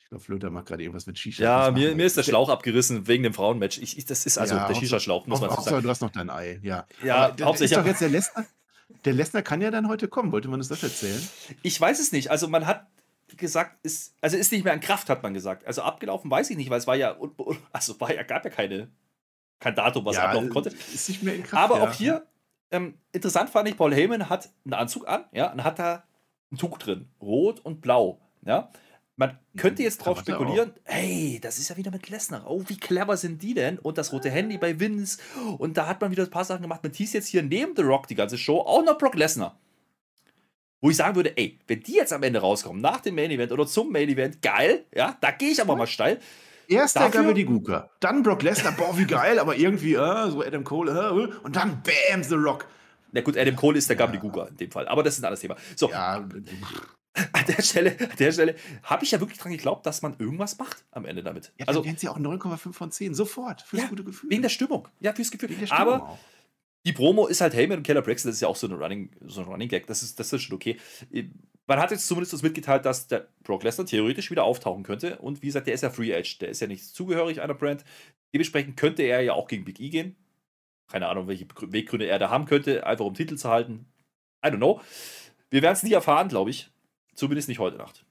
Ich 0.09 0.11
glaube, 0.11 0.25
Flöter 0.25 0.49
macht 0.49 0.65
gerade 0.65 0.83
irgendwas 0.83 1.07
mit 1.07 1.19
Shisha. 1.19 1.43
Ja, 1.43 1.71
mir, 1.71 1.95
mir 1.95 2.07
ist 2.07 2.17
der 2.17 2.23
Schlauch 2.23 2.49
abgerissen 2.49 3.07
wegen 3.07 3.25
dem 3.25 3.35
Frauenmatch. 3.35 3.77
Ich, 3.77 3.99
ich, 3.99 4.07
das 4.07 4.25
ist 4.25 4.39
also 4.39 4.55
ja, 4.55 4.67
der 4.67 4.75
Shisha-Schlauch, 4.75 5.27
muss 5.27 5.43
man 5.43 5.51
sagen. 5.51 5.83
Du 5.83 5.89
hast 5.91 6.01
noch 6.01 6.09
dein 6.09 6.31
Ei, 6.31 6.61
ja. 6.63 6.87
Ja, 7.03 7.37
hauptsächlich. 7.43 7.73
Ist 7.73 7.77
doch 7.77 7.85
jetzt 7.85 8.01
der 8.01 8.09
Lesnar, 8.09 8.47
der 9.05 9.13
Lesnar 9.13 9.43
kann 9.43 9.61
ja 9.61 9.71
dann 9.71 9.87
heute 9.87 10.09
kommen. 10.09 10.33
Wollte 10.33 10.49
man 10.49 10.61
uns 10.61 10.69
das 10.69 10.83
erzählen? 10.83 11.21
Ich 11.61 11.79
weiß 11.79 12.01
es 12.01 12.11
nicht. 12.13 12.31
Also 12.31 12.49
man 12.49 12.65
hat 12.65 12.87
gesagt, 13.37 13.77
ist, 13.83 14.15
also 14.23 14.39
ist 14.39 14.51
nicht 14.51 14.65
mehr 14.65 14.73
an 14.73 14.81
Kraft, 14.81 15.11
hat 15.11 15.23
man 15.23 15.35
gesagt. 15.35 15.67
Also 15.67 15.83
abgelaufen 15.83 16.31
weiß 16.31 16.49
ich 16.49 16.57
nicht, 16.57 16.71
weil 16.71 16.79
es 16.79 16.87
war 16.87 16.97
ja, 16.97 17.15
also 17.73 18.01
war 18.01 18.15
ja, 18.15 18.23
gab 18.23 18.47
ja 18.47 18.51
keine, 18.51 18.89
kein 19.61 19.75
Datum, 19.75 20.07
was 20.07 20.17
ja, 20.17 20.29
ablaufen 20.29 20.49
konnte. 20.49 20.71
Ist 20.71 21.11
nicht 21.11 21.23
mehr 21.23 21.35
in 21.35 21.43
Kraft. 21.43 21.63
Aber 21.63 21.83
ja. 21.83 21.83
auch 21.83 21.93
hier, 21.93 22.27
ähm, 22.71 22.95
interessant 23.13 23.51
fand 23.51 23.69
ich, 23.69 23.77
Paul 23.77 23.95
Heyman 23.95 24.31
hat 24.31 24.49
einen 24.65 24.73
Anzug 24.73 25.07
an, 25.07 25.27
ja, 25.33 25.53
und 25.53 25.65
hat 25.65 25.79
da 25.79 26.05
ein 26.51 26.57
Tuch 26.57 26.79
drin, 26.79 27.11
rot 27.21 27.61
und 27.61 27.83
blau, 27.83 28.23
ja. 28.47 28.71
Man 29.19 29.37
könnte 29.57 29.83
jetzt 29.83 29.99
drauf 29.99 30.21
spekulieren, 30.21 30.73
hey, 30.85 31.41
das 31.43 31.59
ist 31.59 31.69
ja 31.69 31.77
wieder 31.77 31.91
mit 31.91 32.09
Lesnar. 32.09 32.49
Oh, 32.49 32.63
wie 32.69 32.77
clever 32.77 33.17
sind 33.17 33.43
die 33.43 33.53
denn? 33.53 33.81
Und 33.81 33.99
das 33.99 34.13
rote 34.13 34.31
Handy 34.31 34.59
bei 34.59 34.79
Vince. 34.79 35.19
Und 35.59 35.77
da 35.77 35.89
hat 35.89 36.01
man 36.01 36.13
wieder 36.13 36.23
ein 36.23 36.31
paar 36.31 36.45
Sachen 36.45 36.63
gemacht. 36.63 36.85
Man 36.85 36.93
hieß 36.93 37.15
jetzt 37.15 37.27
hier 37.27 37.43
neben 37.43 37.75
The 37.75 37.83
Rock 37.83 38.07
die 38.07 38.15
ganze 38.15 38.39
Show 38.39 38.61
auch 38.61 38.85
noch 38.85 38.97
Brock 38.97 39.17
Lesnar. 39.17 39.59
Wo 40.81 40.91
ich 40.91 40.97
sagen 40.97 41.17
würde, 41.17 41.37
ey, 41.37 41.59
wenn 41.67 41.81
die 41.81 41.95
jetzt 41.95 42.13
am 42.13 42.23
Ende 42.23 42.39
rauskommen, 42.39 42.81
nach 42.81 43.01
dem 43.01 43.17
Main 43.17 43.33
Event 43.33 43.51
oder 43.51 43.67
zum 43.67 43.91
Main 43.91 44.09
Event, 44.09 44.41
geil, 44.41 44.85
ja, 44.95 45.17
da 45.21 45.33
gehe 45.33 45.51
ich 45.51 45.61
aber 45.61 45.75
mal 45.75 45.89
steil. 45.89 46.21
Erst 46.69 46.95
der 46.95 47.09
Gabriel 47.09 47.35
die 47.35 47.45
Guka, 47.45 47.91
dann 47.99 48.23
Brock 48.23 48.43
Lesnar, 48.43 48.75
boah, 48.77 48.97
wie 48.97 49.07
geil, 49.07 49.41
aber 49.41 49.57
irgendwie, 49.57 49.95
äh, 49.95 50.31
so 50.31 50.45
Adam 50.45 50.63
Cole, 50.63 50.93
äh, 50.93 51.45
und 51.45 51.57
dann 51.57 51.83
Bam, 51.83 52.23
The 52.23 52.37
Rock. 52.37 52.69
Na 53.11 53.23
gut, 53.23 53.37
Adam 53.37 53.57
Cole 53.57 53.79
ist 53.79 53.89
der 53.89 53.97
ja. 53.97 54.05
Gabriel 54.05 54.21
Guka 54.21 54.45
in 54.45 54.57
dem 54.59 54.71
Fall, 54.71 54.87
aber 54.87 55.03
das 55.03 55.15
ist 55.15 55.23
ein 55.23 55.25
anderes 55.25 55.41
Thema. 55.41 55.57
So. 55.75 55.91
Ja, 55.91 56.25
an 57.33 57.45
der 57.47 57.63
Stelle, 57.63 57.97
an 57.99 58.17
der 58.19 58.33
Stelle 58.33 58.55
habe 58.83 59.05
ich 59.05 59.11
ja 59.11 59.21
wirklich 59.21 59.39
dran 59.39 59.53
geglaubt, 59.53 59.87
dass 59.87 60.03
man 60.03 60.17
irgendwas 60.19 60.59
macht 60.59 60.85
am 60.91 61.05
Ende 61.05 61.23
damit. 61.23 61.53
Ja, 61.59 61.67
also 61.67 61.85
wären 61.85 61.97
sie 61.97 62.09
auch 62.09 62.19
9,5 62.19 62.73
von 62.73 62.91
10, 62.91 63.15
sofort, 63.15 63.63
fürs 63.63 63.83
ja, 63.83 63.89
gute 63.89 64.05
Gefühl. 64.05 64.31
Wegen 64.31 64.43
der 64.43 64.49
Stimmung, 64.49 64.89
ja, 65.01 65.13
fürs 65.13 65.31
Gefühl. 65.31 65.51
Aber 65.71 66.03
auch. 66.03 66.19
die 66.85 66.93
Promo 66.93 67.27
ist 67.27 67.41
halt 67.41 67.55
Heyman 67.55 67.79
und 67.79 67.83
Keller 67.83 68.03
Braxton, 68.03 68.31
das 68.31 68.37
ist 68.37 68.43
ja 68.43 68.49
auch 68.49 68.57
so 68.57 68.67
ein 68.67 68.73
Running, 68.73 69.11
so 69.27 69.41
ein 69.41 69.47
Running 69.47 69.69
Gag, 69.69 69.87
das 69.87 70.03
ist, 70.03 70.19
das 70.19 70.33
ist 70.33 70.43
schon 70.43 70.57
okay. 70.57 70.79
Man 71.67 71.79
hat 71.79 71.91
jetzt 71.91 72.07
zumindest 72.07 72.33
uns 72.33 72.43
mitgeteilt, 72.43 72.85
dass 72.85 73.09
der 73.09 73.29
Brock 73.43 73.63
Lesnar 73.63 73.87
theoretisch 73.87 74.31
wieder 74.31 74.45
auftauchen 74.45 74.85
könnte 74.85 75.19
und 75.19 75.43
wie 75.43 75.47
gesagt, 75.47 75.67
der 75.67 75.75
ist 75.75 75.83
ja 75.83 75.91
Free 75.91 76.13
Edge, 76.13 76.37
der 76.41 76.49
ist 76.49 76.61
ja 76.61 76.67
nicht 76.67 76.85
zugehörig 76.85 77.41
einer 77.41 77.55
Brand. 77.55 77.85
Dementsprechend 78.33 78.77
könnte 78.77 79.03
er 79.03 79.21
ja 79.23 79.33
auch 79.35 79.49
gegen 79.49 79.65
Big 79.65 79.81
E 79.81 79.89
gehen. 79.89 80.17
Keine 80.91 81.09
Ahnung, 81.09 81.29
welche 81.29 81.47
Weggründe 81.61 82.07
er 82.07 82.19
da 82.19 82.31
haben 82.31 82.47
könnte, 82.47 82.87
einfach 82.87 83.05
um 83.05 83.13
Titel 83.13 83.37
zu 83.37 83.51
halten. 83.51 83.87
I 84.45 84.49
don't 84.49 84.57
know. 84.57 84.81
Wir 85.51 85.63
werden 85.63 85.75
es 85.75 85.83
nie 85.83 85.93
erfahren, 85.93 86.29
glaube 86.29 86.51
ich. 86.51 86.71
Zumindest 87.19 87.49
nicht 87.49 87.59
heute 87.59 87.79
Nacht. 87.79 88.07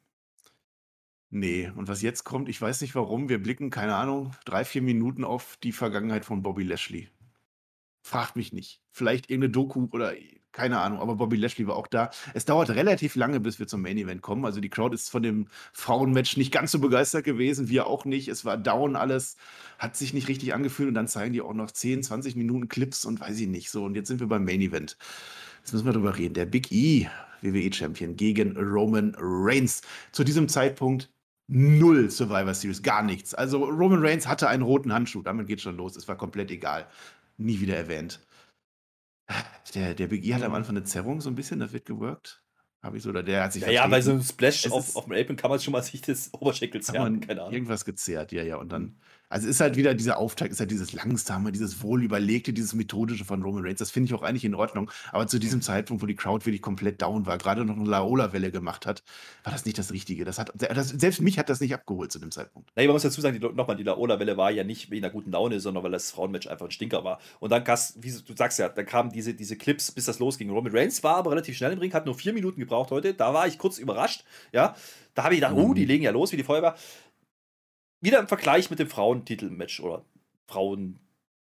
Nee, 1.30 1.72
und 1.78 1.88
was 1.88 2.02
jetzt 2.02 2.26
kommt, 2.26 2.50
ich 2.50 2.62
weiß 2.62 2.82
nicht 2.82 2.94
warum, 2.94 3.30
wir 3.30 3.42
blicken, 3.42 3.70
keine 3.70 3.96
Ahnung, 3.96 4.36
drei, 4.44 4.66
vier 4.66 4.82
Minuten 4.82 5.24
auf 5.24 5.58
die 5.64 5.72
Vergangenheit 5.72 6.26
von 6.26 6.44
Bobby 6.44 6.64
Lashley. 6.64 7.08
Fragt 8.02 8.36
mich 8.36 8.52
nicht. 8.52 8.82
Vielleicht 8.92 9.30
irgendeine 9.30 9.54
Doku 9.54 9.88
oder 9.94 10.12
keine 10.52 10.80
Ahnung, 10.80 11.00
aber 11.00 11.16
Bobby 11.16 11.38
Lashley 11.38 11.68
war 11.68 11.78
auch 11.78 11.88
da. 11.88 12.10
Es 12.34 12.44
dauert 12.44 12.72
relativ 12.72 13.16
lange, 13.16 13.40
bis 13.40 13.60
wir 13.60 13.68
zum 13.68 13.82
Main 13.82 13.98
Event 13.98 14.22
kommen. 14.22 14.44
Also 14.44 14.60
die 14.60 14.70
Crowd 14.70 14.94
ist 14.94 15.10
von 15.10 15.24
dem 15.24 15.48
Frauenmatch 15.72 16.36
nicht 16.36 16.52
ganz 16.52 16.74
so 16.74 16.80
begeistert 16.80 17.24
gewesen, 17.24 17.70
wir 17.70 17.88
auch 17.88 18.04
nicht. 18.04 18.28
Es 18.28 18.44
war 18.44 18.58
down 18.58 18.98
alles, 18.98 19.38
hat 19.80 19.96
sich 19.96 20.14
nicht 20.14 20.28
richtig 20.28 20.54
angefühlt 20.54 20.90
und 20.90 20.96
dann 20.96 21.08
zeigen 21.08 21.32
die 21.32 21.42
auch 21.42 21.54
noch 21.54 21.72
10, 21.72 22.04
20 22.04 22.36
Minuten 22.36 22.68
Clips 22.68 23.06
und 23.06 23.22
weiß 23.22 23.40
ich 23.40 23.48
nicht 23.48 23.70
so. 23.70 23.86
Und 23.86 23.96
jetzt 23.96 24.10
sind 24.10 24.20
wir 24.20 24.28
beim 24.28 24.44
Main 24.44 24.60
Event. 24.60 24.98
Jetzt 25.68 25.74
müssen 25.74 25.86
wir 25.86 25.92
drüber 25.92 26.18
reden. 26.18 26.34
Der 26.34 26.46
Big 26.46 26.72
E 26.72 27.10
WWE-Champion 27.42 28.16
gegen 28.16 28.56
Roman 28.56 29.14
Reigns. 29.20 29.82
Zu 30.14 30.24
diesem 30.24 30.48
Zeitpunkt 30.48 31.12
null 31.48 32.10
Survivor 32.10 32.54
Series, 32.54 32.82
gar 32.82 33.04
nichts. 33.04 33.34
Also 33.34 33.66
Roman 33.66 34.02
Reigns 34.02 34.28
hatte 34.28 34.48
einen 34.48 34.64
roten 34.64 34.94
Handschuh, 34.94 35.22
damit 35.22 35.46
geht 35.46 35.60
schon 35.60 35.76
los. 35.76 35.98
Es 35.98 36.08
war 36.08 36.16
komplett 36.16 36.52
egal. 36.52 36.88
Nie 37.36 37.60
wieder 37.60 37.76
erwähnt. 37.76 38.26
Der, 39.76 39.94
der 39.94 40.08
Big 40.08 40.26
E 40.26 40.34
hat 40.34 40.44
am 40.44 40.54
Anfang 40.54 40.78
eine 40.78 40.86
Zerrung, 40.86 41.20
so 41.20 41.30
ein 41.30 41.36
bisschen, 41.36 41.60
das 41.60 41.74
wird 41.74 41.84
geworkt. 41.84 42.42
Habe 42.82 42.96
ich 42.96 43.04
so, 43.04 43.10
oder 43.10 43.22
der 43.22 43.44
hat 43.44 43.52
sich. 43.52 43.64
Ja, 43.64 43.70
ja 43.70 43.88
bei 43.88 44.00
so 44.00 44.12
einem 44.12 44.22
Splash 44.22 44.72
auf, 44.72 44.96
auf 44.96 45.04
dem 45.04 45.16
Apron 45.16 45.36
kann 45.36 45.50
man 45.50 45.60
schon 45.60 45.74
mal 45.74 45.84
sich 45.84 46.00
das 46.00 46.34
Oberschenkel 46.34 46.80
zerren, 46.82 47.20
keine 47.20 47.42
Ahnung. 47.42 47.54
Irgendwas 47.54 47.84
gezerrt, 47.84 48.32
ja, 48.32 48.44
ja. 48.44 48.56
Und 48.56 48.72
dann 48.72 48.96
also 49.30 49.48
ist 49.48 49.60
halt 49.60 49.76
wieder 49.76 49.94
dieser 49.94 50.18
Auftakt, 50.18 50.52
ist 50.52 50.60
halt 50.60 50.72
dieses 50.72 50.94
langsame, 50.94 51.52
dieses 51.52 51.82
wohlüberlegte, 51.82 52.54
dieses 52.54 52.74
methodische 52.74 53.26
von 53.26 53.44
Roman 53.44 53.64
Reigns. 53.64 53.80
Das 53.80 53.92
finde 53.92 54.08
ich 54.08 54.14
auch 54.14 54.24
eigentlich 54.24 54.46
in 54.46 54.56
Ordnung. 54.56 54.90
Aber 55.12 55.28
zu 55.28 55.38
diesem 55.38 55.62
Zeitpunkt, 55.62 56.02
wo 56.02 56.08
die 56.08 56.16
Crowd 56.16 56.46
wirklich 56.46 56.62
komplett 56.62 57.02
down 57.02 57.26
war, 57.26 57.38
gerade 57.38 57.66
noch 57.66 57.76
eine 57.76 57.90
Laola-Welle 57.90 58.52
gemacht 58.52 58.86
hat, 58.86 59.04
war 59.44 59.52
das 59.52 59.66
nicht 59.66 59.78
das 59.78 59.92
Richtige. 59.92 60.24
Das 60.24 60.40
hat, 60.40 60.54
das, 60.56 60.90
selbst 60.90 61.22
mich 61.22 61.38
hat 61.38 61.50
das 61.50 61.60
nicht 61.60 61.74
abgeholt 61.74 62.12
zu 62.12 62.20
dem 62.20 62.32
Zeitpunkt. 62.32 62.72
Nee, 62.76 62.88
man 62.88 62.94
muss 62.94 63.02
dazu 63.02 63.20
sagen, 63.20 63.40
nochmal, 63.56 63.76
die 63.76 63.84
Laola-Welle 63.84 64.38
war 64.38 64.52
ja 64.52 64.64
nicht 64.64 64.92
wegen 64.92 65.04
einer 65.04 65.14
guten 65.14 65.32
Laune, 65.32 65.60
sondern 65.60 65.84
weil 65.84 65.92
das 65.92 66.12
Frauenmatch 66.12 66.48
einfach 66.48 66.66
ein 66.66 66.72
Stinker 66.72 67.04
war. 67.04 67.20
Und 67.40 67.52
dann, 67.52 67.64
wie 67.96 68.12
du 68.12 68.36
sagst 68.36 68.60
ja, 68.60 68.70
dann 68.70 68.86
kamen 68.86 69.12
diese, 69.12 69.34
diese 69.34 69.58
Clips, 69.58 69.92
bis 69.92 70.06
das 70.06 70.20
losging. 70.20 70.50
Roman 70.50 70.72
Reigns 70.74 71.04
war 71.04 71.18
aber 71.18 71.32
relativ 71.32 71.58
schnell 71.58 71.74
im 71.74 71.80
Ring, 71.80 71.94
hat 71.94 72.06
nur 72.06 72.16
vier 72.16 72.32
Minuten 72.32 72.60
gebraucht 72.60 72.92
heute. 72.92 73.14
Da 73.14 73.34
war 73.34 73.48
ich 73.48 73.58
kurz 73.58 73.78
überrascht. 73.78 74.24
Ja, 74.54 74.76
da 75.16 75.24
habe 75.24 75.34
ich 75.34 75.42
gedacht, 75.42 75.56
oh, 75.58 75.74
die 75.74 75.82
mhm. 75.82 75.88
legen 75.88 76.04
ja 76.04 76.12
los 76.12 76.32
wie 76.32 76.38
die 76.38 76.44
Feuerwehr 76.44 76.76
wieder 78.02 78.20
im 78.20 78.28
Vergleich 78.28 78.70
mit 78.70 78.80
dem 78.80 78.90
Frauentitelmatch 78.90 79.80
oder 79.80 80.06
Frauen, 80.48 81.00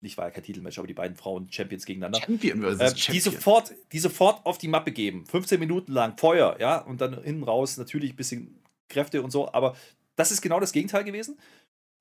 nicht 0.01 0.17
war 0.17 0.25
ja 0.25 0.31
kein 0.31 0.43
Titelmatch, 0.43 0.77
aber 0.77 0.87
die 0.87 0.93
beiden 0.93 1.15
Frauen 1.15 1.51
Champions 1.51 1.85
gegeneinander. 1.85 2.21
Champion 2.21 2.61
versus 2.61 2.81
äh, 2.81 2.97
Champion. 2.97 3.13
Die 3.13 3.19
sofort, 3.19 3.73
die 3.91 3.99
sofort 3.99 4.45
auf 4.45 4.57
die 4.57 4.67
Mappe 4.67 4.91
geben. 4.91 5.25
15 5.25 5.59
Minuten 5.59 5.91
lang 5.91 6.17
Feuer, 6.17 6.57
ja, 6.59 6.79
und 6.79 7.01
dann 7.01 7.21
hinten 7.21 7.43
raus 7.43 7.77
natürlich 7.77 8.13
ein 8.13 8.15
bisschen 8.15 8.63
Kräfte 8.87 9.21
und 9.21 9.31
so, 9.31 9.51
aber 9.51 9.75
das 10.15 10.31
ist 10.31 10.41
genau 10.41 10.59
das 10.59 10.71
Gegenteil 10.71 11.03
gewesen. 11.03 11.37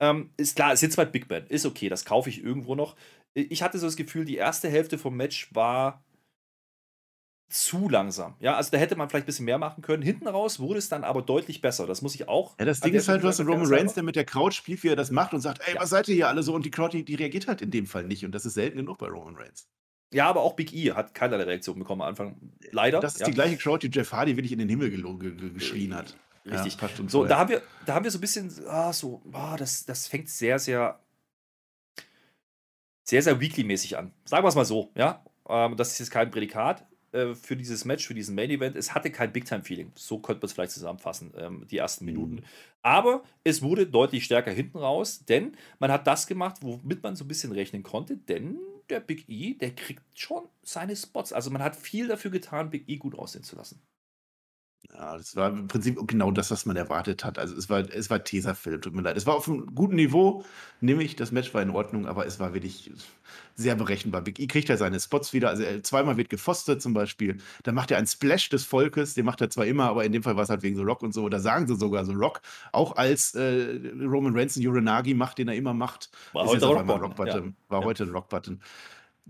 Ähm, 0.01 0.30
ist 0.36 0.57
klar, 0.57 0.72
es 0.72 0.80
sind 0.80 0.93
zwei 0.93 1.05
Big 1.05 1.28
Ben, 1.28 1.47
ist 1.49 1.66
okay, 1.66 1.89
das 1.89 2.05
kaufe 2.05 2.30
ich 2.30 2.43
irgendwo 2.43 2.74
noch. 2.74 2.97
Ich 3.34 3.62
hatte 3.62 3.78
so 3.78 3.86
das 3.86 3.97
Gefühl, 3.97 4.24
die 4.24 4.36
erste 4.36 4.68
Hälfte 4.68 4.97
vom 4.99 5.16
Match 5.16 5.53
war 5.55 6.05
zu 7.49 7.88
langsam. 7.88 8.34
Ja, 8.40 8.57
also 8.57 8.70
da 8.70 8.78
hätte 8.78 8.94
man 8.94 9.09
vielleicht 9.09 9.24
ein 9.24 9.26
bisschen 9.26 9.46
mehr 9.46 9.59
machen 9.59 9.82
können. 9.82 10.03
Hinten 10.03 10.28
raus 10.28 10.61
wurde 10.61 10.78
es 10.78 10.88
dann 10.88 11.03
aber 11.03 11.22
deutlich 11.22 11.61
besser. 11.61 11.86
Das 11.86 12.03
muss 12.03 12.14
ich 12.14 12.28
auch. 12.28 12.59
Ja, 12.59 12.66
das 12.66 12.80
Ding 12.80 12.92
ist 12.92 13.09
halt, 13.09 13.22
du 13.22 13.28
hast 13.28 13.40
einen 13.40 13.49
Roman 13.49 13.66
Reigns, 13.66 13.94
der 13.94 14.03
mit 14.03 14.16
der 14.16 14.24
Crowd 14.24 14.55
spielt, 14.55 14.82
wie 14.82 14.88
er 14.88 14.96
das 14.96 15.11
macht 15.11 15.32
und 15.32 15.40
sagt, 15.40 15.62
ey, 15.66 15.74
ja. 15.74 15.80
was 15.80 15.90
seid 15.90 16.09
ihr 16.09 16.14
hier 16.14 16.28
alle 16.28 16.42
so? 16.42 16.55
Und 16.55 16.66
die 16.66 16.70
Crowd, 16.70 16.96
die, 16.96 17.05
die, 17.05 17.14
reagiert 17.14 17.49
halt 17.49 17.62
in 17.62 17.70
dem 17.70 17.86
Fall 17.86 18.05
nicht. 18.05 18.24
Und 18.24 18.32
das 18.32 18.44
ist 18.44 18.55
selten 18.55 18.76
genug 18.76 18.99
bei 18.99 19.07
Roman 19.07 19.36
Reigns. 19.36 19.66
Ja, 20.12 20.28
aber 20.28 20.42
auch 20.42 20.55
Big 20.55 20.74
E 20.74 20.92
hat 20.92 21.14
keinerlei 21.14 21.44
Reaktion 21.44 21.78
bekommen 21.78 22.03
am 22.03 22.09
Anfang. 22.09 22.36
Leider. 22.70 23.01
Das 23.01 23.14
ist 23.14 23.20
ja. 23.20 23.26
die 23.26 23.34
gleiche 23.34 23.57
Crowd, 23.57 23.86
die 23.86 23.94
Jeff 23.94 24.12
Hardy 24.12 24.36
wirklich 24.36 24.53
in 24.53 24.59
den 24.59 24.68
Himmel 24.68 24.90
geschrien 25.53 25.94
hat. 25.94 26.16
Richtig. 26.44 26.80
Ja, 26.80 26.88
so, 27.09 27.26
da 27.26 27.38
haben, 27.38 27.51
wir, 27.51 27.62
da 27.84 27.94
haben 27.94 28.05
wir 28.05 28.11
so 28.11 28.18
ein 28.18 28.22
bisschen, 28.22 28.51
ah, 28.68 28.92
so, 28.92 29.22
ah, 29.32 29.57
das, 29.57 29.84
das 29.84 30.07
fängt 30.07 30.30
sehr, 30.30 30.59
sehr, 30.59 30.99
sehr, 33.05 33.22
sehr 33.22 33.40
weekly-mäßig 33.40 33.99
an. 33.99 34.12
Sagen 34.24 34.44
wir 34.44 34.49
es 34.49 34.55
mal 34.55 34.64
so, 34.64 34.90
ja. 34.94 35.22
Ähm, 35.49 35.76
das 35.76 35.92
ist 35.92 35.99
jetzt 35.99 36.11
kein 36.11 36.30
Prädikat. 36.30 36.86
Äh, 37.12 37.34
für 37.34 37.56
dieses 37.56 37.84
Match, 37.86 38.06
für 38.06 38.14
diesen 38.14 38.34
Main 38.34 38.50
Event. 38.50 38.76
Es 38.76 38.94
hatte 38.94 39.11
kein 39.11 39.32
Big-Time-Feeling. 39.32 39.92
So 39.94 40.18
könnte 40.18 40.40
man 40.40 40.46
es 40.46 40.52
vielleicht 40.52 40.72
zusammenfassen, 40.72 41.32
ähm, 41.36 41.66
die 41.70 41.78
ersten 41.78 42.04
mhm. 42.04 42.12
Minuten. 42.12 42.44
Aber 42.82 43.22
es 43.44 43.62
wurde 43.62 43.86
deutlich 43.86 44.24
stärker 44.24 44.50
hinten 44.50 44.78
raus, 44.78 45.24
denn 45.24 45.56
man 45.78 45.90
hat 45.90 46.06
das 46.06 46.26
gemacht, 46.26 46.59
womit 46.61 47.02
man 47.02 47.16
so 47.16 47.24
ein 47.24 47.28
bisschen 47.28 47.52
rechnen 47.52 47.82
konnte, 47.82 48.16
denn 48.16 48.59
der 48.90 49.00
Big 49.00 49.28
E, 49.28 49.54
der 49.54 49.74
kriegt 49.74 50.02
schon 50.14 50.48
seine 50.62 50.96
Spots. 50.96 51.32
Also 51.32 51.50
man 51.50 51.62
hat 51.62 51.76
viel 51.76 52.09
dafür 52.09 52.30
getan, 52.30 52.70
Big 52.70 52.88
E 52.88 52.96
gut 52.96 53.18
aussehen 53.18 53.42
zu 53.42 53.56
lassen. 53.56 53.80
Ja, 54.95 55.16
das 55.16 55.36
war 55.36 55.51
im 55.51 55.68
Prinzip 55.68 55.99
genau 56.09 56.30
das, 56.30 56.51
was 56.51 56.64
man 56.64 56.76
erwartet 56.76 57.24
hat. 57.24 57.39
Also 57.39 57.55
es 57.55 57.68
war, 57.68 57.80
es 57.80 58.09
war 58.09 58.24
Tesafilm, 58.24 58.80
tut 58.80 58.95
mir 58.95 59.03
leid. 59.03 59.16
Es 59.16 59.26
war 59.26 59.34
auf 59.34 59.47
einem 59.47 59.74
guten 59.74 59.97
Niveau, 59.97 60.45
nämlich 60.80 61.14
das 61.14 61.30
Match 61.30 61.53
war 61.53 61.62
in 61.62 61.70
Ordnung, 61.70 62.07
aber 62.07 62.26
es 62.26 62.41
war 62.41 62.55
wirklich 62.55 62.91
sehr 63.55 63.74
berechenbar. 63.76 64.22
Big 64.22 64.41
E 64.41 64.47
kriegt 64.47 64.68
ja 64.68 64.76
seine 64.76 64.99
Spots 64.99 65.32
wieder. 65.32 65.51
Also 65.51 65.62
er, 65.62 65.82
zweimal 65.82 66.16
wird 66.16 66.30
gefostert 66.30 66.80
zum 66.80 66.95
Beispiel. 66.95 67.36
Dann 67.64 67.74
macht 67.74 67.91
er 67.91 67.99
einen 67.99 68.07
Splash 68.07 68.49
des 68.49 68.64
Volkes, 68.64 69.14
den 69.14 69.26
macht 69.26 69.41
er 69.43 69.51
zwar 69.51 69.66
immer, 69.66 69.84
aber 69.84 70.05
in 70.05 70.12
dem 70.12 70.22
Fall 70.22 70.36
war 70.36 70.45
es 70.45 70.49
halt 70.49 70.62
wegen 70.62 70.76
The 70.76 70.82
Rock 70.82 71.03
und 71.03 71.12
so. 71.12 71.28
Da 71.28 71.39
sagen 71.39 71.68
sie 71.68 71.76
sogar 71.76 72.05
so 72.07 72.12
Rock, 72.12 72.41
auch 72.72 72.97
als 72.97 73.34
äh, 73.34 73.78
Roman 74.01 74.34
Reigns 74.34 74.57
einen 74.57 74.66
Uranagi 74.66 75.12
macht, 75.12 75.39
den 75.39 75.49
er 75.49 75.55
immer 75.55 75.74
macht. 75.74 76.11
War 76.32 76.47
heute 76.47 76.66
Rock, 76.66 76.89
Rock 76.89 77.14
Button. 77.14 77.45
Ja. 77.45 77.53
War 77.68 77.80
ja. 77.80 77.86
heute 77.86 78.05
ein 78.05 78.11
Rock 78.11 78.30
Button. 78.30 78.61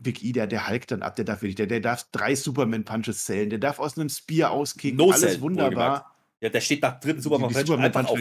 Big 0.03 0.23
E, 0.23 0.33
der, 0.33 0.47
der 0.47 0.69
Hulk 0.69 0.87
dann 0.87 1.03
ab, 1.03 1.17
der 1.17 1.25
darf 1.25 1.43
wirklich, 1.43 1.57
der, 1.57 1.67
der 1.67 1.81
darf 1.81 2.07
drei 2.13 2.35
Superman-Punches 2.35 3.25
zählen, 3.25 3.51
der 3.51 3.59
darf 3.59 3.79
aus 3.79 3.99
einem 3.99 4.09
Spear 4.09 4.51
auskicken, 4.51 4.97
no 4.97 5.11
alles 5.11 5.41
wunderbar. 5.41 6.15
Ja, 6.41 6.49
der 6.51 6.61
steht 6.61 6.83
nach 6.83 7.01
dritten 7.01 7.21
Superman-Punch 7.21 7.67
Superman 7.67 7.87
einfach 7.87 8.07
auf. 8.07 8.19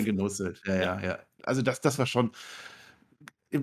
Ja, 0.65 0.75
ja, 0.75 0.99
ja. 1.01 1.19
also 1.43 1.61
das, 1.61 1.81
das 1.81 1.99
war 1.99 2.05
schon. 2.05 2.31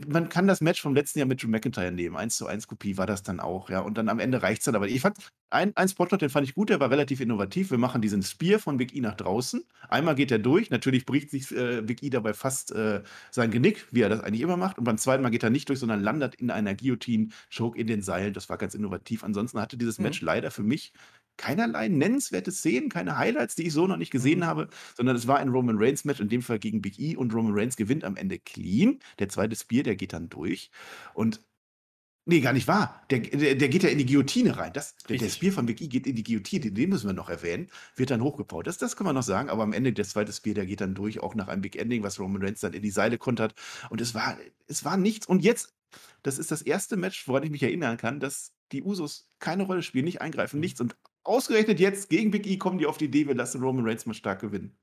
Man 0.08 0.30
kann 0.30 0.46
das 0.46 0.62
Match 0.62 0.80
vom 0.80 0.94
letzten 0.94 1.18
Jahr 1.18 1.28
mit 1.28 1.42
Drew 1.42 1.48
McIntyre 1.48 1.92
nehmen. 1.92 2.16
1 2.16 2.36
zu 2.38 2.46
1 2.46 2.68
Kopie 2.68 2.96
war 2.96 3.06
das 3.06 3.22
dann 3.22 3.38
auch, 3.38 3.68
ja. 3.68 3.80
Und 3.80 3.98
dann 3.98 4.08
am 4.08 4.18
Ende 4.18 4.42
reicht 4.42 4.60
es 4.60 4.64
dann. 4.64 4.76
Aber 4.76 4.88
ich 4.88 5.00
fand, 5.02 5.18
ein, 5.50 5.76
ein 5.76 5.88
Spotlight, 5.88 6.22
den 6.22 6.30
fand 6.30 6.46
ich 6.48 6.54
gut, 6.54 6.70
der 6.70 6.80
war 6.80 6.90
relativ 6.90 7.20
innovativ. 7.20 7.70
Wir 7.70 7.76
machen 7.76 8.00
diesen 8.00 8.22
Spear 8.22 8.58
von 8.58 8.78
Big 8.78 8.94
E 8.94 9.00
nach 9.00 9.14
draußen. 9.14 9.62
Einmal 9.88 10.14
geht 10.14 10.30
er 10.30 10.38
durch. 10.38 10.70
Natürlich 10.70 11.04
bricht 11.04 11.30
sich 11.30 11.54
äh, 11.54 11.82
Big 11.82 12.02
E 12.02 12.08
dabei 12.08 12.32
fast 12.32 12.72
äh, 12.72 13.02
sein 13.30 13.50
Genick, 13.50 13.86
wie 13.90 14.00
er 14.00 14.08
das 14.08 14.20
eigentlich 14.20 14.40
immer 14.40 14.56
macht. 14.56 14.78
Und 14.78 14.84
beim 14.84 14.96
zweiten 14.96 15.22
Mal 15.22 15.28
geht 15.30 15.42
er 15.42 15.50
nicht 15.50 15.68
durch, 15.68 15.78
sondern 15.80 16.00
landet 16.00 16.34
in 16.36 16.50
einer 16.50 16.74
Guillotine-Choke 16.74 17.78
in 17.78 17.86
den 17.86 18.00
Seilen. 18.00 18.32
Das 18.32 18.48
war 18.48 18.56
ganz 18.56 18.74
innovativ. 18.74 19.22
Ansonsten 19.22 19.60
hatte 19.60 19.76
dieses 19.76 19.98
Mhm. 19.98 20.04
Match 20.04 20.22
leider 20.22 20.50
für 20.50 20.62
mich 20.62 20.92
keinerlei 21.36 21.88
nennenswerte 21.88 22.52
Szenen, 22.52 22.88
keine 22.88 23.18
Highlights, 23.18 23.54
die 23.56 23.66
ich 23.66 23.72
so 23.72 23.86
noch 23.86 23.96
nicht 23.96 24.10
gesehen 24.12 24.40
Mhm. 24.40 24.44
habe, 24.44 24.68
sondern 24.96 25.16
es 25.16 25.26
war 25.26 25.38
ein 25.38 25.48
Roman 25.48 25.76
Reigns 25.78 26.04
Match, 26.04 26.20
in 26.20 26.28
dem 26.28 26.42
Fall 26.42 26.58
gegen 26.58 26.80
Big 26.82 26.98
E 26.98 27.16
und 27.16 27.34
Roman 27.34 27.52
Reigns 27.54 27.76
gewinnt 27.76 28.04
am 28.04 28.16
Ende 28.16 28.38
clean. 28.38 28.98
Der 29.18 29.28
zweite 29.28 29.56
Spear, 29.56 29.82
der 29.84 29.96
geht 29.96 30.12
dann 30.12 30.28
durch 30.28 30.70
und 31.14 31.40
nee, 32.26 32.40
gar 32.40 32.52
nicht 32.52 32.68
wahr. 32.68 33.04
Der, 33.10 33.20
der, 33.20 33.54
der 33.56 33.68
geht 33.68 33.82
ja 33.82 33.88
in 33.90 33.98
die 33.98 34.06
Guillotine 34.06 34.56
rein. 34.56 34.72
Das, 34.72 34.96
der. 35.08 35.28
Spear 35.28 35.52
von 35.52 35.66
Big 35.66 35.80
E 35.80 35.88
geht 35.88 36.06
in 36.06 36.16
die 36.16 36.22
Guillotine, 36.22 36.72
den 36.72 36.88
müssen 36.90 37.06
wir 37.08 37.12
noch 37.14 37.28
erwähnen, 37.30 37.68
wird 37.96 38.10
dann 38.10 38.22
hochgebaut. 38.22 38.66
Das, 38.66 38.78
das 38.78 38.96
kann 38.96 39.04
man 39.06 39.14
noch 39.14 39.22
sagen, 39.22 39.50
aber 39.50 39.62
am 39.62 39.72
Ende 39.72 39.92
der 39.92 40.04
zweite 40.04 40.32
Spear, 40.32 40.54
der 40.54 40.66
geht 40.66 40.80
dann 40.80 40.94
durch, 40.94 41.20
auch 41.20 41.34
nach 41.34 41.48
einem 41.48 41.62
Big 41.62 41.76
Ending, 41.76 42.02
was 42.02 42.18
Roman 42.20 42.42
Reigns 42.42 42.60
dann 42.60 42.72
in 42.72 42.82
die 42.82 42.90
Seile 42.90 43.18
kontert 43.18 43.54
und 43.90 44.00
es 44.00 44.14
war, 44.14 44.38
es 44.66 44.84
war 44.84 44.96
nichts 44.96 45.26
und 45.26 45.42
jetzt, 45.44 45.74
das 46.22 46.38
ist 46.38 46.50
das 46.50 46.62
erste 46.62 46.96
Match, 46.96 47.28
woran 47.28 47.42
ich 47.44 47.50
mich 47.50 47.62
erinnern 47.62 47.96
kann, 47.96 48.20
dass 48.20 48.54
die 48.72 48.82
Usos 48.82 49.28
keine 49.38 49.64
Rolle 49.64 49.82
spielen, 49.82 50.04
nicht 50.06 50.20
eingreifen, 50.22 50.58
Mhm. 50.58 50.60
nichts 50.60 50.80
und 50.80 50.96
ausgerechnet 51.24 51.80
jetzt 51.80 52.08
gegen 52.08 52.30
Big 52.30 52.46
E 52.46 52.56
kommen 52.56 52.78
die 52.78 52.86
auf 52.86 52.98
die 52.98 53.06
Idee, 53.06 53.26
wir 53.26 53.34
lassen 53.34 53.62
Roman 53.62 53.86
Reigns 53.86 54.06
mal 54.06 54.14
stark 54.14 54.40
gewinnen. 54.40 54.76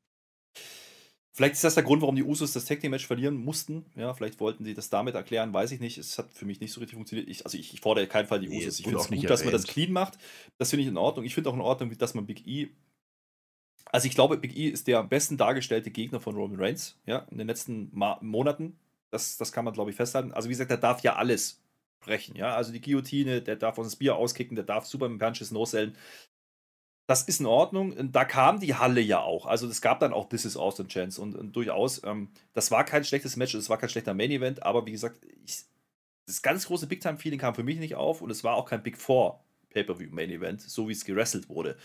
Vielleicht 1.33 1.53
ist 1.53 1.63
das 1.63 1.75
der 1.75 1.83
Grund, 1.83 2.01
warum 2.01 2.17
die 2.17 2.23
Usos 2.23 2.51
das 2.51 2.65
Tag 2.65 2.81
Team 2.81 2.91
Match 2.91 3.07
verlieren 3.07 3.35
mussten. 3.35 3.85
Ja, 3.95 4.13
vielleicht 4.13 4.41
wollten 4.41 4.65
sie 4.65 4.73
das 4.73 4.89
damit 4.89 5.15
erklären, 5.15 5.53
weiß 5.53 5.71
ich 5.71 5.79
nicht. 5.79 5.97
Es 5.97 6.17
hat 6.17 6.33
für 6.33 6.45
mich 6.45 6.59
nicht 6.59 6.73
so 6.73 6.81
richtig 6.81 6.95
funktioniert. 6.95 7.29
Ich, 7.29 7.45
also 7.45 7.57
ich, 7.57 7.73
ich 7.73 7.79
fordere 7.79 8.05
keinen 8.07 8.27
Fall 8.27 8.41
die 8.41 8.49
Nee, 8.49 8.59
Usos. 8.59 8.79
Ich 8.79 8.85
finde 8.85 8.99
es 8.99 9.07
gut, 9.07 9.29
dass 9.29 9.43
man 9.45 9.53
das 9.53 9.65
clean 9.65 9.93
macht. 9.93 10.17
Das 10.57 10.69
finde 10.69 10.81
ich 10.83 10.89
in 10.89 10.97
Ordnung. 10.97 11.25
Ich 11.25 11.33
finde 11.33 11.49
auch 11.49 11.53
in 11.53 11.61
Ordnung, 11.61 11.97
dass 11.97 12.13
man 12.13 12.25
Big 12.25 12.45
E. 12.45 12.71
Also 13.85 14.07
ich 14.07 14.13
glaube, 14.13 14.37
Big 14.37 14.57
E 14.57 14.67
ist 14.67 14.87
der 14.87 14.99
am 14.99 15.07
besten 15.07 15.37
dargestellte 15.37 15.89
Gegner 15.89 16.19
von 16.19 16.35
Roman 16.35 16.59
Reigns, 16.59 16.99
ja, 17.05 17.19
in 17.31 17.37
den 17.37 17.47
letzten 17.47 17.89
Ma 17.93 18.19
Monaten. 18.21 18.77
Das, 19.09 19.37
das 19.37 19.53
kann 19.53 19.63
man, 19.63 19.73
glaube 19.73 19.89
ich, 19.89 19.95
festhalten. 19.95 20.33
Also 20.33 20.49
wie 20.49 20.53
gesagt, 20.53 20.71
der 20.71 20.77
darf 20.77 21.01
ja 21.01 21.15
alles 21.15 21.61
brechen, 22.01 22.35
ja. 22.35 22.55
Also 22.55 22.73
die 22.73 22.81
Guillotine, 22.81 23.41
der 23.41 23.55
darf 23.55 23.77
uns 23.77 23.87
das 23.87 23.95
Bier 23.95 24.15
auskicken, 24.15 24.55
der 24.55 24.65
darf 24.65 24.85
Superman 24.85 25.19
Punches 25.19 25.51
no-sellen. 25.51 25.95
Das 27.11 27.23
ist 27.23 27.41
in 27.41 27.45
Ordnung. 27.45 27.93
Da 28.13 28.23
kam 28.23 28.61
die 28.61 28.75
Halle 28.75 29.01
ja 29.01 29.19
auch. 29.19 29.45
Also 29.45 29.67
es 29.67 29.81
gab 29.81 29.99
dann 29.99 30.13
auch 30.13 30.29
This 30.29 30.45
is 30.45 30.55
Austin 30.55 30.87
Chance 30.87 31.21
und, 31.21 31.35
und 31.35 31.53
durchaus, 31.53 32.01
ähm, 32.05 32.29
das 32.53 32.71
war 32.71 32.85
kein 32.85 33.03
schlechtes 33.03 33.35
Match, 33.35 33.53
es 33.53 33.69
war 33.69 33.77
kein 33.77 33.89
schlechter 33.89 34.13
Main 34.13 34.31
Event, 34.31 34.63
aber 34.63 34.85
wie 34.85 34.93
gesagt, 34.93 35.19
ich, 35.43 35.65
das 36.25 36.41
ganz 36.41 36.67
große 36.67 36.87
Big 36.87 37.01
Time 37.01 37.17
Feeling 37.17 37.37
kam 37.37 37.53
für 37.53 37.63
mich 37.63 37.79
nicht 37.79 37.95
auf 37.95 38.21
und 38.21 38.29
es 38.29 38.45
war 38.45 38.55
auch 38.55 38.63
kein 38.63 38.81
Big 38.81 38.97
Four 38.97 39.43
Pay-per-view 39.71 40.07
Main 40.09 40.29
Event, 40.29 40.61
so 40.61 40.87
wie 40.87 40.93
es 40.93 41.03
gerasselt 41.03 41.49
wurde. 41.49 41.75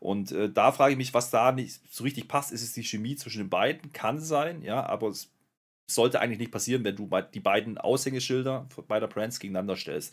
Und 0.00 0.32
äh, 0.32 0.50
da 0.50 0.72
frage 0.72 0.94
ich 0.94 0.98
mich, 0.98 1.14
was 1.14 1.30
da 1.30 1.52
nicht 1.52 1.80
so 1.88 2.02
richtig 2.02 2.26
passt. 2.26 2.50
Ist 2.50 2.64
es 2.64 2.72
die 2.72 2.82
Chemie 2.82 3.14
zwischen 3.14 3.38
den 3.38 3.50
beiden? 3.50 3.92
Kann 3.92 4.18
sein, 4.18 4.62
ja, 4.62 4.84
aber 4.84 5.10
es 5.10 5.30
sollte 5.86 6.18
eigentlich 6.18 6.40
nicht 6.40 6.50
passieren, 6.50 6.82
wenn 6.82 6.96
du 6.96 7.08
die 7.32 7.38
beiden 7.38 7.78
Aushängeschilder 7.78 8.68
beider 8.88 9.06
Brands 9.06 9.38
gegeneinander 9.38 9.76
stellst. 9.76 10.12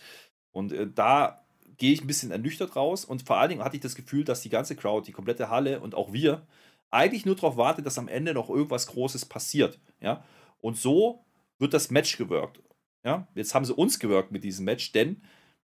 Und 0.51 0.74
äh, 0.74 0.86
da 0.93 1.43
gehe 1.80 1.94
ich 1.94 2.02
ein 2.02 2.08
bisschen 2.08 2.32
ernüchtert 2.32 2.76
raus 2.76 3.04
und 3.06 3.26
vor 3.26 3.38
allen 3.38 3.50
Dingen 3.50 3.64
hatte 3.64 3.78
ich 3.78 3.82
das 3.82 3.96
Gefühl, 3.96 4.24
dass 4.24 4.42
die 4.42 4.50
ganze 4.50 4.76
Crowd, 4.76 5.08
die 5.08 5.12
komplette 5.12 5.50
Halle 5.50 5.80
und 5.80 5.96
auch 5.96 6.14
wir 6.14 6.46
eigentlich 6.92 7.26
nur 7.26 7.36
darauf 7.36 7.58
wartet, 7.58 7.86
dass 7.86 7.98
am 7.98 8.08
Ende 8.08 8.34
noch 8.34 8.50
irgendwas 8.50 8.88
Großes 8.88 9.26
passiert. 9.26 9.80
Ja? 10.02 10.24
Und 10.62 10.78
so 10.78 11.24
wird 11.58 11.74
das 11.74 11.90
Match 11.90 12.18
gewirkt. 12.18 12.62
Ja? 13.04 13.28
Jetzt 13.34 13.56
haben 13.56 13.66
sie 13.66 13.74
uns 13.74 14.00
gewirkt 14.00 14.32
mit 14.32 14.44
diesem 14.44 14.66
Match, 14.66 14.92
denn 14.92 15.22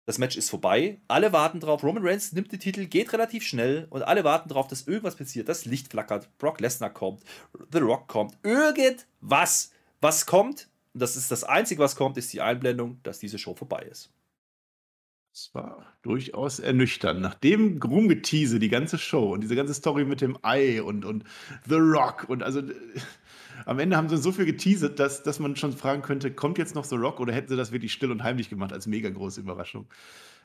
das 0.06 0.18
Match 0.18 0.36
ist 0.36 0.50
vorbei. 0.50 1.00
Alle 1.08 1.32
warten 1.32 1.60
drauf. 1.60 1.84
Roman 1.84 2.04
Reigns 2.04 2.32
nimmt 2.32 2.50
den 2.50 2.58
Titel, 2.58 2.86
geht 2.86 3.12
relativ 3.12 3.44
schnell 3.44 3.86
und 3.90 4.02
alle 4.02 4.24
warten 4.24 4.48
drauf, 4.48 4.66
dass 4.66 4.88
irgendwas 4.88 5.16
passiert. 5.16 5.48
Das 5.48 5.66
Licht 5.66 5.88
flackert, 5.88 6.36
Brock 6.38 6.60
Lesnar 6.60 6.90
kommt, 6.90 7.22
The 7.72 7.78
Rock 7.78 8.08
kommt, 8.08 8.36
irgendwas. 8.42 9.70
Was 10.00 10.26
kommt, 10.26 10.68
und 10.94 11.02
das 11.02 11.14
ist 11.14 11.30
das 11.30 11.44
Einzige, 11.44 11.82
was 11.82 11.94
kommt, 11.94 12.16
ist 12.16 12.32
die 12.32 12.40
Einblendung, 12.40 12.98
dass 13.02 13.18
diese 13.18 13.38
Show 13.38 13.54
vorbei 13.54 13.82
ist. 13.82 14.10
Es 15.32 15.54
war 15.54 15.86
durchaus 16.02 16.58
ernüchternd. 16.58 17.20
Nach 17.20 17.34
dem 17.34 17.80
Rumgetease, 17.80 18.58
die 18.58 18.68
ganze 18.68 18.98
Show 18.98 19.32
und 19.32 19.42
diese 19.42 19.54
ganze 19.54 19.74
Story 19.74 20.04
mit 20.04 20.20
dem 20.20 20.36
Ei 20.42 20.82
und, 20.82 21.04
und 21.04 21.24
The 21.68 21.76
Rock 21.76 22.28
und 22.28 22.42
also 22.42 22.60
äh, 22.60 22.74
am 23.64 23.78
Ende 23.78 23.96
haben 23.96 24.08
sie 24.08 24.16
so 24.16 24.32
viel 24.32 24.46
geteasert, 24.46 24.98
dass, 24.98 25.22
dass 25.22 25.38
man 25.38 25.54
schon 25.54 25.72
fragen 25.72 26.02
könnte, 26.02 26.32
kommt 26.32 26.58
jetzt 26.58 26.74
noch 26.74 26.84
The 26.84 26.96
Rock 26.96 27.20
oder 27.20 27.32
hätten 27.32 27.48
sie 27.48 27.56
das 27.56 27.72
wirklich 27.72 27.92
still 27.92 28.10
und 28.10 28.22
heimlich 28.22 28.50
gemacht 28.50 28.72
als 28.72 28.86
mega 28.86 29.08
große 29.10 29.40
Überraschung? 29.40 29.86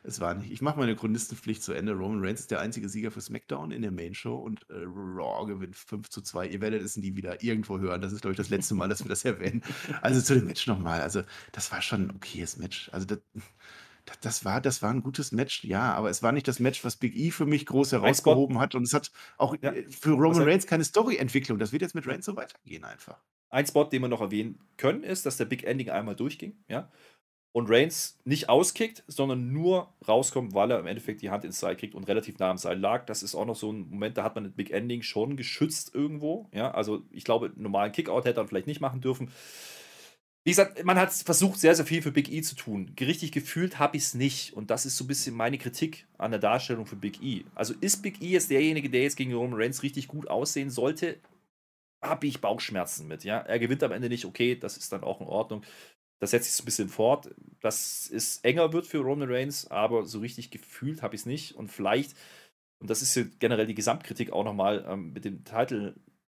Es 0.03 0.19
war 0.21 0.35
nicht. 0.35 0.51
Ich 0.51 0.61
mache 0.61 0.77
meine 0.77 0.95
Chronistenpflicht 0.95 1.63
zu 1.63 1.73
Ende. 1.73 1.93
Roman 1.93 2.23
Reigns 2.23 2.41
ist 2.41 2.51
der 2.51 2.59
einzige 2.59 2.89
Sieger 2.89 3.09
für 3.09 3.21
SmackDown 3.21 3.71
in 3.71 3.81
der 3.81 3.91
Main 3.91 4.13
Show 4.13 4.35
und 4.35 4.69
äh, 4.69 4.75
Raw 4.85 5.47
gewinnt 5.47 5.75
5 5.75 6.09
zu 6.09 6.21
2. 6.21 6.47
Ihr 6.47 6.61
werdet 6.61 6.83
es 6.83 6.95
nie 6.95 7.15
wieder 7.15 7.41
irgendwo 7.41 7.79
hören. 7.79 8.01
Das 8.01 8.13
ist, 8.13 8.21
glaube 8.21 8.33
ich, 8.33 8.37
das 8.37 8.49
letzte 8.49 8.75
Mal, 8.75 8.87
dass 8.87 9.03
wir 9.03 9.09
das 9.09 9.25
erwähnen. 9.25 9.63
Also 10.03 10.21
zu 10.21 10.35
dem 10.35 10.45
Match 10.45 10.67
nochmal. 10.67 11.01
Also, 11.01 11.23
das 11.53 11.71
war 11.71 11.81
schon 11.81 12.03
ein 12.03 12.15
okayes 12.15 12.57
Match. 12.57 12.89
Also, 12.91 13.07
das, 13.07 13.19
das, 14.05 14.19
das, 14.21 14.45
war, 14.45 14.61
das 14.61 14.81
war 14.81 14.91
ein 14.91 15.01
gutes 15.01 15.31
Match, 15.31 15.63
ja, 15.63 15.93
aber 15.93 16.09
es 16.09 16.21
war 16.23 16.31
nicht 16.31 16.47
das 16.47 16.59
Match, 16.59 16.83
was 16.85 16.95
Big 16.95 17.15
E 17.15 17.31
für 17.31 17.45
mich 17.45 17.65
groß 17.65 17.91
herausgehoben 17.93 18.59
hat. 18.59 18.75
Und 18.75 18.83
es 18.83 18.93
hat 18.93 19.11
auch 19.37 19.55
Ja. 19.61 19.71
äh, 19.73 19.83
für 19.89 20.11
Roman 20.11 20.43
Reigns 20.43 20.67
keine 20.67 20.83
Story-Entwicklung. 20.83 21.57
Das 21.59 21.71
wird 21.71 21.81
jetzt 21.81 21.95
mit 21.95 22.07
Reigns 22.07 22.25
so 22.25 22.35
weitergehen 22.35 22.83
einfach. 22.83 23.17
Ein 23.49 23.65
Spot, 23.65 23.85
den 23.85 24.01
wir 24.01 24.07
noch 24.07 24.21
erwähnen 24.21 24.59
können, 24.77 25.03
ist, 25.03 25.25
dass 25.25 25.37
der 25.37 25.45
Big 25.45 25.63
Ending 25.63 25.89
einmal 25.89 26.15
durchging, 26.15 26.57
ja. 26.67 26.91
Und 27.51 27.69
Reigns 27.69 28.19
nicht 28.25 28.49
auskickt, 28.49 29.05
sondern 29.07 29.53
nur 29.53 29.93
rauskommt, 30.05 30.53
weil 30.53 30.71
er 30.71 30.79
im 30.79 30.87
Endeffekt 30.87 31.21
die 31.21 31.29
Hand 31.29 31.45
ins 31.45 31.57
Seil 31.61 31.77
kriegt 31.77 31.95
und 31.95 32.03
relativ 32.05 32.37
nah 32.37 32.51
am 32.51 32.57
Seil 32.57 32.77
lag. 32.77 33.05
Das 33.05 33.23
ist 33.23 33.33
auch 33.33 33.45
noch 33.45 33.55
so 33.55 33.71
ein 33.71 33.89
Moment, 33.89 34.17
da 34.17 34.23
hat 34.23 34.35
man 34.35 34.43
das 34.43 34.53
Big 34.53 34.71
Ending 34.71 35.03
schon 35.03 35.37
geschützt 35.37 35.95
irgendwo. 35.95 36.49
Ja, 36.53 36.71
also 36.71 37.03
ich 37.11 37.23
glaube, 37.23 37.45
einen 37.45 37.61
normalen 37.63 37.93
Kickout 37.93 38.25
hätte 38.25 38.41
er 38.41 38.47
vielleicht 38.47 38.67
nicht 38.67 38.81
machen 38.81 38.99
dürfen. 38.99 39.31
Wie 40.45 40.51
gesagt, 40.51 40.85
man 40.85 40.99
hat 40.99 41.11
versucht, 41.11 41.59
sehr, 41.59 41.73
sehr 41.73 41.87
viel 41.87 42.03
für 42.03 42.11
Big 42.11 42.31
E 42.31 42.39
zu 42.43 42.55
tun. 42.55 42.93
Richtig 42.99 43.31
gefühlt 43.31 43.79
habe 43.79 43.97
ich 43.97 44.03
es 44.03 44.13
nicht. 44.13 44.53
Und 44.53 44.69
das 44.69 44.85
ist 44.85 44.95
so 44.95 45.03
ein 45.03 45.07
bisschen 45.07 45.35
meine 45.35 45.57
Kritik 45.57 46.05
an 46.19 46.29
der 46.29 46.39
Darstellung 46.39 46.85
für 46.85 46.95
Big 46.95 47.21
E. 47.23 47.45
Also 47.55 47.73
ist 47.81 48.03
Big 48.03 48.21
E 48.21 48.27
jetzt 48.27 48.51
derjenige, 48.51 48.91
der 48.91 49.01
jetzt 49.01 49.15
gegen 49.15 49.33
Roman 49.33 49.59
Reigns 49.59 49.81
richtig 49.81 50.07
gut 50.07 50.29
aussehen 50.29 50.69
sollte? 50.69 51.17
Habe 52.03 52.27
ich 52.27 52.41
Bauchschmerzen 52.41 53.07
mit. 53.07 53.23
Ja, 53.23 53.39
er 53.39 53.57
gewinnt 53.57 53.81
am 53.81 53.91
Ende 53.91 54.07
nicht. 54.07 54.25
Okay, 54.25 54.55
das 54.55 54.77
ist 54.77 54.91
dann 54.93 55.03
auch 55.03 55.19
in 55.19 55.25
Ordnung. 55.27 55.63
Das 56.19 56.29
setzt 56.29 56.45
sich 56.45 56.53
so 56.53 56.61
ein 56.61 56.65
bisschen 56.65 56.89
fort, 56.89 57.33
dass 57.61 58.07
es 58.11 58.37
enger 58.43 58.71
wird 58.71 58.85
für 58.85 58.99
Roman 58.99 59.31
Reigns, 59.31 59.65
aber 59.71 60.05
so 60.05 60.19
richtig 60.19 60.51
gefühlt 60.51 61.01
habe 61.01 61.15
ich 61.15 61.21
es 61.21 61.25
nicht. 61.25 61.55
Und 61.55 61.69
vielleicht, 61.71 62.15
und 62.79 62.91
das 62.91 63.01
ist 63.01 63.39
generell 63.39 63.65
die 63.65 63.73
Gesamtkritik 63.73 64.31
auch 64.31 64.43
nochmal 64.43 64.85
ähm, 64.87 65.11
mit 65.11 65.25
dem 65.25 65.43
Title 65.43 65.95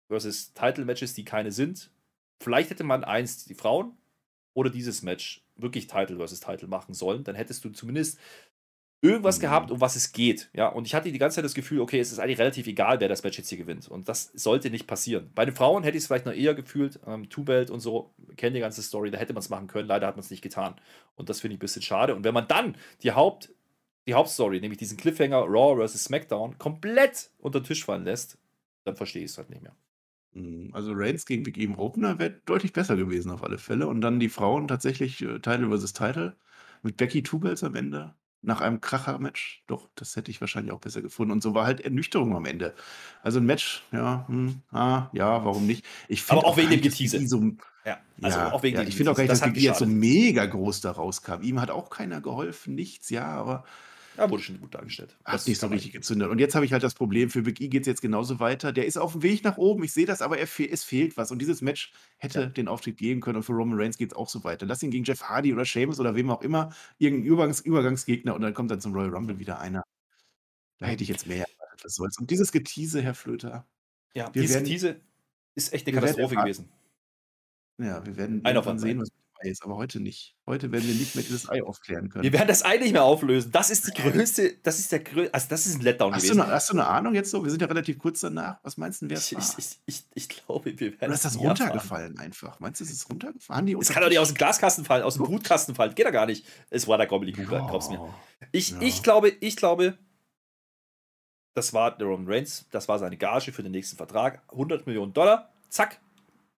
versus 0.08 0.52
Title-Matches, 0.54 1.14
die 1.14 1.24
keine 1.24 1.50
sind. 1.50 1.90
Vielleicht 2.40 2.70
hätte 2.70 2.84
man 2.84 3.04
eins, 3.04 3.44
die 3.44 3.54
Frauen 3.54 3.96
oder 4.54 4.70
dieses 4.70 5.02
Match 5.02 5.42
wirklich 5.56 5.86
Title 5.86 6.16
versus 6.16 6.40
Title 6.40 6.68
machen 6.68 6.94
sollen. 6.94 7.24
Dann 7.24 7.34
hättest 7.34 7.64
du 7.64 7.70
zumindest 7.70 8.18
irgendwas 9.02 9.38
Mhm. 9.38 9.42
gehabt, 9.42 9.70
um 9.70 9.80
was 9.80 9.94
es 9.96 10.12
geht. 10.12 10.50
Ja, 10.54 10.68
und 10.68 10.86
ich 10.86 10.94
hatte 10.94 11.12
die 11.12 11.18
ganze 11.18 11.36
Zeit 11.36 11.44
das 11.44 11.54
Gefühl, 11.54 11.80
okay, 11.80 12.00
es 12.00 12.12
ist 12.12 12.18
eigentlich 12.18 12.38
relativ 12.38 12.66
egal, 12.66 12.98
wer 13.00 13.08
das 13.08 13.22
Match 13.22 13.38
jetzt 13.38 13.48
hier 13.48 13.58
gewinnt. 13.58 13.88
Und 13.88 14.08
das 14.08 14.32
sollte 14.34 14.70
nicht 14.70 14.86
passieren. 14.86 15.30
Bei 15.34 15.44
den 15.44 15.54
Frauen 15.54 15.82
hätte 15.82 15.96
ich 15.96 16.02
es 16.02 16.06
vielleicht 16.06 16.26
noch 16.26 16.32
eher 16.32 16.54
gefühlt, 16.54 16.98
ähm, 17.06 17.28
Two-Belt 17.28 17.70
und 17.70 17.80
so, 17.80 18.10
kennt 18.36 18.56
die 18.56 18.60
ganze 18.60 18.82
Story, 18.82 19.10
da 19.10 19.18
hätte 19.18 19.32
man 19.34 19.42
es 19.42 19.48
machen 19.48 19.66
können. 19.66 19.88
Leider 19.88 20.06
hat 20.06 20.16
man 20.16 20.24
es 20.24 20.30
nicht 20.30 20.42
getan. 20.42 20.74
Und 21.14 21.28
das 21.28 21.40
finde 21.40 21.54
ich 21.54 21.58
ein 21.58 21.60
bisschen 21.60 21.82
schade. 21.82 22.14
Und 22.14 22.24
wenn 22.24 22.34
man 22.34 22.48
dann 22.48 22.76
die 23.02 23.12
Haupt, 23.12 23.50
die 24.06 24.14
Hauptstory, 24.14 24.60
nämlich 24.60 24.78
diesen 24.78 24.96
Cliffhanger 24.96 25.44
Raw 25.46 25.86
vs. 25.86 26.04
SmackDown, 26.04 26.58
komplett 26.58 27.30
unter 27.38 27.60
den 27.60 27.66
Tisch 27.66 27.84
fallen 27.84 28.04
lässt, 28.04 28.38
dann 28.84 28.96
verstehe 28.96 29.24
ich 29.24 29.30
es 29.32 29.38
halt 29.38 29.50
nicht 29.50 29.62
mehr. 29.62 29.74
Mm, 30.36 30.70
Also 30.72 30.92
Reigns 30.94 31.26
gegen 31.26 31.42
Big 31.42 31.56
E 31.58 31.64
im 31.64 31.78
Opener 31.78 32.18
wäre 32.18 32.40
deutlich 32.46 32.72
besser 32.72 32.96
gewesen 32.96 33.30
auf 33.30 33.42
alle 33.44 33.58
Fälle. 33.58 33.88
Und 33.88 34.00
dann 34.00 34.20
die 34.20 34.28
Frauen 34.28 34.68
tatsächlich 34.68 35.22
äh, 35.22 35.38
Title 35.40 35.68
versus 35.68 35.92
Title 35.92 36.36
mit 36.82 36.96
Becky 36.96 37.22
Two 37.22 37.38
Belts 37.40 37.64
am 37.64 37.74
Ende. 37.74 38.14
Nach 38.42 38.60
einem 38.60 38.80
Kracher-Match. 38.80 39.64
Doch, 39.66 39.88
das 39.96 40.14
hätte 40.14 40.30
ich 40.30 40.40
wahrscheinlich 40.40 40.72
auch 40.72 40.80
besser 40.80 41.02
gefunden. 41.02 41.32
Und 41.32 41.42
so 41.42 41.54
war 41.54 41.66
halt 41.66 41.80
Ernüchterung 41.80 42.36
am 42.36 42.44
Ende. 42.44 42.74
Also 43.22 43.40
ein 43.40 43.46
Match, 43.46 43.82
ja, 43.92 44.24
hm, 44.28 44.62
ah, 44.70 45.08
ja, 45.12 45.44
warum 45.44 45.66
nicht? 45.66 45.84
Ich 46.08 46.30
Aber 46.30 46.44
auch 46.44 46.56
wegen 46.56 46.68
gar 46.68 46.76
dem 46.76 46.82
Getease. 46.82 47.26
So, 47.26 47.52
Ja, 47.84 47.98
also 48.22 48.38
ja, 48.38 48.52
auch 48.52 48.62
wegen 48.62 48.76
ja, 48.76 48.82
dem 48.82 48.88
ich 48.88 48.96
finde 48.96 49.10
auch 49.12 49.16
gar 49.16 49.22
nicht, 49.24 49.32
das 49.32 49.40
dass 49.40 49.52
Big 49.52 49.62
jetzt 49.62 49.78
so 49.78 49.86
mega 49.86 50.46
groß 50.46 50.80
da 50.80 50.92
rauskam. 50.92 51.42
Ihm 51.42 51.60
hat 51.60 51.70
auch 51.70 51.90
keiner 51.90 52.20
geholfen, 52.20 52.74
nichts, 52.74 53.10
ja, 53.10 53.26
aber 53.26 53.64
Ja, 54.16 54.30
wurde 54.30 54.42
schon 54.42 54.60
gut 54.60 54.74
dargestellt. 54.74 55.16
hat 55.24 55.46
nicht 55.46 55.58
so 55.60 55.66
richtig 55.66 55.92
gezündet. 55.92 56.28
Und 56.30 56.38
jetzt 56.38 56.54
habe 56.54 56.64
ich 56.64 56.72
halt 56.72 56.82
das 56.82 56.94
Problem, 56.94 57.28
für 57.30 57.42
Big 57.42 57.60
E 57.60 57.68
geht 57.68 57.82
es 57.82 57.86
jetzt 57.86 58.00
genauso 58.02 58.40
weiter. 58.40 58.72
Der 58.72 58.86
ist 58.86 58.96
auf 58.96 59.12
dem 59.12 59.22
Weg 59.22 59.44
nach 59.44 59.56
oben, 59.58 59.84
ich 59.84 59.92
sehe 59.92 60.06
das, 60.06 60.22
aber 60.22 60.38
er 60.38 60.46
fe 60.46 60.68
es 60.70 60.84
fehlt 60.84 61.16
was. 61.16 61.30
Und 61.30 61.40
dieses 61.40 61.60
Match 61.62 61.92
hätte 62.18 62.40
Ja. 62.40 62.46
den 62.46 62.68
Auftritt 62.68 62.96
geben 62.96 63.20
können. 63.20 63.36
Und 63.36 63.42
für 63.42 63.52
Roman 63.52 63.78
Reigns 63.78 63.98
geht 63.98 64.12
es 64.12 64.16
auch 64.16 64.28
so 64.28 64.42
weiter. 64.44 64.66
Lass 64.66 64.82
ihn 64.82 64.90
gegen 64.90 65.04
Jeff 65.04 65.22
Hardy 65.22 65.52
oder 65.52 65.64
Sheamus 65.64 66.00
oder 66.00 66.14
wem 66.14 66.30
auch 66.30 66.42
immer, 66.42 66.72
irgendeinen 66.98 67.26
Übergangs 67.32 67.60
Übergangsgegner 67.60 68.34
und 68.34 68.40
dann 68.42 68.54
kommt 68.54 68.70
dann 68.70 68.80
zum 68.80 68.92
Royal 68.94 69.10
Rumble 69.14 69.38
wieder 69.38 69.58
einer. 69.60 69.82
Da 70.78 70.86
hätte 70.86 71.02
ich 71.02 71.08
jetzt 71.08 71.26
mehr 71.26 71.46
erwartet, 71.48 71.84
was 71.84 71.94
soll's. 71.94 72.18
Und 72.18 72.30
dieses 72.30 72.52
Getease, 72.52 73.00
Herr 73.02 73.14
Flöter, 73.14 73.66
Ja, 74.14 74.30
Wir 74.34 74.42
diese 74.42 74.54
werden- 74.54 75.00
ist 75.54 75.72
echt 75.72 75.86
eine 75.86 75.96
wir 75.96 76.02
werden 76.02 76.14
Katastrophe 76.16 76.36
gewesen. 76.36 76.68
Ja, 77.78 78.04
wir 78.06 78.16
werden 78.16 78.44
Einer 78.44 78.56
irgendwann 78.56 78.62
von 78.64 78.78
sehen, 78.78 78.98
was 79.00 79.08
mit 79.10 79.25
Ei 79.42 79.48
ist, 79.50 79.62
aber 79.64 79.76
heute 79.76 80.00
nicht. 80.00 80.34
Heute 80.46 80.70
werden 80.72 80.86
wir 80.86 80.94
nicht 80.94 81.14
mehr 81.14 81.24
dieses 81.24 81.48
Ei 81.48 81.62
aufklären 81.62 82.04
Wir 82.04 82.10
können. 82.10 82.32
werden 82.32 82.48
das 82.48 82.64
Ei 82.64 82.76
nicht 82.78 82.92
mehr 82.92 83.04
auflösen. 83.04 83.52
Das 83.52 83.70
ist 83.70 83.86
die 83.86 83.92
größte, 83.92 84.56
das 84.62 84.78
ist 84.78 84.92
der 84.92 85.00
größte, 85.00 85.34
also 85.34 85.46
das 85.48 85.66
ist 85.66 85.76
ein 85.76 85.80
Letdown 85.82 86.14
Hast 86.14 86.24
du, 86.24 86.28
gewesen. 86.28 86.40
eine, 86.42 86.52
hast 86.52 86.68
du 86.68 86.72
eine 86.74 86.86
Ahnung 86.86 87.14
jetzt 87.14 87.30
so? 87.30 87.42
Wir 87.44 87.50
sind 87.50 87.60
ja 87.60 87.68
relativ 87.68 87.98
kurz 87.98 88.20
danach. 88.20 88.58
Was 88.62 88.76
meinst 88.76 89.02
du, 89.02 89.10
wer 89.10 89.18
es 89.18 89.30
Ich, 89.32 89.38
ich, 89.58 89.78
ich, 89.86 90.04
ich, 90.14 90.28
glaube, 90.28 90.78
wir 90.78 90.92
werden 90.92 91.04
Oder 91.08 91.14
ist 91.14 91.24
das 91.24 91.38
runtergefallen 91.38 92.18
einfach? 92.18 92.60
Meinst 92.60 92.80
du, 92.80 92.84
es 92.84 92.90
ist 92.90 93.08
runtergefallen? 93.10 93.58
Haben 93.58 93.66
die 93.66 93.74
Es 93.80 93.88
kann 93.90 94.02
doch 94.02 94.08
nicht 94.08 94.18
aus 94.18 94.28
dem 94.28 94.36
Glaskasten 94.36 94.84
fallen, 94.84 95.02
aus 95.02 95.14
dem. 95.14 95.24
Brutkasten 95.24 95.74
fallen. 95.74 95.94
Geht 95.94 96.06
doch 96.06 96.12
gar 96.12 96.26
nicht. 96.26 96.46
Es 96.70 96.86
war 96.88 96.98
der 96.98 97.06
Gobbledygook, 97.06 97.48
glaub's 97.48 97.90
mir. 97.90 98.00
Oh. 98.00 98.14
Ich, 98.52 98.70
Ja. 98.70 98.78
ich 98.80 99.02
glaube, 99.02 99.28
ich 99.28 99.56
glaube, 99.56 99.98
das 101.54 101.72
war 101.72 101.96
der 101.96 102.06
Roman 102.06 102.26
Reigns, 102.30 102.66
das 102.70 102.86
war 102.88 102.98
seine 102.98 103.16
Gage 103.16 103.50
für 103.52 103.62
den 103.62 103.72
nächsten 103.72 103.96
Vertrag. 103.96 104.42
100 104.52 104.86
Millionen 104.86 105.12
Dollar, 105.14 105.52
zack, 105.70 106.00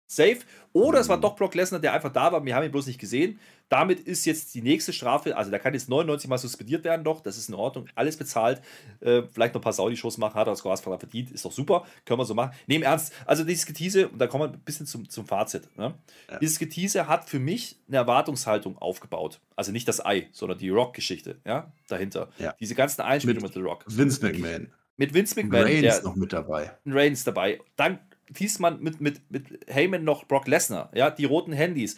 safe. 0.07 0.39
Oder 0.73 0.99
es 0.99 1.09
war 1.09 1.19
doch 1.19 1.35
Brock 1.35 1.53
Lesnar, 1.53 1.79
der 1.79 1.93
einfach 1.93 2.11
da 2.11 2.31
war, 2.31 2.43
wir 2.43 2.55
haben 2.55 2.63
ihn 2.63 2.71
bloß 2.71 2.87
nicht 2.87 2.99
gesehen. 2.99 3.39
Damit 3.69 3.99
ist 3.99 4.25
jetzt 4.25 4.55
die 4.55 4.61
nächste 4.61 4.93
Strafe, 4.93 5.35
also 5.35 5.51
da 5.51 5.59
kann 5.59 5.73
jetzt 5.73 5.89
99 5.89 6.29
Mal 6.29 6.37
suspendiert 6.37 6.85
werden, 6.85 7.03
doch, 7.03 7.19
das 7.19 7.37
ist 7.37 7.49
in 7.49 7.55
Ordnung, 7.55 7.87
alles 7.95 8.15
bezahlt. 8.15 8.61
Äh, 9.01 9.23
vielleicht 9.29 9.53
noch 9.53 9.59
ein 9.59 9.63
paar 9.63 9.73
Saudi-Shows 9.73 10.17
machen, 10.19 10.35
hat 10.35 10.47
er 10.47 10.51
das 10.51 10.63
Gasvertrag 10.63 11.01
verdient, 11.01 11.31
ist 11.31 11.43
doch 11.43 11.51
super, 11.51 11.85
können 12.05 12.19
wir 12.19 12.25
so 12.25 12.33
machen. 12.33 12.51
Nehmen 12.67 12.85
ernst, 12.85 13.11
also 13.25 13.43
dieses 13.43 13.65
Getease, 13.65 14.07
und 14.07 14.19
da 14.19 14.27
kommen 14.27 14.49
wir 14.49 14.57
ein 14.57 14.61
bisschen 14.61 14.85
zum, 14.85 15.09
zum 15.09 15.25
Fazit. 15.25 15.67
Ne? 15.77 15.95
Ja. 16.31 16.39
Dieses 16.39 16.59
Getease 16.59 17.07
hat 17.07 17.27
für 17.27 17.39
mich 17.39 17.75
eine 17.89 17.97
Erwartungshaltung 17.97 18.77
aufgebaut. 18.77 19.41
Also 19.57 19.73
nicht 19.73 19.87
das 19.87 20.05
Ei, 20.05 20.29
sondern 20.31 20.57
die 20.57 20.69
Rock-Geschichte, 20.69 21.41
ja, 21.45 21.73
dahinter. 21.89 22.29
Ja. 22.39 22.55
Diese 22.61 22.73
ganzen 22.73 23.01
Einspielungen 23.01 23.41
mit, 23.41 23.55
Mit 23.55 23.61
The 23.61 23.67
Rock. 23.67 23.83
Vince 23.87 24.25
McMahon. 24.25 24.71
Mit 24.95 25.13
Vince 25.13 25.35
McMahon, 25.35 25.63
Reigns 25.63 26.03
noch 26.03 26.15
mit 26.15 26.31
dabei. 26.31 26.71
Reigns 26.85 27.23
dabei. 27.25 27.59
Dann 27.75 27.99
hieß 28.35 28.59
man 28.59 28.81
mit, 28.81 29.01
mit, 29.01 29.29
mit 29.29 29.65
Heyman 29.67 30.03
noch 30.03 30.25
Brock 30.25 30.47
Lesnar, 30.47 30.91
ja, 30.93 31.09
die 31.09 31.25
roten 31.25 31.53
Handys. 31.53 31.97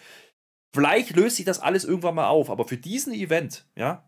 Vielleicht 0.74 1.16
löst 1.16 1.38
sich 1.38 1.46
das 1.46 1.60
alles 1.60 1.86
irgendwann 1.86 2.16
mal 2.16 2.28
auf, 2.28 2.50
aber 2.50 2.68
für 2.68 2.78
diesen 2.78 3.14
Event, 3.14 3.66
ja, 3.76 4.08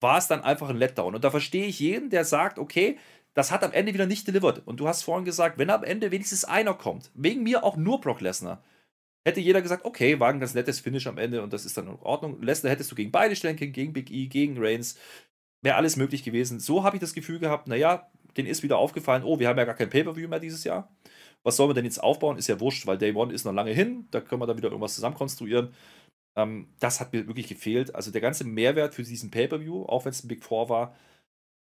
war 0.00 0.18
es 0.18 0.26
dann 0.26 0.42
einfach 0.42 0.68
ein 0.68 0.76
Letdown. 0.76 1.14
Und 1.14 1.24
da 1.24 1.30
verstehe 1.30 1.66
ich 1.66 1.80
jeden, 1.80 2.10
der 2.10 2.24
sagt, 2.24 2.58
okay, 2.58 2.98
das 3.34 3.50
hat 3.50 3.64
am 3.64 3.72
Ende 3.72 3.94
wieder 3.94 4.06
nicht 4.06 4.26
delivered. 4.26 4.62
Und 4.66 4.80
du 4.80 4.88
hast 4.88 5.02
vorhin 5.02 5.24
gesagt, 5.24 5.58
wenn 5.58 5.70
am 5.70 5.84
Ende 5.84 6.10
wenigstens 6.10 6.44
einer 6.44 6.74
kommt, 6.74 7.10
wegen 7.14 7.42
mir 7.42 7.64
auch 7.64 7.76
nur 7.76 8.00
Brock 8.00 8.20
Lesnar, 8.20 8.62
hätte 9.24 9.40
jeder 9.40 9.62
gesagt, 9.62 9.84
okay, 9.84 10.20
war 10.20 10.28
ein 10.28 10.40
ganz 10.40 10.54
nettes 10.54 10.80
Finish 10.80 11.06
am 11.06 11.18
Ende 11.18 11.42
und 11.42 11.52
das 11.52 11.64
ist 11.64 11.76
dann 11.76 11.88
in 11.88 11.94
Ordnung. 12.00 12.42
Lesnar 12.42 12.72
hättest 12.72 12.90
du 12.90 12.96
gegen 12.96 13.12
beide 13.12 13.36
stellen 13.36 13.56
können, 13.56 13.72
gegen 13.72 13.92
Big 13.92 14.10
E, 14.10 14.26
gegen 14.26 14.56
Reigns, 14.58 14.98
wäre 15.62 15.76
alles 15.76 15.96
möglich 15.96 16.24
gewesen. 16.24 16.60
So 16.60 16.82
habe 16.82 16.96
ich 16.96 17.00
das 17.00 17.14
Gefühl 17.14 17.38
gehabt, 17.38 17.68
naja, 17.68 18.10
den 18.36 18.46
ist 18.46 18.62
wieder 18.62 18.78
aufgefallen, 18.78 19.22
oh, 19.22 19.38
wir 19.38 19.48
haben 19.48 19.58
ja 19.58 19.64
gar 19.64 19.74
kein 19.76 19.90
Pay-Per-View 19.90 20.28
mehr 20.28 20.40
dieses 20.40 20.64
Jahr. 20.64 20.90
Was 21.44 21.56
sollen 21.56 21.70
wir 21.70 21.74
denn 21.74 21.84
jetzt 21.84 22.02
aufbauen? 22.02 22.38
Ist 22.38 22.48
ja 22.48 22.60
wurscht, 22.60 22.86
weil 22.86 22.98
Day 22.98 23.14
One 23.14 23.32
ist 23.32 23.44
noch 23.44 23.52
lange 23.52 23.72
hin, 23.72 24.06
da 24.10 24.20
können 24.20 24.40
wir 24.40 24.46
dann 24.46 24.56
wieder 24.56 24.68
irgendwas 24.68 24.94
zusammenkonstruieren. 24.94 25.74
Ähm, 26.36 26.68
das 26.80 27.00
hat 27.00 27.12
mir 27.12 27.26
wirklich 27.26 27.48
gefehlt. 27.48 27.94
Also 27.94 28.10
der 28.10 28.20
ganze 28.20 28.44
Mehrwert 28.44 28.94
für 28.94 29.02
diesen 29.02 29.30
Pay-Per-View, 29.30 29.84
auch 29.84 30.04
wenn 30.04 30.12
es 30.12 30.24
ein 30.24 30.28
Big 30.28 30.44
Four 30.44 30.68
war, 30.68 30.94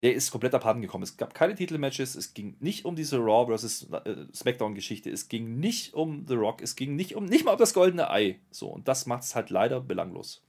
der 0.05 0.15
ist 0.15 0.31
komplett 0.31 0.55
abhanden 0.55 0.83
gekommen. 0.83 1.03
Es 1.03 1.17
gab 1.17 1.33
keine 1.33 1.55
Titelmatches, 1.55 2.15
es 2.15 2.35
ging 2.35 2.57
nicht 2.61 2.85
um 2.85 2.95
diese 2.95 3.17
Raw 3.17 3.57
vs. 3.57 3.91
äh, 3.91 4.27
SmackDown-Geschichte, 4.35 5.09
es 5.11 5.29
ging 5.29 5.59
nicht 5.59 5.95
um 5.95 6.27
The 6.29 6.35
Rock, 6.35 6.61
es 6.61 6.77
ging 6.77 6.95
nicht 6.95 7.17
um 7.17 7.25
nicht 7.25 7.47
mal 7.47 7.53
um 7.53 7.59
das 7.59 7.73
goldene 7.73 8.11
Ei. 8.11 8.39
So, 8.51 8.69
und 8.69 8.87
das 8.87 9.07
macht 9.07 9.23
es 9.23 9.35
halt 9.35 9.49
leider 9.49 9.81
belanglos. 9.81 10.45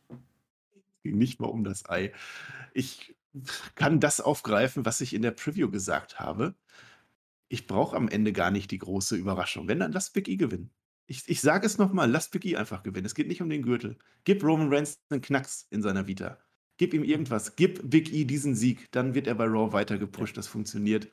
ging 1.04 1.18
nicht 1.18 1.40
mal 1.40 1.48
um 1.48 1.64
das 1.64 1.90
Ei. 1.90 2.12
Ich 2.74 3.16
kann 3.76 4.02
das 4.02 4.20
aufgreifen, 4.20 4.86
was 4.86 5.00
ich 5.00 5.14
in 5.14 5.22
der 5.22 5.32
Preview 5.32 5.70
gesagt 5.72 6.20
habe. 6.20 6.56
Ich 7.48 7.68
brauche 7.68 7.96
am 7.96 8.08
Ende 8.08 8.34
gar 8.34 8.52
nicht 8.52 8.72
die 8.72 8.80
große 8.80 9.16
Überraschung. 9.16 9.68
Wenn, 9.68 9.80
dann 9.80 9.92
lass 9.92 10.12
Big 10.12 10.28
E 10.28 10.36
gewinnen. 10.36 10.72
Ich, 11.08 11.24
ich 11.28 11.42
sage 11.42 11.68
es 11.68 11.78
nochmal, 11.78 12.10
lass 12.10 12.30
Big 12.30 12.46
E 12.46 12.56
einfach 12.56 12.84
gewinnen. 12.84 13.06
Es 13.06 13.16
geht 13.16 13.28
nicht 13.28 13.42
um 13.42 13.50
den 13.50 13.62
Gürtel. 13.62 13.98
Gib 14.24 14.44
Roman 14.44 14.74
Reigns 14.74 15.00
einen 15.10 15.22
Knacks 15.22 15.68
in 15.70 15.82
seiner 15.84 16.08
Vita. 16.08 16.40
Gib 16.78 16.94
ihm 16.94 17.04
irgendwas. 17.04 17.56
Gib 17.56 17.90
Big 17.90 18.12
E 18.14 18.26
diesen 18.26 18.54
Sieg. 18.54 18.92
Dann 18.92 19.16
wird 19.16 19.28
er 19.28 19.36
bei 19.36 19.46
Raw 19.46 19.72
weiter 19.72 19.98
gepusht. 19.98 20.36
Das 20.36 20.48
funktioniert. 20.48 21.08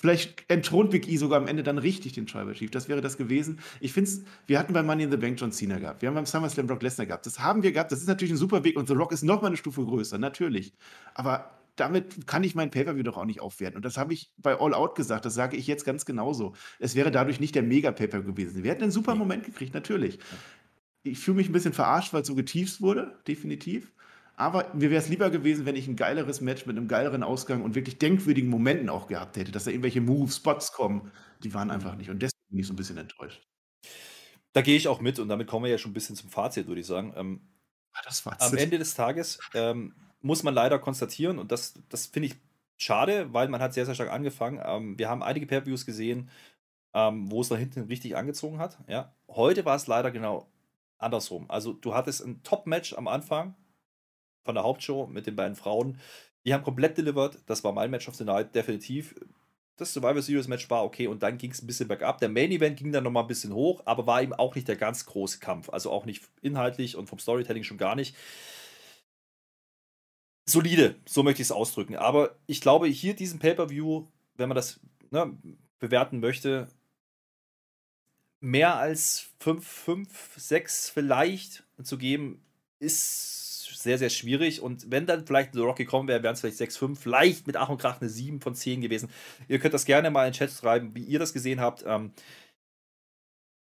Vielleicht 0.00 0.44
entthront 0.48 0.90
Big 0.90 1.08
E 1.08 1.16
sogar 1.16 1.40
am 1.40 1.48
Ende 1.48 1.64
dann 1.64 1.78
richtig 1.78 2.12
den 2.12 2.26
Tribal 2.26 2.54
Chief. 2.54 2.70
Das 2.70 2.88
wäre 2.88 3.00
das 3.00 3.16
gewesen. 3.16 3.58
Ich 3.80 3.92
finde 3.92 4.10
es, 4.10 4.22
wir 4.46 4.60
hatten 4.60 4.72
bei 4.72 4.82
Money 4.82 5.04
in 5.04 5.10
the 5.10 5.16
Bank 5.16 5.40
John 5.40 5.50
Cena 5.50 5.78
gehabt. 5.78 6.02
Wir 6.02 6.08
haben 6.08 6.14
beim 6.14 6.26
SummerSlam 6.26 6.68
Brock 6.68 6.82
Lesnar 6.82 7.06
gehabt. 7.06 7.26
Das 7.26 7.40
haben 7.40 7.64
wir 7.64 7.72
gehabt. 7.72 7.90
Das 7.90 8.00
ist 8.00 8.06
natürlich 8.06 8.32
ein 8.32 8.36
super 8.36 8.62
Weg. 8.62 8.76
Und 8.76 8.86
The 8.86 8.94
Rock 8.94 9.10
ist 9.10 9.24
nochmal 9.24 9.48
eine 9.48 9.56
Stufe 9.56 9.84
größer. 9.84 10.18
Natürlich. 10.18 10.72
Aber 11.14 11.57
damit 11.80 12.26
kann 12.26 12.44
ich 12.44 12.54
mein 12.54 12.70
Pay-Per-View 12.70 13.02
doch 13.02 13.16
auch 13.16 13.24
nicht 13.24 13.40
aufwerten. 13.40 13.76
Und 13.76 13.84
das 13.84 13.96
habe 13.96 14.12
ich 14.12 14.32
bei 14.36 14.58
All 14.58 14.74
Out 14.74 14.94
gesagt. 14.94 15.24
Das 15.24 15.34
sage 15.34 15.56
ich 15.56 15.66
jetzt 15.66 15.84
ganz 15.84 16.04
genauso. 16.04 16.54
Es 16.78 16.94
wäre 16.94 17.10
dadurch 17.10 17.40
nicht 17.40 17.54
der 17.54 17.62
Mega-Pay-Per-View 17.62 18.32
gewesen. 18.34 18.62
Wir 18.62 18.70
hätten 18.70 18.82
einen 18.82 18.92
super. 18.92 19.14
Moment 19.14 19.44
gekriegt, 19.44 19.74
natürlich. 19.74 20.18
Ich 21.02 21.18
fühle 21.18 21.36
mich 21.38 21.48
ein 21.48 21.52
bisschen 21.52 21.72
verarscht, 21.72 22.12
weil 22.12 22.22
es 22.22 22.28
so 22.28 22.34
getiefst 22.34 22.80
wurde, 22.80 23.18
definitiv. 23.26 23.92
Aber 24.36 24.72
mir 24.74 24.90
wäre 24.90 25.02
es 25.02 25.08
lieber 25.08 25.30
gewesen, 25.30 25.66
wenn 25.66 25.74
ich 25.74 25.88
ein 25.88 25.96
geileres 25.96 26.40
Match 26.40 26.66
mit 26.66 26.76
einem 26.76 26.86
geileren 26.86 27.22
Ausgang 27.22 27.62
und 27.62 27.74
wirklich 27.74 27.98
denkwürdigen 27.98 28.48
Momenten 28.50 28.88
auch 28.88 29.08
gehabt 29.08 29.36
hätte, 29.36 29.50
dass 29.50 29.64
da 29.64 29.70
irgendwelche 29.70 30.00
Moves, 30.00 30.36
Spots 30.36 30.72
kommen. 30.72 31.10
Die 31.42 31.54
waren 31.54 31.70
einfach 31.70 31.96
nicht. 31.96 32.10
Und 32.10 32.22
deswegen 32.22 32.44
bin 32.50 32.58
ich 32.60 32.66
so 32.66 32.72
ein 32.72 32.76
bisschen 32.76 32.98
enttäuscht. 32.98 33.46
Da 34.52 34.62
gehe 34.62 34.76
ich 34.76 34.88
auch 34.88 35.00
mit 35.00 35.18
und 35.18 35.28
damit 35.28 35.46
kommen 35.48 35.64
wir 35.64 35.70
ja 35.70 35.78
schon 35.78 35.90
ein 35.90 35.94
bisschen 35.94 36.16
zum 36.16 36.30
Fazit, 36.30 36.66
würde 36.68 36.80
ich 36.80 36.86
sagen. 36.86 37.12
Ähm, 37.16 37.40
Ah, 37.92 38.02
das 38.04 38.24
war's. 38.26 38.40
am 38.40 38.56
Ende 38.56 38.78
des 38.78 38.94
Tages 38.94 39.40
ähm, 39.54 39.94
muss 40.20 40.42
man 40.42 40.54
leider 40.54 40.78
konstatieren, 40.78 41.38
und 41.38 41.52
das, 41.52 41.74
das 41.88 42.06
finde 42.06 42.28
ich 42.28 42.36
schade, 42.76 43.32
weil 43.32 43.48
man 43.48 43.60
hat 43.60 43.74
sehr, 43.74 43.86
sehr 43.86 43.94
stark 43.94 44.10
angefangen. 44.10 44.60
Ähm, 44.64 44.98
wir 44.98 45.08
haben 45.08 45.22
einige 45.22 45.46
Pay-Views 45.46 45.84
gesehen, 45.84 46.30
ähm, 46.94 47.30
wo 47.30 47.40
es 47.40 47.48
da 47.48 47.56
hinten 47.56 47.82
richtig 47.82 48.16
angezogen 48.16 48.58
hat. 48.58 48.78
Ja. 48.88 49.12
Heute 49.28 49.64
war 49.64 49.76
es 49.76 49.86
leider 49.86 50.10
genau 50.10 50.48
andersrum. 50.98 51.46
Also 51.48 51.72
du 51.72 51.94
hattest 51.94 52.24
ein 52.24 52.42
Top-Match 52.42 52.94
am 52.94 53.08
Anfang 53.08 53.54
von 54.44 54.54
der 54.54 54.64
Hauptshow 54.64 55.06
mit 55.06 55.26
den 55.26 55.36
beiden 55.36 55.56
Frauen. 55.56 56.00
Die 56.44 56.54
haben 56.54 56.64
komplett 56.64 56.96
delivered. 56.96 57.38
Das 57.46 57.62
war 57.64 57.72
mein 57.72 57.90
Match 57.90 58.08
of 58.08 58.14
the 58.14 58.24
Night, 58.24 58.54
definitiv. 58.54 59.14
Das 59.76 59.92
Survivor 59.92 60.22
Series 60.22 60.48
Match 60.48 60.68
war 60.70 60.84
okay 60.84 61.06
und 61.06 61.22
dann 61.22 61.38
ging 61.38 61.52
es 61.52 61.62
ein 61.62 61.66
bisschen 61.66 61.86
bergab. 61.86 62.18
Der 62.18 62.28
Main 62.28 62.50
Event 62.50 62.78
ging 62.78 62.90
dann 62.90 63.04
nochmal 63.04 63.22
ein 63.24 63.28
bisschen 63.28 63.52
hoch, 63.52 63.82
aber 63.84 64.06
war 64.06 64.22
eben 64.22 64.32
auch 64.32 64.54
nicht 64.56 64.66
der 64.66 64.76
ganz 64.76 65.06
große 65.06 65.38
Kampf. 65.38 65.68
Also 65.68 65.92
auch 65.92 66.04
nicht 66.04 66.24
inhaltlich 66.42 66.96
und 66.96 67.08
vom 67.08 67.20
Storytelling 67.20 67.62
schon 67.62 67.78
gar 67.78 67.94
nicht. 67.94 68.16
Solide, 70.48 70.96
so 71.06 71.22
möchte 71.22 71.42
ich 71.42 71.48
es 71.48 71.52
ausdrücken. 71.52 71.96
Aber 71.96 72.36
ich 72.46 72.60
glaube, 72.60 72.86
hier 72.86 73.14
diesen 73.14 73.38
Pay-Per-View, 73.38 74.06
wenn 74.36 74.48
man 74.48 74.56
das 74.56 74.80
ne, 75.10 75.36
bewerten 75.78 76.20
möchte, 76.20 76.68
mehr 78.40 78.76
als 78.76 79.30
5, 79.40 79.66
5, 79.66 80.34
6 80.36 80.90
vielleicht 80.90 81.64
zu 81.82 81.98
geben, 81.98 82.42
ist 82.78 83.64
sehr, 83.74 83.98
sehr 83.98 84.10
schwierig. 84.10 84.62
Und 84.62 84.90
wenn 84.90 85.06
dann 85.06 85.26
vielleicht 85.26 85.52
The 85.52 85.60
Rock 85.60 85.76
gekommen 85.76 86.08
wäre, 86.08 86.22
wären 86.22 86.34
es 86.34 86.40
vielleicht 86.40 86.56
6, 86.56 86.76
5, 86.76 87.00
vielleicht 87.00 87.46
mit 87.46 87.56
Ach 87.56 87.68
und 87.68 87.80
Krach 87.80 88.00
eine 88.00 88.08
7 88.08 88.40
von 88.40 88.54
10 88.54 88.80
gewesen. 88.80 89.10
Ihr 89.48 89.58
könnt 89.58 89.74
das 89.74 89.84
gerne 89.84 90.10
mal 90.10 90.26
in 90.26 90.32
den 90.32 90.38
Chat 90.38 90.50
schreiben, 90.50 90.94
wie 90.94 91.04
ihr 91.04 91.18
das 91.18 91.32
gesehen 91.32 91.60
habt. 91.60 91.84
Ähm, 91.86 92.12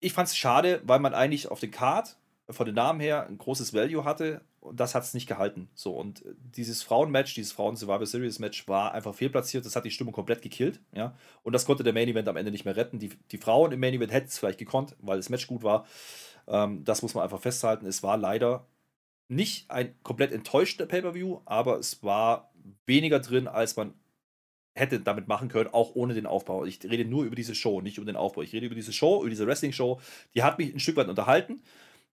ich 0.00 0.12
fand 0.12 0.28
es 0.28 0.36
schade, 0.36 0.82
weil 0.84 0.98
man 0.98 1.14
eigentlich 1.14 1.48
auf 1.48 1.60
den 1.60 1.70
Card 1.70 2.16
von 2.50 2.66
den 2.66 2.74
Namen 2.74 3.00
her 3.00 3.26
ein 3.26 3.38
großes 3.38 3.72
Value 3.72 4.04
hatte 4.04 4.42
und 4.62 4.78
das 4.78 4.94
hat 4.94 5.02
es 5.02 5.12
nicht 5.12 5.26
gehalten. 5.26 5.68
So, 5.74 5.92
und 5.92 6.24
äh, 6.24 6.34
dieses 6.38 6.82
Frauenmatch, 6.84 7.34
dieses 7.34 7.50
Frauen-Survivor 7.50 8.06
Series-Match 8.06 8.68
war 8.68 8.94
einfach 8.94 9.12
fehlplatziert. 9.12 9.66
Das 9.66 9.74
hat 9.74 9.84
die 9.84 9.90
Stimmung 9.90 10.14
komplett 10.14 10.40
gekillt. 10.40 10.80
Ja? 10.94 11.16
Und 11.42 11.52
das 11.52 11.66
konnte 11.66 11.82
der 11.82 11.92
Main 11.92 12.08
Event 12.08 12.28
am 12.28 12.36
Ende 12.36 12.52
nicht 12.52 12.64
mehr 12.64 12.76
retten. 12.76 13.00
Die, 13.00 13.10
die 13.32 13.38
Frauen 13.38 13.72
im 13.72 13.80
Main 13.80 13.92
Event 13.92 14.12
hätten 14.12 14.28
es 14.28 14.38
vielleicht 14.38 14.60
gekonnt, 14.60 14.94
weil 15.00 15.16
das 15.16 15.30
Match 15.30 15.48
gut 15.48 15.64
war. 15.64 15.84
Ähm, 16.46 16.84
das 16.84 17.02
muss 17.02 17.14
man 17.14 17.24
einfach 17.24 17.40
festhalten. 17.40 17.86
Es 17.86 18.04
war 18.04 18.16
leider 18.16 18.66
nicht 19.26 19.68
ein 19.68 19.94
komplett 20.04 20.30
enttäuschter 20.30 20.86
Pay-Per-View, 20.86 21.40
aber 21.44 21.78
es 21.78 22.04
war 22.04 22.52
weniger 22.86 23.18
drin, 23.18 23.48
als 23.48 23.74
man 23.74 23.94
hätte 24.74 25.00
damit 25.00 25.26
machen 25.26 25.48
können, 25.48 25.70
auch 25.72 25.96
ohne 25.96 26.14
den 26.14 26.26
Aufbau. 26.26 26.64
Ich 26.64 26.78
rede 26.84 27.04
nur 27.04 27.24
über 27.24 27.34
diese 27.34 27.56
Show, 27.56 27.80
nicht 27.80 27.98
über 27.98 28.06
den 28.06 28.16
Aufbau. 28.16 28.42
Ich 28.42 28.52
rede 28.52 28.66
über 28.66 28.76
diese 28.76 28.92
Show, 28.92 29.22
über 29.22 29.30
diese 29.30 29.46
Wrestling-Show. 29.46 30.00
Die 30.34 30.44
hat 30.44 30.58
mich 30.58 30.72
ein 30.72 30.78
Stück 30.78 30.96
weit 30.96 31.08
unterhalten. 31.08 31.62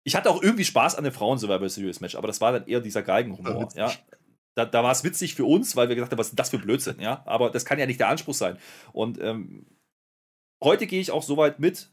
Ich 0.09 0.17
hatte 0.17 0.31
auch 0.31 0.43
irgendwie 0.43 0.65
Spaß 0.65 0.95
an 0.95 1.05
dem 1.05 1.13
Frauen-Survivor 1.13 1.69
Series 1.69 2.01
Match, 2.01 2.15
aber 2.15 2.29
das 2.29 2.41
war 2.41 2.53
dann 2.53 2.67
eher 2.67 2.81
dieser 2.81 3.03
Geigenhumor. 3.03 3.69
Ja, 3.75 3.93
da, 4.55 4.65
da 4.65 4.83
war 4.83 4.91
es 4.91 5.05
witzig 5.05 5.35
für 5.35 5.45
uns, 5.45 5.77
weil 5.77 5.91
wir 5.91 5.97
gedacht 5.97 6.11
haben, 6.11 6.19
was 6.19 6.31
ist 6.31 6.39
das 6.39 6.49
für 6.49 6.59
Blödsinn, 6.59 6.99
ja. 6.99 7.23
Aber 7.27 7.51
das 7.51 7.67
kann 7.67 7.79
ja 7.79 7.85
nicht 7.85 8.01
der 8.01 8.09
Anspruch 8.09 8.33
sein. 8.33 8.57
Und 8.95 9.21
ähm, 9.21 9.67
heute 10.65 10.87
gehe 10.87 10.99
ich 10.99 11.11
auch 11.11 11.23
so 11.23 11.37
weit 11.37 11.61
mit, 11.61 11.91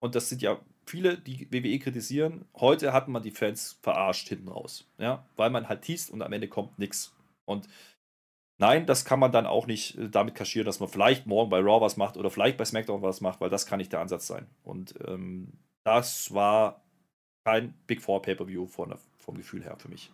und 0.00 0.14
das 0.14 0.30
sind 0.30 0.40
ja 0.40 0.62
viele, 0.86 1.18
die 1.18 1.46
WWE 1.52 1.78
kritisieren. 1.78 2.46
Heute 2.56 2.94
hat 2.94 3.08
man 3.08 3.22
die 3.22 3.30
Fans 3.30 3.78
verarscht 3.82 4.30
hinten 4.30 4.48
raus, 4.48 4.88
ja, 4.96 5.26
weil 5.36 5.50
man 5.50 5.68
halt 5.68 5.82
teast 5.82 6.08
und 6.08 6.22
am 6.22 6.32
Ende 6.32 6.48
kommt 6.48 6.78
nichts. 6.78 7.14
Und 7.44 7.68
nein, 8.56 8.86
das 8.86 9.04
kann 9.04 9.20
man 9.20 9.30
dann 9.30 9.44
auch 9.44 9.66
nicht 9.66 9.98
äh, 9.98 10.08
damit 10.08 10.36
kaschieren, 10.36 10.64
dass 10.64 10.80
man 10.80 10.88
vielleicht 10.88 11.26
morgen 11.26 11.50
bei 11.50 11.58
Raw 11.58 11.82
was 11.82 11.98
macht 11.98 12.16
oder 12.16 12.30
vielleicht 12.30 12.56
bei 12.56 12.64
SmackDown 12.64 13.02
was 13.02 13.20
macht, 13.20 13.42
weil 13.42 13.50
das 13.50 13.66
kann 13.66 13.76
nicht 13.76 13.92
der 13.92 14.00
Ansatz 14.00 14.26
sein. 14.26 14.46
Und 14.62 14.94
ähm, 15.06 15.52
das 15.84 16.32
war 16.32 16.82
kein 17.44 17.74
Big 17.86 18.02
Four 18.02 18.22
Pay-Per-View 18.22 18.66
vom 18.66 19.36
Gefühl 19.36 19.62
her 19.62 19.76
für 19.78 19.88
mich. 19.88 20.12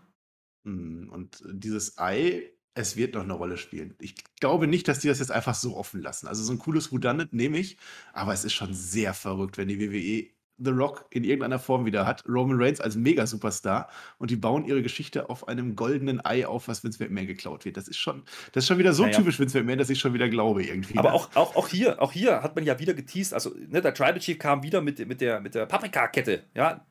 Mm, 0.64 1.08
Und 1.10 1.42
dieses 1.50 1.98
Ei, 1.98 2.50
es 2.74 2.96
wird 2.96 3.14
noch 3.14 3.24
eine 3.24 3.32
Rolle 3.32 3.56
spielen. 3.56 3.94
Ich 4.00 4.14
glaube 4.40 4.68
nicht, 4.68 4.86
dass 4.86 5.00
die 5.00 5.08
das 5.08 5.18
jetzt 5.18 5.32
einfach 5.32 5.54
so 5.54 5.76
offen 5.76 6.00
lassen. 6.00 6.28
Also 6.28 6.44
so 6.44 6.52
ein 6.52 6.58
cooles 6.58 6.92
Whodunit 6.92 7.32
nehme 7.32 7.58
ich, 7.58 7.76
aber 8.12 8.32
es 8.32 8.44
ist 8.44 8.52
schon 8.52 8.72
sehr 8.72 9.14
verrückt, 9.14 9.58
wenn 9.58 9.68
die 9.68 9.80
WWE 9.80 10.28
The 10.60 10.70
Rock 10.70 11.06
in 11.10 11.22
irgendeiner 11.22 11.58
Form 11.60 11.86
wieder 11.86 12.04
hat. 12.04 12.24
Roman 12.28 12.60
Reigns 12.60 12.80
als 12.80 12.96
Mega-Superstar 12.96 13.88
und 14.18 14.30
die 14.30 14.36
bauen 14.36 14.64
ihre 14.64 14.82
Geschichte 14.82 15.30
auf 15.30 15.46
einem 15.46 15.76
goldenen 15.76 16.24
Ei 16.24 16.46
auf, 16.46 16.66
was 16.66 16.82
Vince 16.82 17.02
McMahon 17.02 17.26
geklaut 17.28 17.64
wird. 17.64 17.76
Das 17.76 17.86
ist 17.86 17.98
schon, 17.98 18.22
das 18.52 18.64
ist 18.64 18.68
schon 18.68 18.78
wieder 18.78 18.92
so 18.92 19.04
ja, 19.04 19.10
typisch 19.10 19.38
Vince 19.38 19.58
McMahon, 19.58 19.78
dass 19.78 19.90
ich 19.90 20.00
schon 20.00 20.14
wieder 20.14 20.28
glaube 20.28 20.64
irgendwie. 20.64 20.98
Aber 20.98 21.12
auch, 21.12 21.34
auch, 21.36 21.54
auch, 21.54 21.68
hier, 21.68 22.02
auch 22.02 22.12
hier 22.12 22.42
hat 22.42 22.56
man 22.56 22.64
ja 22.64 22.78
wieder 22.78 22.94
geteased, 22.94 23.34
also 23.34 23.54
ne, 23.68 23.80
der 23.80 23.94
Tribal 23.94 24.18
Chief 24.18 24.38
kam 24.38 24.62
wieder 24.64 24.80
mit, 24.80 25.06
mit 25.06 25.20
der, 25.20 25.40
mit 25.40 25.54
der 25.54 25.66
Paprika-Kette, 25.66 26.44
ja, 26.54 26.84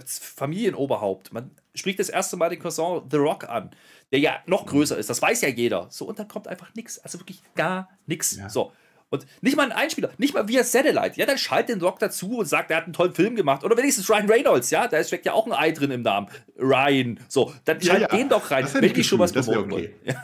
das 0.00 0.18
Familienoberhaupt. 0.18 1.32
Man 1.32 1.50
spricht 1.74 1.98
das 1.98 2.08
erste 2.08 2.36
Mal 2.36 2.50
den 2.50 2.58
Cousin 2.58 3.02
The 3.10 3.16
Rock 3.16 3.48
an, 3.48 3.70
der 4.12 4.20
ja 4.20 4.38
noch 4.46 4.66
größer 4.66 4.96
ist. 4.96 5.10
Das 5.10 5.20
weiß 5.20 5.42
ja 5.42 5.48
jeder. 5.48 5.88
So, 5.90 6.06
und 6.06 6.18
dann 6.18 6.28
kommt 6.28 6.48
einfach 6.48 6.74
nichts. 6.74 6.98
Also 6.98 7.18
wirklich 7.20 7.42
gar 7.54 7.88
nichts. 8.06 8.36
Ja. 8.36 8.48
So. 8.48 8.72
Und 9.14 9.26
nicht 9.42 9.56
mal 9.56 9.64
ein 9.64 9.72
Einspieler, 9.72 10.10
nicht 10.18 10.34
mal 10.34 10.48
via 10.48 10.64
Satellite. 10.64 11.12
Ja, 11.20 11.24
dann 11.24 11.38
schalt 11.38 11.68
den 11.68 11.80
Rock 11.80 12.00
dazu 12.00 12.38
und 12.38 12.46
sagt, 12.46 12.72
er 12.72 12.78
hat 12.78 12.84
einen 12.84 12.94
tollen 12.94 13.14
Film 13.14 13.36
gemacht. 13.36 13.62
Oder 13.62 13.76
wenigstens 13.76 14.10
Ryan 14.10 14.28
Reynolds, 14.28 14.70
ja, 14.70 14.88
da 14.88 15.02
steckt 15.04 15.24
ja 15.24 15.32
auch 15.32 15.46
ein 15.46 15.52
Ei 15.52 15.70
drin 15.70 15.92
im 15.92 16.02
Namen. 16.02 16.26
Ryan. 16.58 17.20
So, 17.28 17.54
dann 17.64 17.80
schalt 17.80 18.02
ja, 18.02 18.08
ja. 18.10 18.16
den 18.16 18.28
doch 18.28 18.50
rein, 18.50 18.66
wenn 18.72 18.92
die 18.92 19.04
schon 19.04 19.20
was 19.20 19.32
gewonnen 19.32 19.72
okay. 19.72 19.94
ja, 20.04 20.20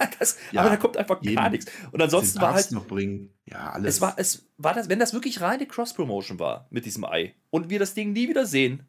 ja, 0.50 0.60
Aber 0.60 0.70
da 0.70 0.76
kommt 0.76 0.96
einfach 0.96 1.22
jeden. 1.22 1.36
gar 1.36 1.50
nichts. 1.50 1.70
Und 1.92 2.02
ansonsten 2.02 2.40
war 2.40 2.54
halt. 2.54 2.72
noch 2.72 2.86
bringen. 2.86 3.32
Ja, 3.44 3.70
alles. 3.70 3.96
Es 3.96 4.00
war, 4.00 4.14
es 4.16 4.48
war 4.56 4.74
das, 4.74 4.88
wenn 4.88 4.98
das 4.98 5.14
wirklich 5.14 5.40
reine 5.40 5.66
Cross-Promotion 5.66 6.40
war 6.40 6.66
mit 6.70 6.84
diesem 6.84 7.04
Ei 7.04 7.34
und 7.50 7.70
wir 7.70 7.78
das 7.78 7.94
Ding 7.94 8.12
nie 8.12 8.28
wieder 8.28 8.44
sehen, 8.44 8.88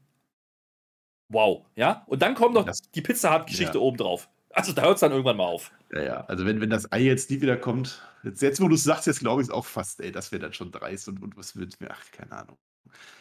wow, 1.32 1.65
ja. 1.75 2.03
Und 2.07 2.21
dann 2.21 2.36
kommt 2.36 2.53
noch 2.53 2.65
das, 2.65 2.82
die 2.91 3.01
Pizza 3.01 3.34
Hut-Geschichte 3.34 3.77
ja. 3.77 3.82
oben 3.82 3.97
drauf. 3.97 4.29
Also 4.53 4.73
da 4.73 4.84
hört 4.84 4.95
es 4.95 4.99
dann 4.99 5.11
irgendwann 5.11 5.38
mal 5.38 5.45
auf. 5.45 5.71
Ja, 5.93 6.01
ja. 6.01 6.25
Also 6.25 6.45
wenn, 6.45 6.59
wenn 6.61 6.69
das 6.69 6.91
Ei 6.91 7.01
jetzt 7.01 7.32
nie 7.32 7.41
wieder 7.41 7.57
kommt, 7.57 8.01
jetzt, 8.23 8.41
jetzt 8.41 8.61
wo 8.61 8.67
du 8.67 8.75
es 8.75 8.84
sagst, 8.84 9.07
jetzt 9.07 9.19
glaube 9.19 9.41
ich 9.41 9.47
es 9.47 9.53
auch 9.53 9.65
fast, 9.65 10.01
ey, 10.01 10.11
das 10.11 10.32
wäre 10.32 10.41
dann 10.41 10.53
schon 10.53 10.71
dreist 10.71 11.07
und, 11.07 11.21
und 11.21 11.38
was 11.38 11.55
wird 11.55 11.79
mir, 11.79 11.89
ach, 11.91 12.03
keine 12.11 12.34
Ahnung. 12.34 12.57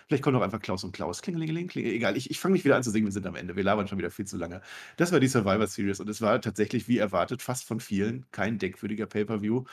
Vielleicht 0.06 0.24
kommt 0.24 0.36
auch 0.36 0.42
einfach 0.42 0.60
Klaus 0.60 0.82
und 0.82 0.90
Klaus. 0.90 1.22
Klingelingeling, 1.22 1.68
klingeling. 1.68 1.96
Egal, 1.96 2.16
ich, 2.16 2.30
ich 2.30 2.40
fange 2.40 2.54
nicht 2.54 2.64
wieder 2.64 2.74
an 2.74 2.82
zu 2.82 2.90
singen, 2.90 3.06
wir 3.06 3.12
sind 3.12 3.26
am 3.26 3.36
Ende. 3.36 3.54
Wir 3.54 3.62
labern 3.62 3.86
schon 3.86 3.98
wieder 3.98 4.10
viel 4.10 4.24
zu 4.24 4.36
lange. 4.36 4.60
Das 4.96 5.12
war 5.12 5.20
die 5.20 5.28
Survivor 5.28 5.66
Series 5.68 6.00
und 6.00 6.08
es 6.08 6.20
war 6.20 6.40
tatsächlich, 6.40 6.88
wie 6.88 6.98
erwartet, 6.98 7.42
fast 7.42 7.64
von 7.64 7.78
vielen 7.78 8.26
kein 8.32 8.58
denkwürdiger 8.58 9.06
Pay-Per-View. 9.06 9.64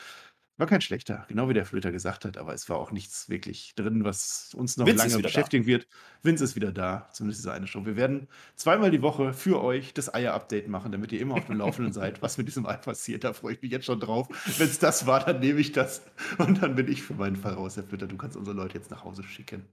War 0.58 0.66
kein 0.66 0.80
schlechter, 0.80 1.24
genau 1.28 1.48
wie 1.48 1.54
der 1.54 1.64
Flöter 1.64 1.92
gesagt 1.92 2.24
hat, 2.24 2.36
aber 2.36 2.52
es 2.52 2.68
war 2.68 2.78
auch 2.78 2.90
nichts 2.90 3.28
wirklich 3.28 3.76
drin, 3.76 4.02
was 4.02 4.52
uns 4.54 4.76
noch 4.76 4.86
Vince 4.86 5.06
lange 5.06 5.22
beschäftigen 5.22 5.62
da. 5.62 5.68
wird. 5.68 5.86
Vince 6.24 6.42
ist 6.42 6.56
wieder 6.56 6.72
da, 6.72 7.08
zumindest 7.12 7.42
diese 7.42 7.52
eine 7.52 7.68
Show. 7.68 7.86
Wir 7.86 7.94
werden 7.94 8.26
zweimal 8.56 8.90
die 8.90 9.00
Woche 9.00 9.32
für 9.32 9.62
euch 9.62 9.94
das 9.94 10.12
Eier-Update 10.12 10.66
machen, 10.66 10.90
damit 10.90 11.12
ihr 11.12 11.20
immer 11.20 11.36
auf 11.36 11.46
dem 11.46 11.58
Laufenden 11.58 11.92
seid, 11.92 12.22
was 12.22 12.38
mit 12.38 12.48
diesem 12.48 12.66
Ei 12.66 12.76
passiert. 12.76 13.22
Da 13.22 13.34
freue 13.34 13.54
ich 13.54 13.62
mich 13.62 13.70
jetzt 13.70 13.86
schon 13.86 14.00
drauf. 14.00 14.26
Wenn 14.58 14.66
es 14.66 14.80
das 14.80 15.06
war, 15.06 15.24
dann 15.24 15.38
nehme 15.38 15.60
ich 15.60 15.70
das. 15.70 16.02
Und 16.38 16.60
dann 16.60 16.74
bin 16.74 16.88
ich 16.88 17.02
für 17.04 17.14
meinen 17.14 17.36
Fall 17.36 17.54
raus, 17.54 17.76
Herr 17.76 17.84
Flöter. 17.84 18.08
Du 18.08 18.16
kannst 18.16 18.36
unsere 18.36 18.56
Leute 18.56 18.74
jetzt 18.74 18.90
nach 18.90 19.04
Hause 19.04 19.22
schicken. 19.22 19.64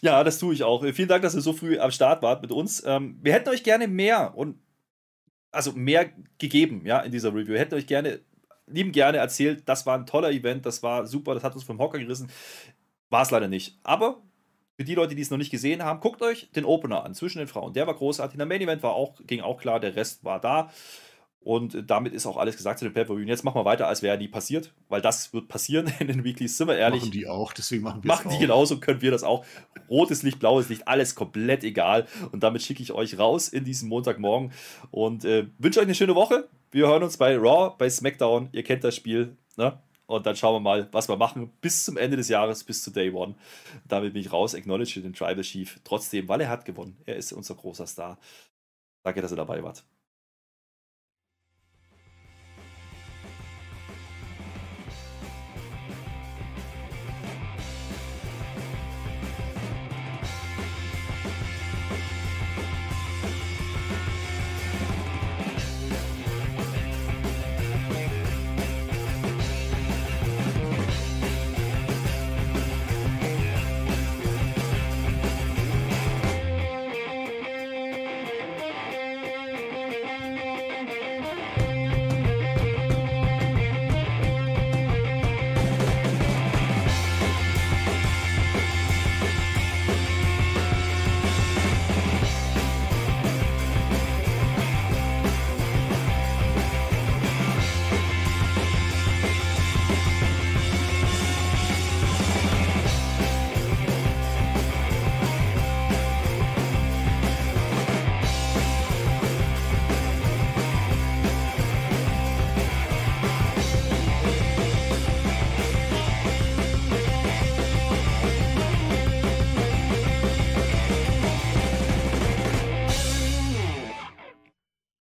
Ja, 0.00 0.24
das 0.24 0.38
tue 0.38 0.54
ich 0.54 0.62
auch. 0.62 0.82
Vielen 0.94 1.08
Dank, 1.08 1.24
dass 1.24 1.34
ihr 1.34 1.42
so 1.42 1.52
früh 1.52 1.78
am 1.78 1.90
Start 1.90 2.22
wart 2.22 2.40
mit 2.40 2.52
uns. 2.52 2.82
Ähm, 2.86 3.18
wir 3.20 3.34
hätten 3.34 3.50
euch 3.50 3.62
gerne 3.62 3.86
mehr 3.86 4.34
und 4.34 4.58
also 5.52 5.72
mehr 5.72 6.10
gegeben, 6.38 6.86
ja, 6.86 7.00
in 7.00 7.12
dieser 7.12 7.34
Review. 7.34 7.48
Wir 7.48 7.58
hätten 7.58 7.74
euch 7.74 7.86
gerne 7.86 8.20
lieben 8.66 8.92
gerne 8.92 9.18
erzählt, 9.18 9.68
das 9.68 9.86
war 9.86 9.96
ein 9.96 10.06
toller 10.06 10.30
Event, 10.30 10.66
das 10.66 10.82
war 10.82 11.06
super, 11.06 11.34
das 11.34 11.44
hat 11.44 11.54
uns 11.54 11.64
vom 11.64 11.78
Hocker 11.78 11.98
gerissen. 11.98 12.30
War 13.10 13.22
es 13.22 13.30
leider 13.30 13.48
nicht. 13.48 13.78
Aber 13.82 14.22
für 14.76 14.84
die 14.84 14.94
Leute, 14.94 15.14
die 15.14 15.22
es 15.22 15.30
noch 15.30 15.38
nicht 15.38 15.50
gesehen 15.50 15.82
haben, 15.82 16.00
guckt 16.00 16.20
euch 16.22 16.50
den 16.52 16.64
Opener 16.64 17.04
an 17.04 17.14
zwischen 17.14 17.38
den 17.38 17.48
Frauen. 17.48 17.72
Der 17.72 17.86
war 17.86 17.94
großartig. 17.94 18.36
Der 18.36 18.46
Main 18.46 18.60
Event 18.60 18.82
war 18.82 18.94
auch, 18.94 19.14
ging 19.26 19.40
auch 19.40 19.58
klar, 19.58 19.80
der 19.80 19.96
Rest 19.96 20.24
war 20.24 20.40
da. 20.40 20.70
Und 21.46 21.88
damit 21.88 22.12
ist 22.12 22.26
auch 22.26 22.38
alles 22.38 22.56
gesagt 22.56 22.80
zu 22.80 22.86
dem 22.86 22.92
Pay-Per-View. 22.92 23.24
Jetzt 23.24 23.44
machen 23.44 23.60
wir 23.60 23.64
weiter, 23.64 23.86
als 23.86 24.02
wäre 24.02 24.18
nie 24.18 24.26
passiert, 24.26 24.72
weil 24.88 25.00
das 25.00 25.32
wird 25.32 25.46
passieren 25.46 25.86
in 26.00 26.08
den 26.08 26.24
Weeklies, 26.24 26.58
sind 26.58 26.66
wir 26.66 26.76
ehrlich. 26.76 27.02
Machen 27.02 27.12
die 27.12 27.28
auch, 27.28 27.52
deswegen 27.52 27.84
machen 27.84 28.02
wir 28.02 28.08
Machen 28.08 28.30
die 28.30 28.34
auch. 28.34 28.40
genauso, 28.40 28.80
können 28.80 29.00
wir 29.00 29.12
das 29.12 29.22
auch. 29.22 29.46
Rotes 29.88 30.24
Licht, 30.24 30.40
blaues 30.40 30.68
Licht, 30.68 30.88
alles 30.88 31.14
komplett 31.14 31.62
egal. 31.62 32.08
Und 32.32 32.42
damit 32.42 32.62
schicke 32.62 32.82
ich 32.82 32.90
euch 32.90 33.16
raus 33.16 33.46
in 33.46 33.62
diesen 33.62 33.88
Montagmorgen 33.88 34.50
und 34.90 35.24
äh, 35.24 35.46
wünsche 35.58 35.78
euch 35.78 35.86
eine 35.86 35.94
schöne 35.94 36.16
Woche. 36.16 36.48
Wir 36.72 36.88
hören 36.88 37.04
uns 37.04 37.16
bei 37.16 37.36
Raw, 37.36 37.76
bei 37.78 37.88
SmackDown. 37.88 38.48
Ihr 38.50 38.64
kennt 38.64 38.82
das 38.82 38.96
Spiel. 38.96 39.36
Ne? 39.56 39.78
Und 40.06 40.26
dann 40.26 40.34
schauen 40.34 40.56
wir 40.56 40.60
mal, 40.60 40.88
was 40.90 41.08
wir 41.08 41.16
machen 41.16 41.52
bis 41.60 41.84
zum 41.84 41.96
Ende 41.96 42.16
des 42.16 42.28
Jahres, 42.28 42.64
bis 42.64 42.82
zu 42.82 42.90
Day 42.90 43.12
One. 43.12 43.36
Damit 43.86 44.14
bin 44.14 44.20
ich 44.20 44.32
raus, 44.32 44.56
acknowledge 44.56 45.00
den 45.00 45.12
Tribal 45.14 45.42
Chief. 45.42 45.78
Trotzdem, 45.84 46.26
weil 46.26 46.40
er 46.40 46.48
hat 46.48 46.64
gewonnen. 46.64 46.96
Er 47.06 47.14
ist 47.14 47.32
unser 47.32 47.54
großer 47.54 47.86
Star. 47.86 48.18
Danke, 49.04 49.22
dass 49.22 49.30
ihr 49.30 49.36
dabei 49.36 49.62
wart. 49.62 49.84